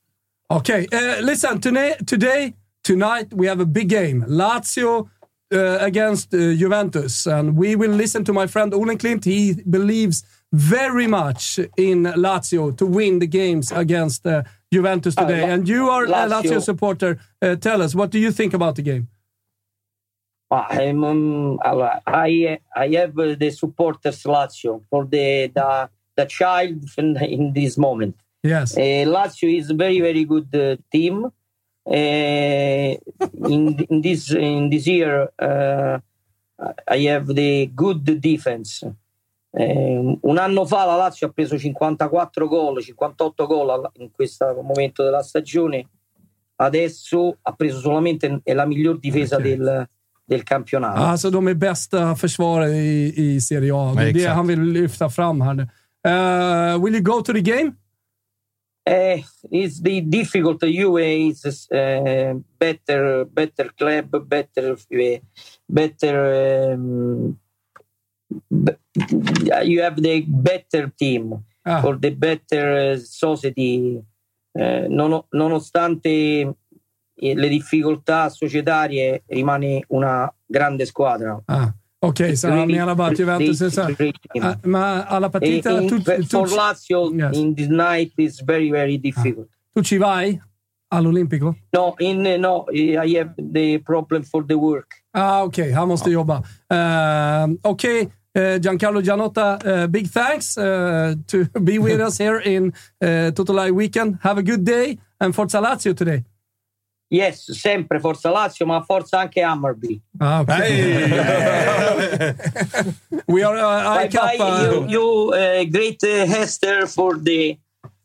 Okay, 0.52 0.88
uh, 0.92 1.22
listen, 1.22 1.60
today, 1.60 1.96
today, 2.06 2.54
tonight, 2.84 3.34
we 3.34 3.48
have 3.48 3.60
a 3.60 3.66
big 3.66 3.90
game. 3.90 4.24
Lazio 4.28 5.10
uh, 5.52 5.78
against 5.80 6.32
Juventus. 6.32 7.26
And 7.28 7.56
we 7.58 7.76
will 7.76 7.92
listen 7.92 8.24
to 8.26 8.34
my 8.34 8.48
friend 8.48 8.74
Olen 8.74 8.98
Klint. 8.98 9.26
He 9.26 9.56
believes 9.70 10.24
very 10.52 11.08
much 11.08 11.60
in 11.78 12.04
Lazio 12.16 12.76
to 12.78 12.86
win 12.86 13.20
the 13.20 13.28
games 13.28 13.72
against 13.72 14.26
uh, 14.26 14.42
Juventus 14.72 15.16
today. 15.16 15.42
La- 15.42 15.54
and 15.54 15.68
you 15.68 15.90
are 15.90 16.06
a 16.06 16.08
Lazio 16.08 16.62
supporter. 16.62 17.20
Uh, 17.42 17.56
tell 17.56 17.82
us, 17.82 17.96
what 17.96 18.12
do 18.12 18.20
you 18.20 18.32
think 18.32 18.54
about 18.54 18.76
the 18.76 18.82
game? 18.82 19.08
I'm, 20.52 21.04
um, 21.04 21.60
I 21.64 22.60
I 22.76 22.88
have 22.88 23.18
uh, 23.20 23.36
the 23.36 23.52
supporters 23.52 24.24
Lazio 24.24 24.82
for 24.90 25.06
the 25.06 25.52
the, 25.54 25.90
the 26.16 26.26
child 26.26 26.86
in, 26.98 27.54
this 27.54 27.78
moment. 27.78 28.16
Yes. 28.44 28.76
Uh, 28.76 29.06
Lazio 29.06 29.56
is 29.56 29.70
a 29.70 29.76
very 29.76 30.02
very 30.02 30.26
good 30.26 30.54
uh, 30.56 30.78
team. 30.92 31.26
Uh, 31.86 31.92
in 31.92 33.86
in 33.90 34.02
this 34.02 34.32
in 34.32 34.70
this 34.70 34.88
year, 34.88 35.30
uh, 35.38 36.00
I 36.88 36.98
have 36.98 37.28
the 37.28 37.68
good 37.68 38.20
defense. 38.20 38.84
Eh, 39.52 40.18
un 40.22 40.38
anno 40.38 40.66
fa 40.66 40.86
la 40.86 40.96
Lazio 40.96 41.28
ha 41.28 41.32
preso 41.32 41.58
54 41.58 42.48
gol, 42.48 42.82
58 42.82 43.48
gol 43.48 43.92
in 43.98 44.12
questo 44.12 44.46
momento 44.64 45.04
della 45.04 45.24
stagione. 45.24 45.88
Adesso 46.56 47.38
ha 47.42 47.54
preso 47.54 47.80
solamente 47.80 48.42
è 48.44 48.54
la 48.54 48.66
miglior 48.66 49.00
difesa 49.00 49.38
Okej. 49.38 49.50
del, 49.50 49.90
del 50.26 50.44
campionato. 50.44 51.02
Alltså, 51.02 51.30
de 51.30 51.48
är 51.48 51.54
bästa 51.54 52.16
försvarare 52.16 52.78
i, 52.78 53.14
i 53.16 53.42
Serie 53.42 53.72
A. 53.74 53.94
Det 53.96 54.10
är 54.10 54.14
det 54.14 54.26
han 54.28 54.48
vill 54.48 54.62
lyfta 54.62 55.10
fram 55.10 55.42
här 55.42 55.54
nu. 55.54 55.68
Uh, 56.08 56.78
will 56.78 56.94
you 56.94 57.02
go 57.02 57.22
to 57.22 57.34
the 57.34 57.42
game? 57.42 57.76
Eh, 58.86 59.24
it's 59.52 59.84
the 59.84 60.02
difficult. 60.02 60.64
UA 60.64 61.30
is 61.30 61.68
uh, 61.72 62.40
better, 62.60 63.26
better 63.26 63.70
club, 63.78 64.28
better, 64.28 64.72
uh, 64.72 65.20
better. 65.68 66.74
Um, 66.74 67.38
you 69.66 69.82
have 69.84 70.02
the 70.02 70.24
better 70.28 70.92
team 70.98 71.44
Ah. 71.66 71.84
or 71.86 72.00
the 72.00 72.10
better 72.12 72.94
uh, 72.94 72.98
society 72.98 74.02
eh, 74.58 74.88
nono- 74.90 75.26
nonostante 75.32 76.10
eh, 76.10 77.36
le 77.36 77.48
difficoltà 77.50 78.30
societarie, 78.30 79.24
rimane 79.28 79.84
una 79.90 80.34
grande 80.48 80.86
squadra. 80.86 81.40
Ah, 81.46 81.74
så 82.36 82.48
han 82.48 82.58
Really, 82.68 82.96
bara 82.96 83.08
att 83.12 83.20
Juventus 83.20 83.60
här. 83.78 83.88
really. 83.98 84.14
Ah, 84.42 84.56
Men 84.64 85.04
alla 85.08 85.30
partita... 85.30 85.82
In- 85.82 85.90
tu- 85.90 86.00
tu- 86.04 86.24
for 86.24 86.48
Lazio, 86.56 87.12
Yes. 87.14 87.38
in 87.38 87.56
this 87.56 87.68
night 87.70 88.14
is 88.18 88.42
very, 88.42 88.72
very 88.72 88.98
difficult. 88.98 89.48
Tu 89.76 89.84
ci 89.84 89.98
vai 89.98 90.42
all'Olimpico? 90.88 91.56
No, 91.74 91.96
in 92.00 92.42
no, 92.42 92.66
I 92.74 93.16
have 93.18 93.34
the 93.54 93.80
problem 93.80 94.24
for 94.24 94.44
the 94.46 94.56
work. 94.56 94.88
Ah, 95.12 95.44
Okej, 95.44 95.72
han 95.74 95.88
måste 95.88 96.10
jobba. 96.10 96.42
Uh, 96.74 97.54
Okej, 97.62 98.08
eh, 98.34 98.60
Giancarlo 98.60 99.02
Gianotta, 99.02 99.58
eh, 99.64 99.88
big 99.88 100.08
thanks 100.08 100.58
uh, 100.58 101.16
to 101.28 101.46
be 101.64 101.80
with 101.80 102.00
us 102.00 102.18
here 102.18 102.40
in 102.40 102.74
uh, 103.02 103.32
Totolai 103.32 103.72
Weekend. 103.72 104.18
Have 104.22 104.38
a 104.38 104.44
good 104.44 104.64
day 104.64 104.98
and 105.20 105.34
Forza 105.34 105.60
Lazio 105.60 105.94
today. 105.94 106.24
Yes, 107.12 107.52
sempre 107.60 108.00
Forza 108.00 108.30
Lazio, 108.30 108.68
ma 108.68 108.84
forza 108.84 109.18
anche 109.18 109.42
Hammarby. 109.42 110.00
Ah, 110.20 110.42
okay. 110.42 112.36
we 113.28 113.42
are 113.42 113.58
uh, 113.58 113.96
Bye 113.96 114.04
I 114.04 114.08
Cup, 114.10 114.38
bye, 114.38 114.38
uh, 114.38 114.72
you, 114.72 114.86
you 114.88 115.34
uh, 115.34 115.64
great 115.72 116.04
uh, 116.04 116.28
Hester 116.28 116.86
for 116.88 117.18
the 117.18 117.58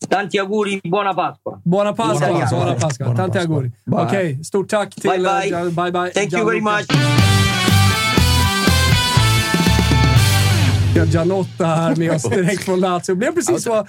tanti 0.09 0.39
auguri, 0.39 0.81
buona 0.83 1.13
Pasqua. 1.13 1.61
Buona 1.63 1.93
Pasqua. 1.93 2.29
Buona 2.29 2.41
Pasqua. 2.41 2.57
Buona 2.57 2.75
Pasqua. 2.77 3.05
Buona 3.05 3.17
Tanti 3.17 3.39
Pasqua. 3.39 3.55
auguri. 3.55 3.73
Bye. 3.87 4.05
Okej, 4.05 4.39
stort 4.43 4.69
tack 4.69 4.95
till... 4.95 5.11
Bye, 5.11 5.19
bye. 5.23 5.51
eh, 5.51 5.71
bye, 5.71 5.91
bye. 5.91 6.11
Thank 6.11 6.33
you 6.33 6.45
very 6.45 6.61
much. 6.61 6.87
Har 10.99 11.07
Gianotta 11.07 11.67
här 11.67 11.97
med 11.97 12.11
oss 12.15 12.23
direkt 12.31 12.65
från 12.65 12.81
Lazio. 12.81 13.01
Det 13.07 13.15
blev 13.15 13.33
precis 13.35 13.67
vad, 13.67 13.87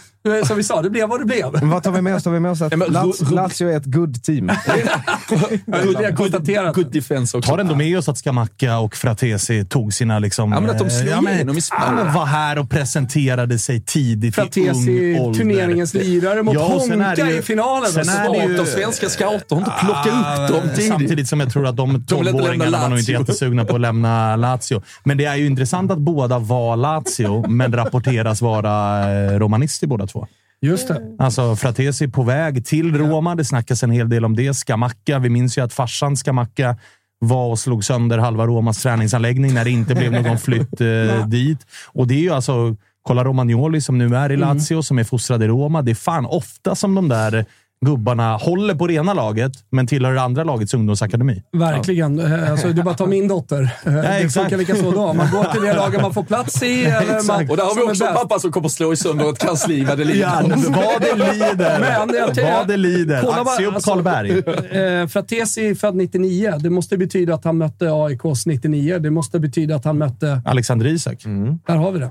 som 0.48 0.58
vi 0.58 0.64
sa, 0.64 0.82
det 0.82 0.90
blev 0.90 1.10
vad 1.10 1.20
det 1.22 1.26
blev. 1.26 1.52
Men 1.54 1.70
vad 1.70 1.84
tar 1.84 1.92
vi 1.92 2.02
med 2.02 2.16
oss? 2.16 2.24
Tar 2.24 2.32
vi 2.32 2.40
med 2.40 2.52
oss 2.52 2.62
att 2.62 3.32
Lazio, 3.32 3.70
är 3.70 3.78
ett 3.78 3.86
good 3.86 4.24
team? 4.24 4.50
Är 5.68 6.16
konstaterat. 6.16 6.76
Good 6.76 6.92
defense 6.92 7.38
också. 7.38 7.50
Tar 7.52 7.58
ändå 7.58 7.76
med 7.76 7.98
oss 7.98 8.10
att 8.10 8.18
Scamacca 8.18 8.78
och 8.78 8.96
Fratesi 8.96 9.66
tog 9.66 9.94
sina... 9.94 10.20
Liksom, 10.20 10.52
Ja, 10.52 10.60
men 10.60 10.70
att 10.70 10.80
de 10.80 10.90
slog 10.90 11.08
eh, 11.08 11.12
ja, 11.14 11.22
men- 11.22 11.34
igenom 11.36 11.56
i 11.56 11.58
ja, 11.58 11.62
Spanien. 11.62 12.06
men 12.06 12.14
var 12.14 12.26
här 12.26 12.60
och 12.60 12.70
presenterade 12.70 13.60
sig 13.60 13.82
tidigt 13.82 14.30
i 14.30 14.32
Fratesi, 14.32 14.70
ung 15.16 15.20
ålder. 15.20 15.40
turneringens 15.40 15.94
lirare 15.94 16.44
mot 16.44 16.54
Ja, 16.56 16.66
och 16.76 16.82
sen 16.82 16.92
är 17.02 17.16
det 17.16 17.22
Honka 17.22 17.34
ju- 17.34 17.40
i 17.40 17.42
finalen. 17.42 17.92
sen 17.92 18.10
är 18.10 18.30
det 18.34 18.46
ju- 18.52 18.58
De 18.58 18.66
svenska 18.66 19.10
scouter 19.10 19.56
har 19.56 19.58
inte 19.62 19.72
plockat 19.86 20.40
upp 20.40 20.48
dem 20.62 20.70
tidigt. 20.76 20.90
Samtidigt 20.92 21.30
som 21.30 21.40
jag 21.40 21.52
tror 21.54 21.68
att 21.68 21.78
de 21.78 21.90
vill 21.90 21.96
inte 21.98 22.16
12-åringarna 22.16 22.58
lämna 22.64 22.80
var 22.82 22.90
nog 22.90 23.00
inte 23.00 23.12
jättesugna 23.12 23.66
på 23.66 23.76
att 23.76 23.82
lämna 23.82 24.36
Lazio. 24.36 24.82
Men 25.04 25.18
det 25.18 25.26
är 25.26 25.36
ju 25.36 25.46
intressant 25.46 25.92
att 25.92 25.98
båda 25.98 26.40
var 26.40 26.78
Lazio, 26.96 27.48
men 27.48 27.74
rapporteras 27.74 28.42
vara 28.42 29.04
eh, 29.14 29.40
romanister 29.40 29.88
båda 29.88 30.08
två. 30.08 30.28
Just 30.62 30.88
det. 30.88 31.16
Alltså 31.20 31.56
Fratesi 31.56 32.08
på 32.08 32.24
väg 32.24 32.66
till 32.66 32.98
Roma. 32.98 33.36
Det 33.36 33.46
snackas 33.46 33.84
en 33.84 33.92
hel 33.92 34.10
del 34.10 34.26
om 34.26 34.36
det. 34.36 34.54
Scamacca. 34.54 35.20
Vi 35.20 35.30
minns 35.30 35.58
ju 35.58 35.62
att 35.62 35.74
farsan 35.74 36.16
Scamacca 36.16 36.78
var 37.20 37.50
och 37.50 37.60
slog 37.60 37.84
sönder 37.84 38.18
halva 38.18 38.48
Romas 38.48 38.84
träningsanläggning 38.84 39.54
när 39.54 39.64
det 39.64 39.72
inte 39.72 39.96
blev 39.96 40.12
någon 40.12 40.38
flytt 40.38 40.82
eh, 40.82 41.28
dit. 41.28 41.60
Och 41.88 42.08
det 42.08 42.14
är 42.14 42.22
ju 42.22 42.30
alltså... 42.30 42.76
Kolla 43.08 43.24
Romagnoli 43.24 43.82
som 43.82 43.98
nu 43.98 44.16
är 44.16 44.32
i 44.32 44.38
Lazio, 44.38 44.82
som 44.82 45.00
är 45.00 45.04
fostrad 45.04 45.44
i 45.44 45.48
Roma. 45.48 45.82
Det 45.82 45.92
är 45.92 45.96
fan 45.96 46.26
ofta 46.26 46.76
som 46.76 46.96
de 46.96 47.10
där 47.10 47.46
gubbarna 47.86 48.38
håller 48.38 48.76
på 48.76 48.88
det 48.88 48.94
ena 48.94 49.14
laget, 49.14 49.52
men 49.72 49.88
tillhör 49.88 50.14
det 50.14 50.22
andra 50.22 50.44
lagets 50.44 50.74
ungdomsakademi. 50.74 51.44
Verkligen. 51.54 52.20
Eh, 52.20 52.52
Alltså, 52.52 52.68
är 52.68 52.74
bara 52.84 52.92
att 52.92 52.98
ta 52.98 53.06
min 53.06 53.28
dotter. 53.28 53.62
Eh, 53.86 53.94
det 53.94 54.08
exakt. 54.08 54.34
funkar 54.34 54.58
lika 54.58 54.76
så 54.76 54.92
då. 54.92 55.14
Man 55.14 55.32
går 55.32 55.44
till 55.44 55.62
det 55.62 55.74
laget 55.84 56.02
man 56.02 56.14
får 56.14 56.24
plats 56.24 56.64
i. 56.64 56.86
Eller 56.86 57.28
man, 57.28 57.50
Och 57.50 57.58
där 57.58 57.64
har 57.64 57.76
vi 57.76 57.82
också 57.92 58.06
en 58.06 58.14
pappa 58.14 58.40
som 58.40 58.52
kommer 58.52 58.70
slå 58.70 58.96
sönder 58.96 59.30
ett 59.30 59.40
kansli 59.40 59.84
vad 59.86 59.98
det 59.98 60.04
lider. 60.04 60.22
Ja, 60.22 60.42
vad 60.70 61.02
det 61.02 61.34
lider! 61.34 61.80
Men 61.80 62.16
jag 62.16 62.58
vad 62.58 62.68
det 62.68 62.78
lider! 62.78 63.22
Kolla 63.22 63.42
Aktie 63.42 63.68
upp 63.68 63.76
alltså, 63.76 63.92
Karlberg. 63.92 64.32
Eh, 64.32 65.08
Fratesi 65.08 65.70
är 65.70 65.76
född 65.76 65.96
99. 65.96 66.54
Det 66.60 66.70
måste 66.70 66.98
betyda 66.98 67.34
att 67.34 67.44
han 67.46 67.58
mötte 67.58 67.90
AIKs 67.92 68.46
99. 68.46 69.00
Det 69.00 69.12
måste 69.12 69.40
betyda 69.40 69.76
att 69.76 69.86
han 69.86 69.98
mötte... 69.98 70.42
Alexander 70.46 70.88
Isak. 70.88 71.24
Det. 71.24 71.58
Där 71.68 71.76
har 71.76 71.92
vi 71.92 72.00
det. 72.00 72.10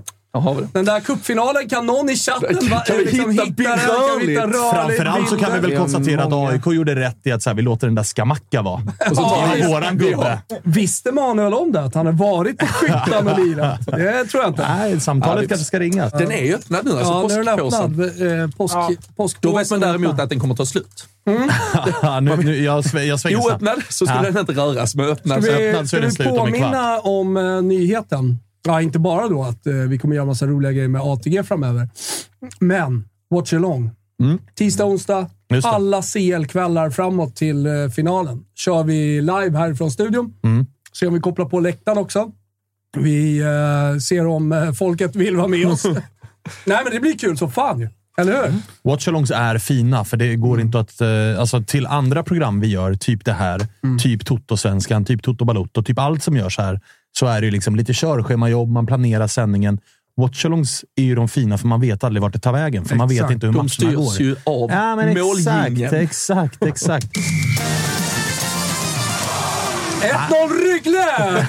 Den 0.72 0.84
där 0.84 1.00
cupfinalen, 1.00 1.68
kan 1.68 1.86
någon 1.86 2.10
i 2.10 2.16
chatten 2.16 2.70
va, 2.70 2.80
Kan 2.86 2.96
vi 2.96 3.04
liksom 3.04 3.30
hitta 3.30 3.44
hitta? 3.44 3.62
Kan 3.64 3.78
vi 4.26 4.36
rörligt? 4.36 4.40
Framförallt 4.74 5.28
så 5.28 5.36
kan 5.36 5.52
vi 5.52 5.58
väl 5.68 5.76
konstatera 5.78 6.24
att 6.24 6.32
AIK 6.32 6.66
gjorde 6.66 6.94
rätt 6.94 7.18
i 7.24 7.32
att 7.32 7.42
så 7.42 7.50
här, 7.50 7.54
vi 7.54 7.62
låter 7.62 7.86
den 7.86 7.94
där 7.94 8.02
Skamacka 8.02 8.62
vara. 8.62 8.82
Och 9.10 9.16
så 9.16 9.22
tar 9.22 9.54
vi 9.54 9.60
Ja, 9.60 9.68
våran 9.68 9.98
gubbe. 9.98 10.38
Visste 10.62 11.12
Manuel 11.12 11.54
om 11.54 11.72
det? 11.72 11.80
Att 11.80 11.94
han 11.94 12.06
har 12.06 12.12
varit 12.12 12.58
på 12.58 12.66
Skyttan 12.66 13.28
och 13.28 13.38
lirat? 13.46 13.80
Det 13.86 14.24
tror 14.24 14.42
jag 14.42 14.50
inte. 14.50 14.68
Nej, 14.68 15.00
samtalet 15.00 15.48
kanske 15.48 15.64
ska 15.66 15.78
ringas. 15.80 16.12
Den 16.12 16.32
är 16.32 16.44
ju 16.44 16.54
öppnad 16.54 16.84
nu, 16.84 16.90
alltså 16.90 17.12
ja, 17.12 17.26
nu 17.28 17.34
är 17.34 17.44
den 17.44 17.60
öppnad. 17.60 18.42
Eh, 18.42 18.50
påsk, 18.56 18.74
påsk, 19.16 19.36
Då 19.40 19.56
vet 19.56 19.70
man 19.70 19.80
däremot 19.80 20.20
att 20.20 20.28
den 20.28 20.40
kommer 20.40 20.54
ta 20.54 20.66
slut. 20.66 21.06
Ja, 22.02 22.20
nu, 22.20 22.36
nu, 22.36 22.64
jag, 22.64 22.80
sv- 22.84 23.02
jag 23.02 23.20
svänger 23.20 23.36
snabbt. 23.40 23.50
Oöppnad 23.62 23.82
så 23.88 24.06
skulle 24.06 24.24
Ja. 24.24 24.30
den 24.30 24.38
inte 24.40 24.52
röras, 24.52 24.94
men 24.94 25.06
öppnad 25.06 25.42
Ska 25.44 25.52
så 25.52 25.58
vi, 25.58 25.68
öppnad 25.68 25.88
så 25.88 25.96
är 25.96 26.00
ska 26.00 26.00
den 26.00 26.08
vi 26.10 26.14
slut 26.14 26.26
om 26.28 26.34
en 26.34 26.38
påminna 26.52 26.98
om 27.00 27.36
eh, 27.36 27.62
nyheten? 27.62 28.38
Ja, 28.66 28.80
inte 28.82 28.98
bara 28.98 29.28
då 29.28 29.42
att 29.42 29.66
eh, 29.66 29.72
vi 29.74 29.98
kommer 29.98 30.16
göra 30.16 30.26
massa 30.26 30.46
roliga 30.46 30.72
grejer 30.72 30.88
med 30.88 31.00
ATG 31.02 31.42
framöver. 31.42 31.88
Men, 32.60 33.04
watch 33.30 33.52
along. 33.52 33.90
Tisdag, 34.54 34.84
onsdag, 34.84 35.18
Mm. 35.50 35.56
Just 35.56 35.64
det. 35.68 35.70
alla 35.74 36.02
CL-kvällar 36.02 36.90
framåt 36.90 37.36
till 37.36 37.66
eh, 37.66 37.88
finalen. 37.88 38.44
Kör 38.54 38.84
vi 38.84 39.20
live 39.20 39.58
härifrån 39.58 39.90
studion. 39.90 40.32
Mm. 40.44 40.66
Se 40.92 41.06
om 41.06 41.14
vi 41.14 41.20
kopplar 41.20 41.46
på 41.46 41.60
läktaren 41.60 41.98
också. 41.98 42.32
Vi 42.96 43.38
eh, 43.40 43.98
ser 44.00 44.26
om 44.26 44.52
eh, 44.52 44.72
folket 44.72 45.16
vill 45.16 45.36
vara 45.36 45.48
med 45.48 45.66
oss. 45.66 45.84
Nej, 46.66 46.80
men 46.84 46.92
det 46.92 47.00
blir 47.00 47.18
kul 47.18 47.36
så 47.38 47.48
fan 47.48 47.80
ju. 47.80 47.88
Eller 48.18 48.32
hur? 48.42 48.54
Watchalongs 48.82 49.30
är 49.30 49.58
fina, 49.58 50.04
för 50.04 50.16
det 50.16 50.36
går 50.36 50.60
inte 50.60 50.78
att... 50.78 51.00
eh, 51.00 51.08
Alltså, 51.40 51.62
till 51.62 51.86
andra 51.86 52.22
program 52.22 52.60
vi 52.60 52.66
gör, 52.66 52.94
typ 52.94 53.24
det 53.24 53.32
här, 53.32 53.66
typ 54.02 54.24
Toto-svenskan, 54.24 55.04
typ 55.04 55.22
Toto 55.22 55.44
Balotto, 55.44 55.82
typ 55.82 55.98
allt 55.98 56.22
som 56.22 56.36
görs 56.36 56.58
här, 56.58 56.80
så 57.18 57.26
är 57.26 57.40
det 57.40 57.50
liksom 57.50 57.76
lite 57.76 57.92
körschemajobb, 57.94 58.70
man 58.70 58.86
planerar 58.86 59.26
sändningen. 59.26 59.78
Watchalongs 60.16 60.84
är 60.96 61.02
ju 61.02 61.14
de 61.14 61.28
fina, 61.28 61.58
för 61.58 61.68
man 61.68 61.80
vet 61.80 62.04
aldrig 62.04 62.22
vart 62.22 62.32
det 62.32 62.38
tar 62.38 62.52
vägen. 62.52 62.84
För 62.84 62.96
man 62.96 63.08
vet 63.08 63.16
Exakt. 63.16 63.32
inte 63.32 63.46
hur 63.46 63.52
De 63.52 63.56
matcherna 63.84 63.96
går. 63.96 64.10
styrs 64.10 64.20
ju 64.20 64.36
av 64.44 64.70
Ja, 64.70 64.96
men 64.96 65.08
exakt, 65.08 65.92
exakt, 65.92 66.64
exakt. 66.64 67.06
1-0 70.04 70.72
Ryggle! 70.72 71.46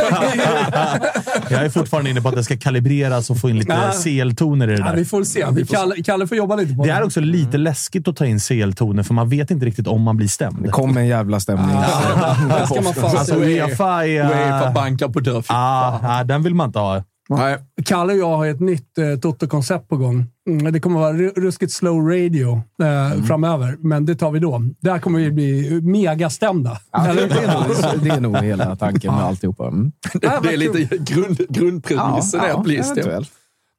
Jag 1.50 1.66
är 1.66 1.70
fortfarande 1.70 2.10
inne 2.10 2.22
på 2.22 2.30
att 2.30 2.36
det 2.36 2.44
ska 2.44 2.58
kalibreras 2.58 3.30
och 3.30 3.38
få 3.38 3.50
in 3.50 3.58
lite 3.60 3.74
Ja. 3.74 3.92
CL-toner 4.04 4.68
i 4.68 4.72
det 4.72 4.78
ja, 4.80 4.86
där. 4.86 4.96
vi 4.96 5.06
får 5.06 5.24
se. 5.24 5.46
Vi 5.52 5.66
Kalle, 5.66 5.96
Kalle 6.04 6.28
får 6.28 6.38
jobba 6.38 6.56
lite 6.56 6.74
på 6.74 6.84
Det 6.86 6.92
är 6.92 7.04
också 7.04 7.20
lite 7.20 7.50
Mm. 7.50 7.62
läskigt 7.62 8.08
att 8.08 8.16
ta 8.16 8.26
in 8.26 8.40
CL-toner, 8.40 9.04
för 9.04 9.14
man 9.14 9.30
vet 9.30 9.52
inte 9.52 9.66
riktigt 9.66 9.88
om 9.88 10.02
man 10.02 10.18
blir 10.18 10.28
stämd. 10.28 10.64
Det 10.64 10.70
kom 10.70 10.98
en 10.98 11.08
jävla 11.08 11.40
stämning. 11.40 11.76
Där 12.50 12.66
ska 12.66 12.82
man 12.82 12.94
fan 12.94 13.18
Alltså 13.18 13.36
se. 13.40 13.62
Uefa 13.62 14.06
är... 14.08 14.24
Uefa 14.24 14.72
bankar 14.72 15.08
på 15.08 15.20
dörr. 15.20 15.44
Ah, 15.48 16.00
ah, 16.20 16.24
den 16.24 16.44
vill 16.44 16.56
man 16.56 16.70
inte 16.70 16.80
ha. 16.80 17.04
Nej. 17.30 17.58
Kalle 17.86 18.14
och 18.14 18.20
jag 18.20 18.38
har 18.38 18.46
ett 18.48 18.60
nytt 18.60 18.98
eh, 18.98 19.20
Toto-koncept 19.20 19.90
på 19.90 19.98
gång. 19.98 20.26
Mm, 20.50 20.74
det 20.74 20.80
kommer 20.80 21.00
vara 21.00 21.14
ru- 21.14 21.34
ruskigt 21.36 21.72
slow 21.74 22.08
radio 22.10 22.62
eh, 22.84 23.24
framöver, 23.24 23.78
men 23.80 24.06
det 24.06 24.16
tar 24.16 24.32
vi 24.32 24.40
då. 24.40 24.62
Där 24.80 25.00
kommer 25.00 25.20
vi 25.20 25.32
bli 25.32 25.82
megastämda. 25.82 26.78
Ja, 26.92 27.14
det, 27.14 27.14
det, 27.14 27.40
är 27.44 27.54
nog, 27.54 28.04
det 28.04 28.10
är 28.10 28.20
nog 28.20 28.38
hela 28.38 28.76
tanken 28.76 29.14
med 29.14 29.24
alltihopa. 29.24 29.68
Mm. 29.68 29.92
Det, 30.14 30.20
det 30.44 30.54
är 30.54 30.58
lite 30.58 30.98
grund, 30.98 31.38
grundpremissen 31.50 32.42
ja, 32.44 32.58
att 32.58 32.64
bli 32.64 32.84
stämd. 32.84 33.26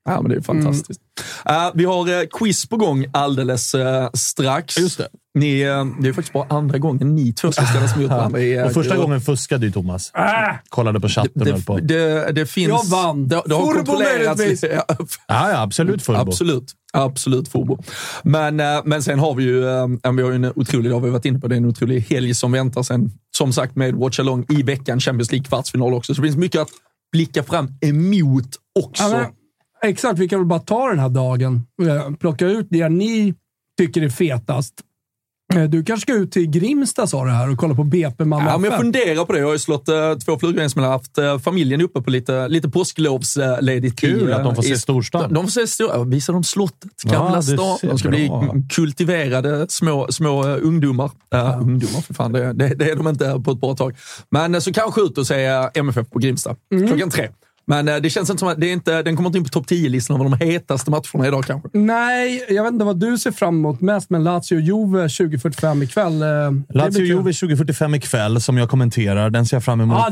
Ja, 0.06 0.22
men 0.22 0.30
det 0.30 0.36
är 0.36 0.40
fantastiskt. 0.40 1.00
Eh, 1.44 1.70
vi 1.74 1.84
har 1.84 2.20
eh, 2.20 2.26
quiz 2.30 2.66
på 2.66 2.76
gång 2.76 3.06
alldeles 3.12 3.74
eh, 3.74 4.10
strax. 4.14 4.78
Just 4.78 4.98
det. 4.98 5.08
Ni, 5.34 5.58
det 6.00 6.08
är 6.08 6.12
faktiskt 6.12 6.32
bara 6.32 6.46
andra 6.48 6.78
gången 6.78 7.14
ni 7.14 7.32
två 7.32 7.52
ska 7.52 7.66
ställas 7.66 7.96
mot 7.96 8.10
varandra. 8.10 8.40
i, 8.40 8.64
Och 8.64 8.72
första 8.72 8.96
gången 8.96 9.20
fuskade 9.20 9.66
ju 9.66 9.72
Thomas. 9.72 10.12
Kollade 10.68 11.00
på 11.00 11.08
chatten 11.08 11.42
och 11.42 11.48
höll 11.48 11.62
på. 11.62 11.78
Det, 11.78 11.84
det, 11.84 12.32
det 12.32 12.46
finns... 12.46 12.68
Jag 12.68 12.86
vann. 12.86 13.28
Det, 13.28 13.42
det 13.46 13.54
har 13.54 13.66
Furbo 13.66 13.76
kontrollerats. 13.76 14.64
Ja, 14.72 14.96
Ja, 15.28 15.62
absolut 15.62 16.02
Furbo. 16.02 16.20
Absolut. 16.20 16.72
Absolut 16.92 17.48
Forbo. 17.48 17.82
Men, 18.22 18.56
men 18.84 19.02
sen 19.02 19.18
har 19.18 19.34
vi 19.34 19.44
ju, 19.44 19.60
vi 20.16 20.22
har 20.22 20.30
ju 20.30 20.34
en 20.34 20.52
otrolig, 20.56 20.90
det 20.90 20.94
har 20.94 21.00
vi 21.00 21.10
varit 21.10 21.24
inne 21.24 21.38
på, 21.38 21.48
det 21.48 21.54
är 21.54 21.56
en 21.56 21.66
otrolig 21.66 22.00
helg 22.00 22.34
som 22.34 22.52
väntar 22.52 22.82
sen. 22.82 23.10
Som 23.36 23.52
sagt 23.52 23.76
med 23.76 23.94
Watch 23.94 24.20
Along 24.20 24.46
i 24.48 24.62
veckan, 24.62 25.00
Champions 25.00 25.32
League 25.32 25.44
kvartsfinal 25.44 25.94
också. 25.94 26.14
Så 26.14 26.22
det 26.22 26.28
finns 26.28 26.36
mycket 26.36 26.60
att 26.60 26.68
blicka 27.12 27.42
fram 27.42 27.68
emot 27.80 28.48
också. 28.80 29.02
Ja, 29.02 29.08
men, 29.08 29.26
exakt, 29.84 30.18
vi 30.18 30.28
kan 30.28 30.38
väl 30.40 30.46
bara 30.46 30.60
ta 30.60 30.88
den 30.88 30.98
här 30.98 31.08
dagen. 31.08 31.62
eh, 31.82 32.10
Plocka 32.20 32.46
ut 32.46 32.66
det 32.70 32.88
ni 32.88 33.34
tycker 33.78 34.02
är 34.02 34.08
fetast. 34.08 34.74
Eh, 35.54 35.62
Du 35.64 35.84
kanske 35.84 36.02
ska 36.02 36.12
ut 36.12 36.32
till 36.32 36.46
Grimsta 36.50 37.06
sa 37.06 37.24
du 37.24 37.30
här 37.30 37.50
och 37.50 37.58
kolla 37.58 37.74
på 37.74 37.84
BP 37.84 38.24
Malmö 38.24 38.50
Ja, 38.50 38.58
men 38.58 38.70
jag 38.70 38.80
funderar 38.80 39.24
på 39.24 39.32
det. 39.32 39.38
Jag 39.38 39.46
har 39.46 39.52
ju 39.52 39.58
slått 39.58 39.88
uh, 39.88 40.18
två 40.18 40.38
flugor 40.38 40.60
i 40.60 40.62
en 40.62 40.70
smäll. 40.70 40.84
Haft 40.84 41.18
eh, 41.18 41.38
familjen 41.38 41.80
uppe 41.80 42.02
på 42.02 42.10
lite, 42.10 42.48
lite 42.48 42.68
påsklovsledigt. 42.68 43.98
Kul 44.00 44.28
eh, 44.30 44.36
att 44.36 44.44
de 44.44 44.54
får 44.54 44.62
se 44.62 44.78
storstan. 44.78 45.22
De, 45.22 45.34
de 45.34 45.44
får 45.44 45.50
se 45.50 45.66
stor, 45.66 45.90
ja, 45.94 46.02
visa 46.04 46.32
dem 46.32 46.44
slottet, 46.44 46.90
Ja, 47.04 47.12
Gamla 47.12 47.36
du 47.36 47.42
stan. 47.42 47.78
De 47.82 47.98
ska 47.98 48.08
bra. 48.08 48.18
bli 48.18 48.30
kultiverade 48.70 49.66
små, 49.68 50.06
små 50.10 50.48
eh, 50.48 50.58
ungdomar. 50.62 51.10
Uh, 51.34 51.60
Ungdomar, 51.60 52.00
för 52.00 52.14
fan. 52.14 52.32
Det, 52.32 52.52
det, 52.52 52.68
det 52.68 52.90
är 52.90 52.96
de 52.96 53.08
inte 53.08 53.40
på 53.44 53.50
ett 53.50 53.60
bra 53.60 53.76
tag. 53.76 53.96
Men 54.30 54.54
eh, 54.54 54.60
så 54.60 54.72
kanske 54.72 55.00
ut 55.00 55.18
och 55.18 55.26
se 55.26 55.44
eh, 55.44 55.66
MFF 55.74 56.10
på 56.10 56.18
Grimsta. 56.18 56.56
Mm. 56.72 56.86
Klockan 56.88 57.10
tre. 57.10 57.28
Men 57.68 57.88
eh, 57.88 57.96
det 57.96 58.10
känns 58.10 58.30
inte 58.30 58.38
som 58.40 58.48
att 58.48 58.60
det 58.60 58.66
är 58.68 58.72
inte, 58.72 59.02
den 59.02 59.16
kommer 59.16 59.28
inte 59.28 59.38
in 59.38 59.44
på 59.44 59.50
topp 59.50 59.66
10-listan 59.66 60.20
av 60.20 60.30
de 60.30 60.46
hetaste 60.46 60.90
matcherna 60.90 61.26
idag 61.28 61.44
kanske. 61.44 61.68
Nej, 61.72 62.46
jag 62.48 62.62
vet 62.64 62.72
inte 62.72 62.84
vad 62.84 63.00
du 63.00 63.18
ser 63.18 63.30
fram 63.30 63.54
emot 63.56 63.80
mest, 63.80 64.10
men 64.10 64.22
Lazio-Juve 64.28 65.08
2045 65.16 65.82
ikväll. 65.82 66.22
eh. 66.22 66.28
Lazio-Juve 66.68 67.32
2045 67.40 67.94
ikväll, 67.94 68.40
som 68.40 68.58
jag 68.58 68.70
kommenterar. 68.70 69.30
Den 69.30 69.46
ser 69.46 69.56
jag 69.56 69.64
fram 69.64 69.80
emot 69.80 69.98
Ah, 69.98 70.10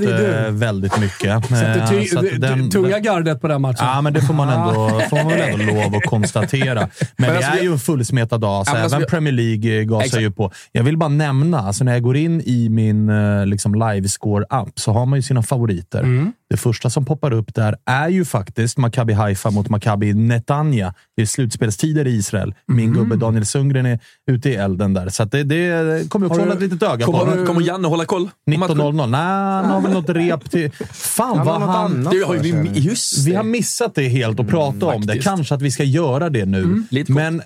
väldigt 0.51 1.01
mycket. 1.01 1.47
Sätter 1.49 1.87
ty- 1.89 2.07
så 2.07 2.19
att 2.19 2.41
den- 2.41 2.71
tunga 2.71 2.99
gardet 2.99 3.41
på 3.41 3.49
den 3.49 3.61
matchen. 3.63 3.87
Ja, 3.87 4.01
men 4.01 4.13
det 4.13 4.23
får 4.23 4.35
man 4.35 4.49
ändå, 4.49 5.01
får 5.11 5.25
man 5.25 5.33
ändå 5.33 5.65
lov 5.73 5.95
att 5.95 6.03
konstatera. 6.05 6.89
Men, 7.17 7.31
det 7.31 7.37
alltså, 7.37 7.53
är 7.53 7.63
ju 7.63 7.73
en 7.73 7.79
fullsmetad 7.79 8.41
dag, 8.41 8.67
så 8.67 8.77
alltså, 8.77 8.97
även 8.97 9.09
Premier 9.09 9.33
League 9.33 9.85
gasar 9.85 10.21
ju 10.21 10.31
på. 10.31 10.53
Jag 10.73 10.83
vill 10.85 10.97
bara 10.99 11.09
nämna, 11.09 11.59
alltså 11.59 11.85
när 11.85 11.93
jag 11.93 12.03
går 12.03 12.17
in 12.17 12.41
i 12.41 12.69
min 12.69 13.11
liksom 13.51 13.75
livescore-app 13.75 14.73
så 14.81 14.93
har 14.93 15.07
man 15.07 15.19
ju 15.19 15.23
sina 15.23 15.43
favoriter. 15.43 16.33
Mm. 16.51 16.57
Det 16.57 16.57
första 16.57 16.91
som 16.91 17.05
poppar 17.05 17.33
upp 17.33 17.55
där 17.55 17.77
är 17.87 18.09
ju 18.09 18.25
faktiskt 18.25 18.79
Maccabi 18.79 19.13
Haifa 19.13 19.51
mot 19.51 19.69
Maccabi 19.69 20.15
Netanya. 20.15 20.95
Det 21.17 21.23
är 21.23 21.27
slutspelstider 21.27 22.07
i 22.07 22.11
Israel. 22.11 22.55
Min 22.67 22.79
Mm. 22.89 22.95
gubbe 22.99 23.17
Daniel 23.17 23.47
Sundgren 23.47 23.87
är 23.87 23.99
ute 24.31 24.51
i 24.51 24.55
elden 24.55 24.95
där, 24.95 25.09
så 25.09 25.23
att 25.23 25.31
det, 25.31 25.43
det 25.45 26.11
kommer 26.11 26.27
jag 26.27 26.37
du- 26.37 26.41
hålla 26.41 26.55
ett 26.55 26.61
litet 26.61 26.83
öga 26.83 27.07
på. 27.07 27.13
Kommer, 27.13 27.47
kommer 27.47 27.61
Janne 27.63 27.89
hålla 27.89 28.05
koll? 28.05 28.29
på 28.53 28.59
matchen? 28.59 28.77
19.00. 28.77 29.07
Nej, 29.07 29.21
han 29.21 29.65
har 29.65 29.81
väl 29.81 29.93
något 29.93 30.09
rep 30.09 30.51
till... 30.51 30.71
Fan 30.93 31.37
Han 31.39 31.47
vad 31.47 31.61
han... 31.63 31.93
annat 31.93 32.13
Det 32.13 32.21
har 32.27 32.35
vi, 32.35 32.71
just 32.81 33.27
Vi 33.27 33.35
har 33.35 33.45
missat 33.45 33.95
det 33.95 34.09
helt 34.09 34.41
och 34.41 34.49
prata 34.49 34.87
om 34.87 35.07
det. 35.07 35.19
Kanske 35.19 35.55
att 35.55 35.63
vi 35.63 35.71
ska 35.71 35.85
göra 35.85 36.31
det 36.31 36.45
nu. 36.45 36.63
Mm. 36.63 36.85
Men 37.09 37.43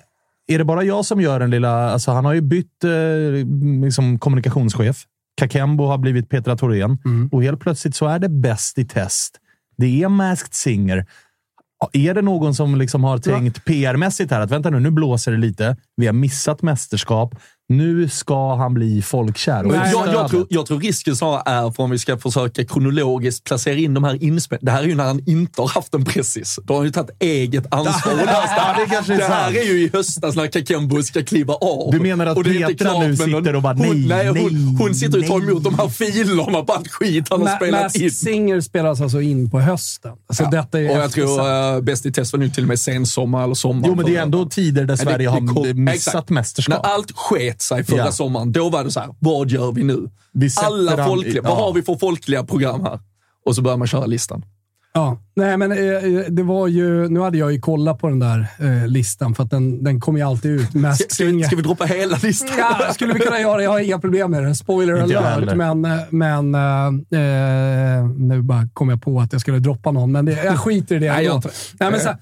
är 0.47 0.57
det 0.57 0.65
bara 0.65 0.83
jag 0.83 1.05
som 1.05 1.21
gör 1.21 1.39
den 1.39 1.49
lilla... 1.51 1.91
Alltså 1.91 2.11
han 2.11 2.25
har 2.25 2.33
ju 2.33 2.41
bytt 2.41 2.83
eh, 2.83 2.89
liksom 3.85 4.19
kommunikationschef. 4.19 5.03
Kakembo 5.39 5.85
har 5.85 5.97
blivit 5.97 6.29
Petra 6.29 6.57
Thorén 6.57 6.97
Mm. 7.05 7.29
och 7.31 7.43
helt 7.43 7.59
plötsligt 7.59 7.95
så 7.95 8.07
är 8.07 8.19
det 8.19 8.29
bäst 8.29 8.77
i 8.77 8.85
test. 8.85 9.39
Det 9.77 10.03
är 10.03 10.09
Masked 10.09 10.53
Singer. 10.53 11.05
Ja, 11.79 11.89
Är 11.93 12.13
det 12.13 12.21
någon 12.21 12.55
som 12.55 12.75
liksom 12.75 13.03
har 13.03 13.17
tänkt 13.17 13.65
PR-mässigt 13.65 14.31
här 14.31 14.41
att 14.41 14.51
vänta 14.51 14.69
nu, 14.69 14.79
nu 14.79 14.91
blåser 14.91 15.31
det 15.31 15.37
lite. 15.37 15.77
Vi 15.95 16.05
har 16.05 16.13
missat 16.13 16.61
mästerskap. 16.61 17.35
Nu 17.71 18.09
ska 18.09 18.55
han 18.55 18.73
bli 18.73 19.01
folkkär. 19.01 19.65
Och 19.65 19.75
jag, 19.75 20.07
jag, 20.13 20.29
tror, 20.29 20.47
jag 20.49 20.65
tror 20.65 20.79
risken 20.79 21.15
snarare 21.15 21.41
är, 21.45 21.71
för 21.71 21.83
om 21.83 21.89
vi 21.89 21.99
ska 21.99 22.17
försöka 22.17 22.65
kronologiskt 22.65 23.43
placera 23.43 23.75
in 23.75 23.93
de 23.93 24.03
här 24.03 24.23
inspel... 24.23 24.59
Det 24.61 24.71
här 24.71 24.83
är 24.83 24.87
ju 24.87 24.95
när 24.95 25.03
han 25.03 25.21
inte 25.25 25.61
har 25.61 25.69
haft 25.69 25.93
en 25.93 26.05
precis. 26.05 26.59
Då 26.63 26.73
har 26.73 26.77
han 26.79 26.85
ju 26.85 26.91
tagit 26.91 27.11
eget 27.19 27.73
ansvar. 27.73 28.13
Det, 28.19 28.25
här. 28.25 29.07
det 29.07 29.17
det 29.17 29.23
här 29.23 29.49
är 29.51 29.63
ju 29.63 29.81
i 29.83 29.89
höstas 29.93 30.35
när 30.35 30.47
Kakembo 30.47 31.03
ska 31.03 31.23
kliva 31.23 31.53
av. 31.53 31.91
Du 31.91 31.99
menar 31.99 32.25
att 32.25 32.43
Petra 32.43 32.99
nu 32.99 33.07
någon- 33.07 33.17
sitter 33.17 33.55
och 33.55 33.61
bara, 33.61 33.73
hon, 33.73 33.87
nej, 34.07 34.07
nej, 34.07 34.27
hon, 34.27 34.35
nej, 34.53 34.75
hon 34.79 34.95
sitter 34.95 35.19
och 35.19 35.25
tar 35.27 35.39
nej. 35.39 35.49
emot 35.49 35.63
de 35.63 35.79
här 35.79 35.87
filerna 35.89 36.61
på 36.63 36.73
allt 36.73 36.87
skit 36.91 37.27
han 37.29 37.41
har 37.47 37.55
spelat 37.55 37.81
Masked 37.83 38.01
in. 38.01 38.11
Singer 38.11 38.61
spelas 38.61 39.01
alltså 39.01 39.21
in 39.21 39.49
på 39.49 39.59
hösten. 39.59 40.11
Så 40.33 40.43
Ja. 40.43 40.49
detta 40.49 40.79
är 40.79 40.89
och 40.91 40.97
jag 40.97 41.11
tror 41.11 41.75
uh, 41.75 41.81
Bäst 41.81 42.05
i 42.05 42.11
test 42.11 42.33
var 42.33 42.39
nu 42.39 42.49
till 42.49 42.63
och 42.63 42.67
med 42.67 42.79
sensommar 42.79 43.43
eller 43.43 43.53
sommar. 43.53 43.87
Jo, 43.87 43.95
men 43.95 44.05
det 44.05 44.15
är 44.15 44.21
ändå 44.21 44.45
tider 44.45 44.81
där 44.81 44.87
Nej, 44.87 44.97
det- 44.97 45.03
Sverige 45.11 45.29
har 45.29 45.73
missat 45.73 45.95
exakt. 45.95 46.29
mästerskap. 46.29 46.83
När 46.83 46.91
allt 46.93 47.11
sket 47.15 47.58
sig 47.61 47.83
förra 47.83 47.97
Ja. 47.97 48.11
sommaren, 48.11 48.51
då 48.51 48.69
var 48.69 48.83
det 48.83 48.91
så 48.91 48.99
här, 48.99 49.09
vad 49.19 49.49
gör 49.51 49.71
vi 49.71 49.83
nu? 49.83 50.09
Vi 50.33 50.49
Alla 50.63 50.91
dem 50.95 51.05
i- 51.05 51.09
folkliga, 51.09 51.41
vad 51.41 51.51
ja. 51.51 51.55
har 51.55 51.73
vi 51.73 51.81
för 51.81 51.95
folkliga 51.95 52.43
program 52.43 52.83
här? 52.83 52.99
Och 53.45 53.55
så 53.55 53.61
börjar 53.61 53.77
man 53.77 53.87
köra 53.87 54.05
listan. 54.05 54.45
Ja, 54.93 55.17
nej 55.35 55.57
men 55.57 55.71
eh, 55.71 55.77
det 56.29 56.43
var 56.43 56.67
ju... 56.67 57.09
Nu 57.09 57.19
hade 57.19 57.37
jag 57.37 57.51
ju 57.51 57.59
kollat 57.61 57.99
på 57.99 58.07
den 58.09 58.19
där 58.19 58.47
eh, 58.59 58.87
listan, 58.87 59.35
för 59.35 59.43
att 59.43 59.49
den, 59.49 59.83
den 59.83 59.99
kommer 60.01 60.19
ju 60.19 60.25
alltid 60.25 60.51
ut. 60.51 60.69
Ska, 60.69 60.79
Masked 60.79 61.11
ska, 61.11 61.47
ska 61.47 61.55
vi 61.55 61.61
droppa 61.61 61.85
hela 61.85 62.17
listan? 62.23 62.49
Ja, 62.57 62.93
skulle 62.93 63.13
vi 63.13 63.19
kunna 63.19 63.39
göra. 63.39 63.63
Jag 63.63 63.69
har 63.71 63.79
inga 63.79 63.99
problem 63.99 64.31
med 64.31 64.43
det. 64.43 64.55
Spoiler 64.55 64.93
alert. 64.93 65.55
Men, 65.55 65.85
eh, 65.85 65.99
men 66.09 66.55
eh, 66.55 67.19
eh, 67.21 68.05
nu 68.17 68.41
bara 68.41 68.67
kom 68.73 68.89
jag 68.89 69.01
på 69.01 69.19
att 69.19 69.31
jag 69.31 69.41
skulle 69.41 69.59
droppa 69.59 69.91
någon, 69.91 70.11
men 70.11 70.25
det, 70.25 70.43
jag 70.43 70.59
skiter 70.59 70.95
i 70.95 70.99
det. 70.99 71.11
Nej, 71.13 71.25
jag. 71.25 71.43
Nej, 71.79 71.91
men 71.91 71.99
så 71.99 72.07
här, 72.07 72.17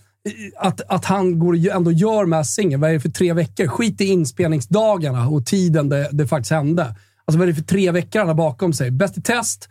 att, 0.57 0.81
att 0.81 1.05
han 1.05 1.39
går, 1.39 1.53
och 1.53 1.75
ändå 1.75 1.91
gör 1.91 2.25
Masked 2.25 2.45
Singer, 2.53 2.77
vad 2.77 2.89
är 2.89 2.93
det 2.93 2.99
för 2.99 3.09
tre 3.09 3.33
veckor? 3.33 3.67
Skit 3.67 4.01
i 4.01 4.05
inspelningsdagarna 4.05 5.27
och 5.27 5.45
tiden 5.45 5.89
det, 5.89 6.09
det 6.11 6.27
faktiskt 6.27 6.51
hände. 6.51 6.83
Alltså 7.25 7.39
vad 7.39 7.41
är 7.41 7.47
det 7.47 7.55
för 7.55 7.63
tre 7.63 7.91
veckor 7.91 8.19
han 8.19 8.27
har 8.27 8.35
bakom 8.35 8.73
sig? 8.73 8.91
Bäst 8.91 9.17
i 9.17 9.21
test, 9.21 9.69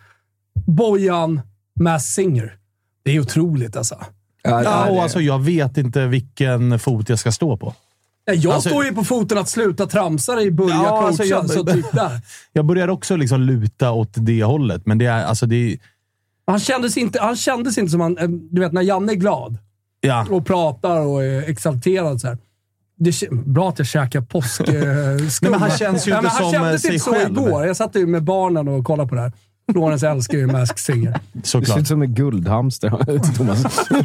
Bojan, 0.67 1.41
Masked 1.81 2.01
Singer. 2.15 2.57
Det 3.05 3.11
är 3.11 3.21
otroligt 3.21 3.77
alltså. 3.77 3.99
Ja, 4.43 4.91
och 4.91 5.03
alltså, 5.03 5.21
jag 5.21 5.39
vet 5.39 5.77
inte 5.79 6.07
vilken 6.07 6.79
fot 6.79 7.09
jag 7.09 7.19
ska 7.19 7.33
stå 7.33 7.57
på. 7.57 7.75
Jag 8.25 8.47
Alltså- 8.53 8.69
står 8.69 8.85
ju 8.85 8.93
på 8.95 9.05
foten 9.05 9.39
att 9.39 9.49
sluta 9.49 9.87
tramsa 9.87 10.35
dig, 10.35 10.51
börja 10.51 10.75
Ja, 10.75 10.83
coacha. 10.89 11.07
alltså, 11.07 11.25
jag- 11.25 11.51
så 11.51 11.65
typ 11.65 11.93
där. 11.93 12.21
Jag 12.53 12.65
börjar 12.65 12.89
också 12.89 13.17
liksom 13.17 13.41
luta 13.41 13.93
åt 13.93 14.11
det 14.15 14.45
hållet, 14.45 14.87
men 14.87 14.99
det 14.99 15.07
är... 15.07 15.25
Alltså, 15.25 15.47
det 15.47 15.57
är 15.73 15.79
Han 16.47 16.61
kändes 16.61 16.97
inte, 16.97 17.21
han 17.21 17.37
kändes 17.37 17.79
inte 17.79 17.91
som 17.91 18.01
han... 18.01 18.19
eh, 18.19 18.29
Du 18.29 18.61
vet, 18.61 18.73
när 18.73 18.83
Janne 18.83 19.13
är 19.13 19.17
glad 19.17 19.59
ja. 20.07 20.27
och 20.31 20.47
pratar 20.47 21.01
och 21.01 21.25
är 21.25 21.51
exalterad 21.51 22.21
så 22.21 22.29
här. 22.29 22.39
Det 22.99 23.23
är 23.23 23.35
bra 23.35 23.69
att 23.69 23.79
jag 23.79 23.89
käkar 23.89 24.21
påsk... 24.21 24.61
Eh, 24.61 24.75
Nej, 24.75 25.51
men 25.51 25.55
han 25.55 25.71
känns 25.71 26.09
ju 26.09 26.11
inte 26.11 26.23
men 26.23 26.31
han 26.31 26.43
som, 26.43 26.53
kändes 26.53 26.85
eh, 26.85 26.89
sig 26.89 26.93
inte 26.93 27.05
så 27.05 27.13
själv. 27.13 27.39
igår. 27.39 27.67
Jag 27.67 27.77
satt 27.77 27.97
ju 27.97 28.07
med 28.07 28.23
barnen 28.25 28.69
och 28.69 28.85
kollade 28.85 29.09
på 29.09 29.15
det 29.15 29.21
här. 29.21 29.33
Florens 29.73 30.03
älskar 30.03 30.39
ju 30.39 30.47
Masked 30.47 30.79
Singer. 30.79 31.21
Det 31.33 31.41
ser 31.41 31.49
Såklart. 31.49 31.79
ut 31.79 31.89
som 31.89 32.03
en 32.03 32.15
guldhamster, 32.15 32.91
Thomas. 33.37 33.65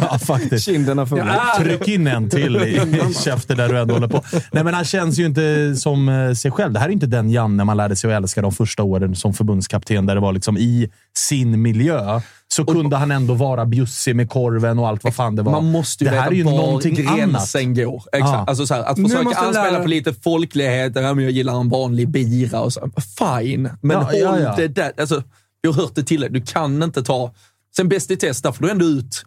Ja, 0.00 0.18
faktiskt. 0.18 0.64
Kinderna 0.64 1.06
fulla. 1.06 1.34
Ja, 1.56 1.64
Tryck 1.64 1.88
in 1.88 2.06
en 2.06 2.30
till 2.30 2.56
i 2.56 2.80
käften 3.24 3.56
där 3.56 3.68
du 3.68 3.78
ändå 3.78 3.94
håller 3.94 4.08
på. 4.08 4.22
Nej, 4.52 4.64
men 4.64 4.74
han 4.74 4.84
känns 4.84 5.18
ju 5.18 5.26
inte 5.26 5.74
som 5.76 6.08
eh, 6.08 6.32
sig 6.32 6.50
själv. 6.50 6.72
Det 6.72 6.80
här 6.80 6.88
är 6.88 6.92
inte 6.92 7.06
den 7.06 7.30
Janne 7.30 7.64
man 7.64 7.76
lärde 7.76 7.96
sig 7.96 8.14
att 8.14 8.22
älska 8.22 8.42
de 8.42 8.52
första 8.52 8.82
åren 8.82 9.16
som 9.16 9.34
förbundskapten, 9.34 10.06
där 10.06 10.14
det 10.14 10.20
var 10.20 10.32
liksom 10.32 10.58
i 10.58 10.90
sin 11.16 11.62
miljö. 11.62 12.20
Så 12.54 12.64
kunde 12.64 12.96
han 12.96 13.10
ändå 13.10 13.34
vara 13.34 13.66
bjussig 13.66 14.16
med 14.16 14.30
korven 14.30 14.78
och 14.78 14.88
allt 14.88 15.04
vad 15.04 15.14
fan 15.14 15.36
det 15.36 15.42
var. 15.42 15.52
Man 15.52 15.64
måste 15.70 16.04
ju 16.04 16.10
det 16.10 16.16
här 16.16 16.22
veta 16.30 16.32
är 16.34 16.36
ju 16.36 16.42
var 16.44 16.52
någonting 16.52 17.06
annat. 17.06 17.16
gränsen 17.18 17.74
går. 17.74 18.02
Exakt. 18.12 18.30
Ja. 18.32 18.44
Alltså 18.48 18.66
så 18.66 18.74
här, 18.74 18.82
att 18.84 18.96
Nu 18.96 19.04
försöka 19.08 19.28
anspela 19.38 19.70
lära- 19.70 19.82
på 19.82 19.88
lite 19.88 20.14
folklighet. 20.14 20.92
Ja, 20.96 21.14
men 21.14 21.24
jag 21.24 21.32
gillar 21.32 21.60
en 21.60 21.68
vanlig 21.68 22.08
bira 22.08 22.60
och 22.60 22.72
så. 22.72 22.90
Fine, 23.18 23.62
men 23.82 23.96
Ja, 23.96 24.02
håll 24.02 24.14
ja, 24.20 24.38
ja. 24.40 24.54
det 24.56 24.68
där. 24.68 24.92
Alltså, 25.00 25.22
jag 25.60 25.72
har 25.72 25.82
hört 25.82 25.94
det 25.94 26.02
till 26.02 26.26
Du 26.30 26.40
kan 26.40 26.82
inte 26.82 27.02
ta... 27.02 27.32
Sen 27.76 27.88
Bäst 27.88 28.10
i 28.10 28.16
test, 28.16 28.42
där 28.42 28.52
får 28.52 28.64
du 28.64 28.70
ändå 28.70 28.84
ut 28.84 29.24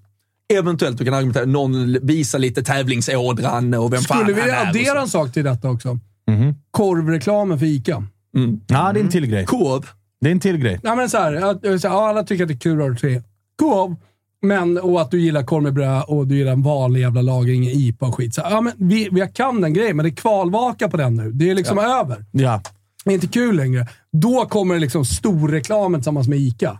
Eventuellt 0.54 0.98
du 0.98 1.06
kan 1.06 1.14
argumentera, 1.14 1.46
någon 1.46 1.98
visar 2.02 2.40
lite 2.40 2.64
tävlingsådran 2.64 3.74
och 3.74 3.94
vem 3.94 4.02
fan 4.02 4.18
Skulle 4.18 4.34
vi 4.34 4.42
han 4.42 4.50
är. 4.50 4.62
och 4.62 4.68
addera 4.68 5.02
en 5.02 5.08
sak 5.08 5.32
till 5.34 5.44
detta 5.44 5.70
också? 5.70 6.00
Mhm. 6.28 6.56
Korvreklamen 6.72 7.60
för 7.60 7.66
ICA. 7.66 8.04
Mm. 8.38 8.60
Ja, 8.68 8.92
det 8.94 9.00
är 9.00 9.04
en 9.04 9.10
till 9.10 9.26
grej. 9.26 9.46
Korv. 9.46 9.88
Det 10.22 10.28
är 10.28 10.32
en 10.32 10.40
till 10.40 10.58
grej. 10.58 10.80
Nej, 10.84 10.96
men 10.96 11.10
så 11.10 11.18
här, 11.18 11.34
att, 11.34 11.62
så 11.62 11.88
här, 11.88 11.96
ja, 11.96 12.10
alla 12.10 12.24
tycker 12.24 12.44
att 12.44 12.48
det 12.48 12.54
är 12.54 12.60
kul 12.60 12.82
att 12.82 12.88
ha 12.88 12.96
tre. 12.96 13.22
Korv. 13.56 13.96
Men, 14.42 14.78
och 14.78 15.02
att 15.02 15.12
du 15.12 15.22
gillar 15.22 15.44
korv 15.44 15.64
med 15.64 15.74
bröd 15.74 16.04
och 16.08 16.28
du 16.28 16.38
gillar 16.38 16.52
en 16.52 16.64
vanlig 16.64 17.02
jävla 17.02 17.22
lagring, 17.22 17.64
IPA 17.68 18.06
och 18.06 18.16
skit. 18.16 18.36
Så, 18.36 18.42
ja, 18.42 18.62
men 18.62 18.74
vi, 18.78 19.10
vi 19.12 19.30
kan 19.34 19.62
den 19.62 19.74
grejen, 19.74 19.96
men 19.96 20.04
det 20.04 20.10
är 20.10 20.16
kvalvaka 20.16 20.90
på 20.90 20.98
den 20.98 21.16
nu. 21.16 21.32
Det 21.32 21.50
är 21.50 21.56
liksom 21.56 21.80
över. 21.80 22.26
Ja. 22.32 22.62
Det 23.04 23.10
är 23.10 23.14
inte 23.14 23.28
kul 23.28 23.56
längre. 23.56 23.88
Då 24.12 24.46
kommer 24.46 24.74
det 24.74 24.80
liksom 24.80 25.06
storreklamen 25.06 26.00
tillsammans 26.00 26.28
med 26.28 26.40
ICA. 26.40 26.80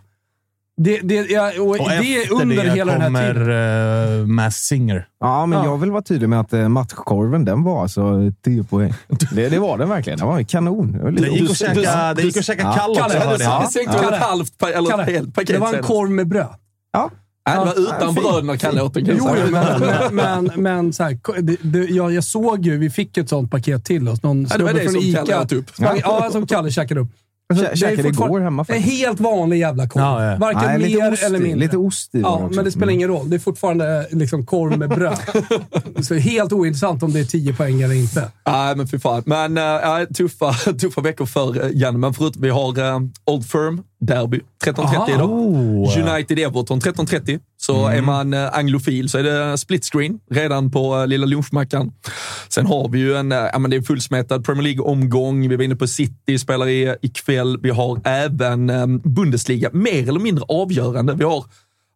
Det, 0.76 1.00
det, 1.02 1.14
ja, 1.30 1.52
och 1.60 1.68
Och 1.68 1.76
det 1.78 1.94
är 1.94 2.22
efter 2.22 2.34
under 2.42 2.64
det 2.64 2.70
hela 2.70 2.92
den 2.92 3.00
här 3.00 3.08
kommer 3.08 3.34
tiden. 3.34 4.20
uh, 4.20 4.26
Mass 4.26 4.56
Singer. 4.56 5.06
Ja, 5.20 5.46
men 5.46 5.58
Ja. 5.58 5.64
jag 5.64 5.78
vill 5.78 5.90
vara 5.90 6.02
tydlig 6.02 6.28
med 6.28 6.40
att 6.40 6.52
eh, 6.52 6.68
matchkorven, 6.68 7.44
den 7.44 7.62
var 7.62 7.82
alltså 7.82 8.32
10 8.44 8.64
poäng. 8.64 8.94
Det, 9.32 9.48
det 9.48 9.58
var 9.58 9.78
den 9.78 9.88
verkligen. 9.88 10.18
Den 10.18 10.28
var 10.28 10.42
kanon. 10.42 10.92
Det 10.92 10.98
var 11.02 11.10
lite 11.10 11.24
Det 11.24 11.30
gick 11.30 11.50
att 11.50 11.56
käka, 11.56 12.14
det 12.14 12.22
gick 12.22 12.36
att 12.36 12.44
käka 12.44 12.62
Ja. 12.62 12.72
kall 12.72 12.90
också. 12.90 13.02
Kalle, 13.02 13.18
hörde 13.24 13.38
Du, 13.38 13.44
jag. 13.44 13.62
du 13.62 13.66
sänkte 13.72 13.98
väl 13.98 14.12
ett 14.14 14.20
halvt 14.20 14.58
pa- 14.58 14.68
eller 14.70 14.90
Kalle, 14.90 15.02
ett 15.02 15.08
helt 15.08 15.34
paket 15.34 15.48
det 15.48 15.58
var 15.58 15.66
en 15.68 15.72
sen. 15.74 15.82
korv 15.82 16.10
med 16.10 16.28
bröd. 16.28 16.48
Ja. 16.92 17.10
Nej, 17.48 17.58
det 17.58 17.64
var 17.64 17.80
utan 17.96 18.14
bröd 18.14 18.44
när 18.44 18.56
Kalle 18.56 18.82
åt 18.82 18.94
den. 18.94 19.04
kan 19.06 19.16
jag 19.16 19.26
Jo, 19.28 19.34
säga. 19.34 19.46
men, 19.80 19.80
men, 20.16 20.44
men, 20.46 20.62
men 20.62 20.92
så 20.92 21.02
här, 21.02 21.18
ko- 21.22 21.32
det, 21.40 21.56
det, 21.62 21.78
jag, 21.84 22.12
jag 22.12 22.24
såg 22.24 22.66
ju, 22.66 22.78
vi 22.78 22.90
fick 22.90 23.16
ett 23.18 23.28
sånt 23.28 23.50
paket 23.50 23.84
till 23.84 24.08
oss. 24.08 24.22
Någon 24.22 24.46
Ja, 24.50 24.56
det 24.58 24.64
var 24.64 24.70
snubbe 24.70 24.84
det 24.86 24.92
från 24.92 25.02
som 25.02 25.12
Kalle 25.14 25.26
ICA. 25.32 25.42
åt 25.42 25.52
upp. 25.52 25.70
Ja, 26.04 26.28
som 26.32 26.46
Kalle 26.46 26.70
käkade 26.70 27.00
upp. 27.00 27.08
Alltså, 27.52 27.64
Kä- 27.64 27.68
det 27.68 27.86
är 27.86 27.96
käkade 27.96 28.08
igår 28.08 28.40
hemma 28.40 28.62
En 28.62 28.66
faktiskt. 28.66 28.88
helt 29.00 29.20
vanlig 29.20 29.58
jävla 29.58 29.88
korv. 29.88 30.02
Ja, 30.02 30.24
ja. 30.30 30.36
Varken 30.38 30.62
Nej, 30.80 30.96
mer 30.96 31.12
ost 31.12 31.22
eller 31.22 31.38
mindre. 31.38 31.58
Lite 31.60 31.76
ost 31.76 32.14
i 32.14 32.20
Ja, 32.20 32.34
också. 32.34 32.56
men 32.56 32.64
det 32.64 32.70
spelar 32.70 32.86
Mm. 32.86 32.94
ingen 32.94 33.08
roll. 33.08 33.30
Det 33.30 33.36
är 33.36 33.40
fortfarande 33.40 34.06
liksom 34.10 34.46
korv 34.46 34.78
med 34.78 34.88
bröd. 34.88 35.18
Så 36.04 36.14
helt 36.14 36.52
ointressant 36.52 37.02
om 37.02 37.12
det 37.12 37.20
är 37.20 37.24
10 37.24 37.52
poäng 37.54 37.80
eller 37.82 37.94
inte. 37.94 38.28
Nej, 38.46 38.76
men 38.76 38.88
fy 38.88 38.98
fan. 38.98 39.22
Men 39.26 39.58
äh, 39.58 40.04
tuffa, 40.16 40.52
tuffa 40.80 41.00
veckor 41.00 41.26
för 41.26 41.64
uh, 41.64 41.70
Janne. 41.74 41.98
Men 41.98 42.14
förut, 42.14 42.34
vi 42.38 42.48
har 42.50 42.78
uh, 42.80 43.00
Old 43.26 43.46
Firm 43.50 43.82
Derby 44.06 44.40
13.30 44.64 44.80
Aha. 44.80 45.06
idag. 45.10 45.30
Oh. 45.30 45.98
United-Everton 45.98 46.80
13.30. 46.80 47.38
Så 47.56 47.86
Mm. 47.86 47.98
är 47.98 48.02
man 48.02 48.34
uh, 48.34 48.58
anglofil 48.58 49.08
så 49.08 49.18
är 49.18 49.22
det 49.22 49.58
split 49.58 49.84
screen 49.84 50.18
redan 50.30 50.70
på 50.70 50.96
uh, 50.96 51.06
lilla 51.06 51.26
lunchmackan. 51.26 51.92
Sen 52.48 52.66
har 52.66 52.88
vi 52.88 52.98
ju 52.98 53.14
en, 53.16 53.32
uh, 53.32 53.38
ja 53.52 53.58
men 53.58 53.70
det 53.70 53.76
är 53.76 53.82
fullsmetad 53.82 54.44
Premier 54.44 54.62
League-omgång. 54.62 55.48
Vi 55.48 55.56
var 55.56 55.64
inne 55.64 55.76
på 55.76 55.86
City, 55.86 56.38
spelar 56.38 56.68
i, 56.68 56.96
ikväll. 57.02 57.58
Vi 57.62 57.70
har 57.70 58.00
även 58.04 58.72
Bundesliga, 59.04 59.70
mer 59.72 60.08
eller 60.08 60.20
mindre 60.20 60.44
avgörande. 60.48 61.14
Vi 61.14 61.24
har 61.24 61.44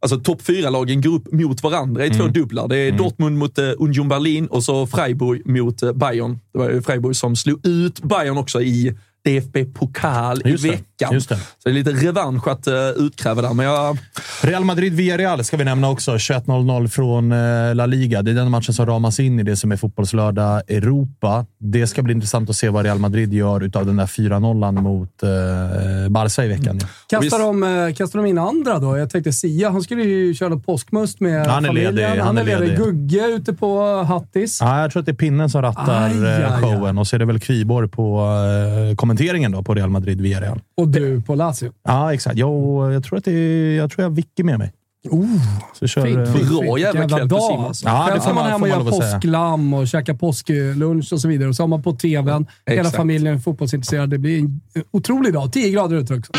Alltså 0.02 0.20
topp 0.20 0.42
fyra-lagen 0.42 1.00
går 1.00 1.14
upp 1.14 1.32
mot 1.32 1.62
varandra 1.62 2.06
i 2.06 2.10
två 2.10 2.20
Mm. 2.22 2.32
dubblar. 2.32 2.68
Det 2.68 2.76
är 2.78 2.92
Dortmund 2.92 3.38
mot 3.38 3.58
uh, 3.58 3.72
Union 3.78 4.08
Berlin 4.08 4.46
och 4.46 4.64
så 4.64 4.86
Freiburg 4.86 5.46
mot 5.46 5.82
uh, 5.82 5.92
Bayern. 5.92 6.38
Det 6.52 6.58
var 6.58 6.70
ju 6.70 6.82
Freiburg 6.82 7.16
som 7.16 7.36
slog 7.36 7.66
ut 7.66 8.02
Bayern 8.02 8.38
också 8.38 8.62
i 8.62 8.94
DFB-pokal 9.26 10.42
i 10.44 10.56
det, 10.56 10.70
veckan. 10.70 11.14
just 11.14 11.28
det. 11.28 11.36
Så 11.36 11.42
det 11.64 11.70
är 11.70 11.74
lite 11.74 11.90
revansch 11.90 12.48
att 12.48 12.68
uh, 12.68 12.74
utkräva 12.74 13.42
där, 13.42 13.54
men 13.54 13.66
jag... 13.66 13.98
Real 14.42 14.64
Madrid-Villarreal 14.64 15.44
ska 15.44 15.56
vi 15.56 15.64
nämna 15.64 15.90
också. 15.90 16.14
21.00 16.14 16.88
från 16.88 17.32
uh, 17.32 17.74
La 17.74 17.86
Liga. 17.86 18.22
Det 18.22 18.30
är 18.30 18.34
den 18.34 18.50
matchen 18.50 18.74
som 18.74 18.86
ramas 18.86 19.20
in 19.20 19.40
i 19.40 19.42
det 19.42 19.56
som 19.56 19.72
är 19.72 19.76
Fotbollslördag 19.76 20.62
Europa. 20.68 21.46
Det 21.58 21.86
ska 21.86 22.02
bli 22.02 22.14
intressant 22.14 22.50
att 22.50 22.56
se 22.56 22.68
vad 22.68 22.84
Real 22.84 22.98
Madrid 22.98 23.34
gör 23.34 23.60
utav 23.60 23.86
den 23.86 23.96
där 23.96 24.06
4-0 24.06 24.80
mot 24.80 25.22
uh, 25.22 26.08
Barca 26.08 26.44
i 26.44 26.48
veckan. 26.48 26.80
Ja. 27.10 27.20
Kastar 27.20 27.38
de, 27.38 27.94
kastar 27.94 28.18
de 28.18 28.26
in 28.26 28.38
andra 28.38 28.78
då? 28.78 28.98
Jag 28.98 29.10
tänkte 29.10 29.32
Sia, 29.32 29.70
han 29.70 29.82
skulle 29.82 30.02
ju 30.02 30.34
köra 30.34 30.48
något 30.48 30.66
påskmust 30.66 31.20
med 31.20 31.46
Han 31.46 31.64
är 31.64 31.68
familjen. 31.68 31.94
ledig, 31.94 32.08
Han, 32.08 32.26
han 32.26 32.38
är 32.38 32.44
ledig. 32.44 32.60
ledig. 32.60 32.78
Gugge 32.78 33.26
ute 33.26 33.52
på 33.52 34.02
Hattis. 34.02 34.58
Ja, 34.60 34.80
jag 34.80 34.92
tror 34.92 35.00
att 35.00 35.06
det 35.06 35.12
är 35.12 35.16
pinnen 35.16 35.50
som 35.50 35.62
rattar 35.62 36.02
Aj, 36.02 36.26
aj, 36.26 36.44
aj, 36.44 36.62
showen 36.62 36.98
och 36.98 37.06
så 37.06 37.16
är 37.16 37.18
det 37.18 37.24
väl 37.24 37.40
Kviborg 37.40 37.88
på 37.88 38.20
uh, 38.90 38.96
kommenteringen 39.16 39.52
då 39.52 39.62
på 39.62 39.74
Real 39.74 39.90
Madrid-Villarreal. 39.90 40.60
Och 40.76 40.88
du 40.88 41.20
på 41.22 41.34
Lazio. 41.34 41.72
Ja, 41.84 42.14
exakt. 42.14 42.36
Jag, 42.36 42.92
jag 42.92 43.04
tror 43.04 43.18
att 43.18 43.24
det 43.24 43.32
är, 43.32 43.76
jag 43.76 43.90
tror 43.90 44.02
jag 44.04 44.10
har 44.10 44.14
Vicky 44.16 44.42
med 44.42 44.58
mig. 44.58 44.72
Oh, 45.10 45.26
Så 45.74 45.86
kör, 45.86 46.02
fint, 46.06 46.38
fint, 46.38 46.48
Bra 46.60 46.78
jävla 46.78 47.08
kväll 47.08 47.28
för 47.28 47.40
Simon. 47.40 47.64
alltså. 47.64 47.86
Ja, 47.86 48.04
det 48.04 48.10
Själv 48.10 48.20
får 48.20 48.28
får 48.28 48.34
man 48.34 48.42
man- 48.42 48.46
hem 48.46 48.54
och 48.54 48.60
man 48.60 48.68
gör 48.70 48.78
lov 48.78 48.88
att 48.88 48.94
säga. 48.96 49.14
påsklamm 49.14 49.74
och 49.74 49.88
käka 49.88 50.14
påsklunch 50.14 51.12
och 51.12 51.20
så 51.20 51.28
vidare. 51.28 51.48
Och 51.48 51.56
så 51.56 51.62
har 51.62 51.68
man 51.68 51.82
på 51.82 51.92
tvn. 51.92 52.46
Hela 52.66 52.90
familjen 52.90 53.34
är 53.34 53.38
fotbollsintresserad. 53.38 54.10
Det 54.10 54.18
blir 54.18 54.38
en 54.38 54.60
otrolig 54.90 55.32
dag. 55.32 55.52
10 55.52 55.70
grader 55.70 55.96
ute 55.96 56.14
också. 56.14 56.32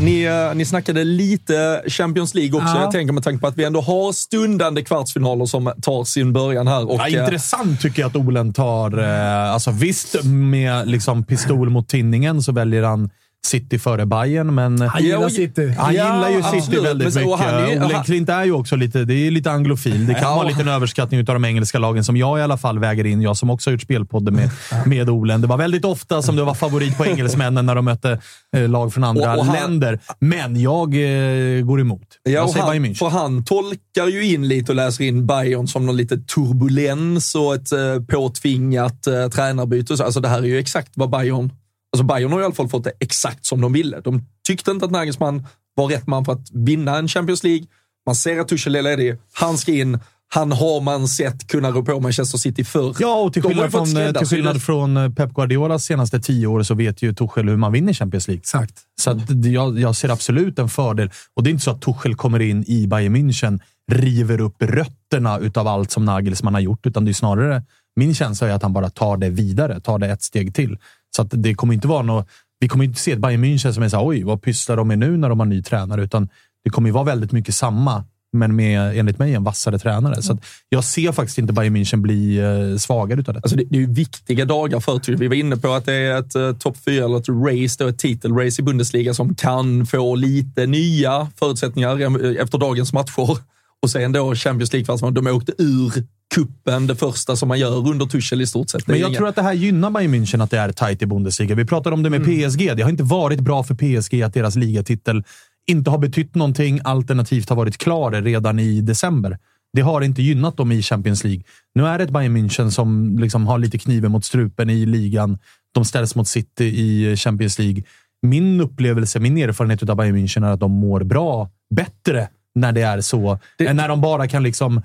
Ni, 0.00 0.22
eh, 0.22 0.54
ni 0.54 0.64
snackade 0.64 1.04
lite 1.04 1.82
Champions 1.86 2.34
League 2.34 2.60
också. 2.60 2.74
Ja. 2.74 2.80
Jag 2.80 2.90
tänker 2.90 3.12
med 3.12 3.24
tanke 3.24 3.40
på 3.40 3.46
att 3.46 3.56
vi 3.56 3.64
ändå 3.64 3.80
har 3.80 4.12
stundande 4.12 4.82
kvartsfinaler 4.82 5.46
som 5.46 5.72
tar 5.82 6.04
sin 6.04 6.32
början 6.32 6.68
här. 6.68 6.90
Och, 6.90 7.00
Ja, 7.00 7.08
intressant 7.08 7.80
tycker 7.80 8.02
jag 8.02 8.08
att 8.08 8.16
Olen 8.16 8.52
tar. 8.52 8.98
Eh, 8.98 9.52
alltså 9.52 9.70
visst, 9.70 10.24
med 10.24 10.88
liksom 10.88 11.24
pistol 11.24 11.70
mot 11.70 11.88
tinningen 11.88 12.42
så 12.42 12.52
väljer 12.52 12.82
han 12.82 13.10
City 13.46 13.78
före 13.78 14.06
Bayern, 14.06 14.54
men... 14.54 14.80
Han 14.80 15.02
gillar 15.02 15.20
Ja, 15.22 15.30
City. 15.30 15.74
Han 15.78 15.94
Ja, 15.94 16.14
gillar 16.14 16.30
ju 16.30 16.42
City 16.42 16.56
absolut. 16.58 16.84
väldigt 16.84 17.14
Men 17.14 17.24
mycket. 17.24 17.40
han 17.46 17.54
är 17.54 17.94
han- 17.94 18.04
Klint 18.04 18.28
är 18.28 18.44
ju 18.44 18.52
också 18.52 18.76
lite, 18.76 19.04
det 19.04 19.14
är 19.14 19.30
lite 19.30 19.50
anglofil. 19.50 20.06
Det 20.06 20.14
kan 20.14 20.22
Ja. 20.22 20.36
vara 20.36 20.48
lite 20.48 20.60
en 20.60 20.68
överskattning 20.68 21.20
av 21.20 21.24
de 21.26 21.44
engelska 21.44 21.78
lagen 21.78 22.04
som 22.04 22.16
jag 22.16 22.38
i 22.38 22.42
alla 22.42 22.56
fall 22.56 22.78
väger 22.78 23.06
in. 23.06 23.22
Jag 23.22 23.36
som 23.36 23.50
också 23.50 23.70
har 23.70 23.72
gjort 23.72 23.82
spelpodden 23.82 24.34
med, 24.34 24.50
med 24.86 25.10
Olen. 25.10 25.40
Det 25.40 25.46
var 25.46 25.56
väldigt 25.56 25.84
ofta 25.84 26.22
som 26.22 26.36
det 26.36 26.42
var 26.44 26.54
favorit 26.54 26.96
på 26.98 27.06
engelsmännen 27.06 27.66
när 27.66 27.74
de 27.74 27.84
mötte 27.84 28.20
eh, 28.56 28.68
lag 28.68 28.94
från 28.94 29.04
andra 29.04 29.32
Och- 29.32 29.38
och 29.38 29.46
han- 29.46 29.54
länder. 29.54 29.98
Men 30.18 30.60
jag 30.60 30.94
eh, 30.94 31.64
går 31.64 31.80
emot. 31.80 32.08
Ja, 32.22 32.30
jag 32.30 32.50
säger 32.50 32.66
han, 32.66 32.94
för 32.94 33.08
han 33.08 33.44
tolkar 33.44 34.06
ju 34.06 34.26
in 34.26 34.48
lite 34.48 34.72
och 34.72 34.76
läser 34.76 35.04
in 35.04 35.26
Bayern 35.26 35.68
som 35.68 35.86
någon 35.86 35.96
lite 35.96 36.16
turbulens 36.18 37.34
och 37.34 37.54
ett 37.54 37.72
eh, 37.72 37.78
påtvingat 38.08 39.06
eh, 39.06 39.28
tränarbyte. 39.28 39.92
och 39.92 39.98
så. 39.98 40.04
Alltså 40.04 40.20
det 40.20 40.28
här 40.28 40.38
är 40.38 40.42
ju 40.46 40.58
exakt 40.58 40.90
vad 40.94 41.10
Bayern... 41.10 41.50
Alltså 41.96 42.04
Bayern 42.04 42.32
har 42.32 42.40
i 42.40 42.44
alla 42.44 42.54
fall 42.54 42.68
fått 42.68 42.84
det 42.84 42.92
exakt 43.00 43.46
som 43.46 43.60
de 43.60 43.72
ville. 43.72 44.00
De 44.00 44.24
tyckte 44.46 44.70
inte 44.70 44.84
att 44.84 44.90
Nagelsmann 44.90 45.46
var 45.74 45.88
rätt 45.88 46.06
man 46.06 46.24
för 46.24 46.32
att 46.32 46.50
vinna 46.52 46.98
en 46.98 47.08
Champions 47.08 47.44
League. 47.44 47.66
Man 48.06 48.14
ser 48.14 48.40
att 48.40 48.48
Tuchel 48.48 48.76
är 48.76 48.82
ledig. 48.82 49.18
Han 49.32 49.58
ska 49.58 49.72
in. 49.72 49.98
Han 50.28 50.52
har 50.52 50.80
man 50.80 51.08
sett 51.08 51.46
kunna 51.46 51.70
rå 51.70 51.82
på 51.82 52.00
Manchester 52.00 52.38
City 52.38 52.64
förr. 52.64 52.96
Ja, 52.98 53.20
och 53.20 53.32
till 53.32 53.42
skillnad, 53.42 53.70
från, 53.70 53.96
eh, 53.96 54.12
till 54.12 54.26
skillnad 54.26 54.62
från 54.62 54.96
eh, 54.96 55.10
Pep 55.10 55.34
Guardiolas 55.34 55.84
senaste 55.84 56.20
tio 56.20 56.46
år 56.46 56.62
så 56.62 56.74
vet 56.74 57.02
ju 57.02 57.14
Tuchel 57.14 57.48
hur 57.48 57.56
man 57.56 57.72
vinner 57.72 57.92
Champions 57.92 58.28
League. 58.28 58.40
Exakt. 58.40 58.74
Så 59.00 59.10
att 59.10 59.44
jag, 59.44 59.78
jag 59.78 59.96
ser 59.96 60.08
absolut 60.08 60.58
en 60.58 60.68
fördel. 60.68 61.10
Och 61.34 61.42
det 61.42 61.50
är 61.50 61.52
inte 61.52 61.64
så 61.64 61.70
att 61.70 61.82
Tuchel 61.82 62.14
kommer 62.14 62.40
in 62.40 62.64
i 62.66 62.86
Bayern 62.86 63.16
München, 63.16 63.60
river 63.92 64.40
upp 64.40 64.62
rötterna 64.62 65.38
utav 65.38 65.68
allt 65.68 65.90
som 65.90 66.04
Nagelsmann 66.04 66.54
har 66.54 66.60
gjort, 66.60 66.86
utan 66.86 67.04
det 67.04 67.10
är 67.10 67.12
snarare 67.12 67.62
min 67.96 68.14
känsla 68.14 68.48
är 68.48 68.52
att 68.52 68.62
han 68.62 68.72
bara 68.72 68.90
tar 68.90 69.16
det 69.16 69.30
vidare, 69.30 69.80
tar 69.80 69.98
det 69.98 70.06
ett 70.06 70.22
steg 70.22 70.54
till. 70.54 70.78
Så 71.16 71.22
att 71.22 71.28
det 71.30 71.54
kommer 71.54 71.74
inte 71.74 71.88
vara 71.88 72.02
något, 72.02 72.28
vi 72.60 72.68
kommer 72.68 72.84
inte 72.84 73.00
se 73.00 73.12
ett 73.12 73.18
Bayern 73.18 73.44
München 73.44 73.72
som 73.72 73.82
är 73.82 73.88
så 73.88 73.96
här, 73.96 74.06
oj, 74.06 74.22
vad 74.22 74.42
pysslar 74.42 74.76
de 74.76 74.88
med 74.88 74.98
nu 74.98 75.16
när 75.16 75.28
de 75.28 75.38
har 75.38 75.46
ny 75.46 75.62
tränare, 75.62 76.04
utan 76.04 76.28
det 76.64 76.70
kommer 76.70 76.88
ju 76.88 76.92
vara 76.92 77.04
väldigt 77.04 77.32
mycket 77.32 77.54
samma, 77.54 78.04
men 78.32 78.56
med, 78.56 78.98
enligt 78.98 79.18
mig, 79.18 79.34
en 79.34 79.44
vassare 79.44 79.78
tränare. 79.78 80.22
Så 80.22 80.32
att 80.32 80.44
jag 80.68 80.84
ser 80.84 81.12
faktiskt 81.12 81.38
inte 81.38 81.52
Bayern 81.52 81.76
München 81.76 81.96
bli 81.96 82.38
eh, 82.38 82.78
svagare 82.78 83.20
utav 83.20 83.34
detta. 83.34 83.44
Alltså 83.44 83.56
det, 83.56 83.64
det 83.70 83.76
är 83.76 83.80
ju 83.80 83.92
viktiga 83.92 84.44
dagar 84.44 84.80
för 84.80 85.16
Vi 85.16 85.28
var 85.28 85.34
inne 85.34 85.56
på 85.56 85.72
att 85.72 85.84
det 85.84 85.94
är 85.94 86.18
ett 86.18 86.34
eh, 86.34 86.52
topp 86.52 86.76
fyra 86.84 87.04
eller 87.04 87.18
ett 87.18 87.28
race, 87.28 87.84
då, 87.84 87.88
ett 87.88 87.98
titelrace 87.98 88.62
i 88.62 88.64
Bundesliga 88.64 89.14
som 89.14 89.34
kan 89.34 89.86
få 89.86 90.14
lite 90.14 90.66
nya 90.66 91.28
förutsättningar 91.36 92.00
eh, 92.00 92.42
efter 92.42 92.58
dagens 92.58 92.92
matcher. 92.92 93.38
Och 93.82 93.90
sen 93.90 94.12
då 94.12 94.34
Champions 94.34 94.72
League, 94.72 95.10
de 95.12 95.26
åkte 95.26 95.52
ur 95.58 95.92
kuppen 96.34 96.86
det 96.86 96.96
första 96.96 97.36
som 97.36 97.48
man 97.48 97.58
gör 97.58 97.88
under 97.88 98.06
Tuchel 98.06 98.40
i 98.40 98.46
stort 98.46 98.70
sett. 98.70 98.86
Det 98.86 98.92
Men 98.92 99.00
jag 99.00 99.10
inga- 99.10 99.18
tror 99.18 99.28
att 99.28 99.36
det 99.36 99.42
här 99.42 99.52
gynnar 99.52 99.90
Bayern 99.90 100.14
München, 100.14 100.42
att 100.42 100.50
det 100.50 100.58
är 100.58 100.72
tajt 100.72 101.02
i 101.02 101.06
Bundesliga. 101.06 101.54
Vi 101.54 101.64
pratade 101.64 101.94
om 101.94 102.02
det 102.02 102.10
med 102.10 102.20
Mm. 102.22 102.50
PSG. 102.50 102.74
Det 102.76 102.82
har 102.82 102.90
inte 102.90 103.02
varit 103.02 103.40
bra 103.40 103.62
för 103.64 103.74
PSG 103.74 104.22
att 104.22 104.34
deras 104.34 104.56
ligatitel 104.56 105.24
inte 105.66 105.90
har 105.90 105.98
betytt 105.98 106.34
någonting, 106.34 106.80
alternativt 106.84 107.48
har 107.48 107.56
varit 107.56 107.78
klar 107.78 108.10
redan 108.22 108.58
i 108.58 108.80
december. 108.80 109.38
Det 109.72 109.80
har 109.82 110.00
inte 110.00 110.22
gynnat 110.22 110.56
dem 110.56 110.72
i 110.72 110.82
Champions 110.82 111.24
League. 111.24 111.42
Nu 111.74 111.86
är 111.86 111.98
det 111.98 112.04
ett 112.04 112.10
Bayern 112.10 112.36
München 112.36 112.70
som 112.70 113.18
liksom 113.18 113.46
har 113.46 113.58
lite 113.58 113.78
kniven 113.78 114.10
mot 114.12 114.24
strupen 114.24 114.70
i 114.70 114.86
ligan. 114.86 115.38
De 115.72 115.84
ställs 115.84 116.14
mot 116.14 116.28
City 116.28 116.64
i 116.64 117.16
Champions 117.16 117.58
League. 117.58 117.82
Min 118.22 118.60
upplevelse, 118.60 119.20
min 119.20 119.38
erfarenhet 119.38 119.88
av 119.90 119.96
Bayern 119.96 120.16
München 120.16 120.46
är 120.46 120.50
att 120.50 120.60
de 120.60 120.72
mår 120.72 121.00
bra, 121.04 121.50
bättre 121.74 122.28
när 122.54 122.72
det 122.72 122.82
är 122.82 123.00
så, 123.00 123.38
än 123.58 123.76
när 123.76 123.88
de 123.88 124.00
bara 124.00 124.28
kan 124.28 124.42
liksom 124.42 124.82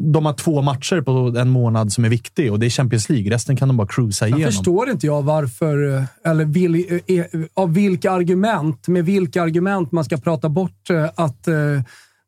de 0.00 0.26
har 0.26 0.32
två 0.32 0.62
matcher 0.62 1.00
på 1.00 1.38
en 1.38 1.50
månad 1.50 1.92
som 1.92 2.04
är 2.04 2.08
viktig 2.08 2.52
och 2.52 2.58
det 2.58 2.66
är 2.66 2.70
Champions 2.70 3.08
League. 3.08 3.30
Resten 3.30 3.56
kan 3.56 3.68
de 3.68 3.76
bara 3.76 3.88
cruisa 3.88 4.28
Jag 4.28 4.38
igenom. 4.38 4.52
förstår 4.52 4.90
inte 4.90 5.06
jag 5.06 5.22
varför, 5.22 5.96
eh, 5.96 6.04
eller 6.24 6.44
vil, 6.44 6.74
eh, 6.74 7.18
eh, 7.18 7.24
av 7.54 7.74
vilka 7.74 8.10
argument, 8.10 8.88
med 8.88 9.04
vilka 9.04 9.42
argument 9.42 9.92
man 9.92 10.04
ska 10.04 10.16
prata 10.16 10.48
bort 10.48 10.90
att 11.14 11.48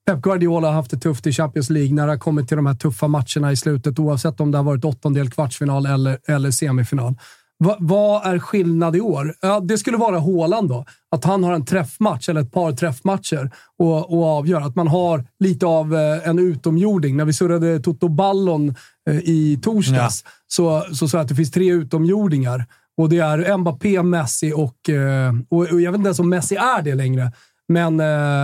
Pep 0.07 0.23
Guardiola 0.23 0.67
har 0.69 0.75
haft 0.75 0.91
det 0.91 0.99
tufft 0.99 1.27
i 1.27 1.33
Champions 1.33 1.71
League 1.71 1.95
när 1.95 2.07
det 2.07 2.13
har 2.13 2.19
kommit 2.19 2.49
till 2.49 2.57
de 2.57 2.67
här 2.67 2.75
tuffa 2.75 3.09
matcherna 3.09 3.53
i 3.53 3.57
slutet, 3.57 3.99
oavsett 3.99 4.41
om 4.41 4.51
det 4.51 4.59
har 4.59 4.63
varit 4.65 4.85
åttondel, 4.85 5.31
kvartsfinal 5.31 5.87
eller, 5.87 6.19
eller 6.29 6.51
semifinal. 6.51 7.15
Va, 7.59 7.77
vad 7.81 8.27
är 8.27 8.39
skillnad 8.39 8.97
i 8.97 9.01
år? 9.01 9.35
Ja, 9.41 9.61
det 9.61 9.78
skulle 9.78 9.97
vara 9.97 10.20
Haaland 10.20 10.69
då. 10.69 10.85
Att 11.11 11.24
han 11.24 11.45
har 11.45 11.53
en 11.53 11.65
träffmatch 11.65 12.28
eller 12.28 12.41
ett 12.41 12.53
par 12.53 12.73
träffmatcher 12.73 13.51
och, 13.78 14.12
och 14.12 14.24
avgör. 14.24 14.61
Att 14.61 14.77
man 14.77 14.89
har 14.89 15.24
lite 15.39 15.66
av 15.66 15.95
eh, 15.95 16.28
en 16.28 16.39
utomjording. 16.39 17.16
När 17.16 17.24
vi 17.24 17.33
surrade 17.33 17.81
Toto 17.81 18.09
Ballon 18.09 18.74
eh, 19.11 19.16
i 19.16 19.59
torsdags 19.62 20.24
så, 20.47 20.85
så 20.93 21.09
sa 21.09 21.19
jag 21.19 21.23
att 21.23 21.28
det 21.28 21.35
finns 21.35 21.51
tre 21.51 21.73
utomjordingar. 21.73 22.65
Och 22.97 23.09
det 23.09 23.19
är 23.19 23.57
Mbappé, 23.57 24.03
Messi 24.03 24.53
och, 24.53 24.91
eh, 24.91 25.33
och, 25.49 25.59
och 25.59 25.81
jag 25.81 25.93
vet 25.93 25.99
inte 25.99 26.09
ens 26.09 26.19
om 26.19 26.28
Messi 26.28 26.55
är 26.55 26.83
det 26.83 26.95
längre, 26.95 27.33
men 27.69 28.01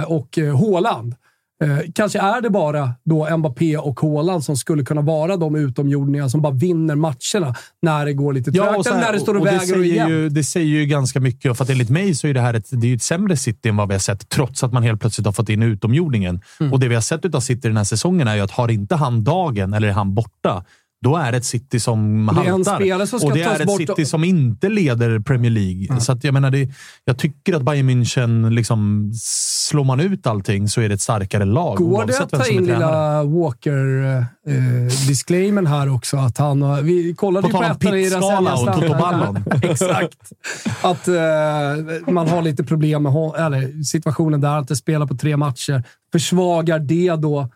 och 0.06 0.38
Haaland. 0.60 1.14
Eh, 1.62 1.78
kanske 1.94 2.18
är 2.18 2.40
det 2.40 2.50
bara 2.50 2.90
då 3.04 3.36
Mbappé 3.36 3.76
och 3.76 4.00
Haaland 4.00 4.44
som 4.44 4.56
skulle 4.56 4.84
kunna 4.84 5.00
vara 5.00 5.36
de 5.36 5.56
utomjordingar 5.56 6.28
som 6.28 6.42
bara 6.42 6.52
vinner 6.52 6.94
matcherna 6.94 7.54
när 7.82 8.06
det 8.06 8.12
går 8.12 8.32
lite 8.32 8.52
trögt 8.52 8.86
eller 8.86 8.94
här- 8.96 9.06
när 9.06 9.12
det 9.12 9.20
står 9.20 9.34
och, 9.34 9.40
och 9.40 9.46
det 9.46 9.52
väger 9.58 9.78
och 9.78 9.84
ju, 9.86 10.28
Det 10.28 10.44
säger 10.44 10.66
ju 10.66 10.86
ganska 10.86 11.20
mycket, 11.20 11.56
för 11.56 11.64
att 11.64 11.70
enligt 11.70 11.90
mig 11.90 12.14
så 12.14 12.26
är 12.26 12.34
det 12.34 12.40
här 12.40 12.54
ett, 12.54 12.66
det 12.70 12.86
är 12.92 12.94
ett 12.96 13.02
sämre 13.02 13.36
City 13.36 13.68
än 13.68 13.76
vad 13.76 13.88
vi 13.88 13.94
har 13.94 13.98
sett, 13.98 14.28
trots 14.28 14.64
att 14.64 14.72
man 14.72 14.82
helt 14.82 15.00
plötsligt 15.00 15.26
har 15.26 15.32
fått 15.32 15.48
in 15.48 15.62
utomjordingen. 15.62 16.40
Mm. 16.60 16.72
Och 16.72 16.80
det 16.80 16.88
vi 16.88 16.94
har 16.94 17.02
sett 17.02 17.34
av 17.34 17.40
City 17.40 17.68
den 17.68 17.76
här 17.76 17.84
säsongen 17.84 18.28
är 18.28 18.34
ju 18.34 18.40
att 18.40 18.50
har 18.50 18.70
inte 18.70 18.96
han 18.96 19.24
dagen, 19.24 19.74
eller 19.74 19.88
är 19.88 19.92
han 19.92 20.14
borta, 20.14 20.64
då 21.02 21.16
är 21.16 21.32
det 21.32 21.38
ett 21.38 21.44
City 21.44 21.80
som 21.80 22.30
Det 22.34 22.40
är 22.40 22.44
en 22.44 22.50
haltar. 22.52 23.06
som 23.06 23.28
och 23.28 23.34
det 23.34 23.42
är 23.42 23.60
ett 23.60 23.76
City 23.76 24.02
och- 24.02 24.08
som 24.08 24.24
inte 24.24 24.68
leder 24.68 25.20
Premier 25.20 25.50
League. 25.50 26.00
Så 26.00 26.12
att 26.12 26.24
jag 26.24 26.34
menar, 26.34 26.50
det, 26.50 26.68
jag 27.04 27.18
tycker 27.18 27.54
att 27.54 27.62
Bayern 27.62 27.90
München, 27.90 28.50
liksom, 28.50 29.10
slår 29.22 29.84
man 29.84 30.00
ut 30.00 30.26
allting 30.26 30.68
så 30.68 30.80
är 30.80 30.88
det 30.88 30.94
ett 30.94 31.00
starkare 31.00 31.44
lag. 31.44 31.76
Går 31.76 32.06
det 32.06 32.20
att 32.20 32.30
ta 32.30 32.46
in 32.46 32.66
lilla 32.66 33.22
Walker-disclaimern 33.24 35.66
här 35.66 35.94
också? 35.94 36.16
Att 36.16 36.38
han 36.38 36.62
har, 36.62 36.82
vi 36.82 37.14
kollade 37.14 37.42
På 37.42 37.48
ju 37.48 37.52
på 37.58 37.62
ettan 37.64 37.94
i 37.94 38.10
Rasella 38.10 38.54
och 38.54 38.66
Toto. 38.80 38.98
Ballon. 38.98 39.44
Exakt. 39.62 40.32
Att 40.82 41.08
eh, 41.08 41.14
man 42.08 42.28
har 42.28 42.42
lite 42.42 42.64
problem 42.64 43.02
med 43.02 43.12
eller, 43.38 43.82
situationen 43.82 44.40
där, 44.40 44.58
att 44.58 44.68
det 44.68 44.76
spelar 44.76 45.06
på 45.06 45.16
tre 45.16 45.36
matcher. 45.36 45.82
Försvagar 46.12 46.78
det 46.78 47.16
då 47.16 47.40
eh, 47.40 47.46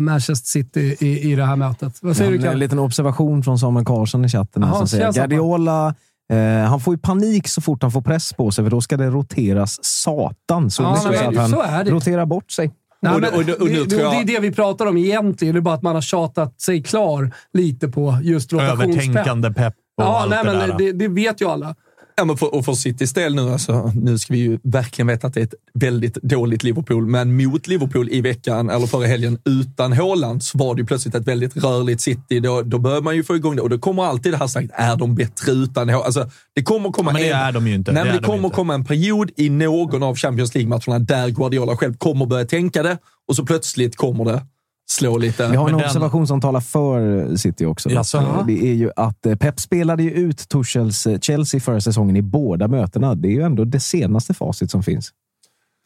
Manchester 0.00 0.46
City 0.48 0.96
i, 1.00 1.32
i 1.32 1.34
det 1.36 1.44
här 1.44 1.56
mötet? 1.56 1.98
Vad 2.02 2.16
säger 2.16 2.32
Ja, 2.32 2.38
du, 2.38 2.46
En 2.48 2.58
liten 2.58 2.78
observation 2.78 3.42
från 3.42 3.58
Samuel 3.58 3.86
Karlsson 3.86 4.24
i 4.24 4.28
chatten. 4.28 4.62
Jaha, 4.62 4.74
som 4.78 4.88
säger, 4.88 5.06
det? 5.06 5.18
Guardiola 5.18 5.94
eh, 6.32 6.68
han 6.68 6.80
får 6.80 6.94
ju 6.94 6.98
panik 6.98 7.48
så 7.48 7.60
fort 7.60 7.82
han 7.82 7.92
får 7.92 8.02
press 8.02 8.32
på 8.32 8.50
sig, 8.50 8.64
för 8.64 8.70
då 8.70 8.80
ska 8.80 8.96
det 8.96 9.10
roteras 9.10 9.84
satan 9.84 10.70
så 10.70 10.82
Ja, 10.82 10.90
mycket 10.92 11.04
nej, 11.10 11.18
så 11.18 11.24
att 11.24 11.32
men 11.34 11.40
han 11.40 11.50
så 11.50 11.62
är 11.62 11.84
det. 11.84 11.90
roterar 11.90 12.26
bort 12.26 12.50
sig. 12.50 12.70
Nej, 13.02 13.14
Och- 13.14 13.20
men 13.20 13.30
och- 13.34 13.38
och 13.40 13.46
nu 13.68 13.84
det, 13.84 13.90
tror 13.90 14.02
jag- 14.02 14.12
det 14.12 14.16
är 14.16 14.24
det 14.24 14.40
vi 14.40 14.52
pratar 14.52 14.86
om 14.86 14.96
egentligen. 14.96 15.54
Det 15.54 15.58
är 15.58 15.62
bara 15.62 15.74
att 15.74 15.82
man 15.82 15.94
har 15.94 16.02
tjatat 16.02 16.60
sig 16.60 16.82
klar 16.82 17.30
lite 17.52 17.88
på 17.88 18.18
just 18.22 18.52
rotationspepp. 18.52 18.86
Övertänkande 19.06 19.52
pepp 19.52 19.74
och 19.98 20.04
Ja, 20.04 20.20
allt 20.20 20.30
nej, 20.30 20.44
det 20.44 20.50
men 20.58 20.68
där. 20.68 20.78
det, 20.78 20.92
det 20.92 21.08
vet 21.08 21.40
ju 21.40 21.48
alla. 21.48 21.74
Ja, 22.18 22.24
men 22.24 22.36
för, 22.36 22.54
och 22.54 22.64
för 22.64 22.72
Citys 22.72 23.12
del 23.12 23.34
nu, 23.34 23.50
alltså, 23.50 23.92
nu 23.94 24.18
ska 24.18 24.32
vi 24.32 24.38
ju 24.38 24.58
verkligen 24.62 25.06
veta 25.06 25.26
att 25.26 25.34
det 25.34 25.40
är 25.40 25.44
ett 25.44 25.54
väldigt 25.74 26.14
dåligt 26.14 26.62
Liverpool, 26.62 27.06
men 27.06 27.36
mot 27.44 27.66
Liverpool 27.66 28.08
i 28.10 28.20
veckan, 28.20 28.70
eller 28.70 28.86
förra 28.86 29.06
helgen, 29.06 29.38
utan 29.44 29.92
Haaland, 29.92 30.42
så 30.42 30.58
var 30.58 30.74
det 30.74 30.80
ju 30.80 30.86
plötsligt 30.86 31.14
ett 31.14 31.28
väldigt 31.28 31.56
rörligt 31.56 32.00
City. 32.00 32.40
Då, 32.40 32.62
då 32.62 32.78
bör 32.78 33.00
man 33.02 33.16
ju 33.16 33.24
få 33.24 33.36
igång 33.36 33.56
det 33.56 33.62
och 33.62 33.70
då 33.70 33.78
kommer 33.78 34.02
alltid 34.04 34.32
det 34.32 34.36
här 34.36 34.46
snacket, 34.46 34.70
är 34.74 34.96
de 34.96 35.14
bättre 35.14 35.52
utan 35.52 35.88
Haaland? 35.88 36.06
Alltså, 36.06 36.30
det 36.54 36.62
kommer 36.62 36.90
komma 36.90 37.12
Men 37.12 37.22
det 37.22 37.30
en, 37.30 37.38
är 37.40 37.52
de 37.52 37.66
ju 37.66 37.74
inte. 37.74 37.92
Nej, 37.92 38.04
Det 38.04 38.10
det 38.10 38.18
de 38.18 38.24
kommer 38.24 38.44
inte. 38.44 38.54
komma 38.54 38.74
en 38.74 38.84
period 38.84 39.30
i 39.36 39.50
någon 39.50 40.02
av 40.02 40.16
Champions 40.16 40.54
League-matcherna 40.54 40.98
där 40.98 41.28
Guardiola 41.28 41.76
själv 41.76 41.94
kommer 41.96 42.26
börja 42.26 42.44
tänka 42.44 42.82
det 42.82 42.98
och 43.28 43.36
så 43.36 43.46
plötsligt 43.46 43.96
kommer 43.96 44.24
det 44.24 44.42
slå 44.90 45.18
lite. 45.18 45.48
Vi 45.48 45.56
har 45.56 45.64
en 45.66 45.70
Men 45.72 45.78
den- 45.78 45.86
observation 45.86 46.26
som 46.26 46.40
talar 46.40 46.60
för 46.60 47.36
City 47.36 47.66
också. 47.66 47.90
Jaså? 47.90 48.44
Det 48.46 48.68
är 48.70 48.74
ju 48.74 48.90
att 48.96 49.26
eh, 49.26 49.34
Pep 49.36 49.60
spelade 49.60 50.02
ju 50.02 50.10
ut 50.10 50.48
Tuchels 50.48 51.06
eh, 51.06 51.18
Chelsea 51.18 51.60
förra 51.60 51.80
säsongen 51.80 52.16
i 52.16 52.22
båda 52.22 52.68
mötena. 52.68 53.14
Det 53.14 53.28
är 53.28 53.32
ju 53.32 53.42
ändå 53.42 53.64
det 53.64 53.80
senaste 53.80 54.34
facit 54.34 54.70
som 54.70 54.82
finns. 54.82 55.10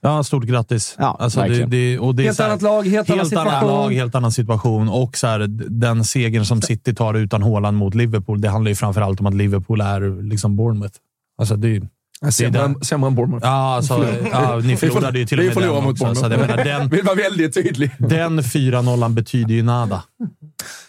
Ja, 0.02 0.22
stort 0.24 0.44
grattis. 0.44 0.94
Ja, 0.98 1.16
alltså, 1.20 1.40
det, 1.40 1.64
det, 1.66 1.98
och 1.98 2.14
det 2.14 2.22
Helt 2.22 2.38
här- 2.38 2.46
annat 2.48 2.62
lag, 2.62 2.86
helt, 2.86 3.10
annan 3.10 3.18
Helt 3.18 3.32
annat 3.36 3.48
situation. 3.50 3.68
lag, 3.82 3.92
helt 3.92 4.14
annan 4.14 4.32
situation. 4.32 4.88
Och 4.88 5.16
så 5.16 5.26
här, 5.26 5.38
den 5.68 6.04
segern 6.04 6.44
som 6.44 6.62
City 6.62 6.94
tar 6.94 7.14
utan 7.14 7.42
Haaland 7.42 7.76
mot 7.76 7.94
Liverpool, 7.94 8.40
det 8.40 8.48
handlar 8.48 8.68
ju 8.68 8.74
framförallt 8.74 9.20
om 9.20 9.26
att 9.26 9.34
Liverpool 9.34 9.80
är 9.80 10.22
liksom 10.22 10.56
Bournemouth. 10.56 10.94
Alltså, 11.38 11.56
det, 11.56 11.76
är- 11.76 11.88
Sämre, 12.30 12.74
sämre 12.84 13.08
än 13.08 13.14
Bournemouth. 13.14 13.46
ja, 13.46 13.74
alltså, 13.74 14.06
ja, 14.32 14.56
ni 14.56 14.76
förlorade 14.76 15.18
ju 15.18 15.26
till 15.26 15.38
och 15.38 15.44
Vi 15.44 15.54
med 15.54 15.62
den 15.62 15.84
mot 15.84 16.02
också. 16.02 16.14
Så 16.14 16.26
jag 16.26 16.40
menar, 16.40 16.64
den, 16.64 16.88
Vill 16.90 17.04
vara 17.04 17.14
väldigt 17.14 17.54
tydlig. 17.54 17.90
den 17.98 18.40
4-0 18.40 19.08
betyder 19.08 19.54
ju 19.54 19.62
nada. 19.62 20.02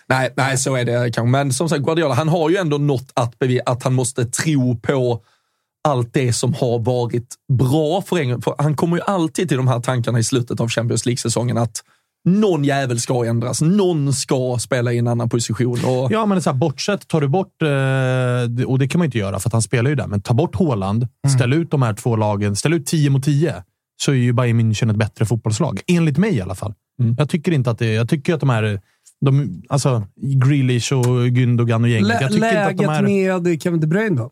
Nej, 0.07 0.33
nej, 0.37 0.57
så 0.57 0.75
är 0.75 0.85
det 0.85 1.11
kanske. 1.13 1.31
Men 1.31 1.53
som 1.53 1.69
sagt, 1.69 1.81
Guardiola, 1.81 2.13
han 2.13 2.29
har 2.29 2.49
ju 2.49 2.57
ändå 2.57 2.77
något 2.77 3.11
att 3.13 3.39
bevisa, 3.39 3.63
att 3.65 3.83
han 3.83 3.93
måste 3.93 4.25
tro 4.25 4.75
på 4.79 5.21
allt 5.87 6.13
det 6.13 6.33
som 6.33 6.53
har 6.53 6.79
varit 6.79 7.35
bra 7.53 8.01
för 8.01 8.17
England. 8.17 8.43
För 8.43 8.55
han 8.57 8.75
kommer 8.75 8.97
ju 8.97 9.03
alltid 9.03 9.47
till 9.47 9.57
de 9.57 9.67
här 9.67 9.79
tankarna 9.79 10.19
i 10.19 10.23
slutet 10.23 10.59
av 10.59 10.69
Champions 10.69 11.05
League-säsongen 11.05 11.57
att 11.57 11.83
någon 12.25 12.63
jävel 12.63 12.99
ska 12.99 13.25
ändras. 13.25 13.61
Någon 13.61 14.13
ska 14.13 14.57
spela 14.59 14.93
i 14.93 14.97
en 14.97 15.07
annan 15.07 15.29
position. 15.29 15.77
Och, 15.85 16.11
Ja, 16.11 16.25
men 16.25 16.41
så 16.41 16.49
här, 16.49 16.57
bortsett, 16.57 17.07
tar 17.07 17.21
du 17.21 17.27
bort, 17.27 17.61
eh, 17.61 18.65
och 18.67 18.79
det 18.79 18.87
kan 18.87 18.99
man 18.99 19.05
inte 19.05 19.17
göra 19.17 19.39
för 19.39 19.49
att 19.49 19.53
han 19.53 19.61
spelar 19.61 19.89
ju 19.89 19.95
där, 19.95 20.07
men 20.07 20.21
ta 20.21 20.33
bort 20.33 20.55
Haaland, 20.55 21.07
ställ 21.35 21.53
ut 21.53 21.71
de 21.71 21.81
här 21.81 21.93
två 21.93 22.15
lagen, 22.15 22.55
ställ 22.55 22.73
ut 22.73 22.85
10 22.85 23.09
mot 23.09 23.23
10, 23.23 23.63
så 24.03 24.11
är 24.11 24.15
ju 24.15 24.33
Bayern 24.33 24.59
München 24.61 24.89
ett 24.91 24.97
bättre 24.97 25.25
fotbollslag. 25.25 25.81
Enligt 25.87 26.17
mig 26.17 26.35
i 26.35 26.41
alla 26.41 26.55
fall. 26.55 26.73
Jag 27.17 27.29
tycker 27.29 27.51
inte 27.51 27.71
att 27.71 27.79
det, 27.79 27.93
jag 27.93 28.09
tycker 28.09 28.33
att 28.33 28.39
de 28.39 28.49
här, 28.49 28.81
de, 29.25 29.63
alltså 29.69 30.03
Grealish 30.45 30.93
och 30.93 31.05
Gündogan 31.27 31.83
och 31.83 31.89
gänget, 31.89 32.07
Lä- 32.07 32.17
jag 32.21 32.31
tycker 32.31 32.45
inte 32.47 32.61
att 32.61 32.65
läget 32.65 32.77
de 32.77 33.25
är... 33.25 33.39
med 33.41 33.61
Kevin 33.61 33.79
De 33.79 33.87
Bruyne 33.87 34.15
då? 34.17 34.31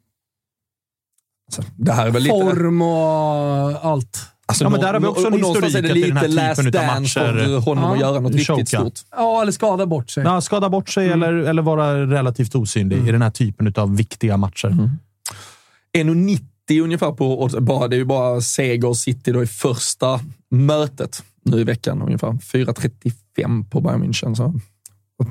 det 1.76 1.92
här 1.92 2.08
är 2.08 2.12
väl 2.12 2.24
lite... 2.24 2.34
Form 2.36 2.82
och 2.82 3.86
allt. 3.86 4.20
Alltså, 4.50 4.64
Ja, 4.64 4.70
men 4.70 4.80
där 4.80 4.94
har 4.94 5.00
vi 5.00 5.08
också 5.08 5.28
en 5.28 5.34
historik 5.34 5.76
är 5.76 5.82
det 5.82 5.94
lite 5.94 6.28
last 6.28 6.72
dance 6.72 7.20
matcher- 7.20 7.46
för 7.46 7.58
honom 7.60 7.84
Ja, 7.84 7.94
att 7.94 8.00
göra 8.00 8.20
något 8.20 8.32
choka. 8.32 8.54
riktigt 8.54 8.70
stort. 8.70 9.00
Ja, 9.12 9.42
eller 9.42 9.52
skada 9.52 9.86
bort 9.86 10.10
sig. 10.10 10.24
Ja, 10.24 10.42
skada 10.42 10.70
bort 10.70 10.90
sig 10.90 11.10
eller, 11.10 11.34
eller 11.34 11.62
vara 11.62 12.06
relativt 12.06 12.56
osynlig 12.56 13.08
i 13.08 13.12
den 13.12 13.22
här 13.22 13.30
typen 13.30 13.74
av 13.78 13.96
viktiga 13.98 14.38
matcher. 14.38 14.90
1,90 15.98 16.82
ungefär 16.84 17.12
på 17.12 17.50
bara, 17.62 17.88
Det 17.88 17.96
är 17.96 17.98
ju 17.98 18.06
bara 18.06 18.42
seger 18.42 18.94
City 18.94 19.32
då 19.32 19.44
i 19.44 19.48
första 19.48 20.20
mötet 20.52 21.24
nu 21.46 21.60
i 21.60 21.64
veckan. 21.64 22.02
Ungefär 22.02 22.28
4,35 22.32 23.70
på 23.70 23.82
Bayern 23.82 24.04
München. 24.04 24.36
Så. 24.36 24.54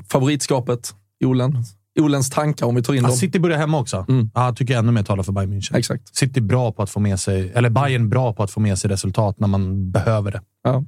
Favoritskapet, 0.09 0.95
Olen. 1.25 1.63
Olens 2.01 2.29
tankar 2.29 2.65
om 2.65 2.75
vi 2.75 2.83
tar 2.83 2.93
in 2.93 3.01
Ja, 3.01 3.07
dem. 3.07 3.17
City 3.17 3.39
börjar 3.39 3.57
hemma 3.57 3.79
också. 3.79 4.05
Mm. 4.09 4.31
Ja, 4.33 4.45
jag 4.45 4.55
tycker 4.55 4.77
ännu 4.77 4.91
mer 4.91 5.03
talar 5.03 5.23
för 5.23 5.31
Bayern 5.31 5.53
München. 5.53 5.77
Exakt. 5.77 6.17
City 6.17 6.41
bra 6.41 6.71
på 6.71 6.83
att 6.83 6.89
få 6.89 6.99
med 6.99 7.19
sig, 7.19 7.51
eller 7.55 7.69
Bayern 7.69 8.09
bra 8.09 8.33
på 8.33 8.43
att 8.43 8.51
få 8.51 8.59
med 8.59 8.77
sig 8.79 8.89
resultat 8.89 9.39
när 9.39 9.47
man 9.47 9.91
behöver 9.91 10.31
det. 10.31 10.41
Ja. 10.63 10.83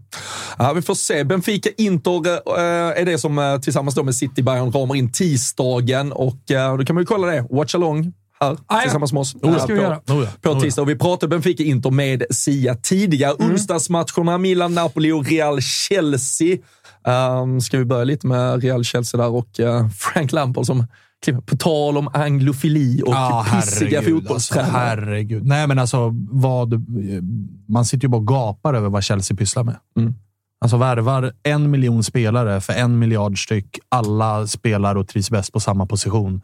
Ja, 0.57 0.73
vi 0.73 0.81
får 0.81 0.95
se. 0.95 1.23
Benfica-Inter 1.23 2.27
äh, 2.27 3.01
är 3.01 3.05
det 3.05 3.17
som 3.17 3.39
äh, 3.39 3.59
tillsammans 3.59 3.95
med 3.95 4.15
City-Bayern 4.15 4.71
ramar 4.71 4.95
in 4.95 5.11
tisdagen 5.11 6.11
och 6.11 6.51
äh, 6.51 6.77
då 6.77 6.85
kan 6.85 6.95
man 6.95 7.01
ju 7.01 7.05
kolla 7.05 7.27
det. 7.27 7.47
Watch 7.49 7.75
along 7.75 8.13
här 8.41 8.57
ja. 8.69 8.81
tillsammans 8.81 9.13
med 9.13 9.19
oss. 9.19 9.35
äh, 9.43 9.57
ska 9.57 9.73
vi 9.73 9.79
på, 9.79 9.83
göra. 9.85 9.97
Oh 9.97 10.23
ja, 10.23 10.27
på 10.41 10.49
oh 10.49 10.59
tisdag. 10.59 10.81
Och 10.81 10.89
vi 10.89 10.95
pratade 10.95 11.27
Benfica-Inter 11.27 11.91
med 11.91 12.23
Sia 12.29 12.75
tidigare. 12.75 13.35
Mm. 13.39 13.51
Onsdagsmatcherna 13.51 14.37
Milan-Napoli 14.37 15.11
och 15.11 15.25
Real-Chelsea. 15.25 16.57
Um, 17.03 17.61
ska 17.61 17.77
vi 17.77 17.85
börja 17.85 18.03
lite 18.03 18.27
med 18.27 18.63
Real-Chelsea 18.63 19.21
där 19.21 19.29
och 19.29 19.59
äh, 19.59 19.89
Frank 19.89 20.31
Lampard 20.31 20.65
som 20.65 20.87
på 21.45 21.57
tal 21.57 21.97
om 21.97 22.09
anglofili 22.13 23.01
och 23.05 23.13
Ja, 23.13 23.45
pissiga 23.53 23.99
herregud, 23.99 24.21
fotbollstränare. 24.21 24.67
Alltså, 24.67 25.05
herregud. 25.05 25.45
Nej, 25.45 25.67
men 25.67 25.79
alltså, 25.79 26.15
vad, 26.29 26.85
man 27.67 27.85
sitter 27.85 28.05
ju 28.05 28.09
bara 28.09 28.17
och 28.17 28.27
gapar 28.27 28.73
över 28.73 28.89
vad 28.89 29.03
Chelsea 29.03 29.37
pysslar 29.37 29.63
med. 29.63 29.75
Mm. 29.97 30.13
Alltså 30.61 30.77
värvar 30.77 31.33
en 31.43 31.71
miljon 31.71 32.03
spelare 32.03 32.61
för 32.61 32.73
en 32.73 32.99
miljard 32.99 33.43
styck. 33.43 33.79
Alla 33.89 34.47
spelar 34.47 34.95
och 34.95 35.07
trivs 35.07 35.29
bäst 35.31 35.53
på 35.53 35.59
samma 35.59 35.85
position. 35.85 36.41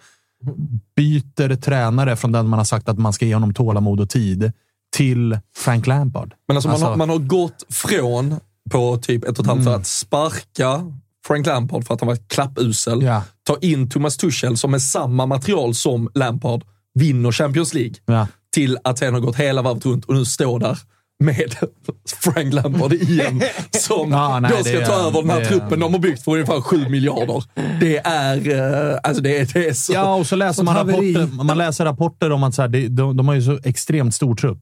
Byter 0.95 1.55
tränare 1.55 2.15
från 2.15 2.31
den 2.31 2.47
man 2.47 2.59
har 2.59 2.65
sagt 2.65 2.89
att 2.89 2.97
man 2.97 3.13
ska 3.13 3.25
ge 3.25 3.33
honom 3.33 3.53
tålamod 3.53 3.99
och 3.99 4.09
tid 4.09 4.51
till 4.95 5.39
Frank 5.55 5.87
Lampard. 5.87 6.33
Men 6.47 6.57
alltså, 6.57 6.69
Man, 6.69 6.81
har, 6.81 6.95
man 6.95 7.09
har 7.09 7.17
gått 7.17 7.65
från, 7.69 8.35
på 8.69 8.97
typ 8.97 9.23
ett 9.23 9.39
och 9.39 9.45
ett 9.45 9.47
halvt 9.49 9.61
Mm. 9.67 9.73
att 9.79 9.87
sparka 9.87 10.91
Frank 11.27 11.45
Lampard 11.45 11.87
för 11.87 11.93
att 11.93 12.01
han 12.01 12.07
var 12.07 12.17
klappusel. 12.27 13.01
Ja. 13.03 13.23
Ta 13.47 13.57
in 13.61 13.89
Thomas 13.89 14.17
Tuchel 14.17 14.57
som 14.57 14.71
med 14.71 14.81
samma 14.81 15.25
material 15.25 15.75
som 15.75 16.09
Lampard 16.13 16.63
vinner 16.99 17.31
Champions 17.31 17.73
League. 17.73 17.93
Ja. 18.05 18.27
Till 18.53 18.77
att 18.83 18.97
sen 18.97 19.13
ha 19.13 19.19
gått 19.19 19.35
hela 19.35 19.61
varvet 19.61 19.85
runt 19.85 20.05
och 20.05 20.13
nu 20.15 20.25
står 20.25 20.59
där 20.59 20.77
med 21.19 21.55
Frank 22.21 22.53
Lampard 22.53 22.93
igen. 22.93 23.41
Som 23.71 24.11
Ja, 24.11 24.39
nej, 24.39 24.51
då 24.57 24.63
ska 24.63 24.85
ta 24.85 24.93
över 25.07 25.21
den 25.21 25.29
här 25.29 25.45
truppen 25.45 25.79
de 25.79 25.93
har 25.93 25.99
byggt 25.99 26.23
för 26.23 26.31
ungefär 26.31 26.61
7 26.61 26.89
miljarder. 26.89 27.43
Det 27.79 27.97
är, 27.97 28.49
eh, 28.91 28.99
alltså 29.03 29.23
det 29.23 29.37
är, 29.37 29.49
det 29.53 29.67
är 29.69 29.73
så... 29.73 29.93
Ja, 29.93 30.15
och 30.15 30.27
så 30.27 30.35
läser 30.35 30.63
man 30.63 30.75
rapporter, 30.75 31.43
man 31.43 31.57
läser 31.57 31.85
rapporter 31.85 32.31
om 32.31 32.43
att 32.43 32.55
så 32.55 32.61
här, 32.61 32.69
det, 32.69 32.87
de, 32.87 33.17
de 33.17 33.27
har 33.27 33.35
ju 33.35 33.41
så 33.41 33.59
extremt 33.63 34.15
stor 34.15 34.35
trupp. 34.35 34.59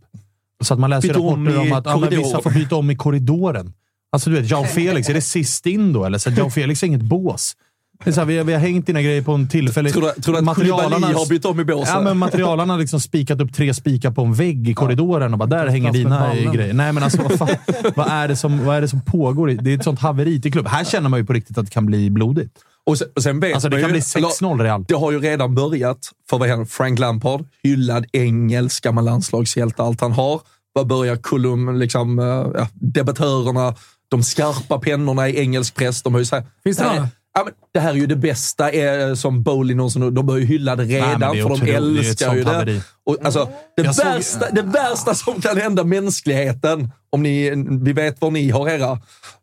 Så 0.64 0.73
att 0.73 0.80
man 0.80 0.90
läser 0.90 1.10
rapporter 1.10 1.60
om 1.60 1.73
att 1.73 1.86
ja, 1.86 1.98
vissa 2.10 2.41
får 2.41 2.52
byta 2.52 2.76
om 2.76 2.91
i 2.91 2.95
korridoren. 2.95 3.73
Alltså 4.16 4.30
du 4.30 4.42
vet, 4.42 4.52
Jean 4.52 4.68
Felix, 4.76 5.10
är 5.10 5.14
det 5.14 5.22
sist 5.22 5.66
in 5.66 5.94
då? 5.94 6.06
Eller 6.06 6.18
så 6.18 6.30
Jean 6.30 6.52
Felix 6.52 6.84
är 6.84 6.88
inget 6.88 7.02
bås. 7.02 7.56
Det 8.04 8.10
är 8.10 8.14
så 8.14 8.20
här, 8.22 8.26
vi, 8.26 8.38
har, 8.38 8.44
vi 8.46 8.54
har 8.54 8.60
hängt 8.60 8.88
dina 8.88 9.02
grejer 9.02 9.22
på 9.22 9.32
en 9.32 9.50
tillfällig... 9.50 9.94
Tror 9.94 10.12
du, 10.16 10.22
tror 10.22 10.34
du 10.34 10.40
att 10.40 10.46
materialarna- 10.46 11.14
har 11.14 11.30
bytt 11.30 11.46
om 11.46 11.60
i 11.60 11.66
båset? 11.66 11.94
Ja, 11.96 12.02
men 12.02 12.18
materialarna 12.18 12.74
har 12.74 12.80
liksom 12.80 13.00
spikat 13.00 13.42
upp 13.42 13.54
tre 13.54 13.74
spikar 13.74 14.12
på 14.12 14.22
en 14.22 14.34
vägg 14.34 14.70
i 14.70 14.74
korridoren 14.74 15.34
och 15.34 15.40
bara 15.40 15.50
där 15.50 15.68
hänger 15.68 15.92
dina 15.94 16.36
grejer. 16.54 16.74
Nej, 16.74 16.94
men 16.94 17.04
alltså 17.04 17.22
vad, 17.22 17.34
fan, 17.38 17.50
vad, 17.96 18.08
är 18.08 18.28
det 18.28 18.36
som, 18.36 18.66
vad 18.66 18.76
är 18.78 18.82
det 18.82 18.88
som 18.88 19.02
pågår? 19.02 19.48
Det 19.48 19.72
är 19.74 19.78
ett 19.78 19.84
sånt 19.84 20.00
haveri 20.00 20.42
till 20.42 20.52
klubb. 20.52 20.68
Här 20.68 20.84
känner 20.84 21.10
man 21.10 21.20
ju 21.20 21.26
på 21.26 21.34
riktigt 21.34 21.58
att 21.58 21.66
det 21.66 21.72
kan 21.72 21.86
bli 21.86 22.10
blodigt. 22.10 22.52
Och 22.86 22.98
sen, 22.98 23.08
och 23.16 23.24
sen 23.24 23.40
vet 23.40 23.54
Alltså 23.54 23.70
det 23.70 23.76
man 23.76 23.82
kan 23.82 23.90
ju- 23.90 23.94
bli 23.94 24.02
6-0 24.02 24.62
Real. 24.64 24.84
Det 24.88 24.96
har 24.96 25.12
ju 25.12 25.20
redan 25.20 25.56
börjat 25.56 25.98
för 26.30 26.38
vad 26.38 26.50
heter 26.50 26.66
Frank 26.66 27.00
Lampard, 27.00 27.46
hyllad 27.64 28.06
engelsk, 28.14 28.84
gammal 28.84 29.06
landslagshjälte, 29.06 29.84
allt 29.84 30.02
han 30.02 30.12
har. 30.12 30.42
Vad 30.74 30.88
börjar 30.88 31.16
kolumn, 31.16 31.80
liksom, 31.80 32.20
eh, 32.20 32.26
ja, 32.26 32.68
debattörerna, 32.74 33.76
de 34.10 34.23
skarpa 34.23 34.80
pennorna 34.80 35.30
i 35.30 35.40
engelsk 35.40 35.76
press, 35.76 36.02
de 36.03 36.14
har 36.14 36.19
ju 36.19 36.26
sagt... 36.26 36.48
Finns 36.64 36.77
det 36.77 36.84
här, 36.84 36.91
är- 36.91 36.95
några? 36.95 37.10
ja, 37.34 37.48
det 37.73 37.80
här 37.80 37.90
är 37.90 37.95
ju 37.95 38.06
det 38.07 38.15
bästa 38.15 38.69
eh, 38.72 39.14
som 39.14 39.44
Bowling 39.44 39.77
någonsin... 39.77 40.14
De 40.14 40.26
börjar 40.26 40.40
ju 40.41 40.45
hylla 40.48 40.76
det 40.76 40.84
redan, 40.84 41.19
det 41.19 41.26
är 41.40 41.44
för 41.44 41.49
de. 41.49 41.60
Det 41.60 41.72
är 41.73 41.77
älskar 41.77 42.36
ju 42.36 42.44
det. 42.44 42.49
haveri. 42.49 42.82
Och, 43.06 43.18
alltså, 43.23 43.49
det, 43.77 43.84
Jag 43.84 43.95
såg- 43.95 44.06
värsta, 44.06 44.49
det 44.52 44.61
värsta 44.61 45.14
som 45.14 45.41
kan 45.41 45.57
hända 45.57 45.84
mänskligheten, 45.84 46.91
om 47.10 47.23
ni, 47.23 47.53
vi 47.82 47.94
vet 47.94 48.22
var 48.22 48.32
ni 48.32 48.49
har 48.49 48.69
era 48.69 48.99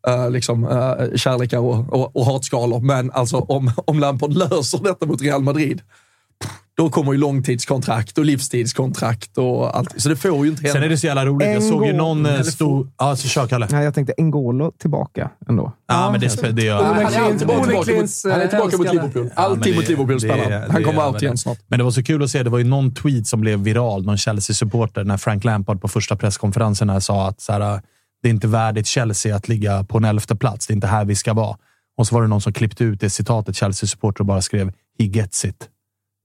eh, 0.09 0.31
liksom, 0.31 0.65
eh, 0.65 1.17
kärlekar 1.17 1.59
och, 1.59 1.93
och, 1.93 2.17
och 2.17 2.27
hatskalor, 2.27 2.81
men 2.81 3.11
alltså 3.11 3.37
om, 3.39 3.73
om 3.87 3.99
Lampard 3.99 4.33
löser 4.33 4.79
detta 4.85 5.07
mot 5.07 5.23
Real 5.23 5.43
Madrid, 5.43 5.81
då 6.83 6.91
kommer 6.91 7.13
ju 7.13 7.19
långtidskontrakt 7.19 8.19
och 8.19 8.25
livstidskontrakt 8.25 9.39
och 9.39 9.77
allt. 9.77 10.01
Så 10.01 10.09
det 10.09 10.17
får 10.17 10.45
ju 10.45 10.51
inte 10.51 10.63
hända. 10.63 10.73
Sen 10.73 10.83
är 10.83 10.89
det 10.89 10.99
så 10.99 11.07
jävla 11.07 11.27
roligt. 11.27 11.49
Jag 11.49 11.63
såg 11.63 11.87
ju 11.87 11.93
någon 11.93 12.27
eh, 12.27 12.35
Eller 12.35 12.45
stor... 12.45 12.89
Ja, 12.99 13.17
så 13.17 13.29
kör 13.29 13.47
Kalle. 13.47 13.69
Nej, 13.71 13.85
jag 13.85 13.95
tänkte 13.95 14.15
Ngolo 14.23 14.73
tillbaka 14.79 15.31
ändå. 15.49 15.73
Ja, 15.89 16.11
men 16.11 16.21
det, 16.21 16.53
det 16.53 16.63
gör 16.63 16.83
Han 16.85 16.99
är 16.99 17.21
alltid 17.21 17.39
tillbaka, 17.39 17.59
mot, 17.61 17.89
han 18.25 18.41
är 18.41 18.49
tillbaka 18.49 18.77
mot 18.77 18.87
älskade. 18.87 18.93
Liverpool. 18.93 19.31
Alltid 19.35 19.67
men 19.67 19.75
mot 19.75 19.87
det- 19.87 19.93
Liverpool 19.93 20.21
spelar 20.21 20.69
han. 20.69 20.85
kommer 20.85 21.07
out 21.09 21.23
igen 21.23 21.39
snart. 21.39 21.59
Men 21.67 21.79
det 21.79 21.85
var 21.85 21.91
så 21.91 22.03
kul 22.03 22.23
att 22.23 22.31
se. 22.31 22.43
Det 22.43 22.51
var 22.51 22.59
ju 22.59 22.65
någon 22.65 22.95
tweet 22.95 23.27
som 23.27 23.41
blev 23.41 23.59
viral. 23.59 24.05
Någon 24.05 24.17
Chelsea-supporter 24.17 25.05
när 25.05 25.17
Frank 25.17 25.45
Lampard 25.45 25.81
på 25.81 25.89
första 25.89 26.17
presskonferensen 26.17 26.91
här 26.91 27.01
sa 27.01 27.29
att 27.29 27.41
så 27.41 27.53
här, 27.53 27.81
det 28.23 28.29
är 28.29 28.33
inte 28.33 28.49
värdigt 28.49 28.87
Chelsea 28.87 29.37
att 29.37 29.49
ligga 29.49 29.85
på 29.85 29.99
en 29.99 30.05
elfte 30.05 30.37
plats. 30.37 30.67
Det 30.67 30.73
är 30.73 30.75
inte 30.75 30.87
här 30.87 31.05
vi 31.05 31.15
ska 31.15 31.33
vara. 31.35 31.57
Och 31.97 32.07
så 32.07 32.15
var 32.15 32.23
det 32.23 32.29
någon 32.29 32.41
som 32.41 32.53
klippte 32.53 32.85
ut 32.85 33.01
det 33.01 33.11
citatet, 33.11 33.57
Chelsea-supporter, 33.57 34.21
och 34.21 34.27
bara 34.27 34.43
skrev 34.43 34.73
“He 34.99 35.05
gets 35.05 35.45
it”. 35.45 35.69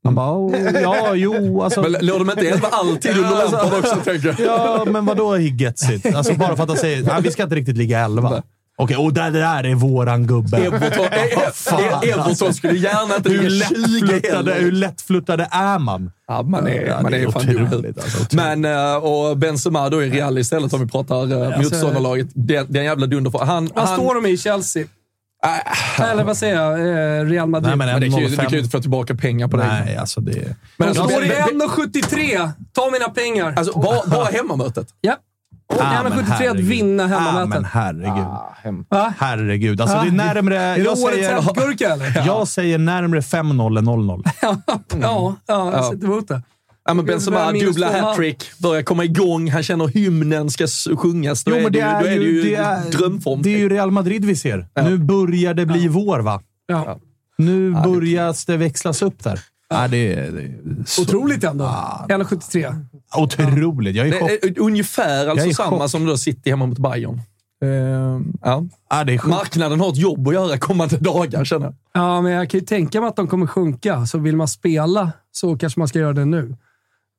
Man 0.07 0.15
bara, 0.15 0.31
oh, 0.31 0.81
ja, 0.81 1.15
jo, 1.15 1.61
alltså... 1.61 1.81
Men 1.81 1.91
låg 2.01 2.19
de 2.19 2.29
inte 2.29 2.47
elva 2.49 2.67
alltid 2.71 3.11
under 3.17 3.29
Lampard 3.29 3.79
också, 3.79 3.95
tänker 3.95 4.27
jag? 4.27 4.35
Ja, 4.47 4.85
men 4.91 5.05
vadå 5.05 5.35
he 5.35 5.47
gets 5.47 5.89
it? 5.89 6.15
Alltså 6.15 6.33
bara 6.33 6.55
för 6.55 6.63
att 6.63 6.69
de 6.69 6.77
säger 6.77 7.11
att 7.11 7.25
vi 7.25 7.31
ska 7.31 7.43
inte 7.43 7.55
riktigt 7.55 7.77
ligga 7.77 7.99
elva. 7.99 8.43
Okej, 8.79 8.97
och 8.97 9.13
det 9.13 9.29
där 9.29 9.63
är 9.63 9.75
våran 9.75 10.27
gubbe. 10.27 10.57
Everton, 10.57 11.05
Vad 11.35 11.55
fan, 11.55 12.03
Everton 12.03 12.53
skulle 12.53 12.73
gärna 12.79 13.15
inte 13.15 13.29
hur 13.29 13.49
ligga 13.49 13.65
20 13.67 13.75
lättfluttade, 14.05 14.51
heller. 14.51 14.61
hur 14.61 14.71
lättfluttade 14.71 15.47
är 15.51 15.79
man? 15.79 16.11
Ja, 16.27 16.41
man 16.41 16.67
är, 16.67 16.85
Ja, 16.87 17.01
man 17.01 17.13
är, 17.13 17.17
är 17.27 17.31
fan 17.31 17.49
otroligt, 17.49 17.97
alltså, 17.97 18.23
otroligt. 18.23 18.33
Men, 18.33 18.65
eh, 18.65 18.95
och 18.95 19.37
Benzema 19.37 19.89
då 19.89 20.03
i 20.03 20.09
Real 20.09 20.37
istället 20.37 20.73
om 20.73 20.79
vi 20.79 20.87
pratar 20.87 21.33
uh, 21.33 21.47
Alltså- 21.47 21.61
motståndarlaget. 21.61 22.27
Den, 22.33 22.65
den 22.69 22.83
jävla 22.83 23.05
dunder. 23.05 23.31
Han, 23.39 23.47
han, 23.47 23.69
Vad 23.75 23.89
står 23.89 24.15
de 24.15 24.25
i 24.25 24.37
Chelsea? 24.37 24.85
Eller 25.99 26.23
vad 26.23 26.37
säger 26.37 26.55
jag? 26.55 26.79
Eh, 26.79 27.25
Real 27.25 27.49
Madrid. 27.49 27.67
Nej, 27.67 27.77
men 27.77 27.87
men 27.87 28.01
det 28.01 28.09
kan 28.09 28.19
ju, 28.19 28.27
du 28.27 28.35
1,05. 28.35 28.41
kan 28.41 28.51
ju 28.51 28.57
inte 28.57 28.69
få 28.71 28.79
tillbaka 28.81 29.15
pengar 29.15 29.47
på 29.47 29.57
det. 29.57 29.67
Nej, 29.67 29.97
alltså 29.97 30.21
det... 30.21 30.55
Men 30.77 30.87
alltså, 30.87 31.07
står 31.07 31.21
Ben- 31.21 31.61
1,73. 31.61 32.51
Ta 32.73 32.89
mina 32.91 33.09
pengar. 33.09 33.53
alltså 33.57 33.79
bara, 33.79 34.07
bara 34.07 34.25
hemmamötet. 34.25 34.87
ja. 35.01 35.15
Och 35.69 35.81
Ah, 35.81 36.03
men 36.03 36.11
1,73 36.13 36.49
att 36.51 36.59
vinna 36.59 37.03
Ah, 37.03 37.07
hemmamötet. 37.07 37.49
men 37.49 37.65
herregud. 37.65 38.25
Va? 38.89 39.13
Herregud. 39.19 39.81
Alltså, 39.81 39.97
Ah, 39.97 40.01
det 40.03 40.07
är 40.09 40.11
närmre... 40.11 40.57
Är 40.61 40.77
det 40.77 40.83
Jag 40.83 40.91
årets 40.97 41.01
säger, 41.17 41.93
eller? 41.93 42.25
jag 42.25 42.47
säger 42.47 42.77
närmre 42.77 43.21
5-0 43.21 43.77
än 43.77 43.85
0-0. 43.87 44.23
Ja, 44.41 44.57
ja, 45.01 45.35
jag 45.47 45.73
Ja. 45.73 45.91
sätter 45.91 46.05
emot 46.05 46.27
det. 46.27 46.41
Ja, 46.87 46.93
men 46.93 47.05
Benzema, 47.05 47.51
dubbla 47.51 48.01
hattrick, 48.01 48.51
börjar 48.57 48.81
komma 48.83 49.03
igång, 49.05 49.51
han 49.51 49.63
känner 49.63 49.87
hymnen 49.87 50.49
ska 50.49 50.67
sjungas. 50.97 51.43
Då, 51.43 51.51
är, 51.51 51.69
det 51.69 51.79
ju, 51.79 51.83
då 51.85 52.05
är 52.07 52.19
det 52.19 52.25
ju 52.25 52.41
det 52.41 52.55
är- 52.55 52.91
drömform. 52.91 53.41
Det 53.41 53.53
är 53.53 53.57
ju 53.57 53.69
Real 53.69 53.91
Madrid 53.91 54.25
vi 54.25 54.35
ser. 54.35 54.67
Nu 54.83 54.97
börjar 54.97 55.53
det 55.53 55.65
bli 55.65 55.87
vår, 55.87 56.19
va? 56.19 56.41
Ja. 56.67 56.99
Nu 57.37 57.71
börjar 57.71 58.47
det 58.51 58.57
växlas 58.57 59.01
upp 59.01 59.23
där. 59.23 59.39
Ja, 59.69 59.87
det, 59.87 60.13
är, 60.13 60.31
det 60.31 60.41
är 60.41 60.53
så 60.85 61.01
Otroligt 61.01 61.43
ändå. 61.43 61.63
1,73. 62.09 62.85
otroligt. 63.17 63.95
Jag 63.95 64.07
är 64.07 64.09
i 64.09 64.11
Det 64.11 64.19
chock. 64.19 64.29
är 64.57 64.59
ungefär 64.59 65.27
alltså 65.27 65.47
är 65.47 65.53
samma 65.53 65.79
chock. 65.79 65.89
som 65.89 66.05
då 66.05 66.17
City 66.17 66.49
hemma 66.49 66.65
mot 66.65 66.77
Bayern. 66.79 67.21
Eh, 67.63 67.69
ja. 68.41 68.63
Ja, 68.89 69.03
det 69.03 69.13
är 69.13 69.17
sjukt. 69.17 69.35
Marknaden 69.35 69.79
har 69.79 69.89
ett 69.89 69.97
jobb 69.97 70.27
att 70.27 70.33
göra 70.33 70.57
kommande 70.57 70.97
dagar, 70.97 71.45
känner 71.45 71.65
jag. 71.65 71.75
Ja, 71.93 72.21
men 72.21 72.31
jag 72.31 72.49
kan 72.49 72.59
ju 72.59 72.65
tänka 72.65 73.01
mig 73.01 73.07
att 73.07 73.15
de 73.15 73.27
kommer 73.27 73.47
sjunka. 73.47 74.05
Så 74.05 74.17
vill 74.17 74.35
man 74.35 74.47
spela 74.47 75.11
så 75.31 75.57
kanske 75.57 75.79
man 75.79 75.87
ska 75.87 75.99
göra 75.99 76.13
det 76.13 76.25
nu. 76.25 76.55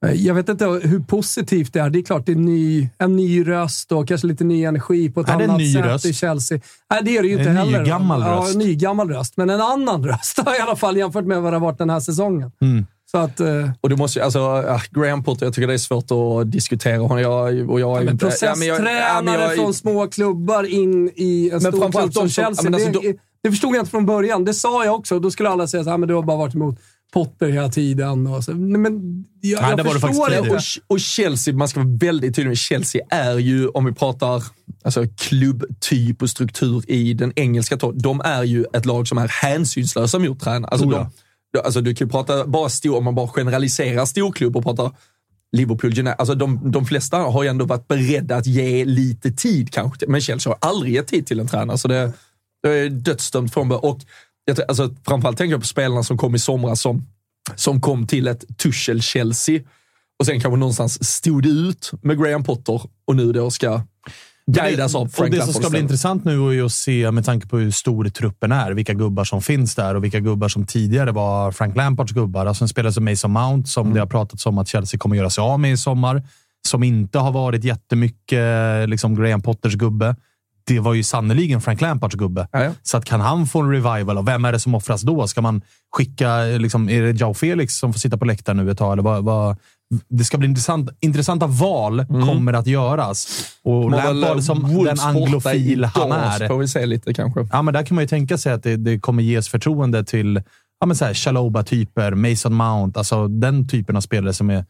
Eh, 0.07 0.12
Jag 0.12 0.35
vet 0.35 0.49
inte 0.49 0.65
hur 0.66 1.01
positivt 1.01 1.73
det 1.73 1.81
är. 1.81 1.91
Det 1.91 1.99
är 1.99 2.03
klart 2.03 2.27
det 2.27 2.33
är 2.33 2.37
ny, 2.37 2.89
en 2.99 3.16
ny 3.16 3.49
röst 3.49 3.93
och 3.93 4.09
kanske 4.09 4.27
lite 4.27 4.45
ny 4.45 4.65
energi 4.65 5.11
på 5.11 5.20
ett 5.20 5.29
Är 5.29 5.41
en 5.41 5.51
annat 5.51 5.73
sätt 5.73 5.85
röst? 5.85 6.05
i 6.05 6.12
Chelsea. 6.12 6.61
Nej, 6.91 7.01
det 7.05 7.16
är 7.16 7.23
det 7.23 7.29
ju 7.29 7.39
inte 7.39 7.51
En 7.51 7.57
heller. 7.57 7.79
nygammal 7.81 8.20
ja, 8.20 8.27
röst. 8.37 8.53
en 8.55 8.59
nygammal 8.59 9.09
röst. 9.11 9.37
Men 9.37 9.51
en 9.51 9.61
annan 9.61 10.05
röst 10.09 10.39
i 10.39 10.62
alla 10.62 10.77
fall 10.77 10.97
jämfört 10.97 11.25
med 11.25 11.43
vad 11.43 11.53
det 11.53 11.57
har 11.57 11.61
varit 11.66 11.79
den 11.79 11.91
här 11.91 12.01
säsongen. 12.01 12.51
Mm. 12.62 12.87
Så 13.11 13.19
att... 13.19 13.41
eh, 13.41 13.70
Och 13.81 13.89
du 13.89 13.97
måste 13.97 14.25
alltså, 14.25 14.39
ja, 14.39 14.81
Graham 14.91 15.25
Potter, 15.25 15.47
jag 15.47 15.55
tycker 15.55 15.66
det 15.69 15.75
är 15.75 15.79
svårt 15.79 16.11
att 16.11 16.53
diskutera 16.53 16.99
honom. 17.01 17.20
Jag, 17.20 17.70
och 17.70 17.81
jag 17.81 18.05
Men 18.05 18.09
inte- 18.12 18.27
ja, 18.43 18.55
men 18.57 18.69
jag- 18.69 18.77
processtränare 18.77 19.15
ja, 19.15 19.23
men 19.23 19.35
jag- 19.35 19.55
från 19.57 19.75
små 19.75 20.07
klubbar 20.07 20.65
in 20.65 21.11
i 21.16 21.51
en 21.53 21.62
Men 21.62 21.73
stor 21.73 21.93
klubb 21.93 22.12
som 22.15 22.29
Chelsea. 22.29 22.55
ja, 22.65 22.70
men 22.70 22.75
alltså 22.75 23.01
det, 23.01 23.16
det 23.43 23.51
förstod 23.51 23.75
jag 23.75 23.81
inte 23.81 23.91
från 23.91 24.07
början. 24.07 24.45
Det 24.45 24.55
sa 24.55 24.85
jag 24.85 24.95
också. 24.95 25.19
Då 25.20 25.31
skulle 25.31 25.49
alla 25.49 25.66
säga 25.66 25.85
så 25.85 25.91
här, 25.91 25.99
men 25.99 26.09
du 26.09 26.15
har 26.15 26.23
bara 26.23 26.37
varit 26.37 26.55
emot 26.55 26.79
Potter 27.13 27.49
hela 27.49 27.69
tiden. 27.69 28.27
Och 28.27 28.45
så. 28.45 28.53
Nej, 28.53 28.81
men 28.81 29.25
jag, 29.41 29.61
Nej, 29.63 29.71
jag 29.71 29.79
det 29.79 29.83
var 29.83 29.95
det 29.95 30.01
förstår 30.01 30.35
inte. 30.35 30.51
och, 30.51 30.61
och 30.87 31.01
Chelsea, 31.01 31.55
man 31.55 31.69
ska 31.69 31.81
vara 31.81 31.97
väldigt 32.01 32.37
tydlig 32.37 32.49
med, 32.49 32.59
Chelsea 32.59 33.03
är 33.11 33.39
ju, 33.39 33.69
om 33.69 33.85
vi 33.85 33.93
pratar 33.93 34.43
alltså, 34.85 35.05
klubbtyp 35.17 36.23
och 36.23 36.31
struktur 36.31 36.91
i 36.91 37.15
den 37.15 37.33
engelska 37.37 37.77
de 37.95 38.21
är 38.25 38.43
ju 38.43 38.65
ett 38.73 38.87
lag 38.87 39.09
som 39.09 39.19
är 39.19 39.29
hänsynslösa 39.29 40.19
mot 40.19 40.41
tränare. 40.41 40.71
Alltså, 40.71 40.87
Oh, 40.87 41.07
de- 41.53 41.61
alltså, 41.65 41.81
du 41.81 41.95
kan 41.95 42.07
ju 42.07 42.11
prata 42.11 42.47
bara 42.47 42.69
stor, 42.69 42.97
om 42.97 43.05
man 43.05 43.15
bara 43.15 43.29
generaliserar 43.29 44.05
storklubb 44.05 44.57
och 44.57 44.63
pratar 44.63 44.93
Liverpool, 45.57 45.91
United, 45.91 46.15
alltså 46.19 46.35
de, 46.35 46.71
de 46.71 46.87
flesta 46.87 47.17
har 47.17 47.43
ju 47.43 47.49
ändå 47.49 47.65
varit 47.65 47.89
beredda 47.89 48.37
att 48.37 48.47
ge 48.47 48.85
lite 48.85 49.33
tid 49.33 49.73
kanske, 49.73 50.07
men 50.09 50.21
Chelsea 50.21 50.53
har 50.61 50.69
aldrig 50.69 50.95
gett 50.95 51.07
tid 51.07 51.27
till 51.27 51.41
en 51.41 51.49
tränare, 51.49 51.79
så 51.79 51.89
det, 51.89 52.13
det 52.63 52.69
är 52.69 52.89
dödsdömt 52.89 53.55
från 53.55 53.69
början. 53.69 54.01
Jag, 54.49 54.61
alltså, 54.69 54.95
framförallt 55.07 55.39
tänker 55.39 55.53
jag 55.53 55.61
på 55.61 55.66
spelarna 55.66 56.03
som 56.03 56.19
kom 56.19 56.35
i 56.35 56.39
somras 56.39 56.81
som, 56.81 57.07
som 57.55 57.81
kom 57.81 58.07
till 58.07 58.29
ett 58.29 58.45
Tuchel-Chelsea 58.62 59.65
och 60.19 60.27
sen 60.27 60.41
kanske 60.41 60.59
någonstans 60.59 61.09
stod 61.09 61.47
ut 61.47 61.91
med 62.03 62.23
Graham 62.23 62.45
Potter 62.45 62.83
och 63.07 63.16
nu 63.16 63.33
då 63.33 63.51
ska 63.51 63.83
guidas 64.47 64.95
av 64.95 65.09
Frank 65.09 65.33
Det 65.33 65.43
som 65.43 65.55
ska 65.55 65.70
bli 65.70 65.81
intressant 65.81 66.25
nu 66.25 66.49
är 66.49 66.53
ju 66.53 66.66
att 66.66 66.73
se, 66.73 67.11
med 67.11 67.25
tanke 67.25 67.49
på 67.49 67.59
hur 67.59 67.70
stor 67.70 68.09
truppen 68.09 68.53
är, 68.53 68.70
vilka 68.70 68.95
gubbar 68.95 69.25
som 69.25 69.43
finns 69.43 69.75
där 69.75 69.95
och 69.95 70.05
vilka 70.05 70.20
gubbar 70.20 70.49
som 70.49 70.66
tidigare 70.66 71.12
var 71.12 71.53
Frank 71.53 71.77
Lampards 71.77 72.12
gubbar. 72.12 72.47
Alltså 72.47 72.65
en 72.65 72.69
spelare 72.69 72.93
som 72.93 73.05
Mason 73.05 73.31
Mount, 73.31 73.69
som 73.69 73.95
det 73.95 74.01
har 74.01 74.07
pratats 74.07 74.47
om 74.47 74.59
att 74.59 74.69
Chelsea 74.69 74.99
kommer 74.99 75.16
göra 75.16 75.31
sig 75.31 75.43
av 75.43 75.61
med 75.61 75.73
i 75.73 75.77
sommar, 75.77 76.23
som 76.69 76.83
inte 76.83 77.19
har 77.19 77.33
varit 77.33 77.65
jättemycket 77.65 78.89
liksom 78.89 79.15
Graham 79.15 79.43
Potters 79.43 79.75
gubbe. 79.75 80.16
Det 80.69 80.81
var 80.81 80.95
ju 80.95 81.03
sannoliken 81.03 81.61
Frank 81.61 81.81
Lampards 81.81 82.15
gubbe. 82.15 82.49
Ja, 82.53 82.65
ja. 82.65 82.70
Så 82.82 82.97
att 82.97 83.05
kan 83.05 83.20
han 83.20 83.47
få 83.47 83.61
en 83.61 83.70
revival, 83.70 84.19
och 84.19 84.28
vem 84.28 84.45
är 84.45 84.53
det 84.53 84.61
som 84.61 84.74
offras 84.74 85.03
då? 85.03 85.27
Ska 85.27 85.40
man 85.40 85.62
skicka, 85.97 86.43
liksom, 86.43 86.89
är 86.89 87.03
det 87.03 87.20
Jao 87.20 87.35
Felix 87.35 87.74
som 87.74 87.93
får 87.93 88.01
sitta 88.01 88.19
på 88.19 88.24
läktaren 88.24 88.57
nu 88.57 88.70
ett 88.70 88.78
tag? 88.78 88.93
Eller 88.93 89.03
vad, 89.03 89.24
vad, 89.24 89.57
det 90.09 90.24
ska 90.24 90.39
bli 90.39 90.49
intressant. 90.49 90.90
Intressanta 91.01 91.47
val 91.47 92.07
kommer 92.07 92.53
att 92.53 92.66
göras. 92.66 93.28
Och 93.62 93.90
Lampard 93.90 94.43
som 94.43 94.74
Wolves 94.74 95.01
den 95.01 95.16
anglofil 95.16 95.85
han 95.85 96.12
är. 96.12 96.49
Får 96.49 96.59
vi 96.59 96.69
se 96.69 96.86
lite 96.86 97.15
kanske. 97.15 97.49
Ja, 97.53 97.62
men 97.62 97.74
där 97.74 97.82
kan 97.82 97.95
man 97.95 98.05
ju 98.05 98.09
tänka 98.09 98.39
sig 98.39 98.53
att 98.53 98.62
det, 98.62 98.77
det 98.77 98.99
kommer 98.99 99.23
ges 99.23 99.49
förtroende 99.49 100.05
till 100.05 100.43
ja, 100.81 100.86
men 100.86 100.97
så 100.97 101.05
här, 101.05 101.15
Chaloba-typer, 101.15 102.15
Mason 102.15 102.55
Mount, 102.55 103.01
alltså 103.01 103.28
den 103.28 103.69
typen 103.69 103.97
av 103.97 104.01
spelare 104.01 104.35
som 104.35 104.51
är 104.51 104.65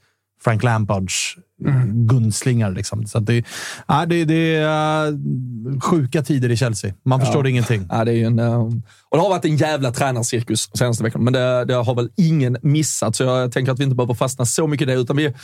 Frank 0.45 0.63
Lampards 0.63 1.37
Mm. 1.65 2.07
gundslingar. 2.07 2.71
Liksom. 2.71 3.07
Så 3.07 3.21
det, 3.21 3.45
ja, 3.89 4.07
det, 4.07 4.25
det 4.25 4.57
är 4.57 5.13
uh, 5.13 5.81
sjuka 5.81 6.23
tider 6.23 6.51
i 6.51 6.57
Chelsea. 6.57 6.95
Man 7.05 7.21
förstår 7.21 7.47
ingenting. 7.47 7.87
Ja, 7.91 8.05
det 8.05 8.13
är 8.13 8.27
en, 8.27 8.39
eh, 8.39 8.61
och 9.09 9.17
det 9.17 9.19
har 9.19 9.29
varit 9.29 9.45
en 9.45 9.57
jävla 9.57 9.93
tränarcirkus 9.93 10.71
senaste 10.75 11.05
veckan, 11.05 11.25
men 11.25 11.33
det, 11.33 11.65
det 11.65 11.75
har 11.75 11.95
väl 11.95 12.11
ingen 12.17 12.57
missat. 12.63 13.17
Så 13.17 13.25
jag 13.25 13.53
tänker 13.53 13.73
att 13.73 13.79
vi 13.79 13.85
inte 13.85 13.97
behöver 13.97 14.15
fastna 14.15 14.45
så 14.45 14.67
mycket 14.67 14.89
i 14.89 14.91
det, 14.91 15.01
utan 15.01 15.17
vi 15.17 15.35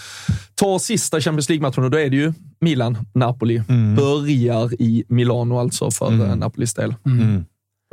tar 0.54 0.78
sista 0.78 1.20
Champions 1.20 1.48
League-matchen 1.48 1.84
och 1.84 1.90
då 1.90 1.98
är 1.98 2.10
det 2.10 2.16
ju 2.16 2.32
Milan-Napoli. 2.60 3.62
Mm. 3.68 3.94
Börjar 3.94 4.82
i 4.82 5.04
Milano 5.08 5.58
alltså 5.58 5.90
för 5.90 6.08
mm. 6.08 6.38
Napolis 6.38 6.74
del. 6.74 6.94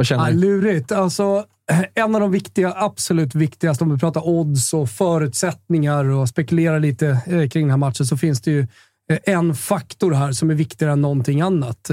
Vad 0.02 0.06
känner 0.08 0.28
Ja, 0.30 0.36
ni? 0.36 0.42
lurigt. 0.42 0.92
Alltså, 0.92 1.46
en 1.96 2.16
av 2.16 2.22
de 2.22 2.32
viktiga, 2.32 2.74
absolut 2.78 3.36
viktigaste, 3.36 3.84
om 3.84 3.92
vi 3.94 3.98
pratar 4.00 4.28
odds 4.30 4.74
och 4.74 4.90
förutsättningar 4.90 6.06
och 6.06 6.30
spekulerar 6.30 6.80
lite 6.80 7.08
eh, 7.08 7.50
kring 7.50 7.64
den 7.64 7.70
här 7.70 7.78
matchen, 7.78 8.06
så 8.06 8.18
finns 8.18 8.42
det 8.42 8.52
ju 8.52 8.60
eh, 9.12 9.18
en 9.36 9.56
faktor 9.56 10.12
här 10.12 10.32
som 10.32 10.50
är 10.50 10.56
viktigare 10.56 10.94
än 10.94 11.02
någonting 11.02 11.42
annat. 11.42 11.90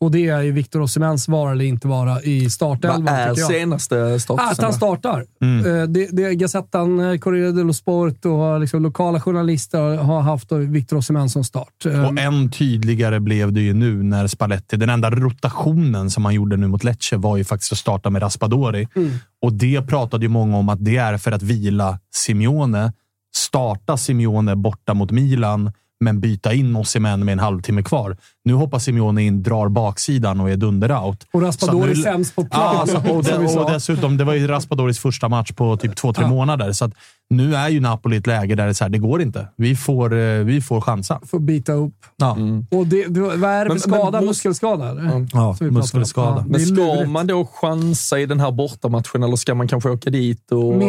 Eh, 0.00 0.06
Och 0.06 0.10
det 0.10 0.28
är 0.28 0.40
ju 0.42 0.52
Victor 0.52 0.80
Osimhens 0.80 1.28
vara 1.28 1.52
eller 1.52 1.64
inte 1.64 1.88
vara 1.88 2.22
i 2.22 2.50
startelvan. 2.50 3.04
Vad 3.04 3.14
är 3.14 3.34
senaste 3.34 4.20
statusen? 4.20 4.50
Att 4.50 4.62
han 4.62 4.72
startar. 4.72 5.26
Eh, 5.42 5.88
Det, 5.88 6.08
det 6.12 6.34
Gazettan, 6.34 7.00
eh, 7.00 7.18
Corriere 7.18 7.52
dello 7.52 7.72
Sport 7.72 8.24
och 8.24 8.60
liksom 8.60 8.82
lokala 8.82 9.20
journalister 9.20 9.96
har 9.96 10.20
haft 10.20 10.52
Victor 10.52 10.96
Osimhen 10.96 11.28
som 11.30 11.44
start. 11.44 11.86
Eh, 11.86 12.04
Och 12.08 12.18
än 12.18 12.50
tydligare 12.50 13.20
blev 13.20 13.52
det 13.52 13.60
ju 13.60 13.74
nu 13.74 14.02
när 14.02 14.26
Spalletti, 14.26 14.76
den 14.76 14.90
enda 14.90 15.10
rotationen 15.10 16.10
som 16.10 16.24
han 16.24 16.34
gjorde 16.34 16.56
nu 16.56 16.66
mot 16.68 16.84
Lecce 16.84 17.16
var 17.16 17.36
ju 17.36 17.44
faktiskt 17.44 17.72
att 17.72 17.78
starta 17.78 18.10
med 18.10 18.22
Raspadori. 18.22 18.88
Mm. 18.96 19.10
Och 19.42 19.52
det 19.52 19.82
pratade 19.82 20.24
ju 20.24 20.28
många 20.28 20.56
om 20.56 20.68
att 20.68 20.84
det 20.84 20.96
är 20.96 21.18
för 21.18 21.32
att 21.32 21.42
vila 21.42 21.98
Simeone. 22.14 22.92
Starta 23.36 23.96
Simeone 23.96 24.56
borta 24.56 24.94
mot 24.94 25.10
Milan, 25.10 25.72
men 26.00 26.20
byta 26.20 26.52
in 26.54 26.76
Osimhen 26.76 27.24
med 27.24 27.32
en 27.32 27.38
halvtimme 27.38 27.82
kvar. 27.82 28.16
Nu 28.44 28.52
hoppar 28.54 28.78
Simeone 28.78 29.22
in, 29.22 29.42
drar 29.42 29.68
baksidan 29.68 30.40
och 30.40 30.50
är 30.50 30.56
dunder-out. 30.56 31.26
Och 31.32 31.42
Raspadori 31.42 31.88
nu- 31.88 31.94
sämst 32.02 32.36
på 32.36 32.44
plan. 32.44 32.62
Ja, 32.74 32.80
alltså, 32.80 32.96
och, 32.96 33.50
sa. 33.50 33.64
och 33.64 33.70
dessutom, 33.70 34.16
det 34.16 34.24
var 34.24 34.34
ju 34.34 34.46
Raspadoris 34.46 34.98
första 34.98 35.28
match 35.28 35.52
på 35.52 35.76
typ 35.76 35.96
två, 35.96 36.12
tre 36.12 36.24
Ja. 36.24 36.28
månader. 36.30 36.72
Så 36.72 36.84
att 36.84 36.92
nu 37.30 37.54
är 37.56 37.68
ju 37.68 37.80
Napoli 37.80 38.16
i 38.16 38.18
ett 38.18 38.26
läge 38.26 38.54
där 38.54 38.64
det, 38.64 38.70
är 38.70 38.72
så 38.74 38.84
här, 38.84 38.88
det 38.88 38.98
går 38.98 39.22
inte. 39.22 39.48
Vi 39.56 39.76
får, 39.76 40.18
eh, 40.18 40.38
vi 40.44 40.60
får 40.60 40.80
chansa. 40.80 41.20
Får 41.30 41.38
bita 41.38 41.72
upp. 41.72 41.94
Ja. 42.16 42.36
Och 42.70 42.86
det, 42.86 43.04
det, 43.08 43.20
vad 43.20 43.50
är 43.50 43.64
det 43.64 43.68
Men- 43.68 43.78
för 43.80 43.88
skada? 43.90 44.10
men- 44.18 44.26
Muskelskada? 44.26 44.88
Eller? 44.90 45.26
Ja, 45.32 45.56
om. 45.60 45.66
muskelskada. 45.74 46.36
Ja, 46.36 46.44
Men 46.46 46.60
ska 46.60 47.04
man 47.08 47.26
då 47.26 47.46
chansa 47.60 48.18
i 48.20 48.26
den 48.26 48.40
här 48.40 48.50
bortamatchen 48.52 49.22
eller 49.22 49.36
ska 49.36 49.54
man 49.54 49.68
kanske 49.68 49.90
åka 49.90 50.10
dit 50.10 50.52
och 50.52 50.80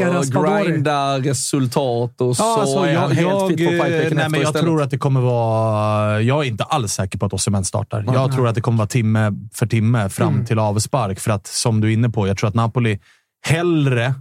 grinda 0.66 1.20
resultat 1.20 2.22
och 2.22 2.38
så 2.38 2.44
Ja, 2.44 2.58
alltså, 2.62 2.80
är 2.80 2.94
jag, 2.94 3.00
han 3.02 3.12
helt 3.12 3.30
jag, 3.30 3.48
fit 3.50 3.60
veckan 3.60 3.78
nej, 3.90 4.10
men 4.30 4.34
jag 4.34 4.42
istället? 4.42 4.62
tror 4.62 4.82
att 4.82 4.90
det 4.92 4.98
kommer 4.98 5.22
vara... 5.22 6.22
Jag 6.22 6.40
är 6.46 6.48
inte 6.50 6.64
alls 6.64 6.94
säker 6.94 7.18
på 7.20 7.26
att 7.26 7.32
Osimhen 7.42 7.66
startar. 7.66 8.04
Jag 8.14 8.32
tror 8.32 8.48
att 8.48 8.56
det 8.56 8.62
kommer 8.62 8.78
vara 8.78 8.88
timme 8.88 9.32
för 9.54 9.66
timme 9.66 10.10
fram 10.10 10.34
Mm. 10.34 10.46
till 10.46 10.60
avspark. 10.60 11.20
För 11.20 11.32
att, 11.32 11.48
som 11.48 11.82
du 11.82 11.88
är 11.90 11.94
inne 11.94 12.10
på, 12.10 12.28
jag 12.28 12.38
tror 12.38 12.48
att 12.48 12.56
Napoli 12.56 13.00
hellre 13.46 14.14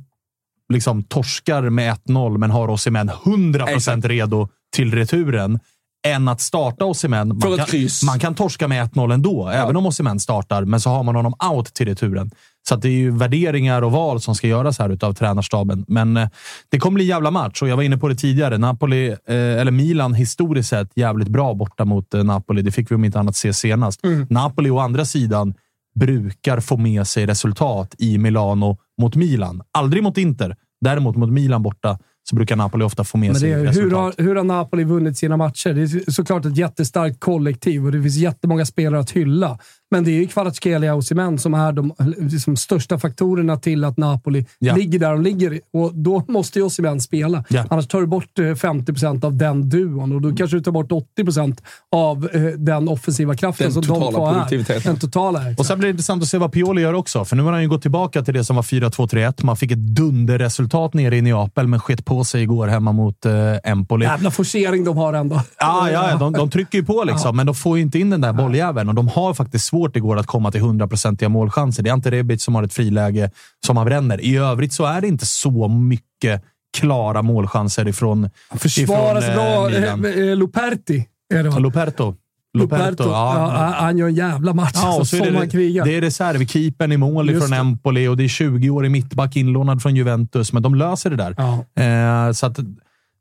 liksom 0.72 1.02
torskar 1.02 1.62
med 1.70 1.94
1-0, 1.94 2.38
men 2.38 2.50
har 2.50 2.68
Osimhen 2.68 3.10
100% 3.10 4.08
redo 4.08 4.48
till 4.76 4.94
returen, 4.94 5.60
än 6.06 6.28
att 6.28 6.40
starta 6.40 6.84
Osimhen. 6.84 7.28
Man 7.28 7.56
kan, 7.56 7.66
kryss. 7.66 8.02
man 8.02 8.18
kan 8.18 8.34
torska 8.34 8.68
med 8.68 8.90
1-0 8.90 9.14
ändå, 9.14 9.48
även 9.48 9.76
om 9.76 9.86
Osimhen 9.86 10.20
startar, 10.20 10.64
men 10.64 10.80
så 10.80 10.90
har 10.90 11.02
man 11.02 11.16
honom 11.16 11.34
out 11.52 11.74
till 11.74 11.86
returen. 11.86 12.30
Så 12.68 12.76
det 12.76 12.88
är 12.88 12.92
ju 12.92 13.10
värderingar 13.10 13.82
och 13.82 13.92
val 13.92 14.20
som 14.20 14.34
ska 14.34 14.46
göras 14.46 14.78
här 14.78 14.90
utav 14.90 15.12
tränarstaben. 15.12 15.84
Men 15.88 16.16
eh, 16.16 16.28
det 16.68 16.78
kommer 16.78 16.94
bli 16.94 17.04
en 17.04 17.08
jävla 17.08 17.30
match 17.30 17.62
och 17.62 17.68
jag 17.68 17.76
var 17.76 17.82
inne 17.82 17.96
på 17.96 18.08
det 18.08 18.14
tidigare. 18.14 18.58
Napoli, 18.58 19.08
eh, 19.08 19.16
eller 19.26 19.70
Milan 19.70 20.14
historiskt 20.14 20.68
sett 20.68 20.88
jävligt 20.96 21.28
bra 21.28 21.54
borta 21.54 21.84
mot 21.84 22.14
eh, 22.14 22.24
Napoli. 22.24 22.62
Det 22.62 22.72
fick 22.72 22.90
vi 22.90 22.94
om 22.94 23.04
inte 23.04 23.18
annat 23.18 23.36
se 23.36 23.52
senast. 23.52 24.00
Napoli 24.28 24.70
å 24.70 24.78
andra 24.78 25.04
sidan 25.04 25.54
brukar 25.94 26.60
få 26.60 26.76
med 26.76 27.06
sig 27.06 27.26
resultat 27.26 27.94
i 27.98 28.18
Milano 28.18 28.78
mot 29.00 29.16
Milan. 29.16 29.62
Aldrig 29.72 30.02
mot 30.02 30.18
Inter. 30.18 30.56
Däremot 30.80 31.16
mot 31.16 31.30
Milan 31.30 31.62
borta 31.62 31.98
så 32.28 32.36
brukar 32.36 32.56
Napoli 32.56 32.84
ofta 32.84 33.04
få 33.04 33.18
med 33.18 33.26
Men 33.26 33.34
det 33.34 33.40
sig 33.40 33.54
resultat. 33.54 33.84
hur, 33.84 33.90
har, 33.90 34.14
hur 34.18 34.36
har 34.36 34.44
Napoli 34.44 34.84
vunnit 34.84 35.18
sina 35.18 35.36
matcher? 35.36 35.74
Det 35.74 35.82
är 35.82 36.10
såklart 36.10 36.44
ett 36.44 36.56
jättestarkt 36.56 37.20
kollektiv 37.20 37.84
och 37.86 37.92
det 37.92 38.02
finns 38.02 38.16
jättemånga 38.16 38.66
spelare 38.66 39.00
att 39.00 39.10
hylla. 39.10 39.58
Men 39.90 40.04
det 40.04 40.10
är 40.10 40.20
ju 40.20 40.26
Kvaratskhelia 40.26 40.92
och 40.92 40.98
Osimhen 40.98 41.38
som 41.38 41.54
är 41.54 41.72
de 41.72 41.92
liksom, 42.18 42.56
största 42.56 42.98
faktorerna 42.98 43.56
till 43.56 43.84
att 43.84 43.96
Napoli 43.96 44.46
Ja. 44.58 44.74
ligger 44.76 44.98
där 44.98 45.12
de 45.12 45.22
ligger. 45.22 45.60
Och 45.72 45.94
då 45.94 46.24
måste 46.28 46.58
ju 46.58 46.64
Osimhen 46.64 47.00
spela. 47.00 47.44
Ja. 47.48 47.64
Annars 47.70 47.86
tar 47.88 48.00
du 48.00 48.06
bort 48.06 48.38
eh, 48.38 48.42
50% 48.42 49.24
av 49.24 49.36
den 49.36 49.68
duon 49.68 50.12
och 50.12 50.20
då 50.20 50.32
kanske 50.36 50.56
du 50.56 50.62
tar 50.62 50.72
bort 50.72 50.90
80% 51.18 51.58
av 51.96 52.28
eh, 52.32 52.42
den 52.42 52.88
offensiva 52.88 53.34
kraften 53.36 53.64
Den 53.64 53.72
som 53.72 53.82
de 53.82 54.12
två 54.12 54.26
är. 54.28 54.84
Den 54.84 54.96
totala, 54.98 55.40
exakt. 55.40 55.60
Och 55.60 55.66
sen 55.66 55.78
blir 55.78 55.86
det 55.88 55.90
intressant 55.90 56.22
att 56.22 56.28
se 56.28 56.38
vad 56.38 56.52
Pioli 56.52 56.82
gör 56.82 56.92
också, 56.94 57.24
för 57.24 57.36
nu 57.36 57.42
har 57.42 57.52
han 57.52 57.62
ju 57.62 57.68
gått 57.68 57.82
tillbaka 57.82 58.22
till 58.22 58.34
det 58.34 58.44
som 58.44 58.56
var 58.56 58.62
4-2-3-1. 58.62 59.44
Man 59.44 59.56
fick 59.56 59.70
ett 59.72 59.78
dunderresultat 59.78 60.94
nere 60.94 61.16
i 61.16 61.22
Neapel, 61.22 61.66
men 61.66 61.80
sket 61.80 62.04
på 62.10 62.24
sig 62.24 62.42
igår 62.42 62.68
hemma 62.68 62.92
mot 62.92 63.26
eh, 63.26 63.32
Empoli. 63.64 64.04
Jävla 64.04 64.30
forcering 64.30 64.84
de 64.84 64.96
har 64.96 65.12
ändå. 65.12 65.34
Ja, 65.58 65.90
ja, 65.90 66.10
ja 66.10 66.16
de, 66.16 66.32
de 66.32 66.50
trycker 66.50 66.78
ju 66.78 66.84
på 66.84 67.04
liksom, 67.04 67.36
men 67.36 67.46
de 67.46 67.54
får 67.54 67.76
ju 67.76 67.82
inte 67.82 67.98
in 67.98 68.10
den 68.10 68.20
där 68.20 68.32
bolljäveln 68.32 68.88
och 68.88 68.94
de 68.94 69.08
har 69.08 69.34
faktiskt 69.34 69.64
svårt 69.64 69.96
igår 69.96 70.16
att 70.18 70.26
komma 70.26 70.50
till 70.50 70.60
hundraprocentiga 70.60 71.28
målchanser. 71.28 71.82
Det 71.82 71.90
är 71.90 71.92
Ante 71.92 72.10
Rebic 72.10 72.44
som 72.44 72.54
har 72.54 72.62
ett 72.62 72.74
friläge 72.74 73.30
som 73.66 73.76
han 73.76 73.86
bränner. 73.86 74.20
I 74.20 74.36
övrigt 74.36 74.72
så 74.72 74.84
är 74.84 75.00
det 75.00 75.08
inte 75.08 75.26
så 75.26 75.68
mycket 75.68 76.42
klara 76.78 77.22
målchanser 77.22 77.88
ifrån, 77.88 78.30
Försvaras 78.54 79.24
ifrån 79.24 79.34
bra. 79.34 79.68
Milan. 79.68 80.04
Eh, 80.04 80.28
eh, 80.28 80.36
Luperti 80.36 81.06
är 81.34 81.42
det 81.42 81.50
va? 81.50 81.58
Luperto. 81.58 82.14
Luperto. 82.58 83.04
Ja, 83.04 83.74
han 83.78 83.98
gör 83.98 84.08
en 84.08 84.14
jävla 84.14 84.54
match 84.54 84.70
Ja, 84.74 84.98
alltså, 84.98 85.16
som 85.16 85.34
han 85.34 85.44
det, 85.44 85.50
krigar. 85.50 85.84
det 85.84 85.96
är 85.96 86.00
reservkeepern 86.00 86.92
i 86.92 86.96
mål 86.96 87.30
Just 87.30 87.48
från. 87.48 87.58
Empoli 87.58 88.08
och 88.08 88.16
det 88.16 88.24
är 88.24 88.28
20-årig 88.28 88.90
mittback 88.90 89.36
inlånad 89.36 89.82
från 89.82 89.96
Juventus, 89.96 90.52
men 90.52 90.62
de 90.62 90.74
löser 90.74 91.10
det 91.10 91.16
där. 91.16 91.34
Ja. 91.36 91.82
Eh, 91.82 92.32
så 92.32 92.46
att 92.46 92.58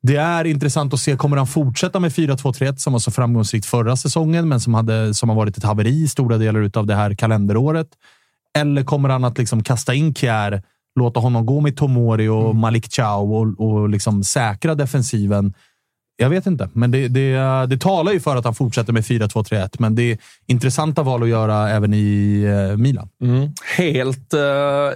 det 0.02 0.16
är 0.16 0.46
intressant 0.46 0.94
att 0.94 1.00
se. 1.00 1.16
Kommer 1.16 1.38
han 1.38 1.48
fortsätta 1.48 2.00
med 2.00 2.12
4-2-3-1 2.12 2.76
som 2.76 2.94
var 2.94 3.00
så 3.00 3.12
framgångsrikt 3.12 3.66
förra 3.66 3.96
säsongen, 3.96 4.48
men 4.50 4.60
som, 4.60 4.74
hade, 4.74 5.14
som 5.14 5.30
har 5.30 5.36
varit 5.36 5.58
ett 5.58 5.64
haveri 5.64 6.08
stora 6.08 6.38
delar 6.38 6.72
av 6.74 6.86
det 6.86 6.96
här 6.96 7.14
kalenderåret? 7.16 7.88
Eller 8.58 8.84
kommer 8.84 9.10
han 9.10 9.24
att 9.24 9.38
liksom 9.38 9.64
kasta 9.64 9.94
in 9.94 10.14
Kjär, 10.14 10.64
låta 11.00 11.20
honom 11.20 11.46
gå 11.46 11.62
med 11.62 11.78
Tomori 11.78 12.28
och 12.28 12.46
Mm. 12.46 12.58
Malik 12.62 12.94
Chow 12.96 13.34
och, 13.34 13.60
och 13.70 13.90
liksom 13.90 14.24
säkra 14.24 14.76
defensiven? 14.76 15.54
Jag 16.22 16.30
vet 16.30 16.46
inte, 16.46 16.70
men 16.74 16.92
det, 16.92 17.08
det, 17.08 17.32
det 17.70 17.78
talar 17.78 18.12
ju 18.12 18.20
för 18.20 18.36
att 18.36 18.46
han 18.46 18.56
fortsätter 18.56 18.94
med 18.94 19.04
4-2-3-1, 19.04 19.70
men 19.80 19.96
det 19.96 20.12
är 20.12 20.18
intressanta 20.48 21.04
val 21.04 21.24
att 21.24 21.30
göra 21.30 21.70
även 21.70 21.94
i 21.94 22.42
eh, 22.72 22.78
Milan. 22.78 23.10
Mm. 23.24 23.50
Helt 23.78 24.34
uh, 24.34 24.40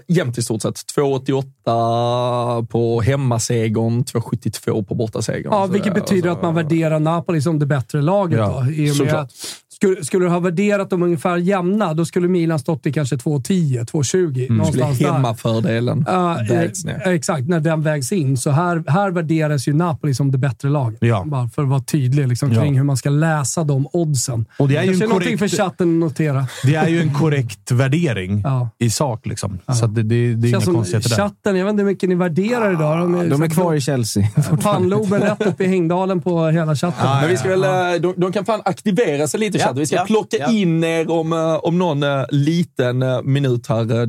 jämnt 0.08 0.38
i 0.38 0.42
stort 0.42 0.62
sett. 0.62 0.76
2,88 0.98 2.66
på 2.66 3.02
hemmasegern, 3.02 4.04
2,72 4.04 4.84
på 4.84 4.96
bortasegern. 4.96 5.52
Ja, 5.52 5.66
Så 5.66 5.72
vilket 5.74 5.96
det- 5.96 6.02
betyder 6.02 6.30
alltså- 6.30 6.48
att 6.48 6.54
man 6.56 6.56
värderar 6.56 7.00
Napoli 7.00 7.42
som 7.42 7.60
det 7.60 7.66
bättre 7.66 8.02
laget. 8.02 8.40
Ja, 8.40 8.64
då, 8.66 8.72
i 8.72 8.92
och 8.92 9.06
med 9.06 9.14
att 9.14 9.32
skulle, 9.76 10.06
skulle 10.06 10.26
du 10.26 10.30
ha 10.30 10.40
värderat 10.40 10.90
dem 10.90 11.04
ungefär 11.04 11.38
jämna, 11.38 11.94
då 11.94 12.06
skulle 12.06 12.28
Milan 12.28 12.60
stått 12.60 12.86
i 12.86 12.94
kanske 12.94 13.16
2,10, 13.16 13.86
2,20. 13.92 14.46
Mm. 14.46 14.58
Någonstans 14.58 14.96
Skulle 14.96 15.12
hemmafördelen 15.12 16.06
Ja, 16.08 16.40
vägs 16.50 16.86
eh, 16.86 16.94
ner. 16.98 17.08
Exakt, 17.14 17.48
när 17.48 17.60
den 17.60 17.82
vägs 17.82 18.12
in. 18.12 18.38
Så 18.38 18.50
här, 18.52 18.84
här 18.88 19.12
värderas 19.12 19.68
ju 19.68 19.74
Napoli 19.74 20.14
som 20.14 20.32
det 20.32 20.38
bättre 20.38 20.70
laget. 20.70 20.98
Ja. 21.02 21.24
Bara 21.26 21.50
för 21.50 21.62
att 21.62 21.68
vara 21.70 21.82
tydlig 21.82 22.28
liksom, 22.28 22.52
Ja. 22.52 22.62
kring 22.62 22.78
hur 22.78 22.84
man 22.84 22.98
ska 22.98 23.10
läsa 23.10 23.64
de 23.64 23.88
oddsen. 23.94 24.46
Och 24.60 24.68
det 24.68 24.76
är 24.78 24.82
ju 24.82 24.88
Kanske 24.88 25.04
en 25.06 25.10
någonting 25.10 25.38
korrekt- 25.38 25.52
för 25.56 25.64
chatten 25.64 25.90
att 25.90 26.00
notera. 26.10 26.48
Det 26.64 26.76
är 26.76 26.88
ju 26.88 27.02
en 27.02 27.14
korrekt 27.14 27.72
värdering 27.72 28.42
Ja. 28.44 28.70
i 28.80 28.90
sak. 28.90 29.26
Liksom. 29.26 29.60
Så 29.80 29.88
det, 29.88 30.04
det, 30.04 30.36
det 30.36 30.48
är 30.48 30.50
inga 30.50 30.60
konstigheter 30.62 31.10
där. 31.10 31.16
chatten, 31.18 31.56
jag 31.56 31.66
vet 31.66 31.72
inte 31.72 31.84
hur 31.84 31.90
mycket 31.92 32.10
ni 32.10 32.16
värderar 32.16 32.74
idag. 32.74 33.00
De 33.00 33.30
De 33.30 33.42
är 33.44 33.48
kvar 33.50 33.74
i 33.74 33.82
Chelsea. 33.82 34.28
Pannloben 34.64 35.22
rätt 35.22 35.42
upp 35.48 35.62
i 35.62 35.68
hängdalen 35.68 36.22
på 36.22 36.48
hela 36.48 36.76
chatten. 36.76 37.10
Men 37.22 37.30
vi 37.30 37.38
ska 37.38 37.50
väl, 37.50 37.64
eh, 37.64 38.02
de, 38.02 38.14
de 38.18 38.32
kan 38.32 38.46
fan 38.46 38.62
aktivera 38.66 39.28
sig 39.28 39.40
lite 39.40 39.60
Ja, 39.64 39.68
chatten. 39.68 39.80
Vi 39.80 39.86
ska 39.86 39.96
ja, 39.96 40.06
plocka 40.06 40.38
ja. 40.40 40.52
in 40.52 40.84
er 40.84 41.12
om, 41.12 41.34
eh, 41.34 41.56
om 41.56 41.78
någon 41.78 42.04
eh, 42.04 42.24
liten 42.30 43.02
eh, 43.02 43.22
minut 43.22 43.68
här. 43.68 43.84
Det, 43.86 44.06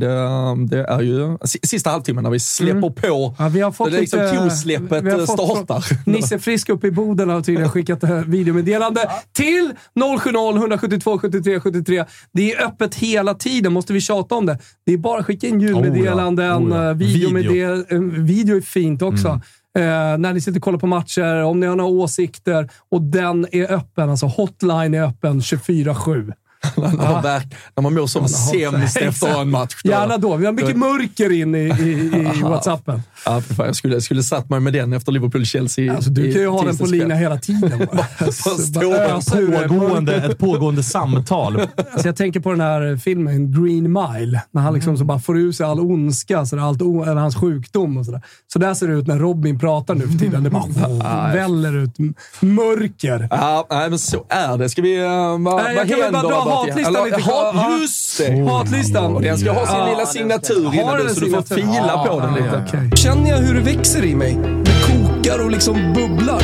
det 0.66 0.84
är 0.84 1.00
ju 1.00 1.38
si- 1.44 1.58
sista 1.62 1.90
halvtimmen 1.90 2.24
när 2.24 2.30
vi 2.30 2.40
släpper 2.40 2.90
på. 2.90 3.24
Mm. 3.24 3.34
Ja, 3.38 3.48
vi 3.48 3.60
har 3.60 3.72
fått 3.72 3.90
det 3.90 3.96
är 3.96 4.00
liksom 4.00 4.20
lite- 4.20 4.36
kosläppet 4.36 5.04
vi 5.04 5.10
har 5.10 5.18
fått 5.26 5.40
startar. 5.66 6.10
Nisse 6.10 6.38
Frisk 6.38 6.68
uppe 6.68 6.86
i 6.86 6.90
Boden 6.90 7.28
har 7.28 7.40
tydligen 7.40 7.70
skickat 7.70 8.04
videomeddelande 8.26 9.00
till 9.32 9.72
070 10.20 10.56
172 10.56 11.18
73 11.18 11.60
73. 11.60 12.04
Det 12.32 12.52
är 12.52 12.66
öppet 12.66 12.94
hela 12.94 13.34
tiden. 13.34 13.72
Måste 13.72 13.92
vi 13.92 14.00
tjata 14.00 14.34
om 14.34 14.46
det? 14.46 14.58
Det 14.86 14.92
är 14.92 14.98
bara 14.98 15.18
att 15.20 15.26
skicka 15.26 15.46
in 15.46 15.60
ljudmeddelanden, 15.60 16.62
Oh 16.64 16.70
ja. 16.70 16.78
Oh 16.80 16.86
ja. 16.86 16.92
Video. 16.92 18.22
video 18.22 18.56
är 18.56 18.60
fint 18.60 19.02
också. 19.02 19.28
Mm. 19.28 19.40
Eh, 19.78 20.18
när 20.18 20.32
ni 20.32 20.40
sitter 20.40 20.58
och 20.58 20.64
kollar 20.64 20.78
på 20.78 20.86
matcher, 20.86 21.42
om 21.42 21.60
ni 21.60 21.66
har 21.66 21.76
några 21.76 21.90
åsikter. 21.90 22.68
Och 22.90 23.02
den 23.02 23.46
är 23.52 23.72
öppen. 23.72 24.10
Alltså 24.10 24.26
hotline 24.26 24.94
är 24.94 25.02
öppen 25.02 25.40
24-7. 25.40 26.32
när, 26.76 27.12
man 27.12 27.22
verk, 27.22 27.54
när 27.76 27.82
man 27.82 27.94
mår 27.94 28.06
som 28.06 28.28
sämst 28.28 28.96
efter 28.96 29.40
en 29.40 29.50
match. 29.50 29.74
då- 29.84 29.90
Gärna 29.90 30.16
då. 30.18 30.36
Vi 30.36 30.46
har 30.46 30.52
mycket 30.52 30.76
mörker 30.76 31.32
in 31.32 31.54
i, 31.54 31.58
i, 31.58 31.90
i 32.38 32.42
Whatsappen. 32.42 33.02
Ja, 33.26 33.40
för 33.40 33.54
fan, 33.54 33.66
jag 33.66 33.76
skulle, 33.76 33.94
jag 33.94 34.02
skulle 34.02 34.22
satt 34.22 34.50
mig 34.50 34.60
med 34.60 34.72
den 34.72 34.92
efter 34.92 35.12
Liverpool-Chelsea. 35.12 35.94
Alltså, 35.96 36.10
du 36.10 36.26
i 36.26 36.32
kan 36.32 36.42
ju 36.42 36.48
ha 36.48 36.62
den 36.62 36.76
på 36.76 36.86
lina 36.86 37.14
hela 37.14 37.38
tiden. 37.38 37.78
bara. 37.92 38.06
Alltså, 38.24 39.36
bara. 39.50 39.68
Pågående, 39.68 40.14
ett 40.16 40.38
pågående 40.38 40.82
samtal. 40.82 41.60
Alltså 41.92 42.08
jag 42.08 42.16
tänker 42.16 42.40
på 42.40 42.50
den 42.50 42.60
här 42.60 42.96
filmen 42.96 43.52
Green 43.52 43.92
Mile, 43.92 44.40
när 44.50 44.62
han 44.62 44.74
liksom 44.74 44.98
så 44.98 45.04
bara 45.04 45.18
får 45.18 45.38
ur 45.38 45.52
sig 45.52 45.66
all 45.66 45.80
ondska, 45.80 46.46
så 46.46 46.56
där, 46.56 46.62
allt, 46.62 46.80
eller 46.80 47.14
hans 47.14 47.36
sjukdom 47.36 47.96
och 47.96 48.06
sådär. 48.06 48.22
Så 48.52 48.58
där 48.58 48.74
ser 48.74 48.88
det 48.88 48.94
ut 48.94 49.06
när 49.06 49.18
Robin 49.18 49.58
pratar 49.58 49.94
nu 49.94 50.08
för 50.08 50.18
tiden. 50.18 50.42
Det 50.44 50.50
bara 50.50 51.32
väller 51.32 51.76
ut 51.76 51.94
mörker. 52.40 53.28
Ja, 53.30 53.66
nej, 53.70 53.90
men 53.90 53.98
så 53.98 54.24
är 54.28 54.58
det. 54.58 54.68
Ska 54.68 54.82
vi... 54.82 54.98
Uh, 55.02 55.08
vad, 55.08 55.62
Nej, 55.62 55.76
vad 55.76 55.86
händer? 55.86 56.22
Hatlistan 56.56 57.04
lite 57.04 57.20
Ja. 57.26 57.78
Just 57.80 58.18
det! 58.18 58.48
Hatlistan. 58.50 59.14
Och 59.14 59.22
den 59.22 59.38
ska 59.38 59.52
ha 59.52 59.66
sin 59.66 59.76
Ja, 59.76 59.88
lilla 59.90 60.06
signatur 60.06 60.74
innan 60.74 60.96
den 60.96 61.06
du, 61.06 61.14
så 61.14 61.20
du 61.20 61.30
får 61.30 61.42
fila 61.54 62.06
på 62.06 62.20
den 62.20 62.34
lite. 62.34 62.64
Okej. 62.68 62.90
Känner 62.96 63.30
jag 63.30 63.36
hur 63.36 63.54
det 63.54 63.60
växer 63.60 64.04
i 64.04 64.14
mig? 64.14 64.38
Det 64.64 64.72
kokar 64.86 65.44
och 65.44 65.50
liksom 65.50 65.74
bubblar. 65.94 66.42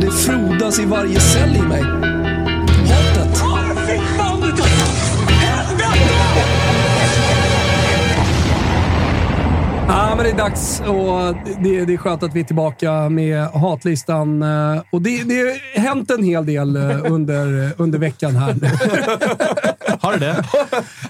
Det 0.00 0.10
frodas 0.10 0.78
i 0.78 0.84
varje 0.84 1.20
cell 1.20 1.56
i 1.56 1.62
mig. 1.62 2.15
Ja, 9.88 10.14
men 10.16 10.24
det 10.24 10.30
är 10.30 10.36
dags 10.36 10.80
och 10.80 11.34
det, 11.62 11.84
det 11.84 11.92
är 11.94 11.96
skönt 11.96 12.22
att 12.22 12.34
vi 12.34 12.40
är 12.40 12.44
tillbaka 12.44 13.08
med 13.08 13.46
hatlistan. 13.46 14.42
eh, 14.42 14.82
Och 14.92 15.02
det, 15.02 15.22
det 15.22 15.34
har 15.40 15.80
hänt 15.80 16.10
en 16.10 16.22
hel 16.24 16.46
del 16.46 16.76
eh, 16.76 17.12
under, 17.12 17.72
under 17.76 17.98
veckan 17.98 18.36
här. 18.36 18.54
Har 20.02 20.12
du 20.12 20.18
det? 20.18 20.44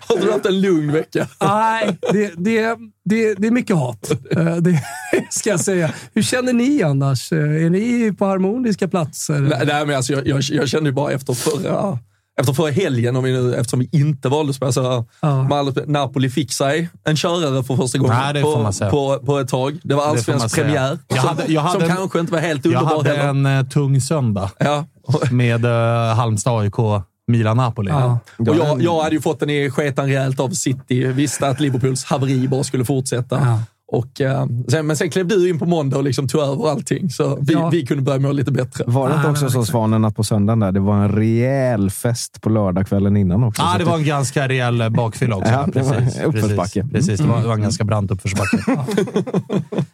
Har 0.08 0.20
du 0.26 0.32
haft 0.32 0.46
en 0.46 0.60
lugn 0.60 0.92
vecka? 0.92 1.26
Nej, 1.40 1.98
det, 2.12 2.32
det, 2.36 2.76
det, 3.04 3.34
det 3.34 3.46
är 3.46 3.50
mycket 3.50 3.76
hat. 3.76 4.10
Eh, 4.30 4.56
Det 4.56 4.82
ska 5.30 5.50
jag 5.50 5.60
säga. 5.60 5.90
Hur 6.14 6.22
känner 6.22 6.52
ni 6.52 6.82
annars? 6.82 7.32
Eh, 7.32 7.38
Är 7.64 7.70
ni 7.70 8.12
på 8.18 8.24
harmoniska 8.26 8.88
platser? 8.88 9.38
Nej, 9.40 9.62
nej, 9.66 9.86
men 9.86 9.96
alltså, 9.96 10.12
jag, 10.12 10.26
jag, 10.26 10.40
jag 10.42 10.68
kände 10.68 10.90
ju 10.90 10.94
bara 10.94 11.12
efter 11.12 11.32
förra, 11.34 11.98
efter 12.40 12.52
förra 12.52 12.70
helgen, 12.70 13.16
om 13.16 13.24
vi 13.24 13.32
nu, 13.32 13.54
eftersom 13.54 13.78
vi 13.80 13.88
inte 13.92 14.28
valde 14.28 14.50
att 14.50 14.56
spela, 14.56 14.72
så 14.72 15.04
Ja. 15.20 15.62
Napoli 15.86 16.30
fick 16.30 16.52
sig 16.52 16.88
en 17.04 17.16
körare 17.16 17.64
för 17.64 17.76
första 17.76 17.98
gången 17.98 18.16
Nej, 18.34 18.42
på, 18.42 18.72
på, 18.90 19.18
på 19.26 19.38
ett 19.38 19.48
tag. 19.48 19.78
Det 19.82 19.94
var 19.94 20.04
allsvensk 20.06 20.54
premiär, 20.54 20.98
Jag 21.08 21.18
som, 21.18 21.28
hade- 21.28 21.52
jag 21.52 21.60
hade 21.60 21.80
som 21.80 21.90
en- 21.90 21.96
kanske 21.96 22.20
inte 22.20 22.32
var 22.32 22.40
helt 22.40 22.64
Jag 22.64 22.74
underbar 22.74 22.96
hade 22.96 23.10
heller. 23.16 23.28
en 23.28 23.46
eh, 23.46 23.66
tung 23.66 24.00
söndag 24.00 24.50
Ja. 24.58 24.84
med 25.30 25.64
uh, 25.64 25.70
Halmstad 26.16 26.60
AIK, 26.60 27.02
Milan-Napoli. 27.28 27.90
Ja. 27.90 28.18
Och 28.38 28.56
jag, 28.56 28.82
jag 28.82 29.02
hade 29.02 29.14
ju 29.14 29.20
fått 29.20 29.40
den 29.40 29.50
i 29.50 29.70
sketan 29.70 30.06
rejält 30.06 30.40
av 30.40 30.50
City. 30.50 31.06
Visste 31.06 31.48
att 31.48 31.60
Liverpools 31.60 32.04
haveri 32.04 32.48
bara 32.48 32.64
skulle 32.64 32.84
fortsätta. 32.84 33.58
Och, 33.88 34.20
eh, 34.20 34.46
sen, 34.68 34.86
men 34.86 34.96
sen 34.96 35.10
klev 35.10 35.26
du 35.26 35.48
in 35.48 35.58
på 35.58 35.66
måndag 35.66 35.96
och 35.96 36.04
liksom 36.04 36.28
tog 36.28 36.40
över 36.42 36.70
allting, 36.70 37.10
så 37.10 37.38
vi, 37.40 37.52
Ja. 37.52 37.68
vi 37.70 37.86
kunde 37.86 38.02
börja 38.02 38.18
må 38.18 38.32
lite 38.32 38.52
bättre. 38.52 38.84
Var 38.86 39.08
det 39.08 39.14
inte 39.14 39.22
Nej, 39.26 39.32
också 39.32 39.48
så 39.50 39.64
Svanen 39.64 40.04
att 40.04 40.16
på 40.16 40.24
söndagen 40.24 40.60
där, 40.60 40.72
det 40.72 40.80
var 40.80 40.94
en 40.96 41.08
rejäl 41.12 41.90
fest 41.90 42.40
på 42.40 42.48
lördagskvällen 42.48 43.16
innan 43.16 43.44
också? 43.44 43.62
Ja, 43.62 43.72
Så 43.72 43.78
det 43.78 43.84
var 43.84 43.96
en 43.96 44.04
ganska 44.04 44.48
rejäl 44.48 44.80
eh, 44.80 44.88
bakfylla 44.88 45.36
också. 45.36 45.52
Ja, 45.52 45.68
det 45.74 45.82
var 45.82 45.94
precis, 45.94 46.22
uppförsbacke. 46.22 46.82
Precis, 46.82 46.92
precis. 46.92 47.20
Det, 47.20 47.26
var, 47.32 47.40
det 47.40 47.46
var 47.46 47.54
en 47.54 47.62
ganska 47.62 47.84
brant 47.84 48.10
uppförsbacke. 48.10 48.58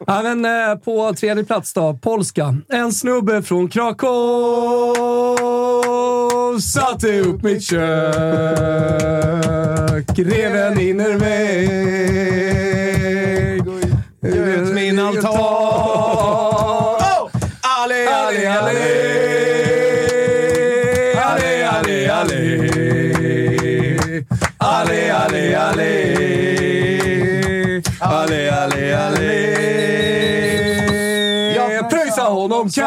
Ja, 0.07 0.23
men, 0.23 0.45
eh, 0.45 0.75
på 0.85 1.15
tredje 1.15 1.45
plats 1.45 1.73
då, 1.73 1.99
polska. 2.03 2.57
En 2.69 2.93
snubbe 2.93 3.43
från 3.43 3.69
Krakow 3.69 4.97
satte 6.61 7.21
upp 7.21 7.43
mitt 7.43 7.63
kök. 7.63 7.79
Rev 10.19 10.57
en 10.57 10.81
innervägg 10.81 12.52
ta. 15.23 15.31
Oh! 15.31 16.99
Allé, 17.63 18.07
allé, 18.07 18.47
allé. 18.47 18.79
Allé, 21.17 21.63
allé, 21.63 22.09
allé. 22.09 24.25
Allé, 24.59 25.11
allé, 25.11 25.55
allé. 25.55 26.23
Allé. 28.03 28.47
Jag 31.55 31.91
pröjsar 31.91 32.31
honom 32.31 32.71
cash. 32.71 32.83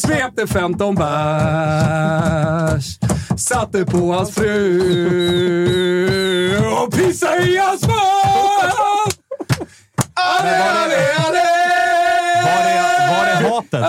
Svepte 0.00 0.46
15 0.46 0.94
bärs. 0.94 2.98
Satte 3.36 3.84
på 3.84 4.12
hans 4.12 4.34
fru 4.34 4.80
och 6.58 6.92
pissade 6.92 7.42
i 7.42 7.56
hans 7.56 7.86
mun. 7.86 8.93
Ale, 10.24 10.56
ale, 10.56 10.96
ale! 11.26 11.42
Var 12.44 12.64
är, 12.64 12.93
var 13.16 13.24
är 13.26 13.50
hatet? 13.50 13.80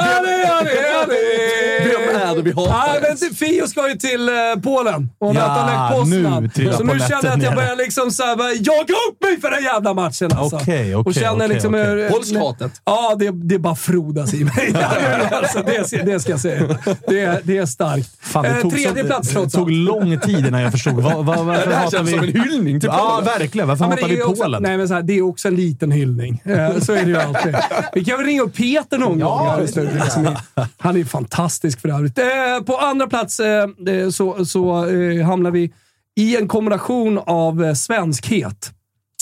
Vem 1.85 2.22
är 2.31 2.35
det 2.35 2.41
vi 2.41 2.52
hatar? 2.52 2.88
Nej, 2.88 2.99
men 3.02 3.30
det- 3.30 3.35
Fio 3.35 3.68
ska 3.68 3.89
ju 3.89 3.95
till 3.95 4.30
eh, 4.30 4.35
Polen 4.64 5.10
och 5.19 5.27
Ja, 5.27 5.34
möta 5.34 5.65
Lech 5.65 5.99
Poznan. 5.99 6.43
nu 6.56 6.73
Så 6.73 6.84
nu 6.84 6.99
känner 6.99 7.10
jag 7.10 7.15
att 7.15 7.26
jag 7.26 7.39
ner. 7.39 7.56
börjar 7.56 7.76
liksom 7.76 8.11
så 8.11 8.23
här, 8.23 8.38
jaga 8.60 8.93
upp 9.10 9.23
mig 9.23 9.41
för 9.41 9.49
den 9.52 9.64
jävla 9.64 9.93
matchen. 9.93 10.31
Alltså. 10.38 10.56
Okej, 10.56 10.95
och 10.95 11.02
okej, 11.07 11.14
känner 11.14 11.35
okej, 11.35 11.47
liksom 11.47 11.73
hur- 11.73 12.10
Polskhatet. 12.10 12.72
Ja, 12.85 13.15
det, 13.19 13.31
det 13.31 13.60
bara 13.60 13.76
frodas 13.76 14.34
i 14.34 14.43
mig. 14.43 14.76
alltså, 15.31 15.60
det, 15.65 16.06
det 16.06 16.19
ska 16.19 16.31
jag 16.31 16.39
säga. 16.39 16.77
Det, 17.07 17.39
det 17.43 17.57
är 17.57 17.65
starkt. 17.65 18.10
Fan, 18.22 18.43
det 18.43 18.49
Eh, 18.49 18.61
tog, 18.61 18.72
tredje 18.72 19.02
så, 19.02 19.07
plats 19.07 19.27
det 19.27 19.34
trots 19.34 19.53
tog 19.53 19.68
allt. 19.69 19.77
lång 19.77 20.19
tid 20.19 20.47
innan 20.47 20.61
jag 20.61 20.72
förstod. 20.72 20.93
Vad, 21.03 21.26
vad, 21.26 21.26
varför 21.45 21.69
Det 21.69 21.76
här 21.76 21.84
hatar 21.84 21.97
känns 21.97 22.10
vi... 22.10 22.14
som 22.14 22.23
en 22.23 22.41
hyllning 22.52 22.80
till 22.80 22.89
Ja, 22.93 23.11
Polen. 23.22 23.39
verkligen. 23.39 23.68
Varför 23.68 23.85
Ja, 23.85 23.89
hatar 23.91 24.07
det 24.07 24.14
vi 24.14 24.19
är 24.19 24.30
också, 24.30 24.43
Polen? 24.43 24.64
nej, 24.64 24.77
men 24.77 24.88
så 24.88 24.93
här, 24.93 25.02
det 25.02 25.14
är 25.18 25.22
också 25.22 25.47
en 25.47 25.56
liten 25.56 25.91
hyllning. 25.91 26.41
Eh, 26.45 26.77
Så 26.80 26.93
är 26.93 27.02
det 27.06 27.10
ju 27.10 27.18
alltid. 27.18 27.56
Vi 27.93 28.06
kan 28.06 28.18
väl 28.18 28.26
ringa 28.26 28.41
upp 28.41 28.56
Peter 28.56 28.97
någon 28.97 29.14
gång 29.19 29.47
här 29.47 29.61
i 29.61 29.67
studion. 29.67 29.93
Liksom. 29.95 30.35
Han 30.77 30.97
är 30.97 31.03
fantastisk 31.03 31.81
för 31.81 31.89
övrigt. 31.89 32.19
Eh, 32.19 32.63
På 32.65 32.77
andra 32.77 33.07
plats 33.07 33.39
eh, 33.39 33.67
så, 34.11 34.45
så 34.45 34.85
eh, 34.85 35.25
hamnar 35.25 35.51
vi 35.51 35.73
i 36.17 36.37
en 36.37 36.47
kombination 36.47 37.19
av 37.25 37.63
eh, 37.63 37.73
svenskhet. 37.73 38.71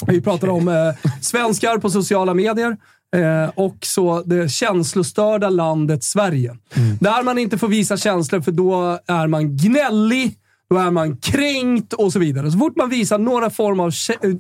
Vi 0.07 0.21
pratar 0.21 0.49
om 0.49 0.67
eh, 0.67 1.09
svenskar 1.21 1.77
på 1.77 1.89
sociala 1.89 2.33
medier 2.33 2.77
eh, 3.15 3.51
och 3.55 3.77
så 3.81 4.21
det 4.21 4.49
känslostörda 4.51 5.49
landet 5.49 6.03
Sverige. 6.03 6.55
Där 6.99 7.23
man 7.23 7.37
inte 7.37 7.57
får 7.57 7.67
visa 7.67 7.97
känslor 7.97 8.41
för 8.41 8.51
då 8.51 8.99
är 9.07 9.27
man 9.27 9.57
gnällig, 9.57 10.37
då 10.69 10.77
är 10.77 10.91
man 10.91 11.17
kränkt 11.17 11.93
och 11.93 12.13
så 12.13 12.19
vidare. 12.19 12.51
Så 12.51 12.57
fort 12.57 12.75
man 12.75 12.89
visar 12.89 13.17
några 13.17 13.49
form 13.49 13.79
av 13.79 13.91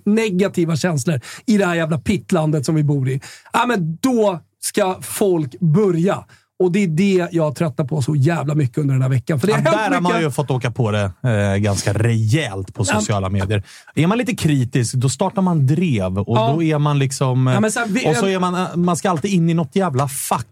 negativa 0.05 0.75
känslor 0.75 1.21
i 1.45 1.57
det 1.57 1.65
här 1.65 1.75
jävla 1.75 1.97
pittlandet 1.97 2.65
som 2.65 2.75
vi 2.75 2.83
bor 2.83 3.09
i, 3.09 3.21
ja, 3.53 3.65
men 3.65 3.97
då 4.01 4.39
ska 4.65 4.97
folk 5.01 5.59
börja. 5.59 6.25
Och 6.59 6.71
det 6.71 6.79
är 6.83 6.87
det 6.87 7.27
jag 7.31 7.55
tröttnar 7.55 7.85
på 7.85 8.01
så 8.01 8.15
jävla 8.15 8.55
mycket 8.55 8.77
under 8.77 8.93
den 8.93 9.01
här 9.01 9.09
veckan. 9.09 9.39
För 9.39 9.47
det 9.47 9.53
Ja, 9.53 9.59
där 9.59 9.71
hänt 9.77 9.93
har 9.93 10.01
man 10.01 10.11
mycket. 10.13 10.27
ju 10.27 10.31
fått 10.31 10.51
åka 10.51 10.71
på 10.71 10.91
det 10.91 11.11
eh, 11.23 11.55
ganska 11.57 11.93
rejält 11.93 12.73
på 12.73 12.85
sociala 12.85 13.29
medier. 13.29 13.63
Är 13.95 14.07
man 14.07 14.17
lite 14.17 14.35
kritisk, 14.35 14.93
då 14.93 15.09
startar 15.09 15.41
man 15.41 15.67
drev 15.67 16.17
och 16.19 16.37
Ja. 16.37 16.51
då 16.53 16.63
är 16.63 16.77
man 16.79 16.99
liksom... 16.99 17.47
eh, 17.47 17.53
Ja, 17.63 17.69
så 17.69 17.79
här, 17.79 17.87
vi- 17.87 18.11
och 18.11 18.15
så 18.15 18.27
är 18.27 18.39
man, 18.39 18.55
eh, 18.55 18.75
man 18.75 18.97
ska 18.97 19.09
alltid 19.09 19.31
in 19.31 19.49
i 19.49 19.53
något 19.53 19.75
jävla 19.75 20.07
fack. 20.07 20.45